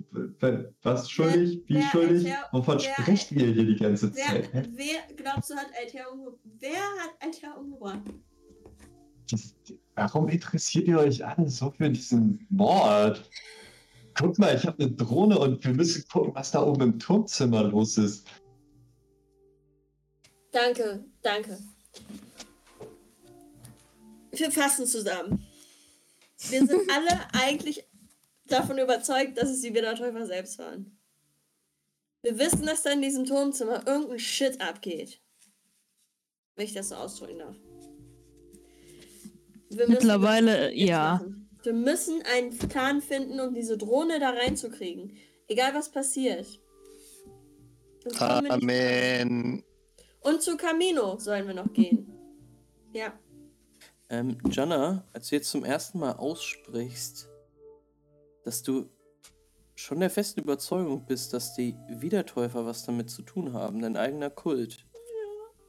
Was 0.83 1.11
schuldig? 1.11 1.63
Wie 1.67 1.75
wer 1.77 1.83
schuldig? 1.91 2.27
Alter- 2.27 2.49
Wovon 2.53 2.79
sprecht 2.81 3.33
ihr 3.33 3.47
hier 3.47 3.65
die 3.65 3.77
ganze 3.77 4.13
Zeit? 4.13 4.51
wer 4.53 5.15
glaubst 5.17 5.51
du 5.51 5.55
hat 5.55 5.69
Altair 5.81 6.13
umgebracht? 6.13 6.41
Wer 6.61 6.71
hat 6.71 7.15
Altair 7.21 7.59
umgebracht? 7.59 8.03
Warum 9.95 10.29
interessiert 10.29 10.89
ihr 10.89 10.99
euch 10.99 11.25
alle 11.25 11.49
so 11.49 11.71
für 11.71 11.91
diesen 11.91 12.47
Mord? 12.49 13.29
Guck 14.19 14.39
mal, 14.39 14.55
ich 14.55 14.67
habe 14.67 14.83
eine 14.83 14.93
Drohne 14.93 15.39
und 15.39 15.63
wir 15.65 15.75
müssen 15.75 16.07
gucken, 16.09 16.35
was 16.35 16.51
da 16.51 16.63
oben 16.63 16.83
im 16.83 16.99
Turmzimmer 16.99 17.65
los 17.65 17.99
ist. 17.99 18.27
Danke, 20.51 21.05
danke. 21.23 21.59
Wir 24.31 24.51
fassen 24.51 24.87
zusammen. 24.87 25.47
Wir 26.51 26.67
sind 26.67 26.91
alle 26.91 27.21
eigentlich 27.35 27.87
davon 28.47 28.79
überzeugt, 28.79 29.39
dass 29.39 29.51
es 29.51 29.63
die 29.63 29.75
Wiedertäufer 29.75 30.27
selbst 30.27 30.59
waren. 30.59 30.99
Wir 32.23 32.39
wissen, 32.39 32.67
dass 32.67 32.83
da 32.83 32.91
in 32.91 33.03
diesem 33.03 33.25
Turmzimmer 33.25 33.87
irgendein 33.87 34.19
Shit 34.19 34.61
abgeht. 34.61 35.21
Wenn 36.55 36.67
ich 36.67 36.75
das 36.75 36.91
so 36.91 36.97
ausdrücken 36.97 37.39
darf. 37.39 37.57
Wir 39.77 39.89
Mittlerweile, 39.89 40.75
ja. 40.75 41.15
machen. 41.15 41.49
Wir 41.63 41.73
müssen 41.73 42.23
einen 42.35 42.57
Plan 42.57 43.01
finden, 43.01 43.41
um 43.41 43.55
diese 43.55 43.79
Drohne 43.79 44.19
da 44.19 44.31
reinzukriegen. 44.31 45.17
Egal 45.49 45.75
was 45.75 45.91
passiert. 45.91 46.61
Amen. 48.19 49.63
Und 50.21 50.43
zu 50.43 50.57
Camino 50.57 51.19
sollen 51.19 51.47
wir 51.47 51.55
noch 51.55 51.73
gehen. 51.73 52.09
Ja. 52.95 53.19
Ähm, 54.11 54.37
Jana, 54.51 55.07
als 55.15 55.31
du 55.31 55.37
jetzt 55.37 55.51
zum 55.51 55.65
ersten 55.65 55.99
Mal 55.99 56.13
aussprichst, 56.13 57.27
dass 58.45 58.63
du 58.63 58.91
schon 59.75 60.01
der 60.01 60.11
festen 60.11 60.41
Überzeugung 60.41 61.07
bist, 61.07 61.33
dass 61.33 61.55
die 61.55 61.75
Wiedertäufer 61.89 62.67
was 62.67 62.85
damit 62.85 63.09
zu 63.09 63.23
tun 63.23 63.55
haben, 63.55 63.81
dein 63.81 63.97
eigener 63.97 64.29
Kult, 64.29 64.85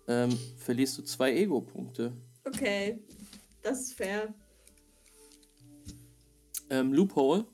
ähm, 0.09 0.37
verlierst 0.57 0.97
du 0.97 1.03
zwei 1.03 1.33
Ego-Punkte. 1.33 2.11
Okay. 2.43 2.99
Das 3.63 3.79
ist 3.79 3.93
fair. 3.93 4.33
Ähm, 6.69 6.93
Loophole, 6.93 7.45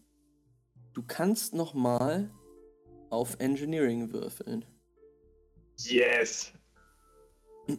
du 0.94 1.04
kannst 1.04 1.54
nochmal 1.54 2.32
auf 3.12 3.36
Engineering 3.40 4.12
würfeln. 4.12 4.66
Yes! 5.78 6.52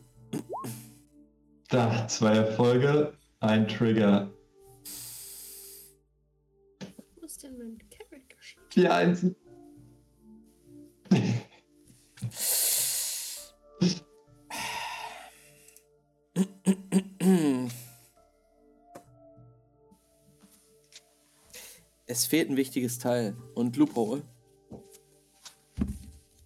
Da, 1.69 2.09
zwei 2.09 2.35
Erfolge, 2.35 3.17
ein 3.39 3.69
Trigger. 3.69 4.29
Wo 7.15 7.25
ist 7.25 7.45
denn 7.45 7.57
mein 7.59 7.79
Character 7.91 8.37
Sheet? 8.41 8.59
Vier 8.71 8.93
Einsen. 8.93 9.37
Es 22.11 22.27
fehlt 22.27 22.51
ein 22.51 22.57
wichtiges 22.57 22.99
Teil. 22.99 23.37
Und 23.55 23.77
Loophole, 23.77 24.25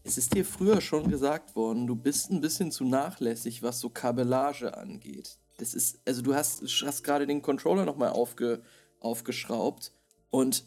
es 0.02 0.18
ist 0.18 0.34
dir 0.34 0.44
früher 0.44 0.82
schon 0.82 1.08
gesagt 1.08 1.56
worden, 1.56 1.86
du 1.86 1.96
bist 1.96 2.30
ein 2.30 2.42
bisschen 2.42 2.70
zu 2.70 2.84
nachlässig, 2.84 3.62
was 3.62 3.80
so 3.80 3.88
Kabellage 3.88 4.76
angeht. 4.76 5.38
Das 5.56 5.72
ist, 5.72 6.00
also 6.06 6.20
du 6.20 6.34
hast, 6.34 6.60
hast 6.84 7.02
gerade 7.02 7.26
den 7.26 7.40
Controller 7.40 7.86
nochmal 7.86 8.10
aufge, 8.10 8.60
aufgeschraubt 9.00 9.90
und 10.28 10.66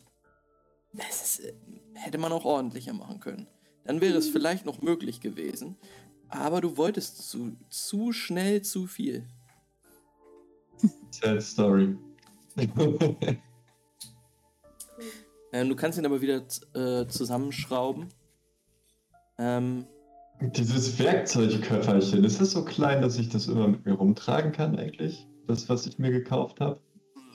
das 0.94 1.22
ist, 1.22 1.46
äh, 1.46 1.54
hätte 1.94 2.18
man 2.18 2.32
auch 2.32 2.46
ordentlicher 2.46 2.94
machen 2.94 3.20
können. 3.20 3.48
Dann 3.84 4.02
wäre 4.02 4.18
es 4.18 4.30
vielleicht 4.30 4.66
noch 4.66 4.82
möglich 4.82 5.22
gewesen. 5.22 5.78
Aber 6.28 6.60
du 6.60 6.76
wolltest 6.76 7.30
zu, 7.30 7.56
zu 7.70 8.14
schnell 8.14 8.64
zu 8.64 8.88
viel. 8.88 9.28
Sad 11.12 11.44
Story. 11.44 11.96
Ähm, 15.54 15.70
du 15.70 15.76
kannst 15.76 15.98
ihn 15.98 16.06
aber 16.06 16.22
wieder 16.22 16.44
äh, 16.74 17.08
zusammenschrauben. 17.08 18.10
Ähm, 19.38 19.86
Dieses 20.42 21.00
Werkzeugköfferchen, 21.00 22.24
ist 22.24 22.42
das 22.42 22.52
so 22.52 22.64
klein, 22.66 23.02
dass 23.02 23.18
ich 23.18 23.30
das 23.30 23.48
immer 23.48 23.68
mit 23.68 23.86
mir 23.86 23.94
rumtragen 23.94 24.52
kann 24.52 24.78
eigentlich? 24.78 25.26
Das, 25.48 25.70
was 25.70 25.86
ich 25.88 25.98
mir 25.98 26.12
gekauft 26.12 26.60
habe? 26.60 26.80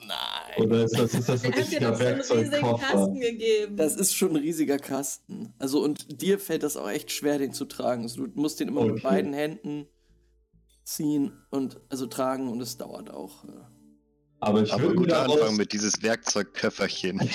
nein. 0.07 0.67
Oder 0.67 0.85
ist 0.85 0.99
das, 0.99 1.15
ist 1.15 1.29
das 1.29 1.45
ein 1.45 1.55
riesigen 1.55 1.99
Werkzeugkoffer? 1.99 3.11
Das 3.75 3.97
ist 3.97 4.15
schon 4.15 4.31
ein 4.33 4.37
riesiger 4.37 4.77
Kasten. 4.77 5.55
Also 5.59 5.83
und 5.83 6.21
dir 6.21 6.39
fällt 6.39 6.63
das 6.63 6.77
auch 6.77 6.91
echt 6.91 7.11
schwer, 7.11 7.39
den 7.39 7.53
zu 7.55 7.65
tragen. 7.65 8.03
Also 8.03 8.27
du 8.27 8.41
musst 8.41 8.61
den 8.61 8.69
immer 8.69 8.83
mit 8.83 8.93
Okay. 8.97 9.03
beiden 9.03 9.33
Händen 9.33 9.87
ziehen 10.85 11.33
und 11.51 11.81
also 11.89 12.07
tragen 12.07 12.49
und 12.49 12.61
es 12.61 12.77
dauert 12.77 13.11
auch. 13.11 13.45
äh. 13.45 13.72
Aber 14.43 14.61
ich 14.61 14.73
Aber 14.73 14.83
würde 14.83 14.95
mir 14.95 15.03
guter 15.03 15.15
daraus, 15.15 15.41
Anfang 15.41 15.57
mit 15.57 15.73
dieses 15.73 16.03
Werkzeugköfferchen. 16.03 17.21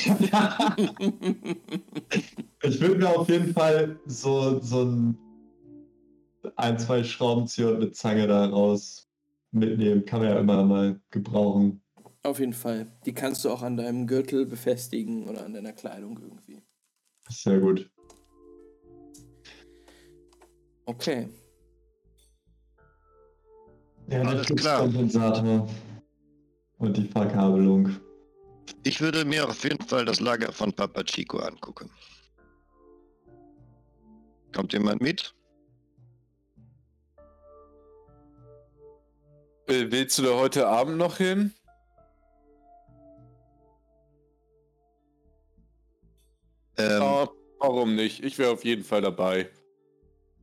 ich 2.64 2.82
würde 2.82 2.96
mir 2.98 3.10
auf 3.18 3.30
jeden 3.30 3.54
Fall 3.54 3.98
so, 4.08 4.60
so 4.60 4.84
ein, 4.84 5.18
ein, 6.58 6.78
zwei 6.78 7.06
Schraubenzieher 7.06 7.70
und 7.70 7.78
eine 7.78 7.92
Zange 7.94 8.28
daraus 8.28 9.08
mitnehmen. 9.52 10.04
Kann 10.04 10.20
man 10.20 10.28
ja 10.32 10.38
immer 10.38 10.66
mal 10.66 11.00
gebrauchen. 11.10 11.82
Auf 12.24 12.42
jeden 12.42 12.52
Fall. 12.52 12.88
Die 13.06 13.14
kannst 13.14 13.46
du 13.46 13.52
auch 13.52 13.62
an 13.62 13.78
deinem 13.78 14.06
Gürtel 14.06 14.46
befestigen 14.46 15.30
oder 15.30 15.46
an 15.46 15.54
deiner 15.54 15.72
Kleidung 15.72 16.20
irgendwie. 16.22 16.62
Sehr 17.30 17.62
gut. 17.62 17.90
Okay. 20.86 21.30
Ja, 24.10 24.20
der 24.20 24.28
Alles 24.28 24.48
klar. 24.48 24.80
Fluxkompensator. 24.82 25.70
Und 26.80 26.96
die 26.98 27.08
Verkabelung. 27.08 27.96
Ich 28.84 29.02
würde 29.02 29.26
mir 29.26 29.48
auf 29.48 29.64
jeden 29.64 29.82
Fall 29.88 30.06
das 30.06 30.20
Lager 30.20 30.52
von 30.52 30.72
Papa 30.74 31.04
Chico 31.04 31.40
angucken. 31.40 31.90
Kommt 34.54 34.74
jemand 34.74 35.02
mit? 35.02 35.34
Äh, 39.68 39.88
Willst 39.90 40.18
du 40.18 40.24
da 40.24 40.36
heute 40.36 40.68
Abend 40.68 40.98
noch 40.98 41.18
hin? 41.18 41.54
Ähm, 46.78 47.02
Ah, 47.02 47.28
warum 47.60 47.96
nicht? 47.96 48.24
Ich 48.24 48.38
wäre 48.38 48.52
auf 48.52 48.64
jeden 48.64 48.84
Fall 48.84 49.02
dabei. 49.02 49.50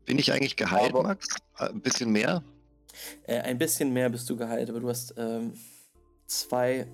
Bin 0.05 0.19
ich 0.19 0.33
eigentlich 0.33 0.57
geheilt, 0.57 0.91
aber- 0.91 1.03
Max? 1.05 1.29
Äh, 1.59 1.69
Ein 1.69 1.81
bisschen 1.81 2.11
mehr? 2.11 2.43
Äh, 3.27 3.41
ein 3.41 3.59
bisschen 3.59 3.93
mehr 3.93 4.09
bist 4.09 4.29
du 4.31 4.37
geheilt, 4.37 4.71
aber 4.71 4.81
du 4.81 4.89
hast 4.89 5.15
ähm, 5.17 5.55
zwei. 6.27 6.87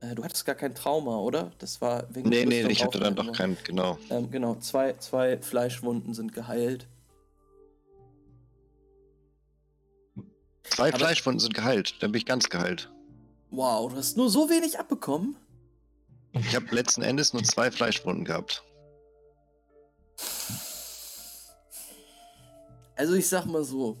Äh, 0.00 0.14
du 0.14 0.22
hattest 0.24 0.44
gar 0.46 0.54
kein 0.54 0.74
Trauma, 0.74 1.18
oder? 1.18 1.52
Das 1.58 1.80
war 1.80 2.04
wegen 2.14 2.28
Nee, 2.28 2.44
nee, 2.44 2.62
ich 2.68 2.84
hatte 2.84 2.98
dann 3.00 3.14
doch 3.16 3.28
aufgehalten, 3.28 3.56
kein, 3.56 3.64
genau. 3.64 3.98
Ähm, 4.10 4.30
genau, 4.30 4.54
zwei, 4.56 4.92
zwei 4.94 5.38
Fleischwunden 5.38 6.14
sind 6.14 6.32
geheilt. 6.32 6.86
Zwei 10.64 10.88
Aber- 10.90 10.98
Fleischwunden 10.98 11.40
sind 11.40 11.54
geheilt, 11.54 12.00
dann 12.02 12.12
bin 12.12 12.18
ich 12.20 12.26
ganz 12.26 12.48
geheilt. 12.48 12.90
Wow, 13.50 13.90
du 13.90 13.96
hast 13.96 14.16
nur 14.16 14.28
so 14.30 14.48
wenig 14.50 14.78
abbekommen? 14.78 15.36
Ich 16.32 16.54
habe 16.54 16.66
letzten 16.74 17.02
Endes 17.02 17.32
nur 17.32 17.42
zwei 17.42 17.70
Fleischwunden 17.70 18.24
gehabt. 18.24 18.62
Also 22.94 23.14
ich 23.14 23.28
sag 23.28 23.46
mal 23.46 23.64
so, 23.64 23.96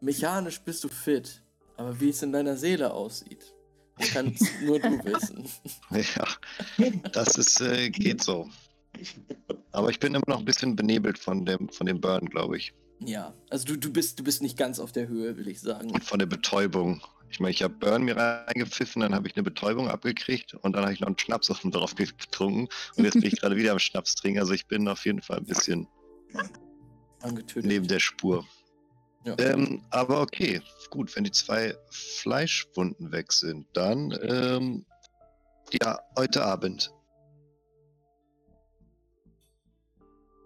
mechanisch 0.00 0.60
bist 0.60 0.82
du 0.84 0.88
fit, 0.88 1.42
aber 1.80 1.98
wie 1.98 2.10
es 2.10 2.22
in 2.22 2.30
deiner 2.30 2.56
Seele 2.56 2.92
aussieht, 2.92 3.54
das 3.96 4.10
kannst 4.10 4.44
nur 4.62 4.78
du 4.78 5.02
wissen. 5.02 5.48
Ja, 5.90 6.28
das 7.12 7.38
ist, 7.38 7.60
äh, 7.62 7.88
geht 7.88 8.22
so. 8.22 8.50
Aber 9.72 9.88
ich 9.88 9.98
bin 9.98 10.14
immer 10.14 10.24
noch 10.26 10.40
ein 10.40 10.44
bisschen 10.44 10.76
benebelt 10.76 11.18
von 11.18 11.46
dem, 11.46 11.70
von 11.70 11.86
dem 11.86 11.98
Burn, 11.98 12.28
glaube 12.28 12.58
ich. 12.58 12.74
Ja, 12.98 13.32
also 13.48 13.64
du, 13.64 13.76
du, 13.76 13.90
bist, 13.90 14.18
du 14.18 14.24
bist 14.24 14.42
nicht 14.42 14.58
ganz 14.58 14.78
auf 14.78 14.92
der 14.92 15.08
Höhe, 15.08 15.38
will 15.38 15.48
ich 15.48 15.60
sagen. 15.62 15.90
Und 15.90 16.04
von 16.04 16.18
der 16.18 16.26
Betäubung. 16.26 17.00
Ich 17.30 17.40
meine, 17.40 17.52
ich 17.52 17.62
habe 17.62 17.72
Burn 17.72 18.02
mir 18.02 18.14
reingepfiffen, 18.16 19.00
dann 19.00 19.14
habe 19.14 19.26
ich 19.28 19.36
eine 19.36 19.42
Betäubung 19.42 19.88
abgekriegt 19.88 20.52
und 20.52 20.74
dann 20.74 20.82
habe 20.82 20.92
ich 20.92 21.00
noch 21.00 21.06
einen 21.06 21.18
Schnaps 21.18 21.48
offen 21.48 21.70
drauf 21.70 21.94
getrunken. 21.94 22.68
Und 22.96 23.04
jetzt 23.04 23.14
bin 23.14 23.24
ich 23.24 23.40
gerade 23.40 23.56
wieder 23.56 23.72
am 23.72 23.78
Schnaps 23.78 24.16
trinken. 24.16 24.40
Also 24.40 24.52
ich 24.52 24.66
bin 24.66 24.86
auf 24.86 25.06
jeden 25.06 25.22
Fall 25.22 25.38
ein 25.38 25.46
bisschen 25.46 25.86
Angetötet. 27.22 27.64
neben 27.64 27.88
der 27.88 28.00
Spur. 28.00 28.44
Ja. 29.24 29.36
Ähm, 29.38 29.82
aber 29.90 30.22
okay, 30.22 30.62
gut, 30.88 31.14
wenn 31.14 31.24
die 31.24 31.30
zwei 31.30 31.74
Fleischwunden 31.90 33.12
weg 33.12 33.32
sind, 33.32 33.66
dann 33.74 34.18
ähm, 34.22 34.86
ja, 35.80 36.00
heute 36.16 36.44
Abend. 36.44 36.90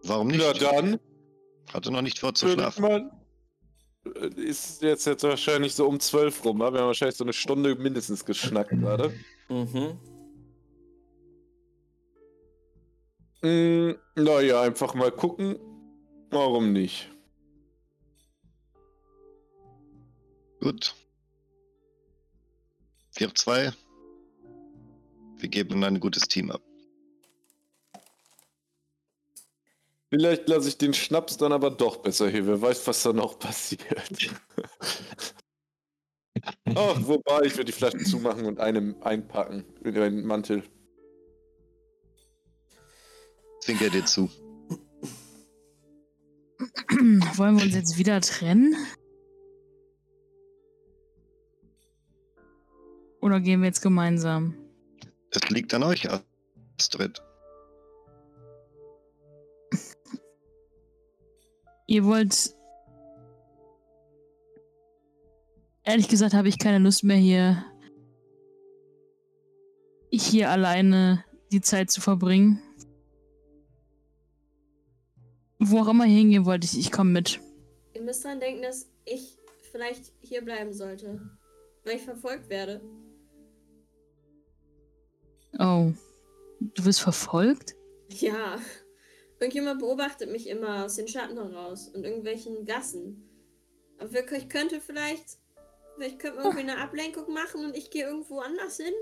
Warum 0.02 0.28
nicht? 0.28 0.40
Na 0.40 0.52
dann, 0.52 0.98
Hatte 1.72 1.90
noch 1.90 2.02
nicht 2.02 2.18
vor 2.18 2.34
zu 2.34 2.48
schlafen. 2.48 2.84
Äh, 2.84 4.26
Ist 4.36 4.82
jetzt, 4.82 5.06
jetzt 5.06 5.22
wahrscheinlich 5.22 5.74
so 5.74 5.86
um 5.86 5.98
12 5.98 6.44
rum, 6.44 6.58
wa? 6.58 6.72
wir 6.72 6.80
haben 6.80 6.88
wahrscheinlich 6.88 7.16
so 7.16 7.24
eine 7.24 7.32
Stunde 7.32 7.74
mindestens 7.76 8.24
geschnackt 8.24 8.70
gerade. 8.70 9.14
Mhm. 9.48 9.98
Mm, 13.42 13.94
naja, 14.16 14.62
einfach 14.62 14.94
mal 14.94 15.12
gucken. 15.12 15.56
Warum 16.30 16.72
nicht? 16.72 17.13
Gut. 20.64 20.94
4-2. 23.16 23.74
Wir 25.36 25.48
geben 25.50 25.84
ein 25.84 26.00
gutes 26.00 26.26
Team 26.26 26.50
ab. 26.50 26.62
Vielleicht 30.08 30.48
lasse 30.48 30.70
ich 30.70 30.78
den 30.78 30.94
Schnaps 30.94 31.36
dann 31.36 31.52
aber 31.52 31.70
doch 31.70 31.98
besser 31.98 32.30
hier. 32.30 32.46
Wer 32.46 32.62
weiß, 32.62 32.86
was 32.86 33.02
da 33.02 33.12
noch 33.12 33.38
passiert. 33.38 33.82
Ach, 36.74 36.96
wobei, 37.02 37.42
ich 37.42 37.52
würde 37.52 37.66
die 37.66 37.72
Flaschen 37.72 38.06
zumachen 38.06 38.46
und 38.46 38.58
eine 38.58 38.96
einpacken 39.02 39.66
in 39.84 39.92
den 39.92 40.24
Mantel. 40.24 40.62
Zwinker 43.60 43.90
dir 43.90 44.06
zu. 44.06 44.30
Wollen 47.36 47.58
wir 47.58 47.64
uns 47.64 47.74
jetzt 47.74 47.98
wieder 47.98 48.22
trennen? 48.22 48.74
Oder 53.24 53.40
gehen 53.40 53.60
wir 53.62 53.68
jetzt 53.68 53.80
gemeinsam? 53.80 54.54
Es 55.30 55.48
liegt 55.48 55.72
an 55.72 55.82
euch, 55.82 56.06
Astrid. 56.76 57.22
Ihr 61.86 62.04
wollt. 62.04 62.54
Ehrlich 65.84 66.08
gesagt 66.08 66.34
habe 66.34 66.48
ich 66.48 66.58
keine 66.58 66.80
Lust 66.80 67.02
mehr 67.02 67.16
hier. 67.16 67.64
hier 70.10 70.50
alleine 70.50 71.24
die 71.50 71.62
Zeit 71.62 71.90
zu 71.90 72.02
verbringen. 72.02 72.60
Wo 75.58 75.78
auch 75.78 75.88
immer 75.88 76.04
ihr 76.04 76.18
hingehen 76.18 76.44
wollt, 76.44 76.62
ich, 76.62 76.78
ich 76.78 76.92
komme 76.92 77.10
mit. 77.10 77.40
Ihr 77.94 78.02
müsst 78.02 78.22
dran 78.22 78.38
denken, 78.38 78.60
dass 78.60 78.86
ich 79.06 79.38
vielleicht 79.72 80.12
hier 80.20 80.44
bleiben 80.44 80.74
sollte. 80.74 81.22
Weil 81.84 81.96
ich 81.96 82.02
verfolgt 82.02 82.50
werde. 82.50 82.82
Oh. 85.58 85.92
Du 86.60 86.84
wirst 86.84 87.00
verfolgt? 87.00 87.74
Ja. 88.10 88.58
Irgendjemand 89.40 89.80
beobachtet 89.80 90.30
mich 90.30 90.48
immer 90.48 90.84
aus 90.84 90.96
den 90.96 91.08
Schatten 91.08 91.36
heraus 91.36 91.88
und 91.88 92.04
irgendwelchen 92.04 92.64
Gassen. 92.64 93.28
Aber 93.98 94.10
ich 94.36 94.48
könnte 94.48 94.80
vielleicht. 94.80 95.38
Vielleicht 95.96 96.18
könnten 96.18 96.38
wir 96.38 96.44
irgendwie 96.46 96.68
eine 96.70 96.78
Ablenkung 96.80 97.32
machen 97.32 97.64
und 97.64 97.76
ich 97.76 97.90
gehe 97.90 98.04
irgendwo 98.06 98.40
anders 98.40 98.78
hin. 98.78 98.92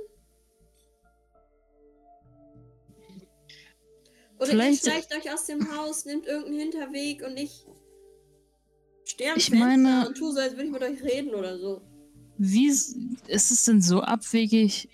Oder 4.39 4.47
Vielleicht- 4.51 4.85
ihr 4.85 4.91
schleicht 4.93 5.15
euch 5.15 5.33
aus 5.33 5.47
dem 5.47 5.77
Haus, 5.77 6.05
nimmt 6.05 6.27
irgendeinen 6.27 6.59
Hinterweg 6.59 7.23
und 7.23 7.37
ich 7.37 7.65
stehe 9.05 9.31
am 9.33 9.39
Ich 9.39 9.47
Fenster 9.47 9.67
meine- 9.67 10.09
und 10.09 10.17
tue 10.17 10.33
so, 10.33 10.41
als 10.41 10.53
würde 10.53 10.65
ich 10.67 10.71
mit 10.73 10.83
euch 10.83 11.03
reden 11.03 11.35
oder 11.35 11.59
so. 11.59 11.81
Wie 12.39 12.67
ist 12.69 12.97
es 13.29 13.65
denn 13.65 13.81
so 13.81 14.01
abwegig? 14.01 14.89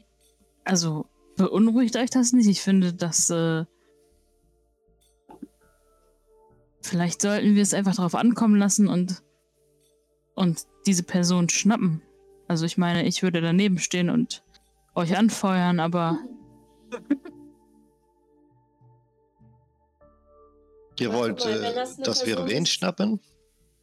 Also, 0.64 1.06
beunruhigt 1.39 1.97
euch 1.97 2.10
das 2.10 2.35
nicht? 2.35 2.48
Ich 2.48 2.60
finde, 2.60 2.93
dass. 2.93 3.31
Äh, 3.31 3.65
vielleicht 6.82 7.23
sollten 7.23 7.55
wir 7.55 7.62
es 7.62 7.73
einfach 7.73 7.97
darauf 7.97 8.15
ankommen 8.15 8.56
lassen 8.56 8.89
und. 8.89 9.23
und 10.35 10.66
diese 10.86 11.02
Person 11.02 11.48
schnappen. 11.48 12.02
Also, 12.47 12.66
ich 12.66 12.77
meine, 12.77 13.06
ich 13.06 13.23
würde 13.23 13.40
daneben 13.40 13.78
stehen 13.78 14.10
und 14.10 14.43
euch 14.94 15.16
anfeuern, 15.16 15.81
aber. 15.81 16.19
Ihr 20.98 21.12
wollt, 21.12 21.39
mal, 21.44 21.62
äh, 21.62 21.74
das 21.74 21.97
dass 21.97 22.27
wir 22.27 22.44
wen 22.48 22.66
schnappen? 22.66 23.20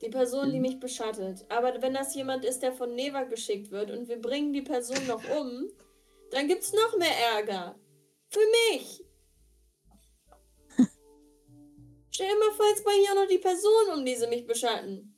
Die 0.02 0.10
Person, 0.10 0.52
die 0.52 0.60
mich 0.60 0.82
beschattet. 0.82 1.45
Aber 1.48 1.82
wenn 1.82 1.94
das 1.94 2.14
jemand 2.14 2.44
ist, 2.44 2.60
der 2.60 2.73
von 2.73 2.94
Neva 2.94 3.23
geschickt 3.23 3.72
wird 3.72 3.90
und 3.90 4.10
wir 4.10 4.22
bringen 4.22 4.52
die 4.52 4.61
Person 4.61 5.07
noch 5.07 5.23
um, 5.40 5.69
dann 6.35 6.49
gibt's 6.49 6.73
noch 6.73 6.97
mehr 6.97 7.17
Ärger. 7.33 7.79
Für 8.27 8.41
mich. 8.69 9.01
Stell 12.11 12.27
dir 12.27 12.39
mal 12.39 12.51
vor, 12.57 12.67
jetzt 12.67 12.83
bringen 12.83 13.05
ja 13.05 13.15
noch 13.15 13.27
die 13.27 13.37
Person 13.37 13.93
um, 13.93 14.05
die 14.05 14.15
sie 14.15 14.27
mich 14.27 14.45
beschatten. 14.45 15.15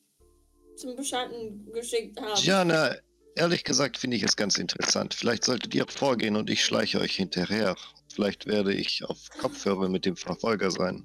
Zum 0.75 0.95
Beschatten 0.95 1.73
geschickt 1.73 2.21
haben. 2.21 2.39
Ja, 2.43 2.63
na, 2.63 2.95
ehrlich 3.33 3.63
gesagt 3.63 3.97
finde 3.97 4.15
ich 4.17 4.21
es 4.21 4.35
ganz 4.35 4.59
interessant. 4.59 5.15
Vielleicht 5.15 5.43
solltet 5.43 5.73
ihr 5.73 5.87
vorgehen 5.87 6.35
und 6.35 6.51
ich 6.51 6.63
schleiche 6.63 6.99
euch 6.99 7.15
hinterher. 7.15 7.75
Vielleicht 8.13 8.45
werde 8.45 8.75
ich 8.75 9.03
auf 9.03 9.17
Kopfhörer 9.39 9.89
mit 9.89 10.05
dem 10.05 10.15
Verfolger 10.15 10.69
sein. 10.69 11.03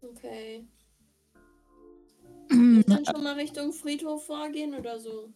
Okay. 0.00 0.66
Wir 2.48 2.84
dann 2.84 3.04
schon 3.04 3.22
mal 3.22 3.34
Richtung 3.34 3.70
Friedhof 3.74 4.24
vorgehen 4.24 4.74
oder 4.74 4.98
so. 4.98 5.30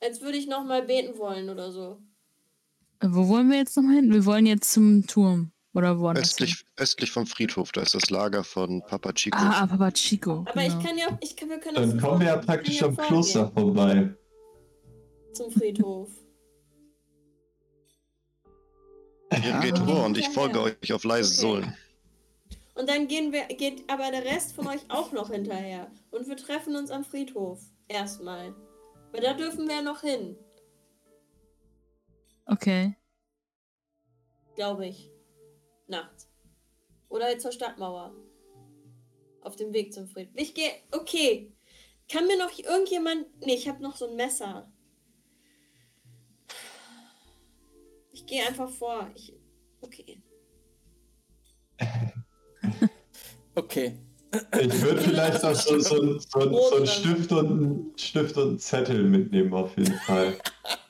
Als 0.00 0.20
würde 0.20 0.38
ich 0.38 0.46
noch 0.46 0.64
mal 0.64 0.82
beten 0.82 1.18
wollen 1.18 1.50
oder 1.50 1.72
so. 1.72 1.98
Wo 3.00 3.28
wollen 3.28 3.50
wir 3.50 3.58
jetzt 3.58 3.76
nochmal 3.76 3.96
hin? 3.96 4.12
Wir 4.12 4.24
wollen 4.24 4.46
jetzt 4.46 4.72
zum 4.72 5.06
Turm. 5.06 5.52
Oder 5.74 5.98
woanders 5.98 6.36
hin? 6.36 6.46
Östlich, 6.46 6.64
östlich 6.76 7.10
vom 7.10 7.26
Friedhof, 7.26 7.72
da 7.72 7.82
ist 7.82 7.94
das 7.94 8.10
Lager 8.10 8.42
von 8.42 8.82
Papa 8.86 9.12
Chico. 9.12 9.38
Ah, 9.38 9.62
ah, 9.62 9.66
Papa 9.66 9.90
Chico. 9.92 10.44
Aber 10.48 10.62
genau. 10.62 10.78
ich 10.78 10.84
kann 10.84 10.98
ja, 10.98 11.18
ich 11.20 11.36
kann, 11.36 11.48
wir 11.48 11.58
können 11.60 11.74
Dann 11.76 11.92
das 11.92 12.02
kommen 12.02 12.20
wir 12.20 12.26
ja 12.28 12.36
praktisch 12.38 12.82
am 12.82 12.96
Kloster 12.96 13.50
vorbei. 13.52 14.14
Zum 15.32 15.50
Friedhof. 15.52 16.08
Ihr 19.30 19.60
geht 19.60 19.78
vor 19.78 20.06
und 20.06 20.16
ich 20.16 20.28
folge 20.30 20.60
euch 20.60 20.92
auf 20.92 21.04
leise 21.04 21.30
Okay. 21.30 21.40
Sohlen. 21.40 21.76
Und 22.74 22.88
dann 22.88 23.08
gehen 23.08 23.32
wir, 23.32 23.44
geht 23.44 23.88
aber 23.88 24.10
der 24.10 24.24
Rest 24.24 24.54
von 24.54 24.66
euch 24.68 24.80
auch 24.88 25.12
noch 25.12 25.30
hinterher. 25.30 25.90
Und 26.10 26.28
wir 26.28 26.36
treffen 26.36 26.76
uns 26.76 26.90
am 26.90 27.04
Friedhof. 27.04 27.60
Erstmal. 27.88 28.54
Weil 29.12 29.20
da 29.22 29.34
dürfen 29.34 29.66
wir 29.68 29.76
ja 29.76 29.82
noch 29.82 30.00
hin, 30.02 30.36
Okay. 32.46 32.94
glaube 34.54 34.86
ich. 34.86 35.10
Nachts. 35.86 36.30
Oder 37.08 37.38
zur 37.38 37.52
Stadtmauer. 37.52 38.14
Auf 39.42 39.56
dem 39.56 39.72
Weg 39.72 39.92
zum 39.94 40.08
Friedhof. 40.08 40.34
Ich 40.36 40.54
gehe. 40.54 40.70
Okay. 40.92 41.52
Kann 42.10 42.26
mir 42.26 42.38
noch 42.38 42.56
irgendjemand. 42.58 43.26
Nee, 43.44 43.54
ich 43.54 43.68
habe 43.68 43.82
noch 43.82 43.96
so 43.96 44.08
ein 44.08 44.16
Messer. 44.16 44.70
Ich 48.12 48.26
gehe 48.26 48.46
einfach 48.46 48.70
vor. 48.70 49.10
Ich, 49.14 49.34
okay. 49.80 50.22
Okay. 53.54 53.98
Ich 54.60 54.82
würde 54.82 55.00
vielleicht 55.00 55.42
noch 55.42 55.54
so, 55.54 55.78
so, 55.78 56.18
so, 56.18 56.20
so, 56.20 56.76
einen 56.76 56.86
Stift 56.86 57.32
und, 57.32 57.46
einen 57.46 57.92
Stift 57.96 58.36
und 58.36 58.48
einen 58.48 58.58
Zettel 58.58 59.02
mitnehmen, 59.04 59.52
auf 59.54 59.76
jeden 59.76 59.94
Fall. 60.00 60.36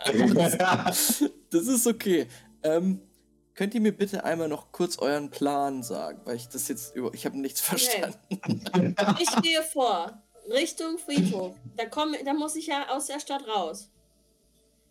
Das 1.51 1.66
ist 1.66 1.86
okay. 1.86 2.27
Ähm, 2.62 3.01
könnt 3.55 3.74
ihr 3.74 3.81
mir 3.81 3.93
bitte 3.93 4.24
einmal 4.24 4.48
noch 4.48 4.70
kurz 4.73 4.98
euren 4.98 5.31
Plan 5.31 5.82
sagen? 5.82 6.20
Weil 6.24 6.36
ich 6.36 6.48
das 6.48 6.69
jetzt 6.69 6.94
über. 6.94 7.12
Ich 7.15 7.24
habe 7.24 7.39
nichts 7.39 7.62
Okay. 7.62 7.78
verstanden. 7.78 8.94
Ich 9.20 9.43
gehe 9.43 9.62
vor. 9.62 10.23
Richtung 10.51 10.98
Friedhof. 10.98 11.55
Da, 11.77 11.86
komm, 11.86 12.15
da 12.24 12.32
muss 12.35 12.56
ich 12.56 12.66
ja 12.66 12.89
aus 12.90 13.06
der 13.06 13.20
Stadt 13.20 13.47
raus. 13.47 13.90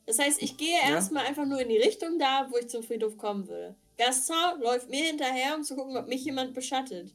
Das 0.06 0.20
heißt, 0.20 0.42
ich 0.42 0.58
gehe 0.58 0.80
Ja. 0.84 0.96
erstmal 0.96 1.26
einfach 1.26 1.46
nur 1.46 1.60
in 1.60 1.70
die 1.70 1.78
Richtung 1.78 2.18
da, 2.20 2.48
wo 2.50 2.58
ich 2.58 2.70
zum 2.70 2.84
Friedhof 2.84 3.18
kommen 3.18 3.48
würde. 3.48 3.76
Gaston 3.98 4.62
läuft 4.62 4.90
mir 4.90 5.04
hinterher, 5.04 5.56
um 5.56 5.64
zu 5.64 5.76
gucken, 5.76 5.98
ob 5.98 6.08
mich 6.08 6.24
jemand 6.24 6.54
beschattet. 6.54 7.14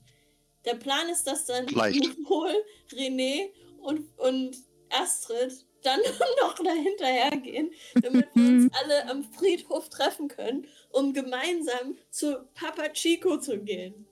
Der 0.64 0.74
Plan 0.74 1.08
ist, 1.08 1.26
dass 1.26 1.46
dann 1.46 1.66
Leicht. 1.68 2.22
Paul, 2.24 2.52
René 2.92 3.50
und, 3.80 4.06
und 4.18 4.56
Astrid 4.90 5.66
dann 5.82 6.00
noch 6.40 6.54
dahinterher 6.54 7.36
gehen, 7.38 7.72
damit 7.94 8.28
wir 8.34 8.48
uns 8.48 8.72
alle 8.82 9.08
am 9.10 9.24
Friedhof 9.24 9.88
treffen 9.88 10.28
können, 10.28 10.66
um 10.90 11.12
gemeinsam 11.12 11.96
zu 12.10 12.44
Papa 12.54 12.88
Chico 12.90 13.38
zu 13.38 13.58
gehen. 13.58 14.06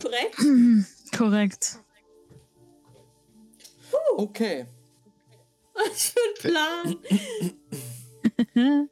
Korrekt? 0.00 0.36
Korrekt. 1.16 1.78
Okay. 4.16 4.66
Was 5.74 6.12
für 6.12 6.20
ein 6.20 6.96
Plan. 8.54 8.84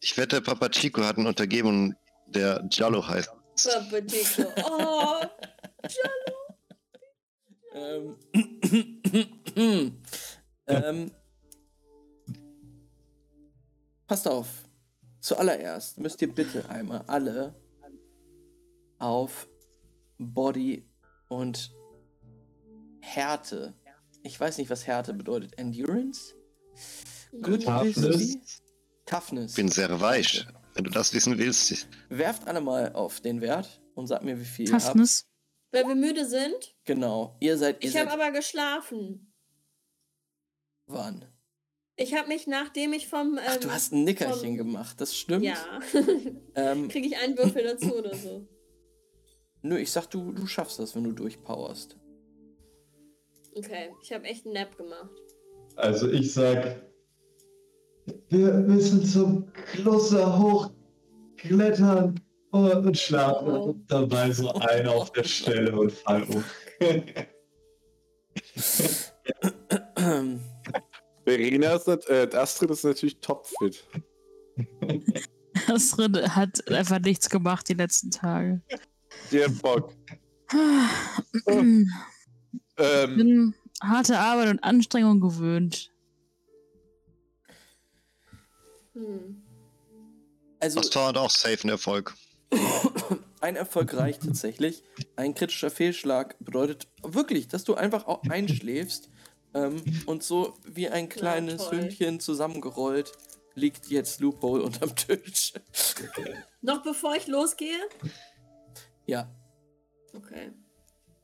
Ich 0.00 0.16
wette, 0.16 0.40
Papa 0.40 0.68
Chico 0.68 1.02
hat 1.02 1.16
einen 1.16 1.26
Untergebenen, 1.26 1.96
der 2.26 2.62
Giallo 2.68 3.06
heißt. 3.06 3.30
Papa 3.64 4.00
Chico. 4.02 4.52
Oh, 4.64 5.20
Ähm, 7.74 8.16
ähm, 10.66 11.10
passt 14.06 14.26
auf. 14.26 14.48
Zuallererst 15.20 15.98
müsst 15.98 16.22
ihr 16.22 16.32
bitte 16.32 16.68
einmal 16.70 17.02
alle 17.06 17.54
auf 18.98 19.46
Body 20.18 20.88
und 21.28 21.74
Härte. 23.00 23.74
Ich 24.22 24.40
weiß 24.40 24.58
nicht, 24.58 24.70
was 24.70 24.86
Härte 24.86 25.12
bedeutet. 25.12 25.58
Endurance? 25.58 26.34
Good 27.42 27.64
Toughness. 27.64 28.62
Toughness. 29.04 29.50
Ich 29.50 29.56
bin 29.56 29.68
sehr 29.68 30.00
weich. 30.00 30.46
Wenn 30.74 30.84
du 30.84 30.90
das 30.90 31.12
wissen 31.14 31.38
willst, 31.38 31.88
Werft 32.08 32.46
alle 32.48 32.60
mal 32.60 32.92
auf 32.92 33.20
den 33.20 33.40
Wert 33.40 33.82
und 33.94 34.06
sagt 34.06 34.24
mir, 34.24 34.38
wie 34.38 34.44
viel 34.44 34.68
ihr 34.68 34.74
habt. 34.74 35.26
Weil 35.76 35.88
wir 35.88 35.94
müde 35.94 36.24
sind. 36.26 36.74
Genau. 36.84 37.36
Ihr 37.40 37.56
seid, 37.58 37.82
ihr 37.84 37.90
Ich 37.90 37.96
habe 37.96 38.10
aber 38.10 38.30
geschlafen. 38.32 39.32
wann? 40.86 41.24
Ich 41.98 42.14
habe 42.14 42.28
mich, 42.28 42.46
nachdem 42.46 42.92
ich 42.92 43.08
vom. 43.08 43.38
Ähm, 43.38 43.44
Ach, 43.46 43.56
du 43.56 43.70
hast 43.70 43.92
ein 43.92 44.04
Nickerchen 44.04 44.48
vom- 44.48 44.56
gemacht, 44.56 45.00
das 45.00 45.16
stimmt. 45.16 45.44
Ja. 45.44 45.56
Ähm, 46.58 46.88
Kriege 46.88 47.08
ich 47.08 47.16
einen 47.18 47.36
Würfel 47.36 47.62
dazu 47.64 47.94
oder 47.96 48.14
so. 48.16 48.48
nö, 49.60 49.76
ich 49.78 49.92
sag, 49.92 50.06
du, 50.06 50.32
du 50.32 50.46
schaffst 50.46 50.78
das, 50.78 50.94
wenn 50.96 51.04
du 51.04 51.12
durchpowerst. 51.12 51.98
Okay, 53.54 53.90
ich 54.02 54.10
habe 54.12 54.24
echt 54.24 54.46
einen 54.46 54.54
Nap 54.54 54.74
gemacht. 54.78 55.10
Also 55.76 56.10
ich 56.10 56.32
sag, 56.32 56.82
wir 58.30 58.52
müssen 58.54 59.04
zum 59.04 59.52
Kloster 59.52 60.38
hochklettern 60.38 62.20
und, 62.50 62.86
und 62.86 62.98
schlafen. 62.98 63.48
Oh. 63.48 63.62
Und 63.70 63.90
dabei 63.90 64.30
so 64.30 64.52
ein 64.52 64.86
auf 64.86 65.12
der 65.12 65.24
Stelle 65.24 65.78
und 65.78 65.92
fall 65.92 66.22
um. 66.24 66.44
Verena 71.24 71.74
ist, 71.74 71.88
äh, 71.88 72.28
Astrid 72.34 72.70
ist 72.70 72.84
natürlich 72.84 73.18
topfit. 73.20 73.84
Astrid 75.68 76.28
hat 76.28 76.70
einfach 76.70 77.00
nichts 77.00 77.28
gemacht 77.28 77.68
die 77.68 77.74
letzten 77.74 78.10
Tage. 78.10 78.62
Der 79.32 79.48
Bock. 79.48 79.92
Ich 80.50 81.42
Ähm, 82.78 83.16
bin 83.16 83.54
harte 83.82 84.18
Arbeit 84.18 84.50
und 84.50 84.62
Anstrengung 84.62 85.20
gewöhnt. 85.20 85.92
Hm. 88.92 89.42
Also, 90.60 90.80
das 90.80 90.94
hat 90.94 91.16
auch 91.16 91.30
safe 91.30 91.62
einen 91.62 91.70
Erfolg. 91.70 92.14
Ein 93.40 93.56
Erfolg 93.56 93.94
reicht 93.94 94.22
tatsächlich. 94.24 94.82
Ein 95.16 95.34
kritischer 95.34 95.70
Fehlschlag 95.70 96.36
bedeutet 96.40 96.88
wirklich, 97.02 97.48
dass 97.48 97.64
du 97.64 97.74
einfach 97.74 98.06
auch 98.06 98.28
einschläfst 98.28 99.10
ähm, 99.54 99.82
und 100.06 100.22
so 100.22 100.54
wie 100.64 100.88
ein 100.88 101.08
kleines 101.08 101.68
toll. 101.68 101.78
Hündchen 101.78 102.20
zusammengerollt 102.20 103.12
liegt 103.54 103.86
jetzt 103.88 104.20
Loophole 104.20 104.62
unterm 104.62 104.94
Tisch. 104.94 105.52
Noch 106.60 106.82
bevor 106.82 107.14
ich 107.16 107.26
losgehe? 107.26 107.78
ja, 109.06 109.28
Okay. 110.14 110.52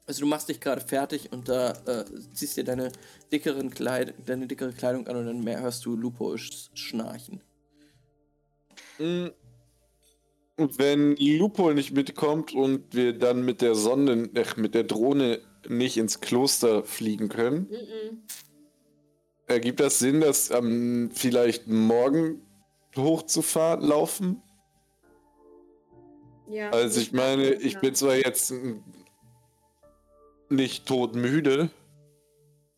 also 0.07 0.20
du 0.20 0.27
machst 0.27 0.49
dich 0.49 0.61
gerade 0.61 0.81
fertig 0.81 1.32
und 1.32 1.49
da 1.49 1.73
äh, 1.86 2.05
ziehst 2.35 2.57
dir 2.57 2.65
deine, 2.65 2.93
dickeren 3.32 3.70
Kleid 3.70 4.15
deine 4.27 4.47
dickere 4.47 4.73
Kleidung 4.73 5.07
an 5.09 5.16
und 5.16 5.27
dann 5.27 5.43
mehr 5.44 5.61
hörst 5.61 5.85
du 5.85 5.97
Loophole 5.97 6.39
sch 6.39 6.70
schnarchen. 6.74 7.43
mh, 8.99 9.31
wenn 10.57 11.16
Lupol 11.16 11.74
nicht 11.74 11.93
mitkommt 11.93 12.53
und 12.55 12.95
wir 12.95 13.12
dann 13.19 13.45
mit 13.45 13.61
der 13.61 13.74
Sonde, 13.74 14.31
äh, 14.35 14.45
mit 14.57 14.74
der 14.74 14.85
Drohne 14.85 15.41
nicht 15.69 15.97
ins 15.97 16.20
Kloster 16.20 16.85
fliegen 16.85 17.29
können, 17.29 17.69
Mhm. 17.70 18.23
ergibt 19.47 19.81
das 19.81 19.99
Sinn, 19.99 20.20
das 20.20 20.51
ähm, 20.51 21.11
vielleicht 21.12 21.69
morgen 21.69 22.43
hochzufahren, 22.97 23.85
laufen? 23.85 24.43
Ja. 26.49 26.70
Also 26.70 27.01
ich 27.01 27.12
meine, 27.12 27.55
ich 27.55 27.79
bin 27.79 27.95
zwar 27.95 28.16
jetzt 28.16 28.51
mm, 28.51 28.83
nicht 30.51 30.87
todmüde, 30.87 31.70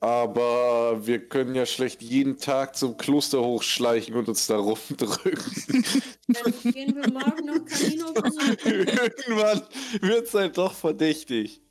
aber 0.05 1.07
wir 1.07 1.31
können 1.31 1.55
ja 1.55 1.65
schlecht 1.65 2.03
jeden 2.03 2.37
Tag 2.37 2.77
zum 2.77 2.99
Kloster 2.99 3.43
hochschleichen 3.43 4.15
und 4.15 4.29
uns 4.29 4.47
da 4.47 4.59
rumdrücken. 4.59 5.83
Dann 6.29 6.73
gehen 6.75 6.95
wir 6.95 7.11
morgen 7.11 7.47
noch 7.47 7.65
Camino 7.65 8.13
besuchen. 8.13 8.59
Irgendwann 8.67 9.63
wird 10.03 10.27
es 10.27 10.35
halt 10.35 10.59
doch 10.59 10.75
verdächtig. 10.75 11.63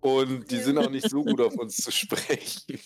Und 0.00 0.50
die 0.50 0.58
sind 0.58 0.76
auch 0.76 0.90
nicht 0.90 1.08
so 1.08 1.24
gut 1.24 1.40
auf 1.40 1.54
uns 1.54 1.76
zu 1.76 1.90
sprechen. 1.90 2.78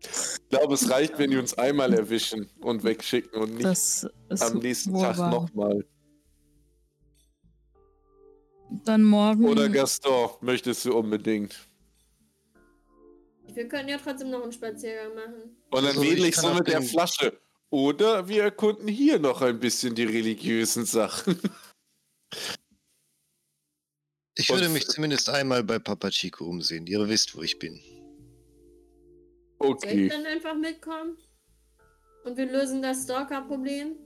Ich 0.00 0.48
glaube, 0.50 0.74
es 0.74 0.90
reicht, 0.90 1.16
wenn 1.20 1.30
die 1.30 1.36
uns 1.36 1.54
einmal 1.54 1.94
erwischen 1.94 2.50
und 2.60 2.82
wegschicken 2.82 3.40
und 3.40 3.52
nicht 3.52 3.66
Das 3.66 4.08
ist 4.30 4.42
am 4.42 4.58
nächsten 4.58 4.98
Tag 4.98 5.16
nochmal. 5.18 5.86
Dann 8.84 9.04
morgen. 9.04 9.44
Oder 9.44 9.68
Gaston, 9.68 10.30
möchtest 10.40 10.86
du 10.86 10.98
unbedingt. 10.98 11.68
Wir 13.54 13.68
können 13.68 13.88
ja 13.88 13.98
trotzdem 13.98 14.30
noch 14.30 14.42
einen 14.42 14.52
Spaziergang 14.52 15.14
machen. 15.14 15.56
Und 15.70 15.82
dann 15.82 15.86
Also, 15.86 16.02
wedel 16.02 16.24
ich 16.26 16.36
so 16.36 16.52
mit 16.54 16.66
der 16.68 16.82
Flasche. 16.82 17.38
Oder 17.70 18.28
wir 18.28 18.44
erkunden 18.44 18.86
hier 18.88 19.18
noch 19.18 19.42
ein 19.42 19.58
bisschen 19.58 19.94
die 19.94 20.04
religiösen 20.04 20.84
Sachen. 20.84 21.38
Ich 24.36 24.50
würde 24.50 24.68
mich 24.68 24.88
zumindest 24.88 25.28
einmal 25.28 25.62
bei 25.62 25.78
Papa 25.78 26.10
Chico 26.10 26.44
umsehen. 26.46 26.88
Ihr 26.88 27.08
wisst, 27.08 27.36
wo 27.36 27.42
ich 27.42 27.56
bin. 27.58 27.74
Soll 29.60 29.68
ich 29.68 29.84
Okay. 29.84 30.08
dann 30.08 30.26
einfach 30.26 30.56
mitkommen? 30.56 31.16
Und 32.24 32.36
wir 32.36 32.46
lösen 32.50 32.82
das 32.82 33.04
Stalker-Problem? 33.04 33.96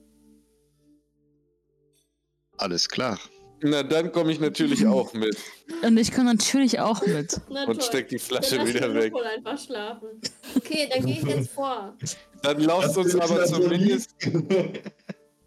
Alles 2.59 2.87
klar. 2.87 3.19
Na, 3.61 3.83
dann 3.83 4.13
komme 4.13 4.33
ich 4.33 4.41
natürlich 4.41 4.87
auch 4.87 5.13
mit 5.15 5.37
Und 5.83 5.97
ich 5.99 6.13
komme 6.13 6.33
natürlich 6.35 6.79
auch 6.81 7.05
mit. 7.07 7.41
Na 7.51 7.65
und 7.67 7.83
steck 7.83 8.09
die 8.09 8.17
Dann 8.17 8.25
Flasche 8.27 8.57
lass 8.57 8.69
wieder 8.69 8.95
weg. 8.95 9.13
Lupo 9.13 9.25
einfach 9.25 9.59
schlafen. 9.59 10.09
Okay, 10.57 10.89
dann 10.93 11.05
gehe 11.05 11.17
ich 11.19 11.25
jetzt 11.25 11.51
vor. 11.53 11.97
Dann 12.43 12.61
lasst 12.61 12.97
uns 12.97 13.15
aber 13.17 13.45
zumindest. 13.47 14.11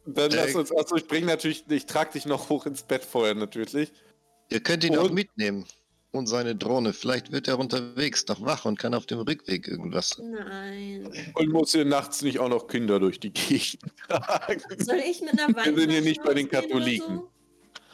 Dann 0.05 0.31
Äh, 0.31 0.35
lass 0.35 0.55
uns. 0.55 0.75
Achso, 0.75 0.95
ich 0.95 1.07
bring 1.07 1.25
natürlich. 1.25 1.63
Ich 1.69 1.85
trag 1.85 2.11
dich 2.11 2.25
noch 2.25 2.49
hoch 2.49 2.65
ins 2.65 2.83
Bett 2.83 3.03
vorher 3.05 3.35
natürlich. 3.35 3.91
Ihr 4.49 4.59
könnt 4.59 4.83
ihn 4.83 4.97
auch 4.97 5.05
Und- 5.05 5.13
mitnehmen. 5.13 5.65
Und 6.13 6.27
seine 6.27 6.55
Drohne. 6.57 6.91
Vielleicht 6.91 7.31
wird 7.31 7.47
er 7.47 7.57
unterwegs 7.57 8.27
noch 8.27 8.41
wach 8.43 8.65
und 8.65 8.77
kann 8.77 8.93
auf 8.93 9.05
dem 9.05 9.19
Rückweg 9.19 9.65
irgendwas. 9.69 10.21
Nein. 10.21 11.09
Und 11.35 11.49
muss 11.53 11.71
hier 11.71 11.85
nachts 11.85 12.21
nicht 12.21 12.37
auch 12.39 12.49
noch 12.49 12.67
Kinder 12.67 12.99
durch 12.99 13.17
die 13.21 13.31
Gegend 13.31 13.79
tragen. 14.09 14.61
Soll 14.79 14.97
ich 15.09 15.21
mit 15.21 15.31
einer 15.39 15.55
Wand 15.55 15.67
Wir 15.67 15.75
sind 15.79 15.89
hier 15.91 16.01
nicht 16.01 16.21
bei 16.21 16.33
den 16.33 16.49
Katholiken. 16.49 17.21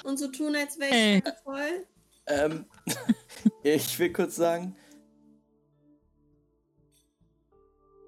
So? 0.08 0.12
Und 0.12 0.18
so 0.18 0.28
tun, 0.28 0.56
als 0.56 0.80
wäre 0.80 1.18
ich 1.18 1.24
voll? 1.44 1.86
Ähm, 2.28 2.66
ich 3.64 4.00
will 4.00 4.14
kurz 4.14 4.36
sagen, 4.36 4.76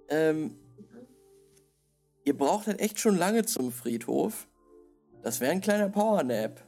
ähm, 0.07 0.57
ihr 2.23 2.37
braucht 2.37 2.67
halt 2.67 2.79
echt 2.79 2.99
schon 2.99 3.17
lange 3.17 3.45
zum 3.45 3.71
Friedhof. 3.71 4.47
Das 5.21 5.41
wäre 5.41 5.51
ein 5.51 5.61
kleiner 5.61 5.89
Powernap. 5.89 6.61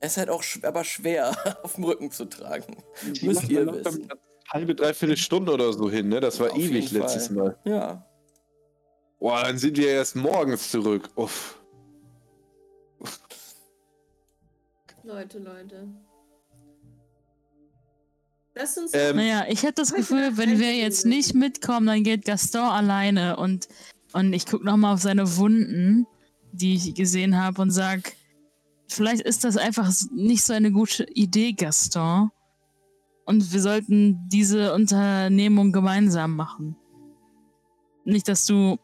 Es 0.00 0.12
ist 0.12 0.16
halt 0.18 0.30
auch 0.30 0.42
sch 0.42 0.64
aber 0.64 0.84
schwer 0.84 1.36
auf 1.62 1.74
dem 1.74 1.84
Rücken 1.84 2.10
zu 2.10 2.24
tragen. 2.24 2.76
Müsst 3.22 3.48
ihr 3.48 3.66
wissen. 3.72 4.08
Halbe, 4.48 4.74
dreiviertel 4.74 5.16
Stunde 5.16 5.52
oder 5.52 5.72
so 5.72 5.90
hin, 5.90 6.08
ne? 6.08 6.20
Das 6.20 6.40
war 6.40 6.50
Auf 6.50 6.58
ewig 6.58 6.90
letztes. 6.90 7.30
Mal. 7.30 7.58
Ja. 7.64 8.06
Boah, 9.18 9.42
dann 9.42 9.58
sind 9.58 9.76
wir 9.76 9.88
erst 9.88 10.16
morgens 10.16 10.70
zurück. 10.70 11.10
Uff. 11.16 11.57
Leute, 15.08 15.38
Leute. 15.38 15.88
Lasst 18.54 18.76
uns. 18.76 18.90
Ähm, 18.92 19.16
Naja, 19.16 19.46
ich 19.48 19.62
hätte 19.62 19.80
das 19.80 19.94
Gefühl, 19.94 20.32
wenn 20.36 20.58
wir 20.58 20.74
jetzt 20.76 21.06
nicht 21.06 21.32
mitkommen, 21.34 21.86
dann 21.86 22.04
geht 22.04 22.26
Gaston 22.26 22.60
alleine 22.60 23.38
und, 23.38 23.68
und 24.12 24.34
ich 24.34 24.44
gucke 24.44 24.66
nochmal 24.66 24.92
auf 24.92 25.00
seine 25.00 25.38
Wunden, 25.38 26.06
die 26.52 26.74
ich 26.74 26.94
gesehen 26.94 27.42
habe 27.42 27.62
und 27.62 27.70
sag, 27.70 28.12
vielleicht 28.86 29.22
ist 29.22 29.44
das 29.44 29.56
einfach 29.56 29.90
nicht 30.12 30.44
so 30.44 30.52
eine 30.52 30.72
gute 30.72 31.04
Idee, 31.04 31.54
Gaston. 31.54 32.30
Und 33.24 33.50
wir 33.50 33.62
sollten 33.62 34.28
diese 34.28 34.74
Unternehmung 34.74 35.72
gemeinsam 35.72 36.36
machen. 36.36 36.76
Nicht, 38.04 38.28
dass 38.28 38.44
du 38.44 38.78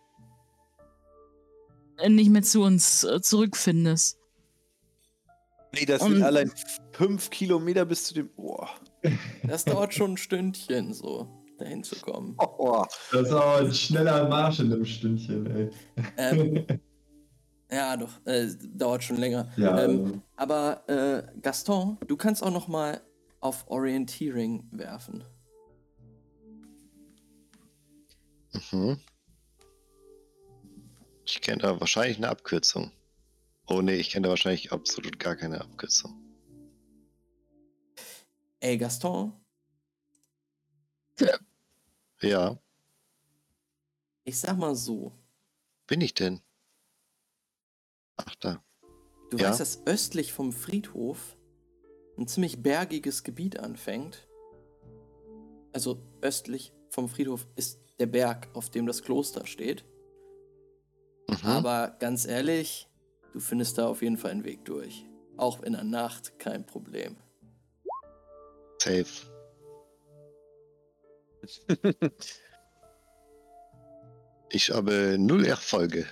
äh, 1.99 2.09
nicht 2.09 2.31
mehr 2.31 2.43
zu 2.43 2.63
uns 2.63 3.05
äh, 3.05 3.21
zurückfindest. 3.21 4.19
Nee, 5.75 5.85
das 5.85 6.03
sind 6.03 6.23
allein 6.23 6.51
fünf 6.93 7.31
Kilometer 7.31 7.85
bis 7.85 8.05
zu 8.05 8.15
dem. 8.15 8.29
Boah. 8.35 8.71
Das 9.47 9.65
dauert 9.65 9.93
schon 9.95 10.13
ein 10.13 10.17
Stündchen, 10.17 10.93
so 10.95 11.29
dahin 11.59 11.85
zu 11.85 11.97
kommen. 11.97 12.37
Oh. 12.39 12.85
Das 13.13 13.29
ist 13.29 13.33
auch 13.33 13.61
ein 13.61 13.73
schneller 13.73 14.29
Marsch 14.29 14.61
in 14.61 14.73
einem 14.73 14.85
Stündchen, 14.85 15.47
ey. 15.47 15.71
Ähm, 16.17 16.67
ja, 17.71 17.97
doch, 17.97 18.13
äh, 18.27 18.49
dauert 18.75 19.05
schon 19.05 19.17
länger. 19.17 19.51
Ja, 19.57 19.85
Ähm, 19.85 20.23
aber 20.37 20.89
äh, 20.89 21.23
Gaston, 21.41 21.99
du 22.07 22.17
kannst 22.17 22.43
auch 22.43 22.53
noch 22.53 22.69
mal 22.69 23.01
auf 23.41 23.69
Orienteering 23.69 24.69
werfen. 24.73 25.25
Mhm. 28.71 28.99
Ich 31.27 31.41
kenne 31.41 31.63
da 31.63 31.81
wahrscheinlich 31.81 32.19
eine 32.19 32.29
Abkürzung. 32.29 32.93
Oh 33.67 33.81
nee, 33.83 33.95
ich 33.97 34.11
kenne 34.11 34.25
da 34.25 34.31
wahrscheinlich 34.31 34.73
absolut 34.73 35.19
gar 35.19 35.37
keine 35.37 35.61
Abkürzung. 35.61 36.21
Ey, 38.61 38.79
Gaston, 38.79 39.33
Ja, 42.21 42.59
ich 44.25 44.39
sag 44.41 44.57
mal 44.57 44.75
so. 44.75 45.13
bin 45.87 46.01
ich 46.01 46.15
denn? 46.15 46.41
Ach 48.17 48.35
da. 48.37 48.65
Du 49.31 49.37
Ja. 49.39 49.51
weißt, 49.51 49.61
dass 49.61 49.87
östlich 49.87 50.33
vom 50.33 50.53
Friedhof 50.53 51.37
ein 52.17 52.27
ziemlich 52.27 52.63
bergiges 52.63 53.25
Gebiet 53.25 53.59
anfängt. 53.59 54.29
Also 55.73 56.01
östlich 56.23 56.73
vom 56.91 57.09
Friedhof 57.09 57.47
ist 57.57 57.81
der 57.99 58.07
Berg, 58.07 58.49
auf 58.55 58.71
dem 58.71 58.87
das 58.87 59.03
Kloster 59.03 59.47
steht. 59.47 59.85
Mhm. 61.29 61.45
Aber 61.45 61.97
ganz 61.99 62.25
ehrlich, 62.27 62.89
du 63.35 63.41
findest 63.41 63.77
da 63.77 63.87
auf 63.87 64.01
jeden 64.01 64.17
Fall 64.17 64.31
einen 64.31 64.45
Weg 64.45 64.65
durch. 64.65 65.05
Auch 65.37 65.63
in 65.63 65.75
der 65.75 65.85
Nacht 65.85 66.39
kein 66.39 66.65
Problem. 66.65 67.17
Safe. 68.79 69.07
Ich 74.51 74.71
habe 74.71 75.17
null 75.19 75.47
Erfolge. 75.47 76.07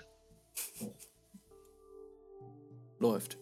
Läuft. 2.99 3.39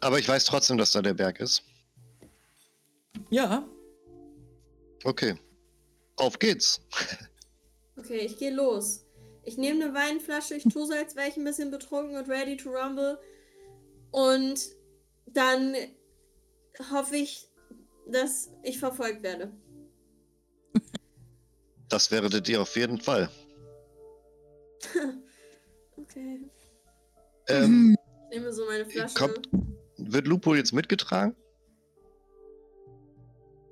Aber 0.00 0.18
ich 0.18 0.26
weiß 0.26 0.46
trotzdem, 0.46 0.78
dass 0.78 0.92
da 0.92 1.02
der 1.02 1.12
Berg 1.12 1.40
ist. 1.40 1.64
Ja, 3.28 3.68
Okay. 5.04 5.34
Auf 6.16 6.38
geht's. 6.38 6.80
Okay, 7.96 8.18
ich 8.18 8.36
gehe 8.36 8.54
los. 8.54 9.04
Ich 9.48 9.56
nehme 9.56 9.82
eine 9.82 9.94
Weinflasche, 9.94 10.56
ich 10.56 10.64
tue 10.64 10.84
so, 10.86 10.92
als 10.92 11.16
wäre 11.16 11.26
ich 11.28 11.36
ein 11.38 11.44
bisschen 11.44 11.70
betrunken 11.70 12.18
und 12.18 12.28
ready 12.28 12.54
to 12.58 12.68
rumble. 12.68 13.18
Und 14.10 14.60
dann 15.26 15.74
hoffe 16.90 17.16
ich, 17.16 17.48
dass 18.06 18.50
ich 18.62 18.78
verfolgt 18.78 19.22
werde. 19.22 19.50
Das 21.88 22.10
werdet 22.10 22.46
ihr 22.50 22.60
auf 22.60 22.76
jeden 22.76 23.00
Fall. 23.00 23.30
Okay. 25.96 26.40
Ähm, 27.48 27.96
Ich 28.30 28.36
nehme 28.38 28.52
so 28.52 28.64
meine 28.66 28.86
Flasche. 28.86 29.14
Kommt- 29.14 29.48
wird 29.96 30.26
Lupo 30.28 30.54
jetzt 30.54 30.72
mitgetragen? 30.72 31.34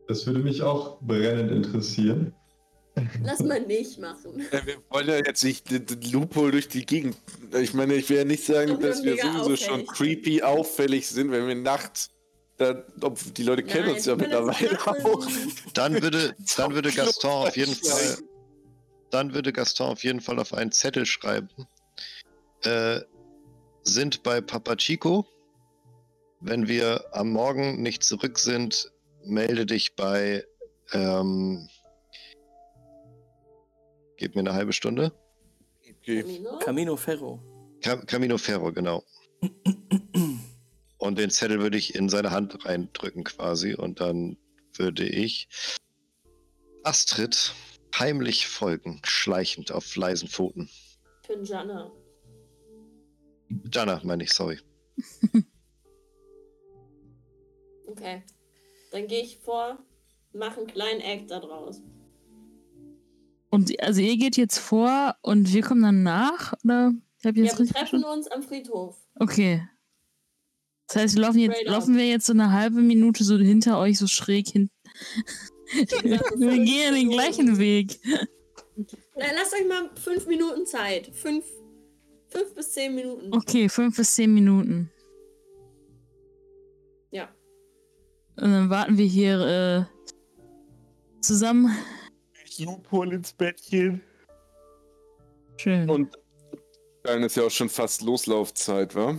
das 0.09 0.27
würde 0.27 0.41
mich 0.41 0.63
auch 0.63 1.01
brennend 1.03 1.51
interessieren. 1.53 2.35
Lass 3.23 3.41
mal 3.41 3.61
nicht 3.61 3.99
machen. 3.99 4.47
Ja, 4.53 4.65
wir 4.67 4.77
wollen 4.89 5.09
ja 5.09 5.17
jetzt 5.17 5.45
nicht 5.45 5.71
den 5.71 5.87
Lupo 6.11 6.51
durch 6.51 6.69
die 6.69 6.87
Gegend. 6.87 7.17
Ich 7.53 7.75
meine, 7.75 7.95
ich 7.95 8.09
will 8.09 8.19
ja 8.19 8.25
nicht 8.25 8.45
sagen, 8.45 8.73
Aber 8.73 8.89
dass 8.89 9.03
wir 9.03 9.17
sowieso 9.17 9.57
schon 9.57 9.81
auffällig 9.83 9.89
creepy 9.89 10.43
auffällig 10.43 11.09
sind, 11.09 11.31
wenn 11.31 11.47
wir 11.47 11.55
nachts. 11.55 12.11
Da, 12.59 12.83
ob, 13.03 13.19
die 13.35 13.43
Leute 13.43 13.63
kennen 13.63 13.87
Nein, 13.87 13.97
uns 13.97 14.07
ja 14.07 14.19
wir 14.19 14.25
mittlerweile 14.25 14.81
auch. 14.87 15.27
Dann 15.75 16.01
würde, 16.01 16.35
dann 16.57 16.75
würde 16.75 16.91
Gaston 16.91 17.47
auf 17.47 17.57
jeden 17.57 17.75
Fall, 17.75 18.17
dann 19.11 19.35
würde 19.35 19.53
Gaston 19.53 19.89
auf 19.89 20.03
jeden 20.03 20.23
Fall 20.23 20.39
auf 20.39 20.55
einen 20.55 20.73
Zettel 20.73 21.05
schreiben. 21.05 21.51
Äh, 22.63 23.01
sind 23.83 24.23
bei 24.23 24.41
Papa 24.41 24.77
Chico. 24.77 25.27
Wenn 26.41 26.67
wir 26.67 27.05
am 27.13 27.31
Morgen 27.31 27.83
nicht 27.83 28.05
zurück 28.05 28.39
sind, 28.39 28.91
melde 29.23 29.67
dich 29.67 29.95
bei. 29.95 30.45
Ähm, 30.93 31.69
gib 34.17 34.35
mir 34.35 34.41
eine 34.41 34.55
halbe 34.55 34.73
Stunde. 34.73 35.13
Okay. 35.81 36.23
Camino? 36.23 36.59
Camino 36.59 36.97
Ferro. 36.97 37.41
Cam 37.81 38.07
Camino 38.07 38.39
Ferro, 38.39 38.73
genau. 38.73 39.05
Und 40.99 41.19
den 41.19 41.31
Zettel 41.31 41.61
würde 41.61 41.77
ich 41.77 41.95
in 41.95 42.09
seine 42.09 42.31
Hand 42.31 42.65
reindrücken 42.65 43.25
quasi 43.25 43.75
und 43.75 44.01
dann 44.01 44.37
würde 44.75 45.07
ich 45.07 45.49
Astrid 46.83 47.53
heimlich 47.99 48.47
folgen, 48.47 49.01
schleichend 49.05 49.73
auf 49.73 49.97
leisen 49.97 50.29
Pfoten. 50.29 50.69
Bin 51.29 51.45
Jana. 51.45 51.93
Jana, 53.73 54.01
meine 54.05 54.25
ich, 54.25 54.33
sorry. 54.33 54.59
Okay. 57.89 58.23
Dann 58.91 59.07
gehe 59.07 59.23
ich 59.23 59.39
vor, 59.39 59.79
mache 60.33 60.59
einen 60.59 60.67
kleinen 60.67 61.01
Act 61.01 61.31
da 61.31 61.41
draus. 61.41 61.81
Und 63.57 63.83
also 63.83 64.03
ihr 64.03 64.19
geht 64.19 64.37
jetzt 64.37 64.59
vor 64.59 65.17
und 65.23 65.51
wir 65.55 65.63
kommen 65.63 65.81
dann 65.81 66.03
nach? 66.03 66.53
Oder? 66.63 66.93
Ich 67.19 67.25
hab 67.25 67.37
Ja, 67.39 67.45
jetzt 67.45 67.59
wir 67.59 67.67
treffen 67.67 68.05
uns 68.05 68.29
am 68.29 68.43
Friedhof. 68.43 68.99
Okay. 69.19 69.67
Das 70.89 70.97
heißt, 70.97 71.15
wir 71.17 71.23
laufen 71.23 71.39
jetzt, 71.39 71.55
Straight 71.55 71.71
laufen 71.71 71.97
wir 71.97 72.07
jetzt 72.07 72.27
so 72.27 72.35
eine 72.35 72.53
halbe 72.53 72.83
Minute 72.83 73.25
so 73.25 73.39
hinter 73.39 73.79
euch, 73.79 73.97
so 73.97 74.07
schräg 74.07 74.49
hin. 74.49 74.69
wir 75.73 76.65
gehen 76.65 76.95
den 76.95 77.09
gleichen 77.09 77.57
Weg. 77.57 77.99
Na, 79.17 79.25
lasst 79.35 79.55
euch 79.55 79.67
mal 79.67 79.89
fünf 79.95 80.27
Minuten 80.27 80.67
Zeit. 80.67 81.07
Fünf, 81.15 81.47
fünf 82.29 82.55
bis 82.55 82.73
zehn 82.73 82.95
Minuten. 82.95 83.33
Okay, 83.33 83.71
fünf 83.71 83.97
bis 83.97 84.15
zehn 84.17 84.35
Minuten. 84.35 84.91
Ja. 87.11 87.35
Und 88.37 88.51
dann 88.51 88.69
warten 88.69 88.99
wir 88.99 89.07
hier 89.07 89.89
äh, 89.89 91.23
zusammen. 91.23 91.75
Lupol 92.59 93.13
ins 93.13 93.33
Bettchen. 93.33 94.03
Schön. 95.57 95.89
Und 95.89 96.17
dann 97.03 97.23
ist 97.23 97.37
ja 97.37 97.45
auch 97.45 97.51
schon 97.51 97.69
fast 97.69 98.03
Loslaufzeit, 98.03 98.95
wa? 98.95 99.17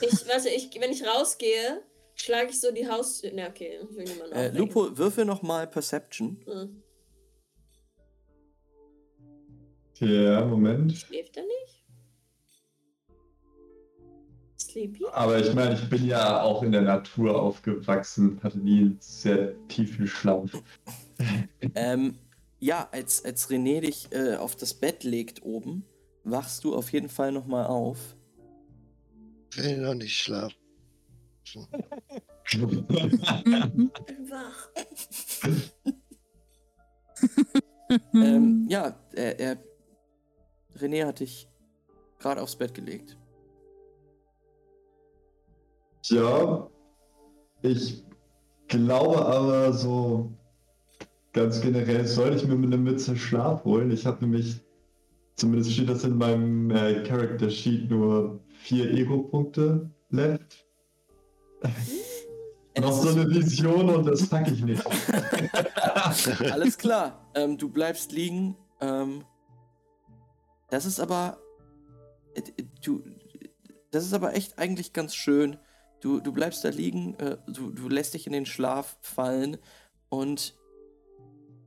Ich, 0.00 0.28
warte, 0.28 0.48
ich, 0.50 0.70
wenn 0.78 0.90
ich 0.90 1.06
rausgehe, 1.06 1.82
schlage 2.14 2.50
ich 2.50 2.60
so 2.60 2.70
die 2.70 2.88
Haustür. 2.88 3.32
Ne, 3.32 3.48
okay, 3.48 3.78
ich 3.82 3.96
will 3.96 4.04
niemanden 4.04 4.34
Äh. 4.34 4.50
Lupo, 4.50 4.96
würfel 4.96 5.24
nochmal 5.24 5.66
Perception. 5.66 6.42
Hm. 6.44 6.82
Ja, 9.98 10.44
Moment. 10.44 10.92
Schläft 10.92 11.36
er 11.36 11.44
nicht? 11.44 11.75
Sleepy? 14.76 15.06
Aber 15.12 15.38
ich 15.38 15.54
meine, 15.54 15.74
ich 15.74 15.88
bin 15.88 16.06
ja 16.06 16.42
auch 16.42 16.62
in 16.62 16.72
der 16.72 16.82
Natur 16.82 17.40
aufgewachsen, 17.40 18.38
hatte 18.42 18.58
nie 18.58 18.80
einen 18.80 18.98
sehr 19.00 19.54
tiefen 19.68 20.06
Schlaf. 20.06 20.50
Ähm, 21.74 22.18
ja, 22.60 22.88
als, 22.92 23.24
als 23.24 23.48
René 23.48 23.80
dich 23.80 24.08
äh, 24.12 24.36
auf 24.36 24.54
das 24.54 24.74
Bett 24.74 25.02
legt 25.02 25.42
oben, 25.42 25.84
wachst 26.24 26.64
du 26.64 26.74
auf 26.74 26.92
jeden 26.92 27.08
Fall 27.08 27.32
nochmal 27.32 27.66
auf. 27.66 28.16
Ich 29.52 29.64
will 29.64 29.78
noch 29.78 29.94
nicht 29.94 30.14
schlafen. 30.14 30.56
Bin 32.52 32.86
wach. 34.30 34.68
Ähm, 38.12 38.66
ja, 38.68 38.94
er, 39.14 39.40
er, 39.40 39.58
René 40.76 41.06
hat 41.06 41.20
dich 41.20 41.48
gerade 42.18 42.42
aufs 42.42 42.56
Bett 42.56 42.74
gelegt. 42.74 43.16
Ja, 46.08 46.68
ich 47.62 48.04
glaube 48.68 49.24
aber 49.24 49.72
so 49.72 50.32
ganz 51.32 51.60
generell 51.60 52.06
sollte 52.06 52.36
ich 52.36 52.46
mir 52.46 52.54
eine 52.54 52.76
Mütze 52.78 53.16
Schlaf 53.16 53.64
holen. 53.64 53.90
Ich 53.90 54.06
habe 54.06 54.24
nämlich, 54.24 54.60
zumindest 55.34 55.72
steht 55.72 55.88
das 55.88 56.04
in 56.04 56.16
meinem 56.16 56.70
äh, 56.70 57.02
Character 57.02 57.50
Sheet, 57.50 57.90
nur 57.90 58.40
vier 58.48 58.90
Ego-Punkte 58.90 59.90
left. 60.10 60.66
Äh, 62.74 62.80
Noch 62.80 62.92
so 62.92 63.08
eine 63.08 63.28
Vision 63.28 63.90
und 63.90 64.06
das 64.06 64.28
pack 64.28 64.50
ich 64.50 64.62
nicht. 64.62 64.82
Alles 66.52 66.78
klar. 66.78 67.26
Ähm, 67.34 67.58
du 67.58 67.68
bleibst 67.68 68.12
liegen. 68.12 68.56
Ähm, 68.80 69.24
das 70.70 70.86
ist 70.86 71.00
aber. 71.00 71.38
äh, 72.34 72.42
Du. 72.82 73.02
Das 73.90 74.04
ist 74.04 74.12
aber 74.12 74.34
echt 74.34 74.58
eigentlich 74.58 74.92
ganz 74.92 75.14
schön. 75.14 75.56
Du, 76.00 76.20
du 76.20 76.32
bleibst 76.32 76.64
da 76.64 76.68
liegen, 76.68 77.14
äh, 77.14 77.38
du, 77.46 77.70
du 77.70 77.88
lässt 77.88 78.14
dich 78.14 78.26
in 78.26 78.32
den 78.32 78.46
Schlaf 78.46 78.98
fallen 79.00 79.56
und 80.08 80.54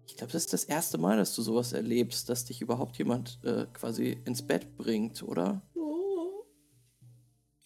ich 0.09 0.17
glaube, 0.17 0.33
das 0.33 0.43
ist 0.43 0.53
das 0.53 0.63
erste 0.63 0.97
Mal, 0.97 1.17
dass 1.17 1.35
du 1.35 1.41
sowas 1.41 1.71
erlebst, 1.71 2.29
dass 2.29 2.45
dich 2.45 2.61
überhaupt 2.61 2.97
jemand 2.97 3.39
äh, 3.43 3.65
quasi 3.73 4.17
ins 4.25 4.41
Bett 4.41 4.75
bringt, 4.75 5.21
oder? 5.21 5.61
Oh. 5.75 6.45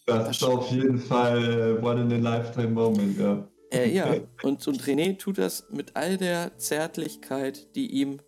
Das 0.06 0.30
ist 0.30 0.44
auf 0.44 0.70
jeden 0.70 0.98
Fall 0.98 1.78
one 1.82 2.02
in 2.02 2.26
a 2.26 2.36
lifetime 2.36 2.68
Moment, 2.68 3.18
ja. 3.18 3.48
Äh, 3.72 3.90
ja, 3.90 4.14
und, 4.42 4.66
und 4.66 4.82
René 4.82 5.18
tut 5.18 5.38
das 5.38 5.66
mit 5.70 5.96
all 5.96 6.18
der 6.18 6.56
Zärtlichkeit, 6.58 7.74
die 7.74 7.90
ihm 7.90 8.20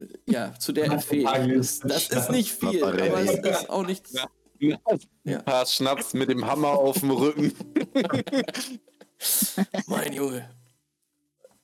äh, 0.00 0.06
ja, 0.26 0.54
zu 0.58 0.72
der 0.72 0.86
er 0.86 0.98
fähig 0.98 1.28
ist. 1.48 1.84
Das 1.84 2.08
ist 2.08 2.30
nicht 2.30 2.52
viel, 2.52 2.82
aber 2.82 3.20
es 3.20 3.38
ist 3.38 3.70
auch 3.70 3.86
nichts. 3.86 4.14
Ein 4.60 5.44
paar 5.44 5.66
Schnaps 5.66 6.14
mit 6.14 6.28
dem 6.28 6.44
Hammer 6.46 6.70
auf 6.70 7.00
dem 7.00 7.10
Rücken. 7.10 7.52
Mein 9.86 10.12
Junge. 10.12 10.48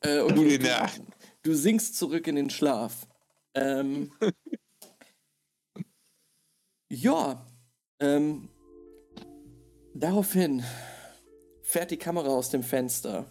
Äh, 0.00 0.20
und 0.20 0.36
du, 0.36 0.42
Nacht. 0.58 1.00
du 1.42 1.54
sinkst 1.54 1.96
zurück 1.96 2.26
in 2.26 2.36
den 2.36 2.50
Schlaf. 2.50 3.06
Ähm, 3.54 4.10
ja. 6.88 7.46
Ähm, 8.00 8.48
daraufhin 9.94 10.64
fährt 11.62 11.90
die 11.90 11.98
Kamera 11.98 12.28
aus 12.28 12.50
dem 12.50 12.62
Fenster 12.62 13.26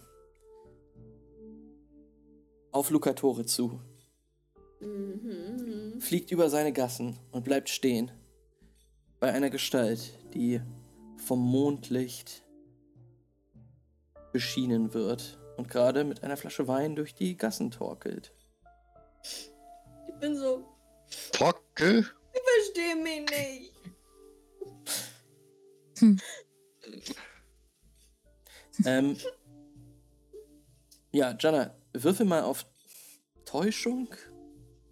auf 2.70 2.90
Lucatore 2.90 3.44
zu, 3.44 3.80
Mhm. 4.80 6.00
fliegt 6.00 6.32
über 6.32 6.48
seine 6.50 6.72
Gassen 6.72 7.16
und 7.30 7.44
bleibt 7.44 7.68
stehen 7.68 8.10
bei 9.22 9.32
einer 9.32 9.50
Gestalt, 9.50 10.18
die 10.34 10.60
vom 11.16 11.38
Mondlicht 11.38 12.42
beschienen 14.32 14.92
wird 14.94 15.38
und 15.56 15.68
gerade 15.68 16.02
mit 16.02 16.24
einer 16.24 16.36
Flasche 16.36 16.66
Wein 16.66 16.96
durch 16.96 17.14
die 17.14 17.36
Gassen 17.36 17.70
torkelt. 17.70 18.34
Ich 19.22 20.14
bin 20.18 20.34
so. 20.34 20.64
Pocke? 21.32 22.04
Ich 22.32 22.40
verstehe 22.74 22.96
mich 22.96 23.30
nicht. 26.00 26.22
ähm, 28.84 29.16
ja, 31.12 31.36
Jana, 31.38 31.76
würfel 31.92 32.26
mal 32.26 32.42
auf 32.42 32.66
Täuschung. 33.44 34.08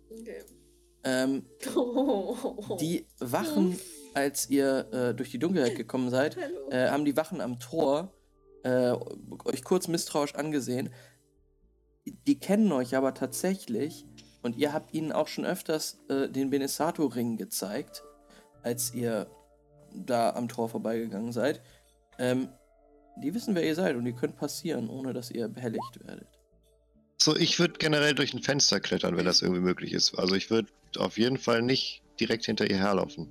Okay. 0.08 0.44
Ähm, 1.02 1.46
die 2.78 3.08
Wachen, 3.18 3.76
als 4.14 4.50
ihr 4.50 4.92
äh, 4.92 5.14
durch 5.14 5.30
die 5.30 5.38
Dunkelheit 5.38 5.76
gekommen 5.76 6.10
seid, 6.10 6.36
äh, 6.70 6.88
haben 6.88 7.04
die 7.04 7.16
Wachen 7.16 7.40
am 7.40 7.58
Tor 7.58 8.12
äh, 8.62 8.92
euch 9.44 9.64
kurz 9.64 9.88
misstrauisch 9.88 10.34
angesehen. 10.34 10.90
Die 12.26 12.38
kennen 12.38 12.72
euch 12.72 12.96
aber 12.96 13.14
tatsächlich 13.14 14.06
und 14.42 14.56
ihr 14.56 14.72
habt 14.72 14.94
ihnen 14.94 15.12
auch 15.12 15.28
schon 15.28 15.44
öfters 15.44 16.00
äh, 16.08 16.28
den 16.28 16.50
Benesato-Ring 16.50 17.36
gezeigt, 17.36 18.02
als 18.62 18.94
ihr 18.94 19.30
da 19.94 20.30
am 20.30 20.48
Tor 20.48 20.68
vorbeigegangen 20.68 21.32
seid. 21.32 21.62
Ähm, 22.18 22.48
die 23.22 23.34
wissen, 23.34 23.54
wer 23.54 23.66
ihr 23.66 23.74
seid 23.74 23.96
und 23.96 24.04
die 24.04 24.14
könnt 24.14 24.36
passieren, 24.36 24.88
ohne 24.88 25.12
dass 25.12 25.30
ihr 25.30 25.48
behelligt 25.48 26.06
werdet. 26.06 26.28
So, 27.18 27.36
ich 27.36 27.58
würde 27.58 27.74
generell 27.78 28.14
durch 28.14 28.32
ein 28.32 28.42
Fenster 28.42 28.80
klettern, 28.80 29.16
wenn 29.16 29.26
das 29.26 29.42
irgendwie 29.42 29.60
möglich 29.60 29.92
ist. 29.92 30.14
Also 30.18 30.34
ich 30.34 30.50
würde 30.50 30.70
auf 30.96 31.18
jeden 31.18 31.36
Fall 31.36 31.60
nicht 31.60 32.02
direkt 32.18 32.46
hinter 32.46 32.70
ihr 32.70 32.78
herlaufen. 32.78 33.28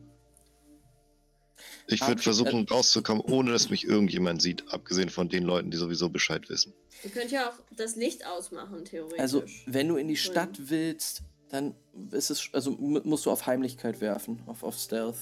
Ich 1.87 2.05
würde 2.07 2.21
versuchen 2.21 2.67
äh, 2.67 2.73
rauszukommen, 2.73 3.23
ohne 3.23 3.51
dass 3.51 3.69
mich 3.69 3.85
irgendjemand 3.85 4.41
sieht, 4.41 4.71
abgesehen 4.73 5.09
von 5.09 5.29
den 5.29 5.43
Leuten, 5.43 5.71
die 5.71 5.77
sowieso 5.77 6.09
Bescheid 6.09 6.49
wissen. 6.49 6.73
Ihr 7.03 7.09
könnt 7.11 7.31
ja 7.31 7.49
auch 7.49 7.53
das 7.75 7.95
Licht 7.95 8.25
ausmachen, 8.25 8.85
theoretisch. 8.85 9.19
Also, 9.19 9.43
wenn 9.65 9.87
du 9.87 9.95
in 9.95 10.07
die. 10.07 10.17
Stadt 10.17 10.69
willst, 10.69 11.21
dann 11.49 11.73
ist 12.11 12.29
es, 12.29 12.49
also 12.53 12.71
mu- 12.71 13.01
musst 13.03 13.25
du 13.25 13.31
auf 13.31 13.47
Heimlichkeit 13.47 14.01
werfen, 14.01 14.41
auf, 14.45 14.63
auf 14.63 14.77
Stealth. 14.77 15.17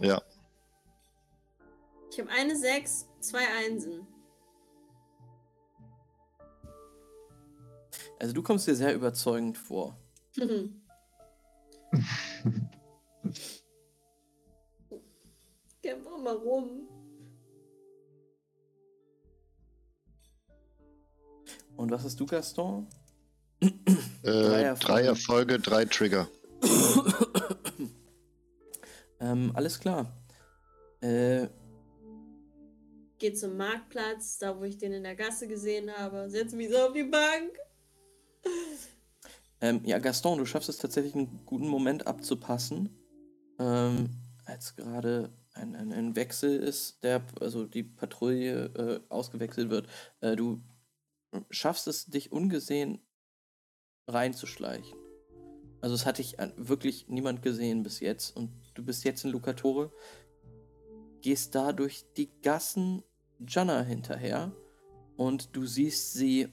Ja, 0.00 0.20
Ich 2.12 2.20
habe 2.20 2.30
eine 2.30 2.56
6, 2.56 3.06
zwei 3.20 3.44
Einsen. 3.64 4.06
Also 8.18 8.32
du 8.34 8.42
kommst 8.42 8.66
dir 8.66 8.74
sehr 8.74 8.94
überzeugend 8.94 9.56
vor. 9.58 9.96
Einfach 15.90 16.18
mal 16.18 16.34
rum. 16.36 16.88
Und 21.76 21.90
was 21.90 22.04
hast 22.04 22.18
du, 22.18 22.26
Gaston? 22.26 22.86
äh, 23.60 23.70
Drei 24.22 24.62
Erfolge. 24.62 24.86
drei 24.86 25.02
Erfolge, 25.02 25.58
drei 25.58 25.84
Trigger. 25.84 26.28
ähm, 29.20 29.52
alles 29.54 29.78
klar. 29.78 30.10
Äh, 31.00 31.48
Geh 33.18 33.32
zum 33.32 33.56
Marktplatz, 33.56 34.38
da 34.38 34.58
wo 34.58 34.64
ich 34.64 34.76
den 34.78 34.92
in 34.92 35.02
der 35.02 35.16
Gasse 35.16 35.48
gesehen 35.48 35.90
habe. 35.90 36.28
Setz 36.28 36.52
mich 36.52 36.70
so 36.70 36.76
auf 36.78 36.92
die 36.92 37.04
Bank. 37.04 37.50
ähm, 39.60 39.80
ja, 39.84 39.98
Gaston, 39.98 40.38
du 40.38 40.44
schaffst 40.44 40.68
es 40.68 40.76
tatsächlich 40.78 41.14
einen 41.14 41.40
guten 41.46 41.68
Moment 41.68 42.06
abzupassen. 42.06 42.90
Ähm, 43.58 44.10
als 44.44 44.76
gerade 44.76 45.30
ein, 45.56 45.74
ein, 45.74 45.92
ein 45.92 46.16
Wechsel 46.16 46.58
ist, 46.58 47.02
der, 47.02 47.22
also 47.40 47.66
die 47.66 47.82
Patrouille 47.82 48.66
äh, 48.66 49.00
ausgewechselt 49.08 49.70
wird. 49.70 49.88
Äh, 50.20 50.36
du 50.36 50.62
schaffst 51.50 51.86
es, 51.88 52.06
dich 52.06 52.32
ungesehen 52.32 53.00
reinzuschleichen. 54.06 54.98
Also 55.80 55.94
es 55.94 56.06
hat 56.06 56.18
dich 56.18 56.36
wirklich 56.56 57.08
niemand 57.08 57.42
gesehen 57.42 57.82
bis 57.82 58.00
jetzt 58.00 58.36
und 58.36 58.50
du 58.74 58.84
bist 58.84 59.04
jetzt 59.04 59.24
in 59.24 59.30
Lucatore, 59.30 59.92
gehst 61.20 61.54
da 61.54 61.72
durch 61.72 62.04
die 62.16 62.30
Gassen 62.42 63.02
Janna 63.46 63.82
hinterher 63.82 64.52
und 65.16 65.54
du 65.54 65.66
siehst 65.66 66.14
sie 66.14 66.48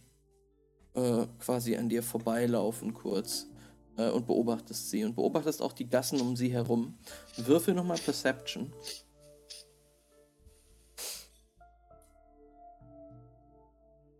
äh, 0.93 1.25
quasi 1.39 1.75
an 1.77 1.89
dir 1.89 2.03
vorbeilaufen 2.03 2.93
kurz 2.93 3.47
äh, 3.97 4.09
und 4.09 4.27
beobachtest 4.27 4.89
sie 4.89 5.03
und 5.03 5.15
beobachtest 5.15 5.61
auch 5.61 5.73
die 5.73 5.87
Gassen 5.87 6.21
um 6.21 6.35
sie 6.35 6.51
herum. 6.51 6.97
Würfel 7.37 7.73
nochmal 7.73 7.97
Perception. 7.97 8.73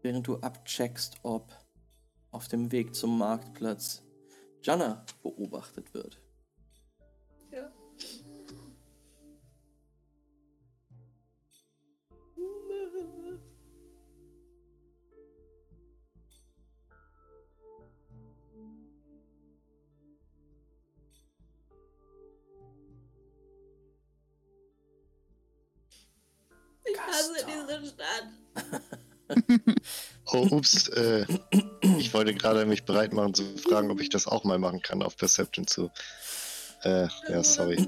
Während 0.02 0.28
du 0.28 0.38
abcheckst, 0.38 1.18
ob 1.24 1.54
auf 2.32 2.48
dem 2.48 2.72
Weg 2.72 2.95
zum 2.95 3.18
Marktplatz 3.18 4.04
Janna 4.62 5.06
beobachtet 5.22 5.94
wird. 5.94 6.23
Ich 27.36 27.45
hasse 27.45 27.45
Gaston. 27.45 27.82
diese 27.82 27.90
Stadt. 27.94 28.82
Oh, 30.32 30.48
ups, 30.52 30.88
äh, 30.90 31.26
ich 31.98 32.14
wollte 32.14 32.34
gerade 32.34 32.66
mich 32.66 32.86
bereit 32.86 33.14
machen 33.14 33.34
zu 33.34 33.44
fragen, 33.58 33.91
ob 33.91 34.00
ich 34.00 34.10
das 34.10 34.28
auch 34.28 34.44
mal 34.44 34.58
machen 34.58 34.82
kann, 34.82 35.04
auf 35.04 35.18
Perception 35.18 35.68
zu. 35.68 35.91
Äh, 36.84 37.08
ja, 37.30 37.44
sorry. 37.44 37.88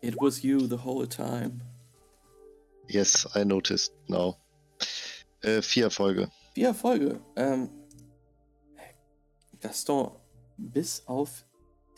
It 0.00 0.16
was 0.20 0.42
you 0.42 0.60
the 0.60 0.78
whole 0.84 1.08
time. 1.08 1.60
Yes, 2.88 3.26
I 3.34 3.44
noticed 3.44 3.92
now. 4.08 4.36
Äh, 5.42 5.62
vier 5.62 5.84
Erfolge. 5.84 6.30
Vier 6.54 6.68
Erfolge. 6.68 7.20
Ähm, 7.36 7.70
Gaston, 9.60 10.12
bis 10.56 11.02
auf 11.06 11.44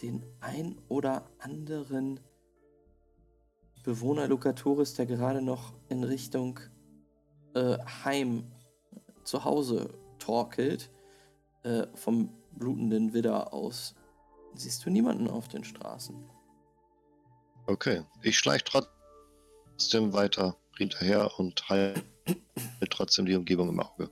den 0.00 0.24
ein 0.40 0.78
oder 0.88 1.28
anderen 1.38 2.20
Bewohner 3.88 4.28
Lucatoris, 4.28 4.92
der 4.92 5.06
gerade 5.06 5.40
noch 5.40 5.72
in 5.88 6.04
Richtung 6.04 6.60
äh, 7.54 7.78
Heim 8.04 8.44
zu 9.24 9.46
Hause 9.46 9.88
torkelt, 10.18 10.90
äh, 11.62 11.86
vom 11.94 12.28
blutenden 12.52 13.14
Widder 13.14 13.54
aus, 13.54 13.94
siehst 14.52 14.84
du 14.84 14.90
niemanden 14.90 15.30
auf 15.30 15.48
den 15.48 15.64
Straßen. 15.64 16.22
Okay, 17.66 18.04
ich 18.20 18.36
schleich 18.36 18.62
trotzdem 18.62 20.12
weiter 20.12 20.54
hinterher 20.76 21.30
und 21.38 21.66
halte 21.70 22.04
trotzdem 22.90 23.24
die 23.24 23.36
Umgebung 23.36 23.70
im 23.70 23.80
Auge. 23.80 24.10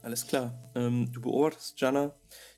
Alles 0.00 0.26
klar. 0.26 0.54
Ähm, 0.74 1.12
du 1.12 1.20
beobachtest 1.20 1.78
Janna, 1.78 2.14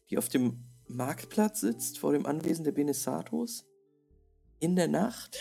die 0.09 0.19
auf 0.19 0.29
dem 0.29 0.63
Marktplatz 0.87 1.63
sitzt, 1.63 1.99
vor 1.99 2.13
dem 2.13 2.27
Anwesen 2.27 2.65
der 2.65 2.71
Benesatos. 2.71 3.65
In 4.61 4.77
der 4.77 4.87
Nacht. 4.87 5.37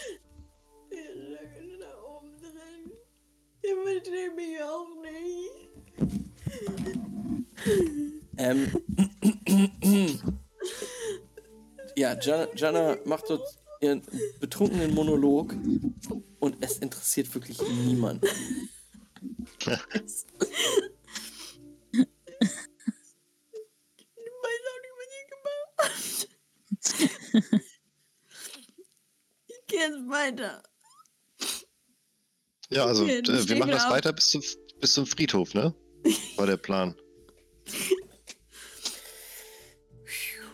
Der 3.67 3.75
versteht 3.83 4.35
mich 4.35 4.63
auch 4.63 4.87
nicht. 5.01 5.67
Ähm, 8.37 8.71
ja, 11.97 12.17
Janna 12.55 12.97
macht 13.03 13.29
dort 13.29 13.57
ihren 13.81 14.03
betrunkenen 14.39 14.93
Monolog 14.93 15.53
und 16.39 16.63
es 16.63 16.77
interessiert 16.77 17.33
wirklich 17.35 17.59
niemanden. 17.61 18.25
Ich 19.59 19.67
weiß 19.67 20.25
auch 24.63 24.79
nicht, 24.83 24.95
was 24.95 25.07
ich 25.11 25.27
gemacht 25.33 26.29
habe. 27.43 27.61
Ich 29.47 29.61
gehe 29.67 29.79
jetzt 29.81 30.09
weiter. 30.09 30.63
Ja, 32.69 32.85
also 32.85 33.05
äh, 33.07 33.23
wir 33.47 33.55
machen 33.57 33.71
das 33.71 33.85
auf. 33.85 33.91
weiter 33.91 34.11
bis 34.13 34.29
zum, 34.29 34.43
bis 34.81 34.93
zum 34.93 35.05
Friedhof, 35.05 35.53
ne? 35.53 35.73
War 36.35 36.47
der 36.47 36.57
Plan. 36.57 36.95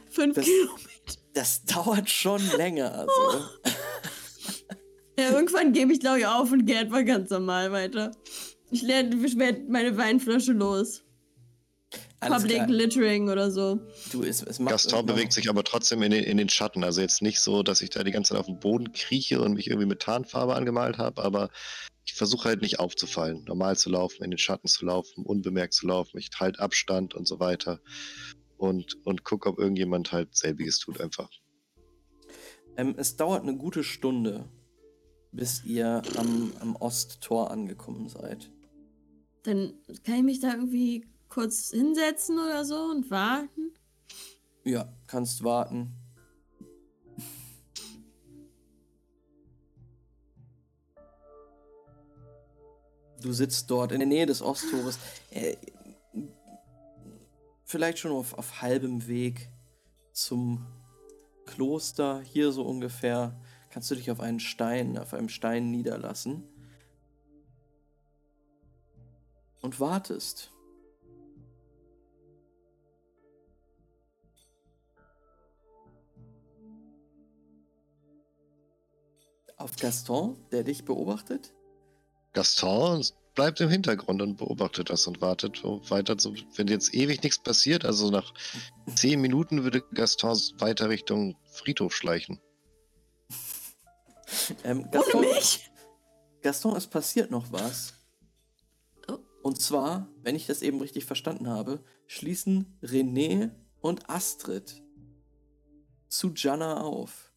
Fünf 0.10 0.36
Das- 0.36 0.46
Kilometer. 0.46 0.84
Das 1.34 1.66
dauert 1.66 2.10
schon 2.10 2.42
länger. 2.58 2.94
Also. 2.94 3.46
Ja, 5.18 5.32
irgendwann 5.32 5.74
gebe 5.74 5.92
ich, 5.92 6.00
glaube 6.00 6.20
ich, 6.20 6.28
auf 6.28 6.52
und 6.52 6.66
gehe 6.68 6.78
einfach 6.78 7.04
ganz 7.06 7.32
normal 7.32 7.72
weiter. 7.72 8.12
Ich 8.70 8.84
lerne, 8.84 9.16
ich 9.26 9.38
werde 9.40 9.62
meine 9.68 9.98
Weinflasche 9.98 10.52
los. 10.54 11.04
Alles 12.24 12.44
Public 12.44 12.58
klar. 12.58 12.70
Littering 12.70 13.30
oder 13.30 13.52
so. 13.52 13.80
Du, 14.12 14.24
es, 14.24 14.44
es 14.44 14.60
macht 14.60 14.72
Gaston 14.72 15.06
bewegt 15.06 15.34
sich 15.34 15.50
aber 15.50 15.64
trotzdem 15.64 16.02
in 16.04 16.12
den, 16.12 16.24
in 16.24 16.38
den 16.38 16.50
Schatten. 16.50 16.84
Also 16.84 17.02
jetzt 17.02 17.22
nicht 17.22 17.40
so, 17.40 17.64
dass 17.64 17.82
ich 17.82 17.90
da 17.90 18.04
die 18.04 18.12
ganze 18.12 18.32
Zeit 18.32 18.40
auf 18.40 18.48
dem 18.48 18.60
Boden 18.60 18.92
krieche 18.92 19.42
und 19.42 19.54
mich 19.54 19.68
irgendwie 19.68 19.88
mit 19.88 20.02
Tarnfarbe 20.02 20.56
angemalt 20.56 20.98
habe, 20.98 21.24
aber 21.24 21.50
ich 22.06 22.14
versuche 22.14 22.50
halt 22.50 22.62
nicht 22.62 22.80
aufzufallen, 22.80 23.44
normal 23.46 23.78
zu 23.78 23.90
laufen, 23.90 24.24
in 24.24 24.32
den 24.32 24.38
Schatten 24.38 24.68
zu 24.68 24.86
laufen, 24.86 25.26
unbemerkt 25.26 25.74
zu 25.74 25.88
laufen. 25.88 26.18
Ich 26.18 26.30
halte 26.40 26.60
Abstand 26.60 27.14
und 27.14 27.28
so 27.28 27.40
weiter 27.40 27.80
und, 28.58 28.98
und 29.06 29.24
gucke, 29.24 29.50
ob 29.50 29.60
irgendjemand 29.60 30.12
halt 30.12 30.36
selbiges 30.36 30.80
tut 30.80 31.00
einfach. 31.00 31.30
Ähm, 32.78 32.96
es 32.98 33.16
dauert 33.16 33.44
eine 33.44 33.56
gute 33.56 33.84
Stunde, 33.84 34.50
bis 35.32 35.64
ihr 35.64 36.02
am, 36.18 36.54
am 36.60 36.76
Osttor 36.76 37.52
angekommen 37.52 38.10
seid. 38.10 38.52
Dann 39.44 39.74
kann 40.04 40.16
ich 40.16 40.24
mich 40.24 40.40
da 40.40 40.54
irgendwie 40.54 41.06
kurz 41.34 41.72
hinsetzen 41.72 42.38
oder 42.38 42.64
so 42.64 42.76
und 42.76 43.10
warten. 43.10 43.74
Ja, 44.64 44.94
kannst 45.08 45.44
warten. 45.44 45.92
Du 53.20 53.34
sitzt 53.34 53.72
dort 53.72 53.92
in 53.92 54.00
der 54.00 54.08
Nähe 54.08 54.28
des 54.28 54.44
Osttores. 54.44 55.00
Äh, 55.32 55.56
vielleicht 57.64 57.98
schon 57.98 58.12
auf, 58.12 58.38
auf 58.38 58.62
halbem 58.62 59.08
Weg 59.08 59.50
zum 60.12 60.64
Kloster. 61.46 62.22
Hier 62.22 62.52
so 62.52 62.64
ungefähr. 62.64 63.40
Kannst 63.72 63.90
du 63.90 63.96
dich 63.96 64.12
auf 64.12 64.20
einen 64.20 64.40
Stein, 64.40 65.00
auf 65.00 65.16
einem 65.16 65.30
Stein 65.30 65.72
niederlassen. 65.72 66.44
Und 69.62 69.80
wartest. 69.80 70.53
Auf 79.64 79.78
Gaston, 79.78 80.36
der 80.52 80.66
dich 80.66 80.84
beobachtet? 80.84 81.54
Gaston 82.34 83.02
bleibt 83.34 83.62
im 83.62 83.70
Hintergrund 83.70 84.22
und 84.22 84.36
beobachtet 84.36 84.90
das 84.90 85.08
und 85.08 85.22
wartet 85.22 85.64
weiter. 85.64 86.18
So, 86.20 86.36
wenn 86.58 86.68
jetzt 86.68 86.94
ewig 86.94 87.24
nichts 87.24 87.40
passiert, 87.42 87.86
also 87.86 88.12
nach 88.12 88.34
zehn 88.96 89.22
Minuten 89.22 89.64
würde 89.64 89.82
Gaston 89.94 90.38
weiter 90.58 90.90
Richtung 90.90 91.38
Friedhof 91.46 91.96
schleichen. 91.96 92.42
Ähm, 94.66 94.80
Ohne 94.80 94.90
Gaston, 94.92 95.22
mich? 95.22 95.72
Gaston, 96.42 96.76
es 96.76 96.88
passiert 96.88 97.32
noch 97.32 97.50
was. 97.54 97.94
Oh. 99.08 99.20
Und 99.44 99.62
zwar, 99.62 100.10
wenn 100.24 100.36
ich 100.36 100.46
das 100.46 100.62
eben 100.62 100.82
richtig 100.82 101.06
verstanden 101.06 101.48
habe, 101.48 101.82
schließen 102.08 102.78
René 102.84 103.52
und 103.80 104.10
Astrid 104.10 104.84
zu 106.10 106.34
Janna 106.36 106.82
auf. 106.82 107.33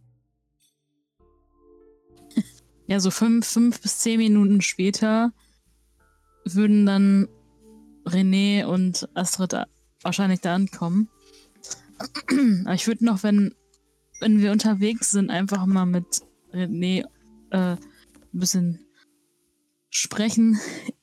Ja, 2.89 3.01
so 3.01 3.11
fünf, 3.11 3.47
fünf 3.47 3.81
bis 3.81 3.99
zehn 3.99 4.19
Minuten 4.19 4.61
später 4.61 5.33
würden 6.45 6.87
dann 6.87 7.29
René 8.05 8.65
und 8.65 9.09
Astrid 9.15 9.55
wahrscheinlich 10.03 10.41
da 10.41 10.55
ankommen. 10.55 11.09
Aber 12.65 12.75
ich 12.75 12.87
würde 12.87 13.05
noch, 13.05 13.23
wenn, 13.23 13.55
wenn 14.21 14.41
wir 14.41 14.53
unterwegs 14.53 15.11
sind, 15.11 15.31
einfach 15.31 15.67
mal 15.67 15.87
mit 15.87 16.23
René 16.53 17.05
äh, 17.51 17.57
ein 17.73 17.79
bisschen 18.33 18.87
sprechen. 19.91 20.61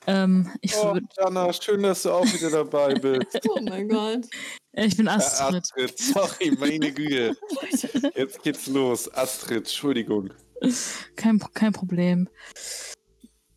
Ähm, 0.07 0.49
ich, 0.61 0.75
Oh, 0.75 0.93
würd, 0.93 1.03
Jana, 1.17 1.51
schön, 1.51 1.83
dass 1.83 2.03
du 2.03 2.11
auch 2.11 2.25
wieder 2.25 2.51
dabei 2.51 2.93
bist. 2.99 3.39
Oh 3.49 3.59
mein 3.61 3.89
Gott. 3.89 4.25
ich 4.73 4.95
bin 4.95 5.07
Astrid. 5.07 5.63
Astrid, 5.63 5.97
sorry, 5.97 6.55
meine 6.59 6.91
Güte. 6.91 7.35
Jetzt 8.15 8.43
geht's 8.43 8.67
los. 8.67 9.11
Astrid, 9.13 9.57
Entschuldigung. 9.65 10.29
kein, 11.15 11.39
kein 11.53 11.73
Problem. 11.73 12.27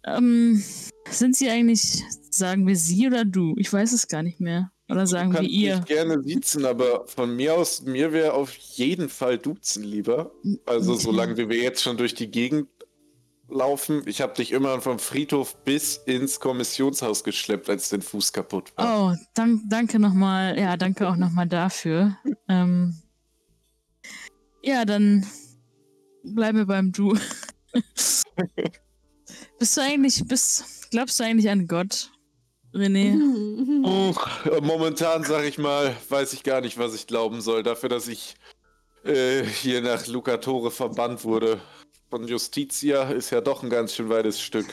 Ähm, 0.05 0.62
sind 1.10 1.36
Sie 1.36 1.51
eigentlich, 1.51 2.05
sagen 2.31 2.67
wir 2.67 2.76
Sie 2.76 3.07
oder 3.07 3.25
du? 3.25 3.55
Ich 3.59 3.73
weiß 3.73 3.93
es 3.93 4.09
gar 4.09 4.23
nicht 4.23 4.41
mehr. 4.41 4.70
Oder 4.89 5.07
sagen 5.07 5.33
wir 5.33 5.43
ihr? 5.43 5.78
mich 5.78 5.86
gerne 5.86 6.23
siezen, 6.23 6.65
aber 6.65 7.09
von 7.09 7.35
mir 7.35 7.55
aus, 7.55 7.83
mir 7.83 8.12
wäre 8.12 8.35
auf 8.35 8.52
jeden 8.52 9.09
Fall 9.09 9.36
duzen 9.36 9.83
lieber. 9.83 10.31
Also 10.65 10.93
Okay. 10.93 11.02
solange 11.02 11.36
wir 11.36 11.57
jetzt 11.57 11.83
schon 11.83 11.97
durch 11.97 12.15
die 12.15 12.31
Gegend 12.31 12.68
laufen. 13.49 14.02
Ich 14.07 14.20
habe 14.20 14.35
dich 14.35 14.52
immer 14.52 14.81
vom 14.81 14.99
Friedhof 14.99 15.57
bis 15.65 15.97
ins 16.07 16.41
Kommissionshaus 16.41 17.25
geschleppt, 17.25 17.68
als 17.68 17.89
dein 17.89 18.02
Fuß 18.02 18.33
kaputt 18.33 18.73
war. 18.76 19.12
Oh, 19.12 19.17
dank, 19.35 19.62
danke 19.68 19.99
nochmal. 19.99 20.59
Ja, 20.59 20.76
danke 20.76 21.09
auch 21.09 21.17
nochmal 21.17 21.47
dafür. 21.47 22.17
Ähm, 22.49 22.97
ja, 24.62 24.85
dann 24.85 25.26
bleiben 26.34 26.58
wir 26.58 26.66
beim 26.66 26.92
Du. 26.92 27.16
bist 29.58 29.76
du 29.76 29.80
eigentlich, 29.80 30.26
bist, 30.26 30.90
glaubst 30.90 31.18
du 31.20 31.24
eigentlich 31.24 31.50
an 31.50 31.66
Gott, 31.66 32.10
René? 32.74 33.14
Uch, 34.10 34.46
äh, 34.46 34.60
momentan, 34.60 35.24
sag 35.24 35.44
ich 35.44 35.58
mal, 35.58 35.94
weiß 36.08 36.32
ich 36.32 36.42
gar 36.42 36.60
nicht, 36.60 36.78
was 36.78 36.94
ich 36.94 37.06
glauben 37.06 37.40
soll. 37.40 37.62
Dafür, 37.62 37.88
dass 37.88 38.08
ich 38.08 38.34
äh, 39.05 39.44
hier 39.44 39.80
nach 39.80 40.06
Lucatore 40.06 40.70
verbannt 40.70 41.24
wurde 41.24 41.60
von 42.10 42.26
Justitia, 42.26 43.10
ist 43.10 43.30
ja 43.30 43.40
doch 43.40 43.62
ein 43.62 43.70
ganz 43.70 43.94
schön 43.94 44.08
weites 44.08 44.40
Stück. 44.40 44.66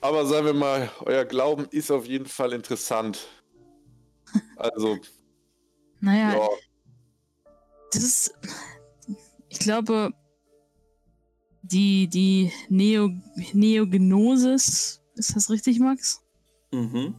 Aber 0.00 0.26
sagen 0.26 0.46
wir 0.46 0.54
mal, 0.54 0.90
euer 1.00 1.24
Glauben 1.24 1.66
ist 1.70 1.90
auf 1.90 2.06
jeden 2.06 2.26
Fall 2.26 2.52
interessant. 2.52 3.26
Also, 4.56 4.98
Naja, 6.00 6.34
ja, 6.34 6.48
das 7.92 8.02
ist, 8.02 8.34
ich 9.48 9.58
glaube, 9.58 10.12
die, 11.70 12.08
die 12.08 12.52
Neo, 12.68 13.10
Neognosis, 13.52 15.00
ist 15.14 15.36
das 15.36 15.50
richtig, 15.50 15.78
Max? 15.80 16.22
Mhm. 16.70 17.14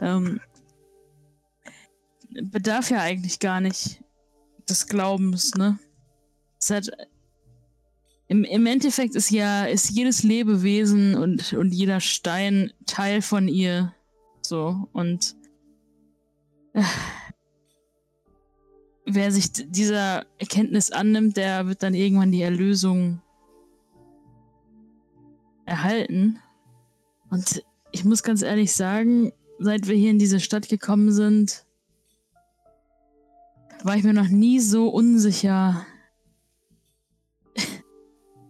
ähm, 0.00 0.40
bedarf 2.42 2.90
ja 2.90 3.00
eigentlich 3.00 3.38
gar 3.38 3.60
nicht 3.60 4.02
des 4.68 4.86
Glaubens, 4.86 5.54
ne? 5.54 5.78
Es 6.60 6.70
hat, 6.70 6.90
im, 8.26 8.44
Im 8.44 8.66
Endeffekt 8.66 9.14
ist 9.14 9.30
ja, 9.30 9.64
ist 9.64 9.90
jedes 9.90 10.22
Lebewesen 10.22 11.14
und, 11.14 11.54
und 11.54 11.72
jeder 11.72 12.00
Stein 12.00 12.72
Teil 12.84 13.22
von 13.22 13.48
ihr. 13.48 13.94
So, 14.42 14.88
und 14.92 15.34
äh, 16.74 16.82
wer 19.06 19.32
sich 19.32 19.50
dieser 19.52 20.26
Erkenntnis 20.38 20.90
annimmt, 20.90 21.36
der 21.36 21.66
wird 21.66 21.82
dann 21.82 21.94
irgendwann 21.94 22.32
die 22.32 22.42
Erlösung 22.42 23.22
erhalten. 25.68 26.40
Und 27.30 27.62
ich 27.92 28.04
muss 28.04 28.22
ganz 28.22 28.42
ehrlich 28.42 28.72
sagen, 28.72 29.32
seit 29.58 29.86
wir 29.86 29.94
hier 29.94 30.10
in 30.10 30.18
diese 30.18 30.40
Stadt 30.40 30.68
gekommen 30.68 31.12
sind, 31.12 31.66
war 33.82 33.96
ich 33.96 34.02
mir 34.02 34.14
noch 34.14 34.28
nie 34.28 34.60
so 34.60 34.88
unsicher 34.88 35.86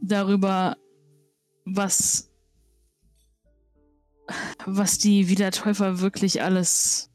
darüber, 0.00 0.76
was, 1.64 2.30
was 4.64 4.98
die 4.98 5.28
Wiedertäufer 5.28 6.00
wirklich 6.00 6.42
alles, 6.42 7.10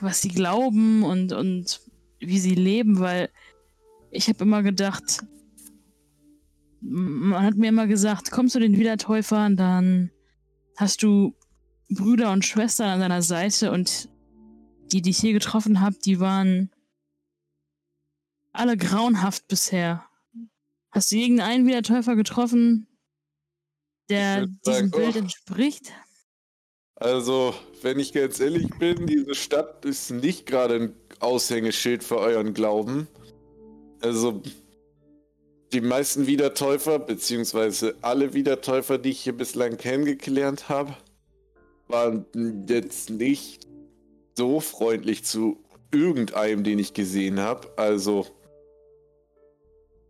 was 0.00 0.22
sie 0.22 0.28
glauben 0.28 1.02
und, 1.02 1.32
und 1.32 1.80
wie 2.20 2.38
sie 2.38 2.54
leben, 2.54 3.00
weil 3.00 3.30
ich 4.10 4.28
habe 4.28 4.44
immer 4.44 4.62
gedacht, 4.62 5.24
man 6.84 7.42
hat 7.42 7.56
mir 7.56 7.68
immer 7.68 7.86
gesagt, 7.86 8.30
kommst 8.30 8.54
du 8.54 8.60
den 8.60 8.78
Wiedertäufern, 8.78 9.56
dann 9.56 10.10
hast 10.76 11.02
du 11.02 11.34
Brüder 11.88 12.32
und 12.32 12.44
Schwestern 12.44 12.88
an 12.88 13.00
deiner 13.00 13.22
Seite 13.22 13.72
und 13.72 14.08
die, 14.92 15.02
die 15.02 15.10
ich 15.10 15.18
hier 15.18 15.32
getroffen 15.32 15.80
habe, 15.80 15.96
die 16.04 16.20
waren 16.20 16.70
alle 18.52 18.76
grauenhaft 18.76 19.48
bisher. 19.48 20.04
Hast 20.90 21.10
du 21.10 21.16
irgendeinen 21.16 21.66
Wiedertäufer 21.66 22.14
getroffen, 22.16 22.86
der 24.08 24.46
diesem 24.46 24.58
sagen, 24.62 24.90
Bild 24.90 25.16
oh. 25.16 25.18
entspricht? 25.18 25.92
also, 26.96 27.54
wenn 27.82 27.98
ich 27.98 28.12
ganz 28.12 28.40
ehrlich 28.40 28.68
bin, 28.78 29.06
diese 29.06 29.34
Stadt 29.34 29.84
ist 29.84 30.10
nicht 30.10 30.46
gerade 30.46 30.74
ein 30.76 30.94
Aushängeschild 31.20 32.04
für 32.04 32.18
euren 32.18 32.54
Glauben. 32.54 33.08
Also, 34.00 34.42
die 35.74 35.80
meisten 35.80 36.28
Wiedertäufer, 36.28 37.00
beziehungsweise 37.00 37.96
alle 38.00 38.32
Wiedertäufer, 38.32 38.96
die 38.96 39.10
ich 39.10 39.20
hier 39.20 39.36
bislang 39.36 39.76
kennengelernt 39.76 40.68
habe, 40.68 40.96
waren 41.88 42.24
jetzt 42.68 43.10
nicht 43.10 43.66
so 44.36 44.60
freundlich 44.60 45.24
zu 45.24 45.58
irgendeinem, 45.92 46.62
den 46.62 46.78
ich 46.78 46.94
gesehen 46.94 47.40
habe. 47.40 47.68
Also, 47.76 48.26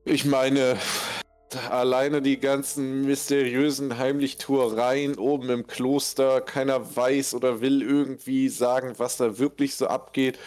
ich 0.04 0.26
meine, 0.26 0.76
alleine 1.70 2.20
die 2.20 2.38
ganzen 2.38 3.06
mysteriösen 3.06 3.96
Heimlichtuereien 3.96 5.16
oben 5.16 5.48
im 5.48 5.66
Kloster, 5.66 6.42
keiner 6.42 6.94
weiß 6.94 7.34
oder 7.34 7.62
will 7.62 7.82
irgendwie 7.82 8.50
sagen, 8.50 8.94
was 8.98 9.16
da 9.16 9.38
wirklich 9.38 9.76
so 9.76 9.86
abgeht. 9.86 10.38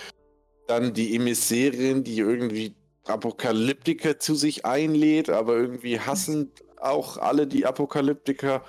Dann 0.67 0.93
die 0.93 1.15
Emissärin, 1.15 2.03
die 2.03 2.19
irgendwie 2.19 2.75
Apokalyptiker 3.09 4.19
zu 4.19 4.35
sich 4.35 4.65
einlädt, 4.65 5.29
aber 5.29 5.55
irgendwie 5.55 5.99
hassen 5.99 6.51
auch 6.79 7.17
alle 7.17 7.47
die 7.47 7.65
Apokalyptiker. 7.65 8.63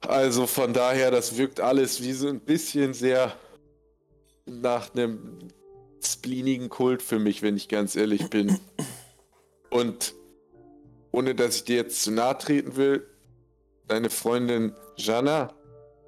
Also 0.00 0.46
von 0.46 0.72
daher, 0.72 1.10
das 1.10 1.36
wirkt 1.36 1.60
alles 1.60 2.02
wie 2.02 2.12
so 2.12 2.28
ein 2.28 2.40
bisschen 2.40 2.94
sehr 2.94 3.36
nach 4.46 4.92
einem 4.94 5.38
spleenigen 6.04 6.68
Kult 6.68 7.02
für 7.02 7.18
mich, 7.18 7.42
wenn 7.42 7.56
ich 7.56 7.68
ganz 7.68 7.94
ehrlich 7.94 8.28
bin. 8.28 8.58
Und 9.70 10.14
ohne 11.12 11.34
dass 11.34 11.56
ich 11.56 11.64
dir 11.64 11.76
jetzt 11.76 12.02
zu 12.02 12.10
nahe 12.10 12.36
treten 12.38 12.76
will, 12.76 13.06
deine 13.86 14.10
Freundin 14.10 14.74
Jana, 14.96 15.54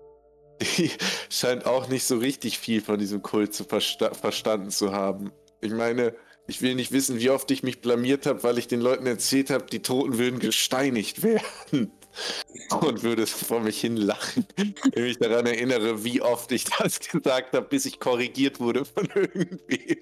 die 0.60 0.90
scheint 1.30 1.66
auch 1.66 1.88
nicht 1.88 2.04
so 2.04 2.18
richtig 2.18 2.58
viel 2.58 2.80
von 2.80 2.98
diesem 2.98 3.22
Kult 3.22 3.54
zu 3.54 3.64
versta 3.64 4.12
verstanden 4.14 4.70
zu 4.70 4.92
haben. 4.92 5.32
Ich 5.60 5.72
meine, 5.72 6.14
ich 6.46 6.62
will 6.62 6.74
nicht 6.74 6.92
wissen, 6.92 7.18
wie 7.18 7.30
oft 7.30 7.50
ich 7.50 7.62
mich 7.62 7.80
blamiert 7.80 8.26
habe, 8.26 8.42
weil 8.42 8.58
ich 8.58 8.68
den 8.68 8.80
Leuten 8.80 9.06
erzählt 9.06 9.50
habe, 9.50 9.66
die 9.66 9.80
Toten 9.80 10.18
würden 10.18 10.38
gesteinigt 10.38 11.22
werden. 11.22 11.92
Und 12.80 13.02
würde 13.02 13.26
vor 13.26 13.58
mich 13.58 13.80
hin 13.80 13.96
lachen, 13.96 14.46
wenn 14.56 15.04
ich 15.04 15.18
daran 15.18 15.46
erinnere, 15.46 16.04
wie 16.04 16.22
oft 16.22 16.52
ich 16.52 16.64
das 16.64 17.00
gesagt 17.00 17.54
habe, 17.54 17.66
bis 17.66 17.86
ich 17.86 17.98
korrigiert 17.98 18.60
wurde 18.60 18.84
von 18.84 19.08
irgendwem. 19.16 19.98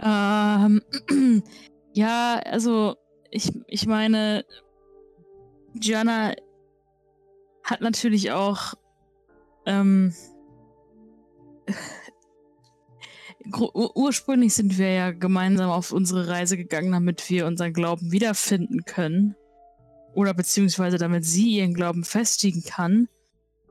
Ähm, 0.00 0.82
ja, 1.92 2.40
also 2.44 2.96
ich, 3.30 3.52
ich 3.68 3.86
meine, 3.86 4.44
Gianna 5.74 6.34
hat 7.62 7.80
natürlich 7.82 8.32
auch 8.32 8.74
ähm, 9.64 10.12
ursprünglich 13.52 14.54
sind 14.54 14.78
wir 14.78 14.92
ja 14.92 15.10
gemeinsam 15.12 15.70
auf 15.70 15.92
unsere 15.92 16.28
Reise 16.28 16.56
gegangen, 16.56 16.92
damit 16.92 17.28
wir 17.30 17.46
unseren 17.46 17.72
Glauben 17.72 18.12
wiederfinden 18.12 18.84
können. 18.84 19.34
Oder 20.14 20.34
beziehungsweise 20.34 20.98
damit 20.98 21.24
sie 21.24 21.58
ihren 21.58 21.74
Glauben 21.74 22.04
festigen 22.04 22.62
kann, 22.64 23.08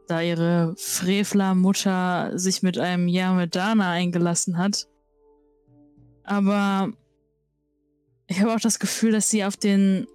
da 0.08 0.22
ihre 0.22 0.76
Frevler-Mutter 0.78 2.38
sich 2.38 2.62
mit 2.62 2.78
einem 2.78 3.08
Yamedana 3.08 3.92
eingelassen 3.92 4.58
hat. 4.58 4.88
Aber 6.24 6.92
ich 8.28 8.42
habe 8.42 8.54
auch 8.54 8.60
das 8.60 8.80
Gefühl, 8.80 9.12
dass 9.12 9.30
sie 9.30 9.44
auf 9.44 9.58
den 9.58 10.08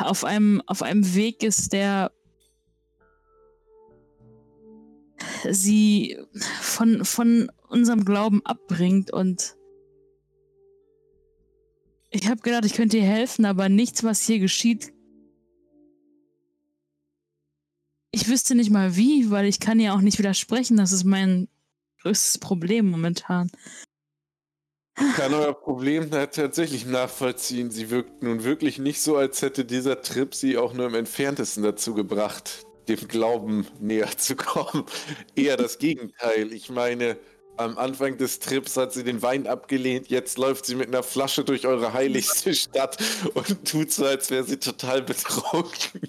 auf 0.00 0.24
einem 0.24 0.62
auf 0.66 0.82
einem 0.82 1.14
Weg 1.14 1.42
ist, 1.42 1.72
der 1.72 2.10
sie 5.50 6.18
von 6.60 7.04
von 7.04 7.50
unserem 7.68 8.04
Glauben 8.04 8.44
abbringt 8.44 9.12
und 9.12 9.56
ich 12.10 12.28
habe 12.28 12.40
gedacht, 12.40 12.64
ich 12.64 12.72
könnte 12.72 12.96
ihr 12.96 13.04
helfen, 13.04 13.44
aber 13.44 13.68
nichts, 13.68 14.02
was 14.02 14.22
hier 14.22 14.38
geschieht. 14.38 14.92
Ich 18.10 18.28
wüsste 18.28 18.54
nicht 18.54 18.70
mal 18.70 18.96
wie, 18.96 19.30
weil 19.30 19.46
ich 19.46 19.60
kann 19.60 19.78
ihr 19.78 19.94
auch 19.94 20.00
nicht 20.00 20.18
widersprechen. 20.18 20.78
Das 20.78 20.92
ist 20.92 21.04
mein 21.04 21.48
größtes 22.00 22.38
Problem 22.38 22.90
momentan. 22.90 23.50
Ich 24.98 25.14
kann 25.14 25.34
euer 25.34 25.52
Problem 25.52 26.10
da 26.10 26.26
tatsächlich 26.26 26.86
nachvollziehen. 26.86 27.70
Sie 27.70 27.90
wirkt 27.90 28.22
nun 28.22 28.42
wirklich 28.42 28.78
nicht 28.78 29.00
so, 29.00 29.16
als 29.16 29.42
hätte 29.42 29.64
dieser 29.64 30.00
Trip 30.02 30.34
sie 30.34 30.56
auch 30.56 30.72
nur 30.72 30.86
im 30.86 30.94
entferntesten 30.94 31.62
dazu 31.62 31.94
gebracht, 31.94 32.64
dem 32.88 33.08
Glauben 33.08 33.66
näher 33.80 34.16
zu 34.16 34.36
kommen. 34.36 34.84
Eher 35.36 35.56
das 35.56 35.78
Gegenteil. 35.78 36.52
Ich 36.52 36.70
meine, 36.70 37.18
Am 37.58 37.76
Anfang 37.76 38.16
des 38.16 38.38
Trips 38.38 38.76
hat 38.76 38.92
sie 38.92 39.02
den 39.02 39.20
Wein 39.20 39.48
abgelehnt, 39.48 40.10
jetzt 40.10 40.38
läuft 40.38 40.64
sie 40.64 40.76
mit 40.76 40.86
einer 40.86 41.02
Flasche 41.02 41.42
durch 41.42 41.66
eure 41.66 41.92
heiligste 41.92 42.54
Stadt 42.54 42.96
und 43.34 43.68
tut 43.68 43.90
so, 43.90 44.04
als 44.04 44.30
wäre 44.30 44.44
sie 44.44 44.58
total 44.58 45.02
betrunken. 45.02 46.02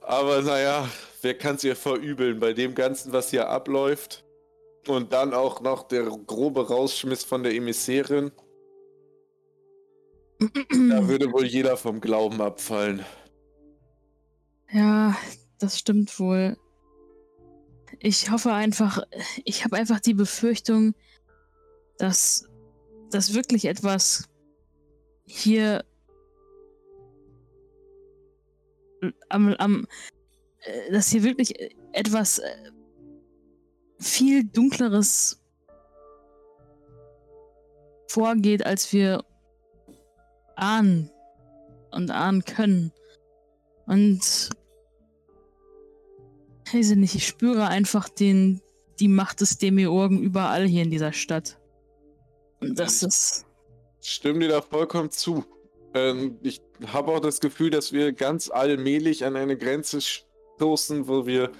Aber 0.00 0.42
naja, 0.42 0.88
wer 1.22 1.36
kann 1.36 1.56
es 1.56 1.64
ihr 1.64 1.74
verübeln 1.74 2.38
bei 2.38 2.52
dem 2.52 2.76
Ganzen, 2.76 3.12
was 3.12 3.30
hier 3.30 3.48
abläuft? 3.48 4.24
Und 4.86 5.12
dann 5.12 5.34
auch 5.34 5.60
noch 5.60 5.88
der 5.88 6.04
grobe 6.04 6.68
Rausschmiss 6.68 7.24
von 7.24 7.42
der 7.42 7.54
Emissärin. 7.54 8.30
Da 10.38 11.08
würde 11.08 11.32
wohl 11.32 11.46
jeder 11.46 11.76
vom 11.76 12.00
Glauben 12.00 12.40
abfallen. 12.40 13.04
Ja, 14.72 15.14
das 15.58 15.78
stimmt 15.78 16.18
wohl. 16.18 16.56
Ich 17.98 18.30
hoffe 18.30 18.52
einfach, 18.52 19.02
ich 19.44 19.64
habe 19.64 19.76
einfach 19.76 20.00
die 20.00 20.14
Befürchtung, 20.14 20.94
dass, 21.98 22.48
dass 23.10 23.34
wirklich 23.34 23.66
etwas 23.66 24.30
hier 25.26 25.84
am, 29.28 29.54
am 29.54 29.86
äh, 30.60 30.90
dass 30.90 31.08
hier 31.08 31.22
wirklich 31.22 31.54
etwas 31.92 32.38
äh, 32.38 32.70
viel 33.98 34.44
dunkleres 34.44 35.42
vorgeht, 38.08 38.64
als 38.64 38.90
wir 38.92 39.24
ahnen 40.56 41.10
und 41.90 42.10
ahnen 42.10 42.44
können. 42.44 42.92
Und 43.86 44.50
ich 46.72 46.78
weiß 46.78 46.96
nicht, 46.96 47.14
ich 47.14 47.26
spüre 47.26 47.68
einfach 47.68 48.08
den, 48.08 48.60
die 48.98 49.08
Macht 49.08 49.40
des 49.40 49.58
Demiurgen 49.58 50.22
überall 50.22 50.66
hier 50.66 50.82
in 50.82 50.90
dieser 50.90 51.12
Stadt. 51.12 51.58
Und 52.60 52.78
das 52.78 53.02
ist. 53.02 53.44
Stimme 54.00 54.40
dir 54.40 54.48
da 54.48 54.62
vollkommen 54.62 55.10
zu. 55.10 55.44
Ähm, 55.94 56.38
ich 56.42 56.60
habe 56.86 57.12
auch 57.12 57.20
das 57.20 57.40
Gefühl, 57.40 57.70
dass 57.70 57.92
wir 57.92 58.12
ganz 58.12 58.50
allmählich 58.50 59.24
an 59.24 59.36
eine 59.36 59.56
Grenze 59.56 60.00
stoßen, 60.00 61.08
wo 61.08 61.26
wir 61.26 61.52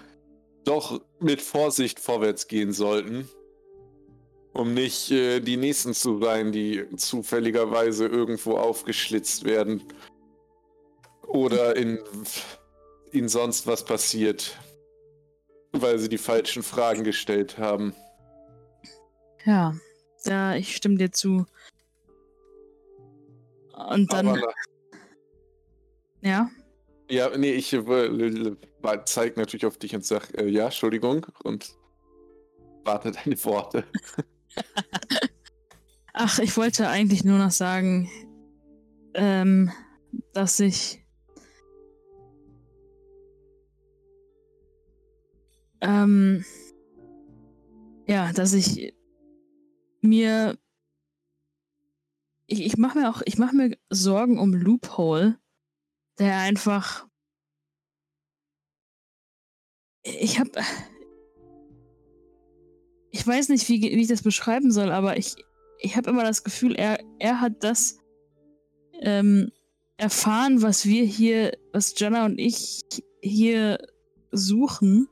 doch 0.64 1.00
mit 1.20 1.42
Vorsicht 1.42 2.00
vorwärts 2.00 2.48
gehen 2.48 2.72
sollten. 2.72 3.28
Um 4.54 4.74
nicht 4.74 5.10
äh, 5.10 5.40
die 5.40 5.56
Nächsten 5.56 5.92
zu 5.94 6.20
sein, 6.20 6.52
die 6.52 6.84
zufälligerweise 6.96 8.06
irgendwo 8.06 8.56
aufgeschlitzt 8.56 9.44
werden. 9.44 9.82
Oder 11.26 11.76
in 11.76 11.98
ihnen 13.12 13.28
sonst 13.28 13.66
was 13.66 13.84
passiert. 13.84 14.56
Weil 15.72 15.98
sie 15.98 16.08
die 16.08 16.18
falschen 16.18 16.62
Fragen 16.62 17.02
gestellt 17.04 17.58
haben. 17.58 17.94
Ja, 19.44 19.74
ja, 20.24 20.54
ich 20.54 20.76
stimme 20.76 20.96
dir 20.96 21.10
zu. 21.10 21.46
Und 23.88 24.12
dann. 24.12 24.28
Aber, 24.28 24.54
ja. 26.20 26.50
ja, 27.10 27.36
nee, 27.36 27.52
ich 27.52 27.72
äh, 27.72 28.56
zeige 29.06 29.40
natürlich 29.40 29.66
auf 29.66 29.78
dich 29.78 29.94
und 29.94 30.04
sag, 30.04 30.32
äh, 30.38 30.46
ja, 30.46 30.66
Entschuldigung, 30.66 31.26
und 31.42 31.74
warte 32.84 33.10
deine 33.10 33.42
Worte. 33.44 33.84
Ach, 36.12 36.38
ich 36.38 36.56
wollte 36.56 36.88
eigentlich 36.88 37.24
nur 37.24 37.38
noch 37.38 37.50
sagen, 37.50 38.10
ähm, 39.14 39.72
dass 40.34 40.60
ich 40.60 41.01
ähm, 45.82 46.44
ja, 48.06 48.32
dass 48.32 48.52
ich 48.54 48.94
mir 50.00 50.58
ich, 52.46 52.64
ich 52.64 52.76
mache 52.76 52.98
mir 52.98 53.10
auch, 53.10 53.22
ich 53.24 53.38
mache 53.38 53.54
mir 53.54 53.76
Sorgen 53.90 54.38
um 54.38 54.54
Loophole, 54.54 55.38
der 56.18 56.38
einfach 56.38 57.06
ich 60.04 60.40
habe 60.40 60.50
ich 63.12 63.26
weiß 63.26 63.50
nicht, 63.50 63.68
wie, 63.68 63.82
wie 63.82 64.00
ich 64.00 64.08
das 64.08 64.22
beschreiben 64.22 64.72
soll, 64.72 64.90
aber 64.90 65.18
ich, 65.18 65.36
ich 65.78 65.96
habe 65.96 66.10
immer 66.10 66.24
das 66.24 66.44
Gefühl, 66.44 66.74
er, 66.74 66.98
er 67.18 67.40
hat 67.40 67.62
das 67.62 67.98
ähm, 69.00 69.52
erfahren, 69.98 70.62
was 70.62 70.86
wir 70.86 71.04
hier, 71.04 71.52
was 71.72 71.94
Jenna 71.96 72.24
und 72.24 72.38
ich 72.38 72.80
hier 73.20 73.78
suchen. 74.30 75.08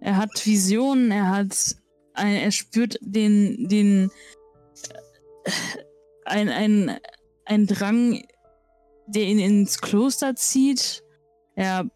Er 0.00 0.16
hat 0.16 0.44
Visionen, 0.44 1.10
er 1.10 1.30
hat, 1.30 1.76
ein, 2.14 2.36
er 2.36 2.52
spürt 2.52 2.98
den, 3.00 3.68
den, 3.68 4.10
äh, 5.44 5.50
ein, 6.24 6.48
ein, 6.48 6.98
ein 7.44 7.66
Drang, 7.66 8.22
der 9.06 9.24
ihn 9.24 9.38
ins 9.38 9.80
Kloster 9.80 10.34
zieht. 10.36 11.02
Er, 11.54 11.88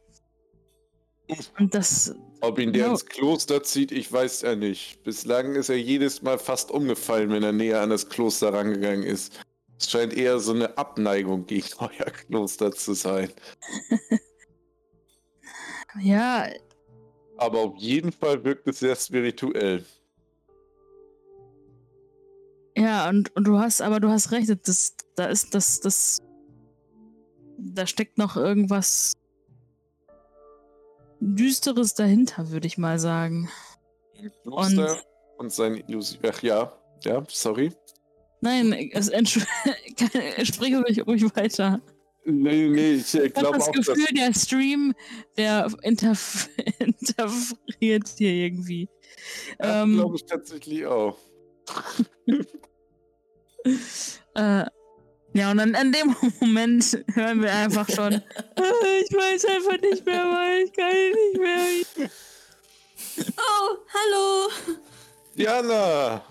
und 1.59 1.75
das, 1.75 2.15
Ob 2.41 2.59
ihn 2.59 2.73
der 2.73 2.87
Ja. 2.87 2.91
ins 2.93 3.07
Kloster 3.07 3.63
zieht, 3.63 3.93
ich 3.93 4.11
weiß 4.11 4.43
ja 4.43 4.57
nicht. 4.57 5.03
Bislang 5.05 5.55
ist 5.55 5.69
er 5.69 5.79
jedes 5.79 6.23
Mal 6.23 6.39
fast 6.39 6.71
umgefallen, 6.71 7.31
wenn 7.31 7.43
er 7.43 7.53
näher 7.53 7.81
an 7.81 7.91
das 7.91 8.09
Kloster 8.09 8.53
rangegangen 8.53 9.03
ist. 9.03 9.39
Es 9.79 9.91
scheint 9.91 10.13
eher 10.15 10.39
so 10.41 10.53
eine 10.53 10.77
Abneigung 10.79 11.47
gegen 11.47 11.69
euer 11.79 12.11
Kloster 12.11 12.73
zu 12.73 12.95
sein. 12.95 13.31
ja, 16.01 16.49
Aber 17.41 17.61
auf 17.61 17.77
jeden 17.79 18.13
Fall 18.13 18.45
wirkt 18.45 18.69
es 18.69 18.81
sehr 18.81 18.95
spirituell. 18.95 19.83
Ja, 22.77 23.09
und, 23.09 23.35
und 23.35 23.45
du 23.45 23.59
hast, 23.59 23.81
aber 23.81 23.99
du 23.99 24.11
hast 24.11 24.31
recht, 24.31 24.51
das, 24.69 24.95
da 25.17 25.25
ist 25.25 25.55
das, 25.55 25.81
das, 25.81 26.19
da 27.57 27.87
steckt 27.87 28.19
noch 28.19 28.37
irgendwas 28.37 29.15
Düsteres 31.21 31.95
dahinter, 31.95 32.51
würde 32.51 32.67
ich 32.67 32.77
mal 32.77 32.99
sagen. 32.99 33.51
Kloster 34.43 34.99
und, 35.39 35.51
sein 35.51 35.83
Illusion. 35.89 36.21
Ach 36.31 36.43
ja, 36.43 36.73
ja, 37.05 37.25
sorry. 37.29 37.73
Nein, 38.43 38.73
es 38.93 39.11
sprich 40.47 40.75
ruhig, 40.77 41.07
ruhig 41.07 41.25
weiter. 41.35 41.81
Nee, 42.31 42.69
nee, 42.69 42.93
ich 42.95 43.15
äh, 43.15 43.27
Ich 43.27 43.37
habe 43.37 43.59
das. 43.59 43.71
Gefühl, 43.73 44.07
der 44.17 44.33
Stream, 44.35 44.95
der 45.37 45.69
interf 45.83 46.49
interferiert 46.79 48.09
hier 48.17 48.31
irgendwie. 48.33 48.89
Ja, 49.59 49.83
Ähm, 49.83 49.95
glaube 49.97 50.17
ich 50.17 50.25
tatsächlich 50.25 50.87
auch. 50.87 51.17
Äh, 54.35 54.65
ja, 55.35 55.51
und 55.51 55.59
dann 55.59 55.75
in 55.75 55.93
dem 55.93 56.17
Moment 56.41 57.05
hören 57.15 57.43
wir 57.43 57.53
einfach 57.53 57.87
schon, 57.91 58.15
"Äh, 58.15 59.01
ich 59.05 59.13
weiß 59.15 59.45
einfach 59.45 59.79
nicht 59.83 60.07
mehr, 60.07 60.25
weil 60.25 60.65
ich 60.65 60.73
kann 60.73 60.93
nicht 60.95 61.39
mehr. 61.99 62.11
Oh, 63.37 63.77
hallo! 63.93 64.49
Diana! 65.37 66.25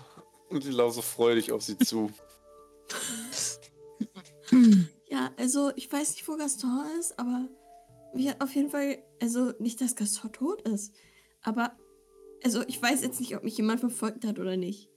Und 0.48 0.64
die 0.64 0.70
laufe 0.70 1.02
freudig 1.02 1.52
auf 1.52 1.62
sie 1.62 1.78
zu. 1.78 2.10
Ja, 5.10 5.32
also 5.36 5.72
ich 5.74 5.90
weiß 5.90 6.12
nicht, 6.12 6.26
wo 6.28 6.36
Gaston 6.36 6.86
ist, 6.98 7.18
aber 7.18 7.48
wir 8.14 8.36
auf 8.38 8.54
jeden 8.54 8.70
Fall, 8.70 8.98
also 9.20 9.52
nicht, 9.58 9.80
dass 9.80 9.96
Gaston 9.96 10.32
tot 10.32 10.62
ist, 10.62 10.94
aber 11.42 11.76
also 12.44 12.62
ich 12.66 12.80
weiß 12.80 13.02
jetzt 13.02 13.20
nicht, 13.20 13.36
ob 13.36 13.42
mich 13.42 13.56
jemand 13.56 13.80
verfolgt 13.80 14.24
hat 14.24 14.38
oder 14.38 14.56
nicht. 14.56 14.88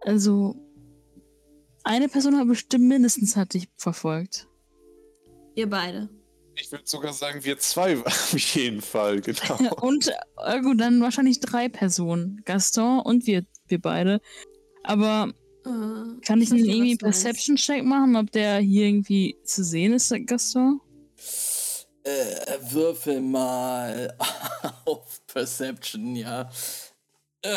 Also, 0.00 0.56
eine 1.84 2.08
Person 2.08 2.38
hat 2.38 2.48
bestimmt 2.48 2.84
mindestens 2.88 3.36
hat 3.36 3.54
dich 3.54 3.68
verfolgt. 3.76 4.48
Ihr 5.54 5.68
beide. 5.68 6.08
Ich 6.54 6.72
würde 6.72 6.84
sogar 6.86 7.12
sagen, 7.12 7.44
wir 7.44 7.58
zwei 7.58 7.98
auf 8.04 8.38
jeden 8.38 8.80
Fall, 8.80 9.20
genau. 9.20 9.74
Und, 9.80 10.10
äh, 10.44 10.60
gut, 10.60 10.80
dann 10.80 11.00
wahrscheinlich 11.00 11.40
drei 11.40 11.68
Personen. 11.68 12.42
Gaston 12.44 13.00
und 13.00 13.26
wir, 13.26 13.44
wir 13.66 13.80
beide. 13.80 14.20
Aber 14.82 15.34
Äh, 15.68 16.20
kann 16.22 16.40
ich 16.40 16.50
einen 16.50 16.62
nicht, 16.62 16.74
irgendwie. 16.74 16.96
Perception-Check 16.96 17.84
machen, 17.84 18.16
ob 18.16 18.30
der 18.32 18.58
hier 18.58 18.86
irgendwie 18.86 19.36
zu 19.44 19.62
sehen 19.62 19.92
ist, 19.92 20.10
der 20.10 20.20
Gaston? 20.20 20.80
Äh, 22.04 22.72
würfel 22.72 23.20
mal 23.20 24.16
auf 24.86 25.20
Perception, 25.26 26.16
ja. 26.16 26.50
Äh, 27.42 27.56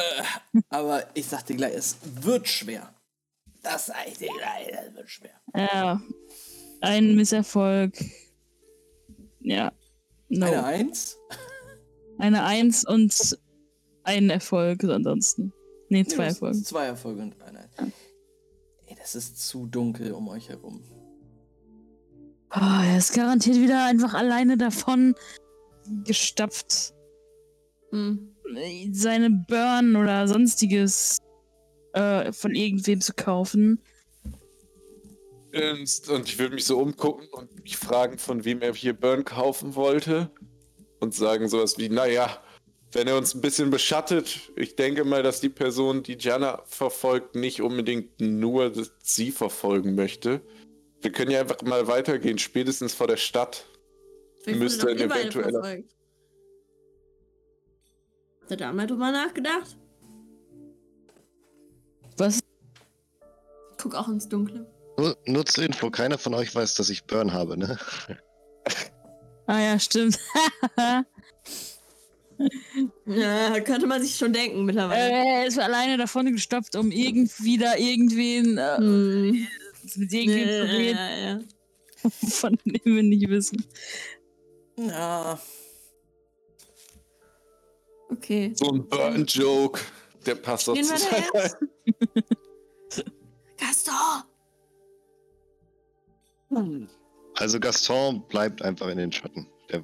aber 0.70 1.08
ich 1.14 1.26
sag 1.28 1.46
dir 1.46 1.56
gleich, 1.56 1.74
es 1.74 1.96
wird 2.22 2.48
schwer. 2.48 2.94
Das 3.64 3.86
sag 3.86 4.08
ich 4.08 4.18
dir 4.18 4.30
gleich, 4.38 4.68
es 4.68 4.94
wird 4.94 5.10
schwer. 5.10 5.42
Ja. 5.56 6.02
Ein 6.82 7.16
Misserfolg. 7.16 7.98
Ja. 9.40 9.72
No. 10.28 10.48
Eine 10.48 10.64
Eins? 10.66 11.18
Eine 12.18 12.44
Eins 12.44 12.84
und 12.86 13.38
ein 14.04 14.30
Erfolg 14.30 14.84
ansonsten. 14.84 15.54
Nee, 15.92 16.06
zwei 16.06 16.24
Nee, 16.24 16.28
das- 16.30 16.34
Erfolge. 16.36 16.64
Zwei 16.64 16.86
Erfolge 16.86 17.22
und 17.22 17.42
eine. 17.42 17.70
Ey, 18.88 18.96
das 18.98 19.14
ist 19.14 19.46
zu 19.46 19.68
dunkel 19.68 20.14
um 20.14 20.30
euch 20.30 20.48
herum. 20.48 20.82
Oh, 22.56 22.60
er 22.84 22.98
ist 22.98 23.14
garantiert 23.14 23.58
wieder 23.58 23.86
einfach 23.86 24.14
alleine 24.14 24.58
davon 24.58 25.16
gestapft. 26.06 26.94
Hm. 27.92 28.34
seine 28.94 29.30
Burn 29.30 29.98
oder 29.98 30.26
sonstiges 30.30 31.18
äh, 31.92 32.32
von 32.32 32.56
irgendwem 32.56 33.02
zu 33.02 33.12
kaufen. 33.14 33.82
Und 35.54 36.28
ich 36.30 36.40
würde 36.40 36.56
mich 36.56 36.64
so 36.64 36.80
umgucken 36.80 37.28
und 37.34 37.64
mich 37.64 37.76
fragen, 37.76 38.18
von 38.18 38.46
wem 38.46 38.62
er 38.62 38.74
hier 38.74 38.94
Burn 38.94 39.26
kaufen 39.26 39.76
wollte. 39.76 40.32
Und 41.02 41.14
sagen 41.14 41.50
sowas 41.50 41.78
wie, 41.78 41.90
naja, 41.90 42.42
wenn 42.94 43.08
er 43.08 43.18
uns 43.18 43.34
ein 43.34 43.42
bisschen 43.42 43.70
beschattet, 43.70 44.52
ich 44.56 44.76
denke 44.76 45.04
mal, 45.06 45.24
dass 45.24 45.40
die 45.40 45.50
Person, 45.50 46.04
die 46.04 46.18
Jana 46.20 46.62
verfolgt, 46.66 47.36
nicht 47.36 47.62
unbedingt 47.62 48.20
nur 48.20 48.72
sie 49.02 49.32
verfolgen 49.32 49.96
möchte. 49.96 50.42
Wir 51.02 51.12
können 51.12 51.32
ja 51.32 51.40
einfach 51.42 51.62
mal 51.62 51.88
weitergehen, 51.88 52.38
spätestens 52.38 52.94
vor 52.94 53.08
der 53.08 53.18
Stadt. 53.18 53.66
Vielleicht 54.44 54.60
Müsste 54.60 54.90
ein 54.90 54.98
überall 54.98 55.22
eventueller- 55.22 55.52
verfolgt. 55.62 55.96
Habt 58.42 58.52
ihr 58.52 58.58
da 58.58 58.74
mal 58.74 58.88
drüber 58.88 59.12
nachgedacht? 59.12 59.78
Was? 62.18 62.40
Guck 63.78 63.96
auch 63.96 64.10
ins 64.10 64.28
Dunkle. 64.28 64.68
Nur, 64.98 65.18
nur 65.26 65.46
zur 65.46 65.64
Info, 65.64 65.90
keiner 65.90 66.18
von 66.18 66.34
euch 66.34 66.54
weiß, 66.54 66.76
dass 66.76 66.90
ich 66.90 67.06
Burn 67.06 67.34
habe, 67.34 67.58
ne? 67.58 67.80
Ah 69.48 69.60
ja, 69.60 69.80
stimmt. 69.80 70.20
Ja, 73.06 73.60
könnte 73.62 73.88
man 73.88 74.02
sich 74.02 74.16
schon 74.16 74.34
denken 74.34 74.66
mittlerweile. 74.66 75.12
er 75.14 75.46
ist 75.48 75.60
alleine 75.60 75.98
davon 75.98 76.32
gestoppt, 76.32 76.76
um 76.76 76.92
irgendwie 76.92 77.58
da 77.58 77.76
irgendwen 77.76 78.58
äh, 78.58 78.78
Hm. 78.78 79.48
mit 79.98 80.14
irgendwem 80.14 80.48
zu 80.48 80.58
Ja, 80.58 80.64
reden, 80.64 80.98
ja, 80.98 81.18
ja. 81.30 81.40
von 82.30 82.58
dem 82.66 82.96
wir 82.96 83.04
nicht 83.04 83.28
wissen. 83.30 83.66
Ja, 84.78 85.40
Okay. 88.10 88.52
So 88.56 88.70
ein 88.72 88.88
Burn-Joke, 88.90 89.80
der 90.26 90.36
passt 90.36 90.68
doch 90.68 90.76
zu? 90.76 90.82
Gaston! 93.58 94.24
Also 97.36 97.60
Gaston 97.60 98.22
bleibt 98.28 98.62
einfach 98.62 98.88
in 98.90 98.98
den 98.98 99.12
Schatten. 99.12 99.48
Der, 99.72 99.80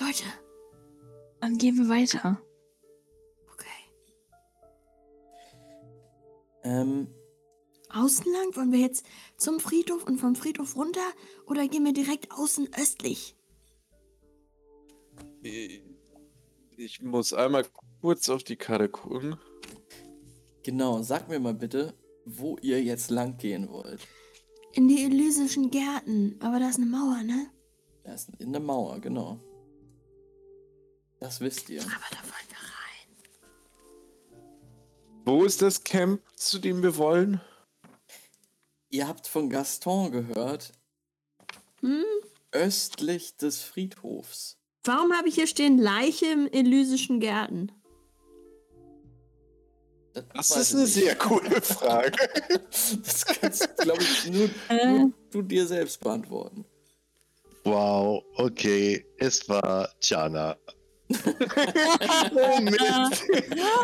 Leute, 0.00 0.24
Dann 1.42 1.58
gehen 1.58 1.76
wir 1.76 1.88
weiter. 1.88 2.40
okay. 3.52 3.66
ähm, 6.62 7.08
Außen 7.92 8.32
lang? 8.32 8.54
Wollen 8.54 8.70
wir 8.70 8.78
jetzt 8.78 9.04
zum 9.38 9.58
Friedhof 9.58 10.04
und 10.04 10.18
vom 10.18 10.36
Friedhof 10.36 10.76
runter? 10.76 11.00
Oder 11.48 11.66
gehen 11.66 11.84
wir 11.84 11.92
direkt 11.92 12.30
außen 12.30 12.68
östlich? 12.80 13.34
Ich 16.76 17.02
muss 17.02 17.32
einmal 17.32 17.66
kurz 18.00 18.28
auf 18.28 18.44
die 18.44 18.54
Karte 18.54 18.88
gucken. 18.88 19.36
genau, 20.62 21.02
sag 21.02 21.28
mir 21.28 21.40
mal 21.40 21.54
bitte, 21.54 21.92
wo 22.24 22.56
ihr 22.62 22.80
jetzt 22.84 23.10
lang 23.10 23.36
gehen 23.36 23.68
wollt. 23.68 24.06
In 24.74 24.86
die 24.86 25.02
Elysischen 25.02 25.72
Gärten. 25.72 26.36
Aber 26.38 26.60
da 26.60 26.68
ist 26.68 26.76
eine 26.76 26.86
Mauer, 26.86 27.24
ne? 27.24 27.48
Das 28.04 28.28
ist 28.28 28.40
in 28.40 28.52
der 28.52 28.62
Mauer, 28.62 29.00
genau. 29.00 29.40
Das 31.22 31.40
wisst 31.40 31.68
ihr. 31.70 31.80
Aber 31.82 31.90
da 32.10 32.16
wollen 32.18 32.48
wir 32.48 32.56
rein. 32.58 33.16
Wo 35.24 35.44
ist 35.44 35.62
das 35.62 35.84
Camp, 35.84 36.20
zu 36.34 36.58
dem 36.58 36.82
wir 36.82 36.96
wollen? 36.96 37.40
Ihr 38.90 39.06
habt 39.06 39.28
von 39.28 39.48
Gaston 39.48 40.10
gehört, 40.10 40.72
Hm? 41.80 42.02
östlich 42.50 43.36
des 43.36 43.62
Friedhofs. 43.62 44.58
Warum 44.84 45.12
habe 45.12 45.28
ich 45.28 45.36
hier 45.36 45.46
stehen 45.46 45.78
Leiche 45.78 46.26
im 46.26 46.48
Elysischen 46.48 47.20
Gärten? 47.20 47.70
Das, 50.12 50.48
Das 50.48 50.56
ist 50.56 50.72
eine 50.74 50.82
nicht. 50.82 50.92
sehr 50.94 51.14
coole 51.16 51.62
Frage. 51.62 52.12
Das 52.68 53.24
kannst, 53.26 53.76
glaube 53.78 54.02
ich, 54.02 54.28
nur, 54.28 54.50
Äh, 54.68 54.86
nur 54.98 55.12
du 55.30 55.42
dir 55.42 55.66
selbst 55.68 56.00
beantworten. 56.00 56.64
wow, 57.64 58.22
okay, 58.34 59.06
es 59.18 59.48
war 59.48 59.88
Jana. 60.02 60.56
Oh 62.34 62.60
Mist. 62.60 63.24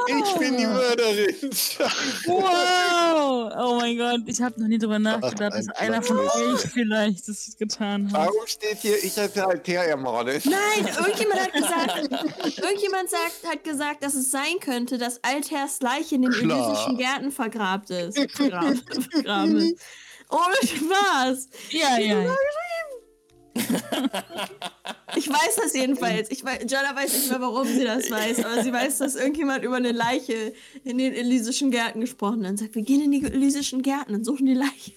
Ich 0.06 0.38
bin 0.38 0.56
die 0.56 0.66
Mörderin. 0.66 1.50
wow! 2.26 3.52
Oh 3.58 3.76
mein 3.78 3.96
Gott, 3.98 4.20
ich 4.26 4.40
habe 4.40 4.60
noch 4.60 4.68
nie 4.68 4.78
drüber 4.78 4.98
nachgedacht, 4.98 5.54
dass 5.54 5.68
ein 5.68 5.92
einer 5.92 6.02
von 6.02 6.18
euch 6.18 6.60
vielleicht 6.72 7.28
das 7.28 7.56
getan 7.58 8.12
hat. 8.12 8.26
Warum 8.26 8.46
steht 8.46 8.78
hier, 8.78 9.02
ich 9.02 9.16
hätte 9.16 9.46
Alter 9.46 9.72
ermordet? 9.72 10.44
Nein, 10.44 10.86
irgendjemand 10.98 11.40
hat 11.40 11.52
gesagt, 11.52 12.58
irgendjemand 12.58 13.10
sagt, 13.10 13.44
hat 13.46 13.64
gesagt, 13.64 14.02
dass 14.02 14.14
es 14.14 14.30
sein 14.30 14.58
könnte, 14.60 14.98
dass 14.98 15.22
Alters 15.22 15.80
Leiche 15.80 16.16
in 16.16 16.22
den. 16.22 16.32
Elysischen 16.32 16.96
Gärten 16.96 17.32
vergrabt 17.32 17.90
ist. 17.90 18.18
Vergraben, 18.32 18.82
vergraben 19.10 19.56
ist. 19.56 19.80
Ohne 20.30 20.56
Spaß. 20.62 21.48
Ja, 21.70 21.98
ja. 21.98 22.20
ja. 22.20 22.34
Ich 25.16 25.28
weiß 25.28 25.56
das 25.56 25.74
jedenfalls. 25.74 26.30
Ich 26.30 26.44
weiß, 26.44 26.70
Jana 26.70 26.94
weiß 26.94 27.12
nicht 27.12 27.30
mehr, 27.30 27.40
warum 27.40 27.66
sie 27.66 27.84
das 27.84 28.10
weiß, 28.10 28.44
aber 28.44 28.62
sie 28.62 28.72
weiß, 28.72 28.98
dass 28.98 29.16
irgendjemand 29.16 29.64
über 29.64 29.76
eine 29.76 29.92
Leiche 29.92 30.52
in 30.84 30.98
den 30.98 31.12
Elysischen 31.12 31.70
Gärten 31.70 32.00
gesprochen 32.00 32.44
hat 32.44 32.52
und 32.52 32.56
sagt, 32.58 32.74
wir 32.74 32.82
gehen 32.82 33.00
in 33.00 33.10
die 33.10 33.24
Elysischen 33.24 33.82
Gärten 33.82 34.14
und 34.14 34.24
suchen 34.24 34.46
die 34.46 34.54
Leiche. 34.54 34.92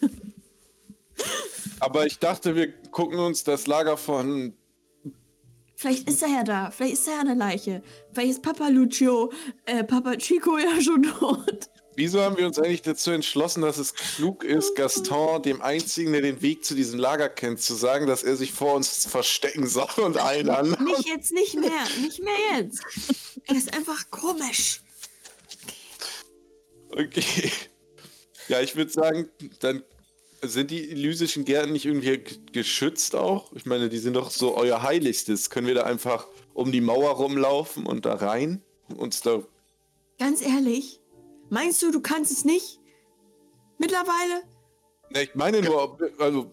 Aber 1.80 2.06
ich 2.06 2.20
dachte, 2.20 2.56
wir 2.56 2.72
gucken 2.92 3.20
uns 3.20 3.44
das 3.44 3.68
Lager 3.68 3.98
von. 3.98 4.54
Vielleicht 5.76 6.08
ist 6.08 6.22
er 6.22 6.30
ja 6.30 6.44
da, 6.44 6.70
vielleicht 6.70 6.94
ist 6.94 7.08
er 7.08 7.16
ja 7.16 7.20
eine 7.22 7.34
Leiche. 7.34 7.82
Vielleicht 8.14 8.32
ist 8.32 8.44
Papa 8.44 8.68
Lucio, 8.68 9.32
äh, 9.66 9.84
Papa 9.84 10.16
Chico 10.18 10.58
ja 10.60 10.80
schon 10.80 11.04
tot. 11.04 11.70
Wieso 11.96 12.22
haben 12.22 12.38
wir 12.38 12.48
uns 12.48 12.58
eigentlich 12.58 12.82
dazu 12.82 13.12
entschlossen, 13.12 13.62
dass 13.62 13.78
es 13.78 13.94
klug 13.94 14.44
ist, 14.44 14.76
Gaston, 14.76 15.42
dem 15.42 15.62
einzigen, 15.62 16.14
der 16.14 16.22
den 16.22 16.42
Weg 16.42 16.64
zu 16.64 16.74
diesem 16.74 16.98
Lager 17.00 17.28
kennt, 17.28 17.62
zu 17.62 17.74
sagen, 17.76 18.08
dass 18.08 18.24
er 18.24 18.38
sich 18.38 18.54
vor 18.54 18.76
uns 18.76 19.06
verstecken 19.06 19.68
soll 19.68 19.90
und 19.98 20.18
allen 20.18 20.50
anderen? 20.50 20.86
Nicht 20.86 21.08
jetzt, 21.08 21.34
nicht 21.34 21.56
mehr, 21.56 21.88
nicht 22.02 22.24
mehr 22.24 22.34
jetzt. 22.58 22.82
Er 23.46 23.56
ist 23.56 23.74
einfach 23.74 24.10
komisch. 24.10 24.82
Okay. 26.92 27.52
Ja, 28.48 28.62
ich 28.62 28.76
würde 28.76 28.92
sagen, 28.92 29.30
dann 29.60 29.84
sind 30.42 30.72
die 30.72 30.92
elysischen 30.92 31.46
Gärten 31.46 31.74
nicht 31.74 31.86
irgendwie 31.86 32.24
geschützt 32.52 33.16
auch? 33.16 33.52
Ich 33.54 33.66
meine, 33.66 33.90
die 33.90 33.98
sind 34.00 34.14
doch 34.14 34.32
so 34.32 34.56
euer 34.56 34.82
Heiligstes. 34.82 35.50
Können 35.50 35.68
wir 35.68 35.76
da 35.76 35.84
einfach 35.84 36.28
um 36.54 36.72
die 36.72 36.82
Mauer 36.82 37.12
rumlaufen 37.12 37.86
und 37.86 38.06
da 38.06 38.16
rein? 38.16 38.62
Uns 38.96 39.22
da. 39.22 39.44
Ganz 40.18 40.42
ehrlich, 40.42 41.01
meinst 41.52 41.82
du, 41.84 41.92
du 41.92 42.02
kannst 42.02 42.32
es 42.32 42.44
nicht? 42.46 42.80
Mittlerweile? 43.78 44.44
Ne, 45.12 45.24
ich 45.24 45.36
meine 45.36 45.62
nur, 45.62 45.84
ob- 45.84 46.02
also, 46.20 46.52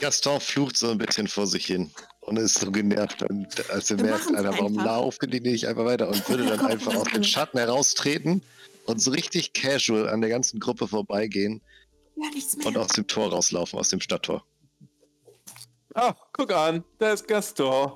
Gaston 0.00 0.40
flucht 0.40 0.76
so 0.76 0.88
ein 0.90 0.98
bisschen 0.98 1.26
vor 1.28 1.46
sich 1.46 1.66
hin 1.66 1.90
und 2.22 2.36
ist 2.38 2.58
so 2.58 2.70
genervt. 2.70 3.22
Und 3.22 3.70
als 3.70 3.90
er 3.90 3.98
Wir 3.98 4.06
merkt, 4.06 4.28
Alter, 4.34 4.52
warum 4.52 4.78
einfach. 4.78 4.84
laufen 4.84 5.30
die 5.30 5.40
nicht 5.40 5.66
einfach 5.66 5.84
weiter 5.84 6.08
und 6.08 6.28
würde 6.28 6.46
dann 6.56 6.60
einfach 6.66 6.94
aus 6.94 7.04
dem 7.04 7.14
wir. 7.16 7.24
Schatten 7.24 7.58
heraustreten 7.58 8.42
und 8.86 9.00
so 9.02 9.10
richtig 9.10 9.52
casual 9.52 10.08
an 10.08 10.20
der 10.20 10.30
ganzen 10.30 10.60
Gruppe 10.60 10.86
vorbeigehen 10.88 11.60
Ja, 12.16 12.28
nichts 12.30 12.56
mehr. 12.56 12.66
und 12.68 12.78
aus 12.78 12.88
dem 12.88 13.06
Tor 13.06 13.30
rauslaufen, 13.30 13.78
aus 13.78 13.88
dem 13.88 14.00
Stadttor. 14.00 14.44
ah, 15.94 16.14
guck 16.32 16.52
an, 16.52 16.84
da 16.98 17.12
ist 17.12 17.26
Gaston. 17.26 17.92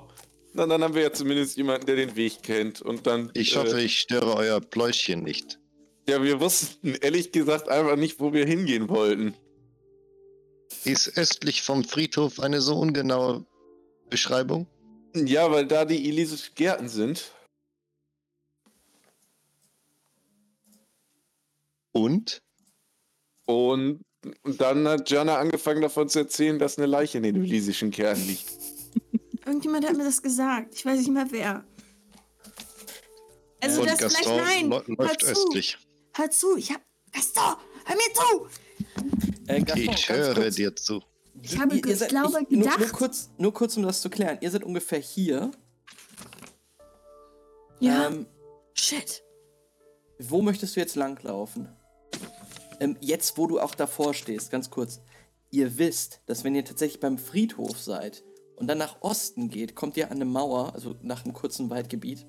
Na, 0.53 0.65
dann 0.65 0.83
haben 0.83 0.93
wir 0.93 1.01
ja 1.01 1.11
zumindest 1.13 1.57
jemanden, 1.57 1.85
der 1.85 1.95
den 1.97 2.15
Weg 2.15 2.41
kennt. 2.43 2.81
Und 2.81 3.05
dann. 3.07 3.29
Ich 3.33 3.55
äh, 3.55 3.59
hoffe, 3.59 3.81
ich 3.81 3.99
störe 3.99 4.35
euer 4.35 4.61
Pläuschchen 4.61 5.21
nicht. 5.23 5.59
Ja, 6.07 6.21
wir 6.21 6.39
wussten 6.39 6.93
ehrlich 6.95 7.31
gesagt 7.31 7.67
einfach 7.69 7.95
nicht, 7.95 8.19
wo 8.19 8.31
wir 8.33 8.45
hingehen 8.45 8.89
wollten. 8.89 9.33
Ist 10.83 11.17
östlich 11.17 11.63
vom 11.63 11.83
Friedhof 11.83 12.39
eine 12.39 12.61
so 12.61 12.77
ungenaue 12.77 13.45
Beschreibung? 14.09 14.67
Ja, 15.15 15.49
weil 15.51 15.65
da 15.65 15.85
die 15.85 16.07
Elysischen 16.09 16.53
Gärten 16.55 16.89
sind. 16.89 17.31
Und? 21.93 22.39
Und 23.45 24.01
und 24.43 24.59
dann 24.59 24.87
hat 24.87 25.09
Jana 25.11 25.37
angefangen 25.37 25.81
davon 25.83 26.09
zu 26.09 26.17
erzählen, 26.19 26.57
dass 26.57 26.79
eine 26.79 26.87
Leiche 26.87 27.17
in 27.19 27.23
den 27.23 27.35
Elysischen 27.35 27.91
Gärten 27.91 28.25
liegt. 28.25 28.45
Irgendjemand 29.45 29.87
hat 29.87 29.95
mir 29.95 30.03
das 30.03 30.19
gesagt. 30.21 30.73
Ich 30.73 30.83
weiß 30.83 30.97
nicht 30.97 31.11
mehr 31.11 31.27
wer. 31.29 31.63
Also 33.61 33.81
und 33.81 33.87
das 33.87 33.99
vielleicht 33.99 34.15
Gaston 34.15 34.37
nein. 34.37 34.69
lä- 34.71 34.97
Hör 34.97 35.05
läuft 35.05 35.21
zu. 35.21 35.27
östlich. 35.27 35.77
Hör 36.15 36.31
zu, 36.31 36.55
ich 36.57 36.71
hab. 36.71 36.81
Gaston, 37.11 37.55
hör 37.85 37.95
mir 37.95 38.13
zu! 38.13 38.47
Äh, 39.47 39.61
Gaston, 39.61 39.93
Ich 39.93 40.09
höre 40.09 40.33
kurz. 40.33 40.55
dir 40.55 40.75
zu. 40.75 41.01
Ich 41.41 41.59
habe 41.59 41.79
ge- 41.79 41.93
seid- 41.93 42.09
glaube 42.09 42.41
nur, 42.49 42.59
nur, 42.65 42.71
gedacht- 42.77 42.93
kurz, 42.93 43.29
nur 43.37 43.53
kurz, 43.53 43.77
um 43.77 43.83
das 43.83 44.01
zu 44.01 44.09
klären. 44.09 44.37
Ihr 44.41 44.51
seid 44.51 44.63
ungefähr 44.63 44.99
hier. 44.99 45.51
Ja. 47.79 48.07
Ähm, 48.07 48.25
Shit. 48.73 49.23
wo 50.19 50.41
möchtest 50.41 50.75
du 50.75 50.79
jetzt 50.79 50.95
langlaufen? 50.95 51.69
Ähm, 52.79 52.97
jetzt, 53.01 53.37
wo 53.37 53.47
du 53.47 53.59
auch 53.59 53.75
davor 53.75 54.13
stehst, 54.13 54.51
ganz 54.51 54.69
kurz. 54.69 55.01
Ihr 55.51 55.77
wisst, 55.77 56.21
dass 56.25 56.43
wenn 56.43 56.55
ihr 56.55 56.65
tatsächlich 56.65 56.99
beim 56.99 57.17
Friedhof 57.17 57.77
seid 57.79 58.23
und 58.55 58.67
dann 58.67 58.77
nach 58.77 59.01
Osten 59.01 59.49
geht, 59.49 59.75
kommt 59.75 59.95
ihr 59.97 60.05
an 60.07 60.13
eine 60.17 60.25
Mauer, 60.25 60.73
also 60.73 60.95
nach 61.01 61.23
einem 61.23 61.33
kurzen 61.33 61.69
Waldgebiet. 61.69 62.25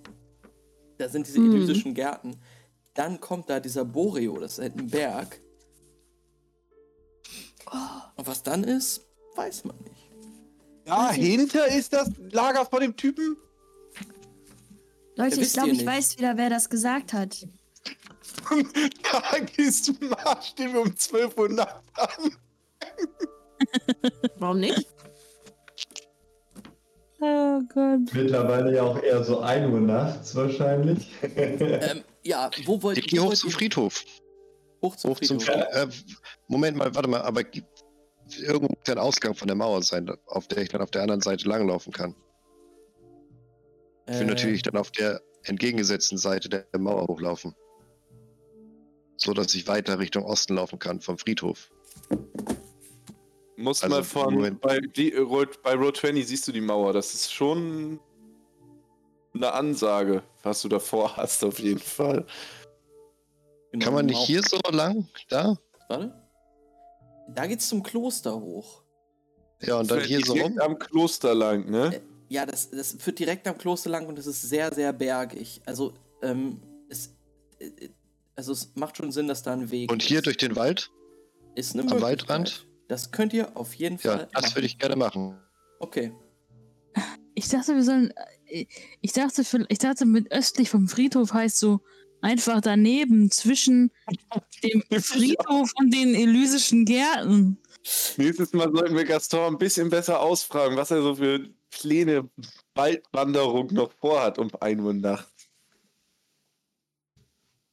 Da 0.98 1.08
sind 1.08 1.26
diese 1.26 1.40
Mhm. 1.40 1.54
elysischen 1.56 1.94
Gärten. 1.94 2.36
Dann 2.96 3.20
kommt 3.20 3.50
da 3.50 3.60
dieser 3.60 3.84
Boreo, 3.84 4.38
das 4.40 4.52
ist 4.54 4.58
halt 4.60 4.76
ein 4.78 4.88
Berg. 4.88 5.40
Und 8.16 8.26
was 8.26 8.42
dann 8.42 8.64
ist, 8.64 9.06
weiß 9.34 9.64
man 9.64 9.76
nicht. 9.76 10.10
Dahinter 10.86 11.66
ist 11.68 11.92
das 11.92 12.10
Lager 12.30 12.64
von 12.64 12.80
dem 12.80 12.96
Typen? 12.96 13.36
Leute, 15.16 15.40
ich 15.40 15.52
glaube, 15.52 15.70
ich 15.70 15.78
nicht. 15.78 15.86
weiß 15.86 16.18
wieder, 16.18 16.36
wer 16.36 16.50
das 16.50 16.68
gesagt 16.70 17.12
hat. 17.12 17.46
Da 19.02 19.38
gehst 19.38 19.88
du 19.88 19.92
nach, 20.06 20.42
stehen 20.42 20.72
wir 20.72 20.82
um 20.82 20.96
12 20.96 21.36
Uhr 21.36 21.48
nachts 21.48 21.88
an. 21.94 22.36
Warum 24.38 24.60
nicht? 24.60 24.86
Oh 27.20 27.60
Gott. 27.72 28.12
Mittlerweile 28.12 28.76
ja 28.76 28.82
auch 28.82 29.02
eher 29.02 29.24
so 29.24 29.40
1 29.40 29.72
Uhr 29.72 29.80
nachts 29.80 30.34
wahrscheinlich. 30.36 31.10
Ähm, 31.22 32.02
ja, 32.26 32.50
wo 32.64 32.82
wollt 32.82 32.98
Ich 32.98 33.06
gehe 33.06 33.20
wo 33.20 33.26
hoch 33.26 33.34
zum 33.34 33.50
ihr- 33.50 33.54
Friedhof. 33.56 34.04
Hoch 34.82 34.96
zum 34.96 35.10
Hoch 35.12 35.20
zum 35.20 35.40
Friedhof. 35.40 35.64
Friedhof. 35.72 35.94
Äh, 35.94 36.14
Moment 36.48 36.76
mal, 36.76 36.94
warte 36.94 37.08
mal, 37.08 37.22
aber 37.22 37.44
gibt 37.44 37.68
irgendwo 38.38 38.66
muss 38.68 38.78
ja 38.86 38.94
ein 38.94 38.98
Ausgang 38.98 39.34
von 39.34 39.46
der 39.48 39.56
Mauer 39.56 39.82
sein, 39.82 40.10
auf 40.26 40.48
der 40.48 40.58
ich 40.62 40.68
dann 40.70 40.80
auf 40.82 40.90
der 40.90 41.02
anderen 41.02 41.20
Seite 41.22 41.48
langlaufen 41.48 41.92
kann. 41.92 42.14
Ich 44.08 44.14
will 44.14 44.22
Äh, 44.22 44.24
natürlich 44.26 44.62
dann 44.62 44.76
auf 44.76 44.90
der 44.90 45.20
entgegengesetzten 45.44 46.18
Seite 46.18 46.48
der 46.48 46.66
Mauer 46.78 47.06
hochlaufen. 47.08 47.54
So 49.16 49.32
dass 49.32 49.54
ich 49.54 49.66
weiter 49.66 49.98
Richtung 49.98 50.24
Osten 50.24 50.54
laufen 50.56 50.78
kann 50.78 51.00
vom 51.00 51.16
Friedhof. 51.18 51.70
Muss 53.56 53.82
Also, 53.82 53.96
mal 53.96 54.04
von. 54.04 54.34
Moment. 54.34 54.60
Bei, 54.60 54.78
die, 54.80 55.12
äh, 55.12 55.20
Road, 55.20 55.62
bei 55.62 55.74
Road 55.74 55.96
20 55.96 56.26
siehst 56.26 56.46
du 56.48 56.52
die 56.52 56.60
Mauer. 56.60 56.92
Das 56.92 57.14
ist 57.14 57.32
schon 57.32 57.98
eine 59.36 59.52
Ansage, 59.52 60.22
was 60.42 60.62
du 60.62 60.68
davor 60.68 61.16
hast, 61.16 61.44
auf 61.44 61.58
jeden 61.58 61.80
Fall. 61.80 62.26
genau, 63.72 63.84
Kann 63.84 63.94
man 63.94 64.06
nicht 64.06 64.16
Mauer- 64.16 64.26
hier 64.26 64.42
so 64.42 64.58
lang? 64.70 65.08
Da? 65.28 65.56
Warte. 65.88 66.12
Da 67.28 67.46
geht's 67.46 67.68
zum 67.68 67.82
Kloster 67.82 68.34
hoch. 68.40 68.82
Ja, 69.62 69.78
und 69.80 69.90
dann 69.90 70.00
hier 70.00 70.20
so 70.24 70.34
direkt 70.34 70.52
rum? 70.52 70.60
am 70.60 70.78
Kloster 70.78 71.34
lang, 71.34 71.68
ne? 71.70 72.00
Ja, 72.28 72.44
das, 72.46 72.70
das 72.70 72.96
führt 72.98 73.18
direkt 73.18 73.46
am 73.48 73.56
Kloster 73.58 73.90
lang 73.90 74.06
und 74.06 74.18
es 74.18 74.26
ist 74.26 74.42
sehr, 74.42 74.72
sehr 74.74 74.92
bergig. 74.92 75.60
Also, 75.64 75.94
ähm, 76.22 76.60
es, 76.88 77.14
äh, 77.58 77.66
äh, 77.66 77.90
also 78.34 78.52
es 78.52 78.72
macht 78.74 78.96
schon 78.96 79.10
Sinn, 79.12 79.28
dass 79.28 79.42
da 79.42 79.52
ein 79.52 79.70
Weg 79.70 79.90
Und 79.90 80.02
hier 80.02 80.18
ist. 80.18 80.26
durch 80.26 80.36
den 80.36 80.56
Wald? 80.56 80.90
ist 81.54 81.74
eine 81.74 81.90
am. 81.90 82.02
Waldrand? 82.02 82.66
Das 82.88 83.10
könnt 83.10 83.32
ihr 83.32 83.56
auf 83.56 83.74
jeden 83.74 83.98
Fall. 83.98 84.18
Ja, 84.20 84.28
das 84.32 84.42
machen. 84.42 84.54
würde 84.56 84.66
ich 84.66 84.78
gerne 84.78 84.94
machen. 84.96 85.40
Okay. 85.80 86.12
Ich 87.34 87.48
dachte, 87.48 87.74
wir 87.74 87.82
sollen. 87.82 88.12
Ich 88.48 89.12
dachte, 89.12 89.42
ich 89.68 89.78
dachte, 89.78 90.06
mit 90.06 90.30
östlich 90.32 90.70
vom 90.70 90.88
Friedhof 90.88 91.32
heißt 91.32 91.58
so 91.58 91.80
einfach 92.20 92.60
daneben 92.60 93.30
zwischen 93.30 93.90
dem 94.62 94.82
Friedhof 95.00 95.72
und 95.76 95.92
den 95.92 96.14
elysischen 96.14 96.84
Gärten. 96.84 97.58
Nächstes 98.16 98.52
Mal 98.52 98.70
sollten 98.72 98.96
wir 98.96 99.04
Gaston 99.04 99.54
ein 99.54 99.58
bisschen 99.58 99.90
besser 99.90 100.20
ausfragen, 100.20 100.76
was 100.76 100.90
er 100.90 101.02
so 101.02 101.14
für 101.16 101.48
Pläne 101.70 102.28
Waldwanderung 102.74 103.72
noch 103.72 103.92
vorhat 103.92 104.38
um 104.38 104.50
1 104.60 104.80
Uhr 104.80 104.94
nachts. 104.94 105.48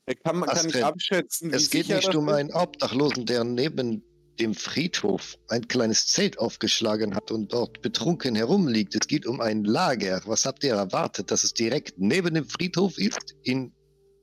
Er 0.05 0.15
kann, 0.15 0.41
kann 0.41 0.65
nicht 0.65 0.75
denn? 0.75 0.83
abschätzen, 0.83 1.51
wie 1.51 1.55
Es 1.55 1.69
geht 1.69 1.87
nicht 1.87 2.13
um 2.13 2.27
einen 2.29 2.51
Obdachlosen, 2.51 3.25
der 3.25 3.43
neben 3.43 4.03
dem 4.39 4.53
Friedhof 4.53 5.37
ein 5.49 5.67
kleines 5.67 6.07
Zelt 6.07 6.39
aufgeschlagen 6.39 7.15
hat 7.15 7.31
und 7.31 7.53
dort 7.53 7.81
betrunken 7.81 8.35
herumliegt. 8.35 8.95
Es 8.95 9.07
geht 9.07 9.25
um 9.25 9.41
ein 9.41 9.63
Lager. 9.63 10.21
Was 10.25 10.45
habt 10.45 10.63
ihr 10.63 10.73
erwartet, 10.73 11.31
dass 11.31 11.43
es 11.43 11.53
direkt 11.53 11.97
neben 11.97 12.33
dem 12.33 12.45
Friedhof 12.45 12.97
ist? 12.97 13.35
In 13.43 13.71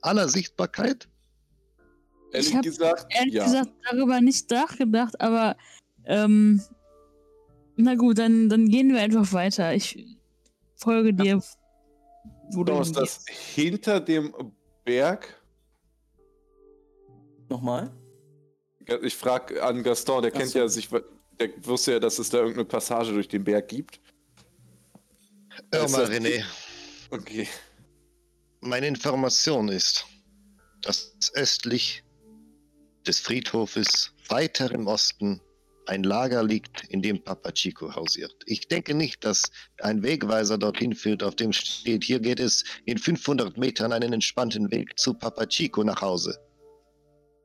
aller 0.03 0.29
Sichtbarkeit? 0.29 1.09
Ehrlich 2.33 2.55
Ich 2.55 2.61
gesagt, 2.63 3.07
Ehrlich 3.11 3.35
ja. 3.35 3.45
gesagt, 3.45 3.71
darüber 3.91 4.21
nicht 4.21 4.51
nachgedacht, 4.51 5.21
aber 5.21 5.57
ähm, 6.07 6.63
na 7.77 7.95
gut, 7.95 8.19
dann, 8.19 8.49
dann 8.49 8.69
gehen 8.69 8.93
wir 8.93 9.01
einfach 9.01 9.33
weiter. 9.33 9.75
Ich 9.75 10.17
folge 10.77 11.15
dir, 11.15 11.41
wo 12.53 12.65
du 12.65 12.81
ist 12.81 12.97
das 12.97 13.25
hinter 13.29 14.01
dem 14.01 14.35
Berg? 14.85 15.41
Nochmal. 17.49 17.93
Ich 19.03 19.15
frage 19.15 19.63
an 19.63 19.83
Gaston, 19.83 20.23
der 20.23 20.33
Ach 20.35 20.39
kennt 20.39 20.51
so. 20.51 20.59
ja 20.59 20.69
sich, 20.69 20.89
der 20.89 21.51
wusste 21.63 21.93
ja, 21.93 21.99
dass 21.99 22.19
es 22.19 22.31
da 22.31 22.39
irgendeine 22.39 22.65
Passage 22.65 23.13
durch 23.13 23.29
den 23.29 23.45
Berg 23.45 23.69
gibt. 23.69 24.01
Hör 25.73 25.89
mal, 25.89 26.05
René. 26.05 26.45
Okay. 27.11 27.49
Meine 28.61 28.87
Information 28.87 29.69
ist, 29.69 30.07
dass 30.83 31.15
östlich 31.35 32.03
des 33.07 33.21
Friedhofes 33.21 34.13
weiter 34.29 34.71
im 34.73 34.87
Osten 34.87 35.41
ein 35.87 36.05
Lager 36.05 36.45
liegt, 36.45 36.85
in 36.85 37.03
dem 37.03 37.23
Papa 37.23 37.51
Chico 37.53 37.95
hausiert. 37.95 38.35
Ich 38.47 38.69
denke 38.69 38.95
nicht, 38.95 39.25
dass 39.25 39.51
ein 39.81 40.03
Wegweiser 40.03 40.57
dorthin 40.57 40.95
führt, 40.95 41.23
auf 41.23 41.35
dem 41.35 41.53
steht, 41.53 42.05
hier 42.05 42.21
geht 42.21 42.39
es 42.39 42.65
in 42.85 42.97
500 42.97 43.57
Metern 43.57 43.93
einen 43.93 44.13
entspannten 44.13 44.71
Weg 44.71 44.99
zu 44.99 45.15
Papa 45.15 45.47
Chico 45.47 45.83
nach 45.83 46.01
Hause. 46.01 46.39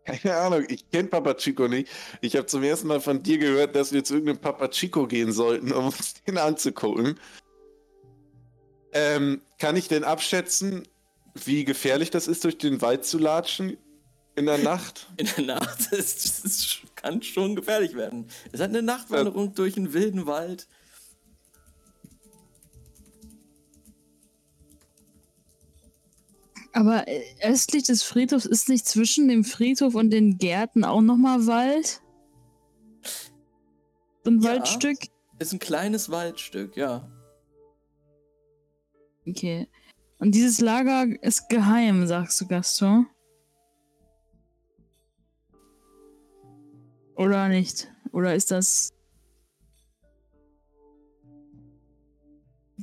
Keine 0.06 0.36
Ahnung, 0.36 0.66
ich 0.70 0.90
kenne 0.92 1.10
Papa 1.10 1.34
Chico 1.34 1.68
nicht. 1.68 1.90
Ich 2.22 2.36
habe 2.36 2.46
zum 2.46 2.64
ersten 2.64 2.88
Mal 2.88 3.02
von 3.02 3.24
dir 3.24 3.40
gehört, 3.40 3.76
dass 3.76 3.92
wir 3.92 4.04
zu 4.04 4.14
irgendeinem 4.14 4.40
Papa 4.40 4.68
Chico 4.68 5.08
gehen 5.08 5.32
sollten, 5.32 5.72
um 5.74 5.86
uns 5.88 6.14
den 6.28 6.38
anzugucken. 6.38 7.20
Ähm, 8.94 9.42
kann 9.60 9.76
ich 9.76 9.88
denn 9.88 10.04
abschätzen, 10.04 10.88
wie 11.34 11.66
gefährlich 11.66 12.12
das 12.12 12.28
ist, 12.28 12.44
durch 12.44 12.58
den 12.58 12.82
Wald 12.82 13.04
zu 13.06 13.18
latschen 13.18 13.78
in 14.36 14.46
der 14.46 14.60
Nacht? 14.60 15.08
In 15.18 15.28
der 15.38 15.56
Nacht 15.56 15.92
ist 15.92 16.46
es 16.46 16.82
kann 16.96 17.22
schon 17.22 17.56
gefährlich 17.56 17.96
werden. 17.96 18.28
Es 18.52 18.60
hat 18.60 18.70
eine 18.70 18.82
Nachtwanderung 18.82 19.54
durch 19.54 19.78
einen 19.78 19.94
wilden 19.94 20.26
Wald. 20.26 20.68
Aber 26.76 27.08
äh, 27.08 27.24
östlich 27.42 27.84
des 27.84 28.04
Friedhofs 28.04 28.46
ist 28.46 28.68
nicht 28.68 28.86
zwischen 28.86 29.30
dem 29.30 29.46
Friedhof 29.46 29.96
und 29.96 30.10
den 30.10 30.38
Gärten 30.38 30.84
auch 30.84 31.00
nochmal 31.00 31.48
Wald? 31.48 32.02
So 34.26 34.32
ein 34.32 34.42
Ja. 34.42 34.50
Waldstück? 34.50 34.98
Ist 35.40 35.54
ein 35.54 35.60
kleines 35.60 36.12
Waldstück, 36.12 36.76
ja. 36.76 37.10
Okay. 39.26 39.70
Und 40.20 40.36
dieses 40.36 40.60
Lager 40.60 41.06
ist 41.24 41.48
geheim, 41.48 42.08
sagst 42.08 42.42
du, 42.42 42.48
Gaston? 42.48 43.08
Oder 47.16 47.48
nicht? 47.48 47.90
Oder 48.12 48.36
ist 48.36 48.52
das. 48.52 48.92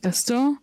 Gaston? 0.01 0.59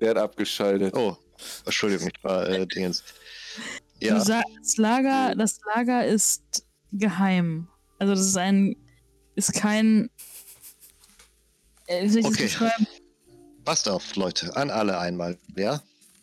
Der 0.00 0.10
hat 0.10 0.16
abgeschaltet. 0.18 0.94
Oh, 0.94 1.16
Entschuldigung, 1.64 2.08
ich 2.14 2.24
war 2.24 2.48
äh, 2.48 2.66
Dingens. 2.66 3.04
Ja, 4.00 4.14
Du 4.14 4.24
sagst, 4.24 4.48
das 4.60 4.76
Lager, 4.76 5.34
das 5.36 5.60
Lager 5.74 6.06
ist 6.06 6.64
geheim. 6.92 7.68
Also 7.98 8.14
das 8.14 8.26
ist 8.26 8.36
ein. 8.36 8.76
ist 9.34 9.52
kein. 9.54 10.10
Äh, 11.86 12.08
Okay. 12.24 12.48
passt 13.64 13.88
auf, 13.88 14.16
Leute, 14.16 14.56
an 14.56 14.70
alle 14.70 14.98
einmal, 14.98 15.38
ja? 15.56 15.82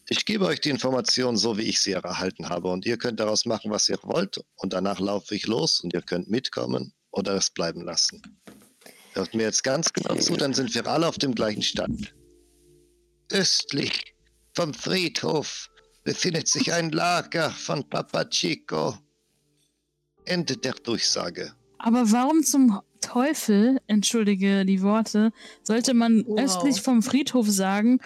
Ich 0.10 0.26
gebe 0.26 0.46
euch 0.46 0.62
die 0.62 0.70
Informationen 0.70 1.36
so, 1.38 1.58
wie 1.58 1.64
ich 1.64 1.82
sie 1.82 1.92
erhalten 1.92 2.48
habe 2.48 2.70
und 2.70 2.86
ihr 2.86 2.98
könnt 2.98 3.20
daraus 3.20 3.46
machen, 3.46 3.70
was 3.72 3.90
ihr 3.90 4.00
wollt 4.04 4.40
und 4.56 4.72
danach 4.72 5.00
laufe 5.02 5.36
ich 5.36 5.46
los 5.48 5.82
und 5.82 5.94
ihr 5.94 6.02
könnt 6.02 6.30
mitkommen 6.30 6.94
oder 7.12 7.36
es 7.36 7.50
bleiben 7.50 7.82
lassen. 7.82 8.22
Hört 9.14 9.34
mir 9.34 9.44
jetzt 9.44 9.64
ganz 9.64 9.92
genau 9.92 10.16
zu, 10.16 10.38
dann 10.38 10.54
sind 10.54 10.74
wir 10.74 10.88
alle 10.88 11.08
auf 11.08 11.18
dem 11.18 11.36
gleichen 11.36 11.62
Stand. 11.62 12.14
Östlich 13.32 14.16
vom 14.54 14.74
Friedhof 14.74 15.70
befindet 16.04 16.48
sich 16.48 16.74
ein 16.74 16.92
Lager 16.92 17.52
von 17.52 17.88
Papa 17.90 18.26
Chico. 18.26 18.98
Ende 20.26 20.58
der 20.58 20.74
Durchsage. 20.74 21.54
Aber 21.80 22.12
warum 22.12 22.44
zum 22.44 22.82
Teufel, 23.02 23.80
entschuldige 23.88 24.66
die 24.66 24.82
Worte, 24.82 25.32
sollte 25.64 25.94
man 25.94 26.26
Wow. 26.26 26.40
östlich 26.40 26.82
vom 26.82 27.02
Friedhof 27.02 27.50
sagen, 27.50 28.00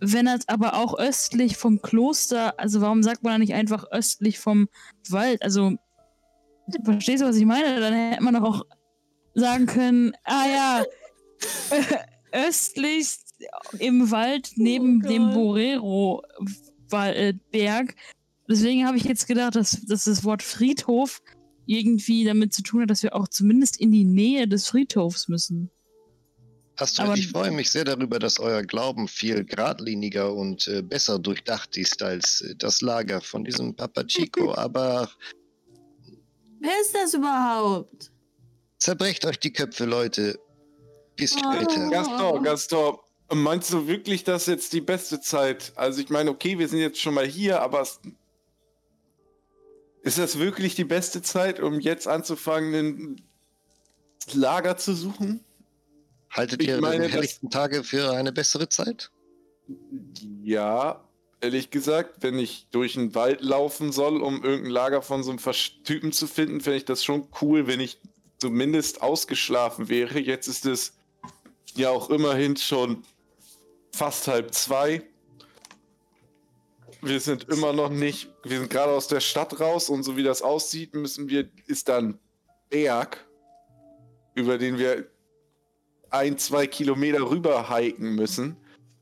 wenn 0.00 0.26
es 0.28 0.48
aber 0.48 0.74
auch 0.74 0.96
östlich 0.98 1.56
vom 1.56 1.82
Kloster, 1.82 2.58
also 2.58 2.80
warum 2.80 3.02
sagt 3.02 3.22
man 3.22 3.32
da 3.32 3.38
nicht 3.38 3.54
einfach 3.54 3.84
östlich 3.90 4.38
vom 4.38 4.68
Wald? 5.08 5.42
Also, 5.42 5.72
verstehst 6.84 7.22
du, 7.22 7.26
was 7.26 7.36
ich 7.36 7.44
meine? 7.46 7.80
Dann 7.80 7.94
hätte 7.94 8.22
man 8.22 8.34
doch 8.34 8.42
auch 8.42 8.62
sagen 9.34 9.66
können, 9.66 10.12
ah 10.24 10.46
ja, 10.46 10.84
östlich 12.32 13.16
im 13.78 14.10
Wald 14.10 14.52
neben 14.56 15.02
Oh 15.04 15.08
dem. 15.08 15.30
Borero-Berg. 16.90 17.94
Deswegen 18.48 18.86
habe 18.86 18.96
ich 18.96 19.04
jetzt 19.04 19.26
gedacht, 19.26 19.54
dass, 19.56 19.80
dass 19.86 20.04
das 20.04 20.24
Wort 20.24 20.42
Friedhof 20.42 21.20
irgendwie 21.66 22.24
damit 22.24 22.54
zu 22.54 22.62
tun 22.62 22.82
hat, 22.82 22.90
dass 22.90 23.02
wir 23.02 23.14
auch 23.14 23.28
zumindest 23.28 23.78
in 23.78 23.92
die 23.92 24.04
Nähe 24.04 24.48
des 24.48 24.68
Friedhofs 24.68 25.28
müssen. 25.28 25.70
Astrid, 26.76 27.06
Aber- 27.06 27.16
ich 27.18 27.28
freue 27.28 27.50
mich 27.50 27.70
sehr 27.70 27.84
darüber, 27.84 28.18
dass 28.18 28.38
euer 28.38 28.62
Glauben 28.62 29.08
viel 29.08 29.44
geradliniger 29.44 30.32
und 30.32 30.66
äh, 30.68 30.80
besser 30.80 31.18
durchdacht 31.18 31.76
ist 31.76 32.02
als 32.02 32.40
äh, 32.40 32.54
das 32.56 32.80
Lager 32.80 33.20
von 33.20 33.44
diesem 33.44 33.74
Papa 33.74 34.04
Chico. 34.04 34.54
Aber 34.56 35.10
Wer 36.60 36.80
ist 36.80 36.94
das 36.94 37.14
überhaupt? 37.14 38.10
zerbrecht 38.78 39.24
euch 39.26 39.38
die 39.40 39.52
Köpfe, 39.52 39.84
Leute. 39.86 40.38
Bis 41.16 41.34
Oh. 41.34 41.38
später. 41.52 41.90
Gaston, 41.90 42.42
Gaston, 42.44 42.96
meinst 43.30 43.72
du 43.72 43.86
wirklich, 43.86 44.24
dass 44.24 44.46
jetzt 44.46 44.72
die 44.72 44.80
beste 44.80 45.20
Zeit? 45.20 45.72
Also 45.76 46.00
ich 46.00 46.08
meine, 46.08 46.30
okay, 46.30 46.58
wir 46.58 46.68
sind 46.68 46.78
jetzt 46.80 47.00
schon 47.00 47.14
mal 47.14 47.26
hier, 47.26 47.60
aber 47.60 47.86
ist 50.02 50.18
das 50.18 50.38
wirklich 50.38 50.74
die 50.74 50.84
beste 50.84 51.22
Zeit, 51.22 51.60
um 51.60 51.80
jetzt 51.80 52.08
anzufangen, 52.08 52.74
ein 52.74 53.22
Lager 54.32 54.76
zu 54.76 54.94
suchen? 54.94 55.44
Haltet 56.30 56.62
Ich 56.62 56.68
ihr 56.68 56.80
meine, 56.80 57.06
die 57.06 57.12
helllichten 57.12 57.50
Tage 57.50 57.84
für 57.84 58.12
eine 58.12 58.32
bessere 58.32 58.68
Zeit? 58.68 59.10
Ja, 60.42 61.04
ehrlich 61.40 61.70
gesagt, 61.70 62.22
wenn 62.22 62.38
ich 62.38 62.66
durch 62.70 62.94
den 62.94 63.14
Wald 63.14 63.40
laufen 63.40 63.92
soll, 63.92 64.22
um 64.22 64.42
irgendein 64.42 64.70
Lager 64.70 65.02
von 65.02 65.22
so 65.22 65.30
einem 65.30 65.40
Typen 65.84 66.12
zu 66.12 66.26
finden, 66.26 66.60
fände 66.60 66.78
ich 66.78 66.84
das 66.84 67.04
schon 67.04 67.28
cool, 67.40 67.66
wenn 67.66 67.80
ich 67.80 67.98
zumindest 68.38 69.02
ausgeschlafen 69.02 69.88
wäre. 69.88 70.18
Jetzt 70.18 70.48
ist 70.48 70.64
es 70.66 70.94
ja 71.74 71.90
auch 71.90 72.10
immerhin 72.10 72.56
schon 72.56 73.04
fast 73.92 74.28
halb 74.28 74.54
zwei. 74.54 75.02
Wir 77.00 77.20
sind 77.20 77.44
immer 77.48 77.72
noch 77.72 77.90
nicht, 77.90 78.28
wir 78.42 78.58
sind 78.58 78.70
gerade 78.70 78.92
aus 78.92 79.06
der 79.06 79.20
Stadt 79.20 79.60
raus 79.60 79.88
und 79.88 80.02
so 80.02 80.16
wie 80.16 80.24
das 80.24 80.42
aussieht, 80.42 80.94
müssen 80.94 81.28
wir, 81.28 81.48
ist 81.66 81.88
da 81.88 81.98
ein 81.98 82.18
Berg, 82.70 83.24
über 84.34 84.58
den 84.58 84.78
wir 84.78 85.08
ein, 86.10 86.38
zwei 86.38 86.66
Kilometer 86.66 87.20
rüber 87.30 87.74
hiken 87.76 88.14
müssen. 88.14 88.56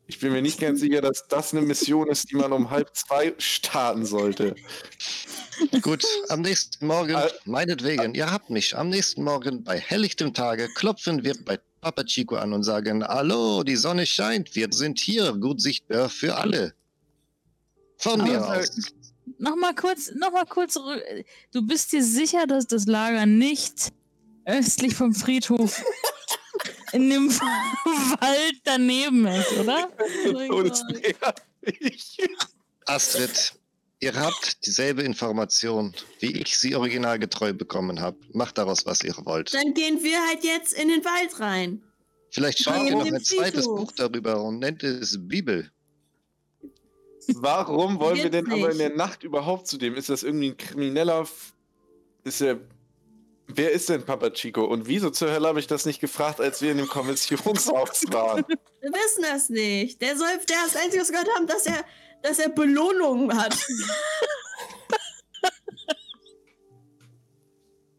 Ich 0.08 0.20
bin 0.20 0.32
mir 0.32 0.42
nicht 0.42 0.60
ganz 0.60 0.80
sicher, 0.80 1.00
dass 1.00 1.26
das 1.28 1.52
eine 1.52 1.62
Mission 1.62 2.08
ist, 2.08 2.30
die 2.30 2.36
man 2.36 2.52
um 2.52 2.70
halb 2.70 2.94
zwei 2.94 3.34
starten 3.38 4.06
sollte. 4.06 4.54
Gut, 5.82 6.04
am 6.28 6.42
nächsten 6.42 6.86
Morgen, 6.86 7.14
Äh, 7.14 7.28
meinetwegen, 7.44 8.14
ihr 8.14 8.30
habt 8.30 8.50
mich. 8.50 8.76
Am 8.76 8.88
nächsten 8.88 9.24
Morgen 9.24 9.64
bei 9.64 9.80
helllichtem 9.80 10.32
Tage 10.32 10.68
klopfen 10.74 11.24
wir 11.24 11.34
bei 11.44 11.58
Papa 11.86 12.02
Chico 12.02 12.34
an 12.34 12.52
und 12.52 12.64
sagen: 12.64 13.06
Hallo, 13.06 13.62
die 13.62 13.76
Sonne 13.76 14.06
scheint, 14.06 14.56
wir 14.56 14.66
sind 14.72 14.98
hier, 14.98 15.32
gut 15.34 15.60
sichtbar 15.60 16.08
für 16.08 16.34
alle. 16.34 16.74
Von 17.98 18.24
mir 18.24 18.42
Aber- 18.42 18.58
aus. 18.58 18.70
Nochmal 19.38 19.72
kurz, 19.76 20.10
noch 20.16 20.32
mal 20.32 20.46
kurz. 20.46 20.74
Du 21.52 21.62
bist 21.64 21.92
dir 21.92 22.02
sicher, 22.02 22.46
dass 22.48 22.66
das 22.66 22.86
Lager 22.86 23.24
nicht 23.26 23.92
östlich 24.46 24.96
vom 24.96 25.14
Friedhof 25.14 25.80
in 26.92 27.08
dem 27.08 27.28
Wald 27.30 28.56
daneben 28.64 29.24
ist, 29.28 29.52
oder? 29.52 29.88
Oh 30.50 30.62
Gott. 30.62 30.80
nervig. 30.90 32.18
Astrid, 32.86 33.52
ihr 34.00 34.14
habt 34.14 34.66
dieselbe 34.66 35.02
Information, 35.02 35.94
wie 36.20 36.32
ich 36.40 36.58
sie 36.58 36.74
originalgetreu 36.74 37.52
bekommen 37.52 38.00
habe. 38.00 38.18
Macht 38.32 38.58
daraus, 38.58 38.86
was 38.86 39.02
ihr 39.02 39.14
wollt. 39.24 39.52
Dann 39.54 39.74
gehen 39.74 40.02
wir 40.02 40.18
halt 40.26 40.44
jetzt 40.44 40.72
in 40.74 40.88
den 40.88 41.04
Wald 41.04 41.40
rein. 41.40 41.82
Vielleicht 42.30 42.58
schreibt 42.62 42.86
ihr 42.90 42.96
noch 42.96 43.06
ein 43.06 43.20
zweites. 43.22 43.64
Buch 43.66 43.92
darüber 43.92 44.42
und 44.42 44.58
nennt 44.58 44.82
es 44.82 45.16
Bibel. 45.28 45.70
Warum 47.34 47.98
wollen 47.98 48.16
wir 48.18 48.30
denn 48.30 48.46
aber 48.46 48.56
in 48.56 48.66
nicht. 48.68 48.80
der 48.80 48.94
Nacht 48.96 49.24
überhaupt 49.24 49.66
zu 49.66 49.78
dem? 49.78 49.94
Ist 49.96 50.08
das 50.10 50.22
irgendwie 50.22 50.50
ein 50.50 50.56
Krimineller? 50.56 51.22
F- 51.22 51.54
Ist 52.24 52.40
er. 52.40 52.60
Wer 53.48 53.70
ist 53.72 53.88
denn 53.88 54.04
Papa 54.04 54.30
Chico? 54.30 54.64
Und 54.64 54.86
wieso 54.88 55.10
zur 55.10 55.30
Hölle 55.30 55.46
habe 55.48 55.60
ich 55.60 55.66
das 55.68 55.86
nicht 55.86 56.00
gefragt, 56.00 56.40
als 56.40 56.62
wir 56.62 56.72
in 56.72 56.78
dem 56.78 56.88
Kommissionshaus 56.88 58.04
waren? 58.12 58.44
Wir 58.48 58.90
wissen 58.92 59.22
das 59.22 59.48
nicht. 59.48 60.00
Der 60.02 60.16
soll, 60.16 60.28
der 60.48 60.56
das 60.64 60.76
Einzige, 60.76 61.02
was 61.02 61.10
wir 61.10 61.20
gehört 61.20 61.36
haben, 61.36 61.46
dass 61.46 61.66
er, 61.66 61.84
dass 62.22 62.38
er 62.38 62.48
Belohnungen 62.48 63.36
hat. 63.36 63.56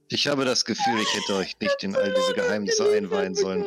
Ich 0.10 0.28
habe 0.28 0.46
das 0.46 0.64
Gefühl, 0.64 1.02
ich 1.02 1.14
hätte 1.14 1.36
euch 1.36 1.60
nicht 1.60 1.84
in 1.84 1.96
all 1.96 2.14
diese 2.14 2.34
Geheimnisse 2.34 2.90
einweihen 2.92 3.36
sollen. 3.36 3.66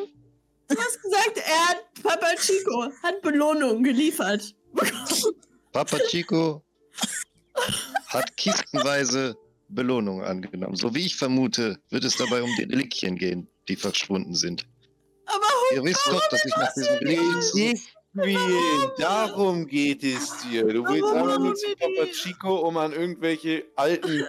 Du 0.69 0.77
hast 0.77 1.03
gesagt, 1.03 1.37
er 1.37 1.69
hat, 1.69 1.79
Papa 2.03 2.35
Chico 2.37 2.91
hat 3.03 3.21
Belohnungen 3.23 3.83
geliefert. 3.83 4.55
Papa 5.73 5.99
Chico 6.09 6.63
hat 8.07 8.37
kistenweise 8.37 9.37
Belohnungen 9.69 10.25
angenommen. 10.25 10.77
So 10.77 10.95
wie 10.95 11.07
ich 11.07 11.17
vermute, 11.17 11.79
wird 11.91 12.05
es 12.05 12.17
dabei 12.17 12.43
um 12.43 12.51
die 12.57 12.65
Relikien 12.65 13.17
gehen, 13.17 13.49
die 13.69 13.77
verschwunden 13.77 14.35
sind. 14.35 14.67
Aber 15.27 15.47
Ihr 15.75 15.85
wisst 15.85 16.07
doch, 16.07 16.27
dass 16.29 16.45
ich 16.45 16.57
nach 16.57 16.73
diesen 16.75 16.95
Relikien 16.99 17.81
Wie? 18.13 18.37
Darum 18.99 19.67
geht 19.67 20.03
es 20.03 20.39
dir. 20.43 20.65
Du 20.65 20.85
willst 20.85 21.13
einfach 21.13 21.39
nur 21.39 21.55
zu 21.55 21.67
Papa 21.77 22.07
Chico, 22.13 22.69
um 22.69 22.77
an 22.77 22.93
irgendwelche 22.93 23.65
alten 23.77 24.25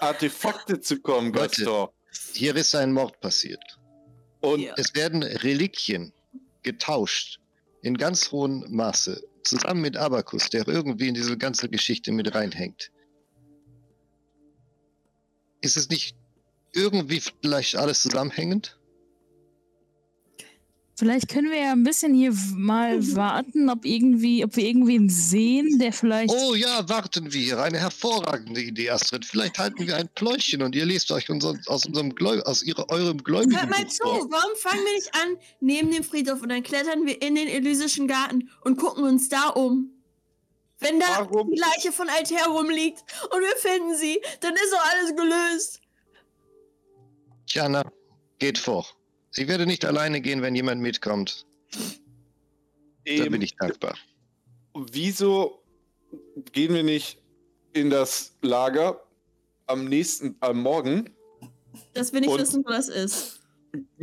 Artefakte 0.00 0.80
zu 0.80 1.00
kommen. 1.00 1.32
Gaston. 1.32 1.88
Hier 2.34 2.56
ist 2.56 2.74
ein 2.74 2.92
Mord 2.92 3.20
passiert. 3.20 3.62
Und 4.40 4.60
Ja. 4.60 4.74
Es 4.76 4.94
werden 4.94 5.22
Relikien 5.22 6.12
getauscht 6.62 7.38
in 7.82 7.96
ganz 7.96 8.32
hohem 8.32 8.64
Maße, 8.68 9.22
zusammen 9.44 9.80
mit 9.80 9.96
Abakus, 9.96 10.50
der 10.50 10.66
irgendwie 10.66 11.08
in 11.08 11.14
diese 11.14 11.38
ganze 11.38 11.68
Geschichte 11.68 12.10
mit 12.10 12.34
reinhängt. 12.34 12.90
Ist 15.60 15.76
es 15.76 15.88
nicht 15.88 16.16
irgendwie 16.72 17.22
vielleicht 17.40 17.76
alles 17.76 18.02
zusammenhängend? 18.02 18.78
Vielleicht 20.94 21.28
können 21.28 21.50
wir 21.50 21.58
ja 21.58 21.72
ein 21.72 21.84
bisschen 21.84 22.12
hier 22.14 22.32
mal 22.54 23.00
warten, 23.16 23.70
ob 23.70 23.86
irgendwie, 23.86 24.44
ob 24.44 24.54
wir 24.56 24.64
irgendwen 24.64 25.08
sehen, 25.08 25.78
der 25.78 25.92
vielleicht. 25.92 26.32
Oh 26.32 26.54
ja, 26.54 26.86
warten 26.88 27.32
wir. 27.32 27.60
Eine 27.62 27.78
hervorragende 27.78 28.60
Idee, 28.60 28.90
Astrid. 28.90 29.24
Vielleicht 29.24 29.58
halten 29.58 29.86
wir 29.86 29.96
ein 29.96 30.08
Pläuschchen 30.14 30.62
und 30.62 30.74
ihr 30.74 30.84
lest 30.84 31.10
euch 31.10 31.30
unser, 31.30 31.54
aus, 31.66 31.86
unserem 31.86 32.14
Gläu 32.14 32.40
aus 32.42 32.62
ihre, 32.62 32.88
eurem 32.90 33.24
gläubigen 33.24 33.58
hört 33.58 33.70
mal 33.70 33.86
zu, 33.88 34.02
vor. 34.02 34.30
warum 34.30 34.56
fangen 34.56 34.84
wir 34.84 34.94
nicht 34.94 35.14
an 35.14 35.36
neben 35.60 35.90
dem 35.90 36.04
Friedhof 36.04 36.42
und 36.42 36.50
dann 36.50 36.62
klettern 36.62 37.06
wir 37.06 37.22
in 37.22 37.36
den 37.36 37.48
Elysischen 37.48 38.06
Garten 38.06 38.50
und 38.60 38.76
gucken 38.76 39.04
uns 39.04 39.30
da 39.30 39.48
um? 39.48 39.90
Wenn 40.78 41.00
da 41.00 41.06
Warum? 41.20 41.50
die 41.50 41.58
Leiche 41.58 41.92
von 41.92 42.08
Altair 42.08 42.46
rumliegt 42.48 43.02
und 43.30 43.40
wir 43.40 43.56
finden 43.56 43.96
sie, 43.96 44.20
dann 44.40 44.52
ist 44.54 44.72
doch 44.72 44.90
alles 44.90 45.16
gelöst. 45.16 45.80
Jana, 47.46 47.84
geht 48.38 48.58
vor. 48.58 48.86
Ich 49.36 49.48
werde 49.48 49.66
nicht 49.66 49.84
alleine 49.84 50.20
gehen, 50.20 50.42
wenn 50.42 50.54
jemand 50.54 50.80
mitkommt. 50.80 51.46
Da 51.72 51.78
bin 53.04 53.24
eben, 53.26 53.42
ich 53.42 53.56
dankbar. 53.56 53.96
wieso 54.74 55.62
gehen 56.52 56.74
wir 56.74 56.82
nicht 56.82 57.18
in 57.72 57.88
das 57.90 58.36
Lager 58.42 59.02
am 59.66 59.86
nächsten, 59.86 60.36
am 60.40 60.62
Morgen, 60.62 61.10
Dass 61.94 62.12
wir 62.12 62.20
nicht 62.20 62.36
wissen, 62.36 62.62
wo 62.64 62.70
das 62.70 62.88
ist. 62.88 63.40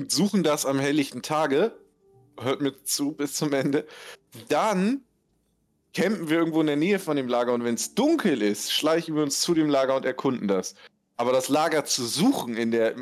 suchen 0.08 0.42
das 0.42 0.66
am 0.66 0.80
helllichten 0.80 1.22
Tage, 1.22 1.78
hört 2.40 2.62
mir 2.62 2.84
zu 2.84 3.12
bis 3.12 3.36
zum 3.36 3.54
Ende, 3.54 3.86
dann 4.48 5.04
campen 5.94 6.30
wir 6.30 6.40
irgendwo 6.40 6.62
in 6.62 6.68
der 6.68 6.76
Nähe 6.76 6.98
von 6.98 7.16
dem 7.16 7.28
Lager 7.28 7.54
und 7.54 7.64
wenn 7.64 7.76
es 7.76 7.94
dunkel 7.94 8.42
ist, 8.42 8.72
schleichen 8.72 9.16
wir 9.16 9.24
uns 9.24 9.42
zu 9.42 9.54
dem 9.54 9.70
Lager 9.70 9.96
und 9.96 10.06
erkunden 10.06 10.48
das. 10.48 10.74
Aber 11.18 11.32
das 11.32 11.50
Lager 11.50 11.86
zu 11.86 12.06
suchen 12.06 12.58
in 12.58 12.72
der 12.72 12.96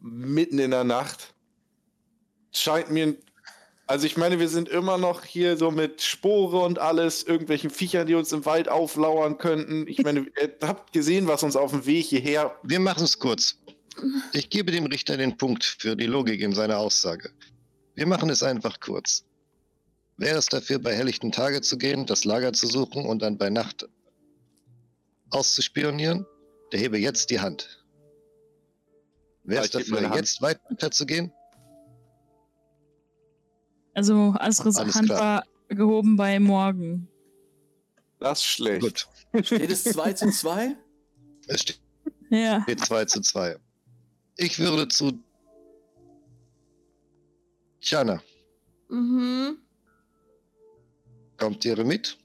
mitten 0.00 0.58
in 0.58 0.70
der 0.70 0.84
Nacht 0.84 1.34
scheint 2.60 2.90
mir 2.90 3.16
also 3.88 4.04
ich 4.04 4.18
meine, 4.18 4.38
wir 4.38 4.50
sind 4.50 4.68
immer 4.68 4.98
noch 4.98 5.24
hier 5.24 5.56
so 5.56 5.70
mit 5.70 6.02
Spore 6.02 6.58
und 6.58 6.78
alles, 6.78 7.22
irgendwelchen 7.22 7.70
Viechern, 7.70 8.06
die 8.06 8.14
uns 8.14 8.30
im 8.32 8.44
Wald 8.44 8.68
auflauern 8.68 9.38
könnten. 9.38 9.86
Ich 9.88 10.02
meine, 10.02 10.26
ihr 10.40 10.52
habt 10.62 10.92
gesehen, 10.92 11.26
was 11.26 11.42
uns 11.42 11.56
auf 11.56 11.70
dem 11.70 11.86
Weg 11.86 12.04
hierher 12.04 12.54
Wir 12.62 12.80
machen 12.80 13.04
es 13.04 13.18
kurz. 13.18 13.56
Ich 14.34 14.50
gebe 14.50 14.72
dem 14.72 14.84
Richter 14.84 15.16
den 15.16 15.38
Punkt 15.38 15.64
für 15.64 15.96
die 15.96 16.04
Logik 16.04 16.42
in 16.42 16.52
seiner 16.52 16.76
Aussage. 16.76 17.30
Wir 17.94 18.06
machen 18.06 18.28
es 18.28 18.42
einfach 18.42 18.78
kurz. 18.78 19.24
Wäre 20.18 20.36
es 20.36 20.46
dafür, 20.46 20.78
bei 20.78 20.94
helllichten 20.94 21.32
Tage 21.32 21.62
zu 21.62 21.78
gehen, 21.78 22.04
das 22.04 22.24
Lager 22.26 22.52
zu 22.52 22.66
suchen 22.66 23.06
und 23.06 23.22
dann 23.22 23.38
bei 23.38 23.48
Nacht 23.48 23.88
auszuspionieren? 25.30 26.26
Der 26.72 26.80
hebe 26.80 26.98
jetzt 26.98 27.30
die 27.30 27.40
Hand. 27.40 27.82
Wäre 29.44 29.64
es 29.64 29.70
dafür, 29.70 29.94
meine 29.94 30.10
Hand. 30.10 30.16
jetzt 30.16 30.42
weiterzugehen? 30.42 31.32
Also 33.98 34.32
Asris 34.38 34.76
Alles 34.76 34.94
Hand 34.94 35.06
klar. 35.08 35.20
war 35.20 35.44
gehoben 35.76 36.14
bei 36.16 36.38
Morgen. 36.38 37.08
Das 38.20 38.38
ist 38.38 38.44
schlecht. 38.44 38.80
Gut. 38.80 39.44
Steht 39.44 39.72
es 39.72 39.82
2 39.82 40.12
zu 40.12 40.30
2? 40.30 40.76
Es 41.48 41.62
steht 41.62 41.80
Ja. 42.30 42.64
2 42.64 43.06
zu 43.06 43.20
2. 43.22 43.58
Ich 44.36 44.56
würde 44.60 44.86
zu 44.86 45.18
Jana, 47.80 48.22
Mhm. 48.88 49.58
kommt 51.36 51.64
ihr 51.64 51.84
mit? 51.84 52.18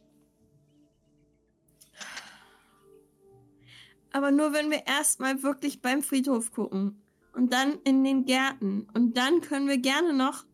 Aber 4.11 4.29
nur 4.29 4.53
wenn 4.53 4.69
wir 4.69 4.85
erstmal 4.85 5.41
wirklich 5.41 5.81
beim 5.81 6.03
Friedhof 6.03 6.51
gucken. 6.51 7.01
Und 7.33 7.51
dann 7.51 7.79
in 7.83 8.03
den 8.03 8.25
Gärten. 8.25 8.87
Und 8.93 9.17
dann 9.17 9.41
können 9.41 9.67
wir 9.67 9.79
gerne 9.79 10.13
noch 10.13 10.45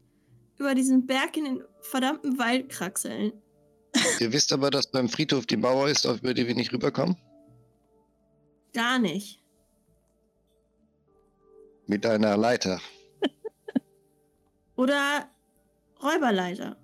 über 0.59 0.75
diesen 0.75 1.07
Berg 1.07 1.37
in 1.37 1.45
den 1.45 1.63
verdammten 1.81 2.37
Wald 2.37 2.69
kraxeln. 2.69 3.31
Ihr 4.19 4.31
wisst 4.31 4.51
aber, 4.53 4.69
dass 4.69 4.91
beim 4.91 5.09
Friedhof 5.09 5.45
die 5.45 5.57
Mauer 5.57 5.89
ist, 5.89 6.05
auf 6.05 6.19
über 6.19 6.33
die 6.33 6.45
wir 6.45 6.53
nicht 6.53 6.71
rüberkommen? 6.71 7.17
Gar 8.73 8.99
nicht. 8.99 9.41
Mit 11.87 12.05
einer 12.05 12.37
Leiter. 12.37 12.79
Oder 14.75 15.29
Räuberleiter. 16.03 16.77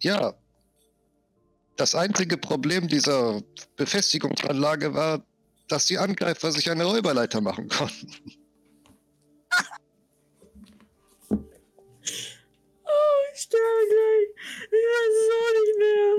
Ja. 0.00 0.34
Das 1.76 1.94
einzige 1.94 2.36
Problem 2.36 2.88
dieser 2.88 3.40
Befestigungsanlage 3.76 4.94
war, 4.94 5.24
dass 5.68 5.86
die 5.86 5.98
Angreifer 5.98 6.50
sich 6.50 6.70
eine 6.70 6.84
Räuberleiter 6.84 7.40
machen 7.40 7.68
konnten. 7.68 8.10
Oh, 13.38 13.40
ich 13.40 13.42
sterbe 13.42 13.86
gleich. 13.88 14.28
Ich 14.66 14.84
weiß 14.88 15.14
es 15.20 15.28
auch 15.38 15.52
nicht 15.60 15.76
mehr. 15.78 16.14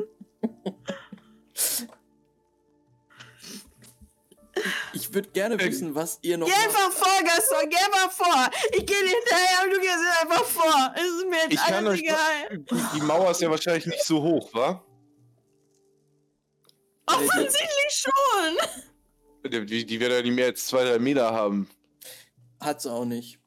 Ich 4.94 5.14
würde 5.14 5.30
gerne 5.30 5.60
wissen, 5.60 5.96
was 5.96 6.20
ihr 6.22 6.38
noch. 6.38 6.48
Geh 6.48 6.54
einfach 6.54 6.92
vor, 6.92 7.24
Gaston, 7.24 7.70
geh 7.70 7.78
einfach 7.78 8.12
vor. 8.12 8.50
Ich 8.72 8.86
gehe 8.86 9.04
dir 9.04 9.16
hinterher 9.18 9.64
und 9.64 9.72
du 9.72 9.80
gehst 9.80 10.22
einfach 10.22 10.44
vor. 10.46 10.94
Es 10.96 11.04
ist 11.04 11.30
mir 11.30 11.38
jetzt 11.44 11.54
Ich 11.54 11.62
alles 11.62 12.00
egal. 12.00 12.66
Die 12.96 13.02
Mauer 13.02 13.32
ist 13.32 13.42
ja 13.42 13.50
wahrscheinlich 13.50 13.86
nicht 13.86 14.04
so 14.04 14.22
hoch, 14.22 14.54
wa? 14.54 14.84
Offensichtlich 17.06 17.92
schon. 17.92 18.58
Die, 19.66 19.86
die 19.86 20.00
wird 20.00 20.12
ja 20.12 20.22
nicht 20.22 20.36
mehr 20.36 20.48
als 20.48 20.68
zwei, 20.68 20.84
drei 20.84 21.00
Meter 21.00 21.32
haben. 21.32 21.70
Hat's 22.60 22.86
auch 22.86 23.06
nicht. 23.06 23.40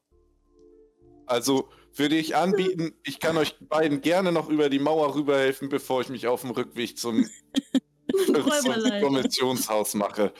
Also 1.27 1.69
würde 1.95 2.15
ich 2.15 2.35
anbieten, 2.35 2.93
ich 3.03 3.19
kann 3.19 3.37
euch 3.37 3.55
beiden 3.59 4.01
gerne 4.01 4.31
noch 4.31 4.49
über 4.49 4.69
die 4.69 4.79
Mauer 4.79 5.15
rüberhelfen, 5.15 5.69
bevor 5.69 6.01
ich 6.01 6.09
mich 6.09 6.27
auf 6.27 6.41
dem 6.41 6.51
Rückweg 6.51 6.97
zum, 6.97 7.27
zum. 8.25 9.01
Kommissionshaus 9.01 9.93
mache. 9.93 10.33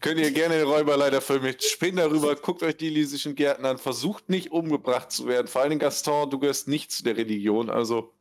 Könnt 0.00 0.20
ihr 0.20 0.30
gerne 0.30 0.58
den 0.58 0.66
Räuberleiter 0.66 1.20
für 1.20 1.40
mich 1.40 1.62
spinnt 1.62 1.98
darüber, 1.98 2.36
guckt 2.36 2.62
euch 2.62 2.76
die 2.76 2.88
Elysischen 2.88 3.34
Gärten 3.34 3.64
an, 3.64 3.78
versucht 3.78 4.28
nicht 4.28 4.52
umgebracht 4.52 5.10
zu 5.10 5.26
werden. 5.26 5.48
Vor 5.48 5.62
allem 5.62 5.78
Gaston, 5.78 6.30
du 6.30 6.38
gehörst 6.38 6.68
nicht 6.68 6.92
zu 6.92 7.02
der 7.02 7.16
Religion, 7.16 7.70
also 7.70 8.12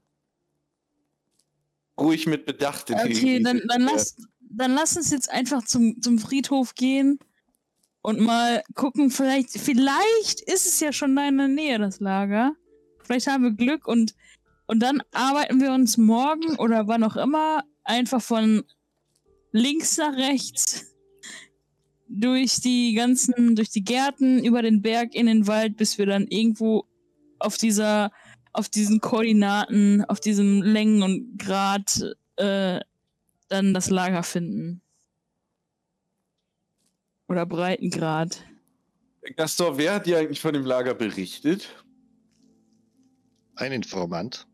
ruhig 2.00 2.28
mit 2.28 2.46
Bedacht 2.46 2.90
Okay, 2.90 3.42
dann, 3.42 3.58
Elisischen 3.58 3.68
dann, 3.68 3.82
lass, 3.82 4.16
dann 4.40 4.74
lass 4.74 4.96
uns 4.98 5.12
jetzt 5.12 5.30
einfach 5.30 5.64
zum, 5.66 6.02
zum 6.02 6.18
Friedhof 6.18 6.76
gehen 6.76 7.20
und 8.06 8.20
mal 8.20 8.62
gucken, 8.76 9.10
vielleicht, 9.10 9.50
vielleicht 9.60 10.40
ist 10.42 10.68
es 10.68 10.80
ja 10.80 10.94
schon 10.94 11.16
da 11.16 11.28
in 11.28 11.40
der 11.40 11.48
Nähe, 11.48 11.80
das 11.80 12.00
Lager. 12.00 12.54
Vielleicht 13.04 13.26
haben 13.26 13.44
wir 13.44 13.52
Glück 13.52 13.88
und, 13.88 14.14
und 14.68 14.80
dann 14.84 15.02
arbeiten 15.12 15.60
wir 15.60 15.74
uns 15.74 15.98
morgen 15.98 16.56
oder 16.58 16.88
wann 16.88 17.04
auch 17.04 17.16
immer 17.16 17.64
einfach 17.84 18.22
von 18.22 18.64
links 19.52 19.98
nach 19.98 20.16
rechts 20.16 20.94
durch 22.08 22.62
die 22.62 22.94
ganzen, 22.94 23.56
durch 23.56 23.72
die 23.72 23.84
Gärten, 23.84 24.46
über 24.46 24.62
den 24.62 24.84
Berg 24.84 25.16
in 25.16 25.26
den 25.26 25.48
Wald, 25.48 25.76
bis 25.76 25.98
wir 25.98 26.06
dann 26.06 26.28
irgendwo 26.28 26.86
auf 27.40 27.58
dieser, 27.58 28.12
auf 28.54 28.70
diesen 28.70 29.02
Koordinaten, 29.02 30.06
auf 30.06 30.20
diesem 30.20 30.62
Längen- 30.62 31.02
und 31.02 31.40
Grad 31.40 32.04
äh, 32.36 32.82
dann 33.48 33.74
das 33.74 33.90
Lager 33.90 34.22
finden. 34.22 34.84
Oder 37.28 37.46
Breitengrad. 37.46 38.44
Gaston, 39.36 39.78
wer 39.78 39.96
hat 39.96 40.06
dir 40.06 40.20
eigentlich 40.20 40.40
von 40.42 40.54
dem 40.54 40.66
Lager 40.66 40.94
berichtet? 40.94 41.84
Ein 43.56 43.72
Informant. 43.72 44.48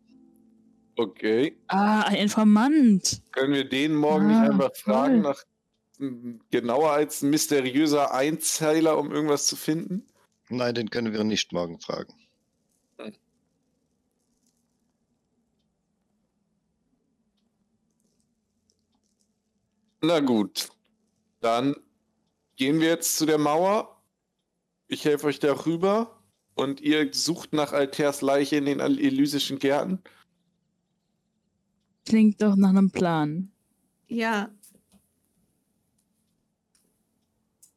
Okay. 0.95 1.57
Ah, 1.67 2.01
ein 2.03 2.15
Informant. 2.15 3.21
Können 3.31 3.53
wir 3.53 3.67
den 3.67 3.95
morgen 3.95 4.27
nicht 4.27 4.37
Ah, 4.37 4.43
einfach 4.51 4.75
fragen 4.75 5.23
toll. 5.23 5.31
nach 5.33 5.43
m, 5.99 6.39
genauer 6.51 6.91
als 6.91 7.21
ein 7.21 7.29
mysteriöser 7.31 8.13
Einzeiler, 8.13 8.97
um 8.97 9.11
irgendwas 9.11 9.47
zu 9.47 9.55
finden? 9.55 10.05
Nein, 10.49 10.75
den 10.75 10.89
können 10.89 11.11
wir 11.13 11.23
nicht 11.23 11.51
morgen 11.53 11.79
fragen. 11.79 12.13
Na 20.01 20.19
gut. 20.19 20.69
Dann 21.41 21.75
gehen 22.61 22.79
wir 22.79 22.89
jetzt 22.89 23.17
zu 23.17 23.25
der 23.25 23.39
Mauer. 23.39 23.99
Ich 24.87 25.03
helfe 25.03 25.25
euch 25.25 25.39
da 25.39 25.51
rüber. 25.65 26.21
Und 26.53 26.79
ihr 26.79 27.11
sucht 27.11 27.53
nach 27.53 27.73
Alters 27.73 28.21
Leiche 28.21 28.57
in 28.57 28.65
den 28.65 28.79
Elysischen 28.79 29.57
Gärten. 29.57 29.97
Klingt 32.05 32.39
doch 32.39 32.55
nach 32.55 32.69
einem 32.69 32.91
Plan. 32.91 33.51
Ja. 34.07 34.51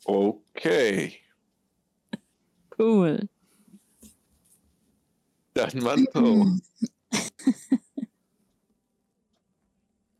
Okay. 0.04 1.14
Cool. 2.78 3.26
Dann 5.54 5.78
Mann. 5.78 6.06
Oh. 6.12 6.46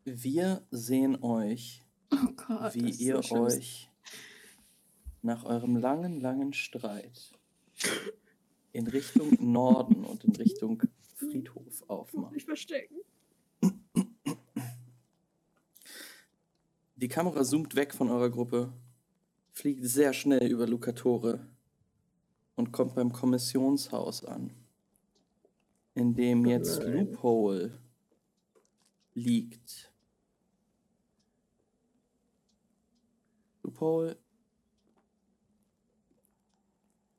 Wir 0.05 0.67
sehen 0.71 1.23
euch, 1.23 1.85
Oh 2.11 2.33
Gott. 2.35 2.75
wie 2.75 2.91
ihr 2.93 3.19
euch 3.31 3.91
nach 5.25 5.45
eurem 5.45 5.77
langen, 5.77 6.21
langen 6.21 6.53
Streit 6.53 7.33
in 8.73 8.87
Richtung 8.87 9.37
Norden 9.41 10.05
und 10.05 10.23
in 10.25 10.37
Richtung 10.37 10.83
Friedhof 11.17 11.83
aufmacht. 11.89 12.35
Nicht 12.35 12.45
verstecken. 12.45 12.97
Die 16.97 17.09
Kamera 17.09 17.43
zoomt 17.43 17.75
weg 17.75 17.95
von 17.95 18.11
eurer 18.11 18.31
Gruppe, 18.31 18.73
fliegt 19.53 19.85
sehr 19.85 20.13
schnell 20.13 20.51
über 20.51 20.67
Lucatore 20.67 21.47
und 22.55 22.71
kommt 22.73 22.95
beim 22.95 23.11
Kommissionshaus 23.11 24.25
an, 24.25 24.53
in 25.95 26.15
dem 26.15 26.45
jetzt. 26.45 26.83
Loophole 26.83 27.79
liegt. 29.15 29.91
Loophole, 33.63 34.19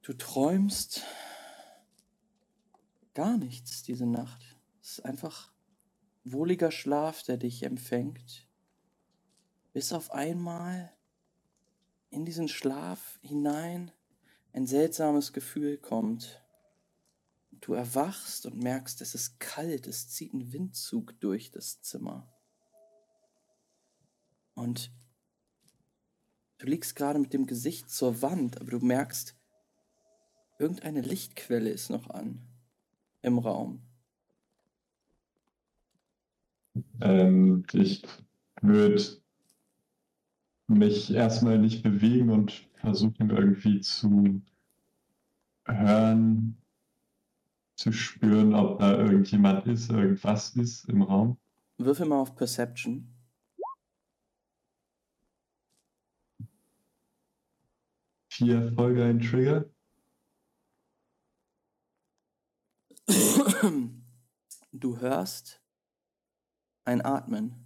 du 0.06 0.14
träumst 0.14 1.04
gar 3.14 3.38
nichts 3.38 3.84
diese 3.84 4.06
Nacht. 4.06 4.58
Es 4.82 5.00
ist 5.00 5.06
einfach 5.06 5.52
wohliger 6.24 6.72
Schlaf, 6.72 7.24
der 7.24 7.38
dich 7.38 7.64
empfängt 7.64 8.46
bis 9.76 9.92
auf 9.92 10.12
einmal 10.12 10.90
in 12.10 12.24
diesen 12.24 12.48
Schlaf 12.48 13.20
hinein 13.22 13.92
ein 14.54 14.68
seltsames 14.68 15.34
Gefühl 15.34 15.78
kommt. 15.78 16.42
Du 17.52 17.74
erwachst 17.74 18.46
und 18.46 18.64
merkst, 18.64 19.02
es 19.02 19.16
ist 19.16 19.38
kalt, 19.42 19.86
es 19.86 20.08
zieht 20.08 20.34
ein 20.34 20.54
Windzug 20.54 21.20
durch 21.20 21.52
das 21.52 21.82
Zimmer. 21.82 22.34
Und 24.54 24.94
du 26.60 26.68
liegst 26.68 26.96
gerade 26.96 27.20
mit 27.20 27.34
dem 27.34 27.46
Gesicht 27.46 27.90
zur 27.90 28.22
Wand, 28.22 28.62
aber 28.62 28.72
du 28.72 28.80
merkst, 28.80 29.36
irgendeine 30.58 31.02
Lichtquelle 31.02 31.70
ist 31.70 31.90
noch 31.90 32.10
an 32.10 32.42
im 33.22 33.40
Raum. 33.40 33.82
Ähm, 37.02 37.66
ich 37.74 38.04
würde 38.62 39.02
mich 40.68 41.14
erstmal 41.14 41.58
nicht 41.58 41.84
bewegen 41.84 42.30
und 42.30 42.52
versuchen 42.76 43.30
irgendwie 43.30 43.80
zu 43.82 44.42
hören, 45.66 46.58
zu 47.76 47.92
spüren, 47.92 48.54
ob 48.54 48.80
da 48.80 48.98
irgendjemand 48.98 49.68
ist, 49.68 49.90
irgendwas 49.90 50.56
ist 50.56 50.86
im 50.86 51.02
Raum. 51.02 51.38
Würfel 51.78 52.08
mal 52.08 52.22
auf 52.22 52.36
Perception. 52.36 53.12
Vier 58.30 58.74
Folge 58.74 59.04
ein 59.04 59.20
Trigger. 59.20 59.66
Du 64.72 65.00
hörst 65.00 65.62
ein 66.84 67.02
Atmen. 67.02 67.66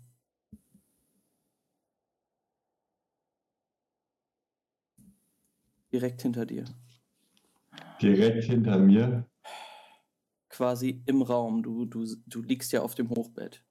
Direkt 5.91 6.21
hinter 6.21 6.45
dir. 6.45 6.65
Direkt 7.99 8.43
hinter 8.43 8.77
mir. 8.77 9.27
Quasi 10.49 11.01
im 11.07 11.23
Raum. 11.23 11.63
Du, 11.63 11.85
du, 11.85 12.05
du 12.27 12.43
liegst 12.43 12.71
ja 12.71 12.83
auf 12.83 12.93
dem 12.93 13.09
Hochbett. 13.09 13.65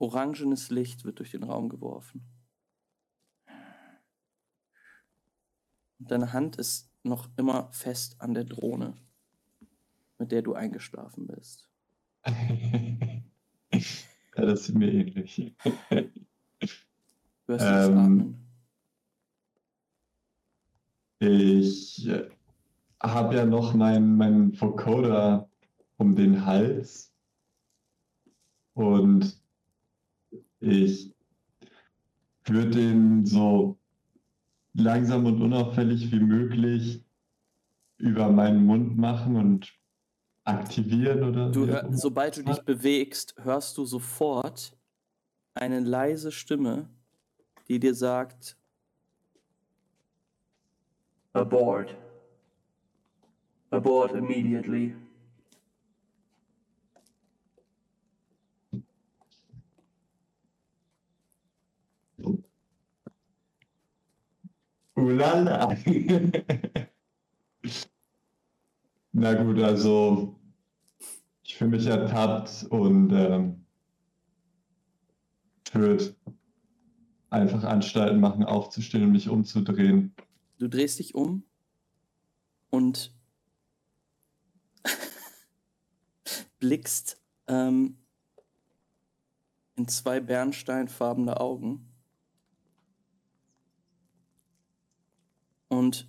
orangenes 0.00 0.70
Licht 0.70 1.04
wird 1.04 1.18
durch 1.18 1.30
den 1.30 1.44
Raum 1.44 1.68
geworfen. 1.68 2.26
Und 5.98 6.10
deine 6.10 6.32
Hand 6.32 6.56
ist 6.56 6.89
noch 7.02 7.28
immer 7.36 7.70
fest 7.72 8.20
an 8.20 8.34
der 8.34 8.44
Drohne, 8.44 8.94
mit 10.18 10.32
der 10.32 10.42
du 10.42 10.54
eingeschlafen 10.54 11.26
bist. 11.26 11.68
ja, 12.26 13.22
das 14.34 14.68
ist 14.68 14.74
mir 14.74 14.92
ähnlich. 14.92 15.54
Du 15.90 16.06
das 17.46 17.62
Ähm, 17.62 17.98
Atmen. 17.98 18.46
Ich 21.22 22.10
habe 23.02 23.34
ja 23.36 23.44
noch 23.44 23.74
meinen 23.74 24.16
mein 24.16 24.58
Vocoder 24.58 25.50
um 25.96 26.16
den 26.16 26.44
Hals 26.44 27.12
und 28.74 29.42
ich 30.60 31.14
würde 32.44 32.70
den 32.70 33.26
so 33.26 33.79
langsam 34.74 35.26
und 35.26 35.40
unauffällig 35.42 36.10
wie 36.12 36.20
möglich 36.20 37.04
über 37.98 38.30
meinen 38.30 38.64
Mund 38.64 38.96
machen 38.96 39.36
und 39.36 39.72
aktivieren 40.44 41.22
oder 41.22 41.50
Du 41.50 41.66
hör, 41.66 41.88
sobald 41.92 42.36
du 42.38 42.42
dich 42.44 42.62
bewegst, 42.62 43.34
hörst 43.38 43.76
du 43.76 43.84
sofort 43.84 44.76
eine 45.54 45.80
leise 45.80 46.32
Stimme, 46.32 46.88
die 47.68 47.78
dir 47.78 47.94
sagt: 47.94 48.56
Abort. 51.32 51.94
Abort 53.70 54.12
immediately. 54.12 54.94
Ulala. 64.94 65.76
Na 69.12 69.42
gut, 69.42 69.60
also 69.60 70.40
ich 71.42 71.56
fühle 71.56 71.70
mich 71.70 71.86
ertappt 71.86 72.66
und 72.70 73.10
ähm, 73.12 73.66
würde 75.72 76.14
einfach 77.28 77.64
Anstalten 77.64 78.20
machen, 78.20 78.44
aufzustehen 78.44 79.04
und 79.04 79.12
mich 79.12 79.28
umzudrehen. 79.28 80.14
Du 80.58 80.68
drehst 80.68 80.98
dich 80.98 81.14
um 81.14 81.44
und 82.70 83.14
blickst 86.58 87.20
ähm, 87.46 87.98
in 89.76 89.88
zwei 89.88 90.20
bernsteinfarbene 90.20 91.40
Augen. 91.40 91.89
Und 95.70 96.08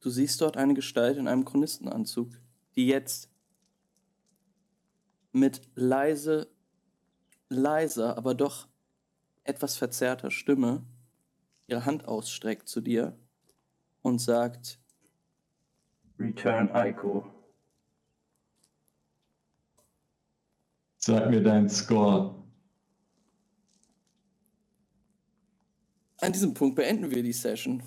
du 0.00 0.10
siehst 0.10 0.40
dort 0.40 0.56
eine 0.56 0.74
Gestalt 0.74 1.16
in 1.18 1.28
einem 1.28 1.44
Chronistenanzug, 1.44 2.32
die 2.74 2.88
jetzt 2.88 3.30
mit 5.30 5.62
leise, 5.76 6.48
leiser, 7.48 8.18
aber 8.18 8.34
doch 8.34 8.66
etwas 9.44 9.76
verzerrter 9.76 10.32
Stimme 10.32 10.84
ihre 11.68 11.86
Hand 11.86 12.06
ausstreckt 12.06 12.68
zu 12.68 12.80
dir 12.80 13.16
und 14.02 14.20
sagt: 14.20 14.80
Return 16.18 16.70
Aiko. 16.72 17.24
Sag 20.98 21.30
mir 21.30 21.42
deinen 21.42 21.68
Score. 21.68 22.34
An 26.18 26.32
diesem 26.32 26.52
Punkt 26.52 26.74
beenden 26.74 27.12
wir 27.12 27.22
die 27.22 27.32
Session. 27.32 27.80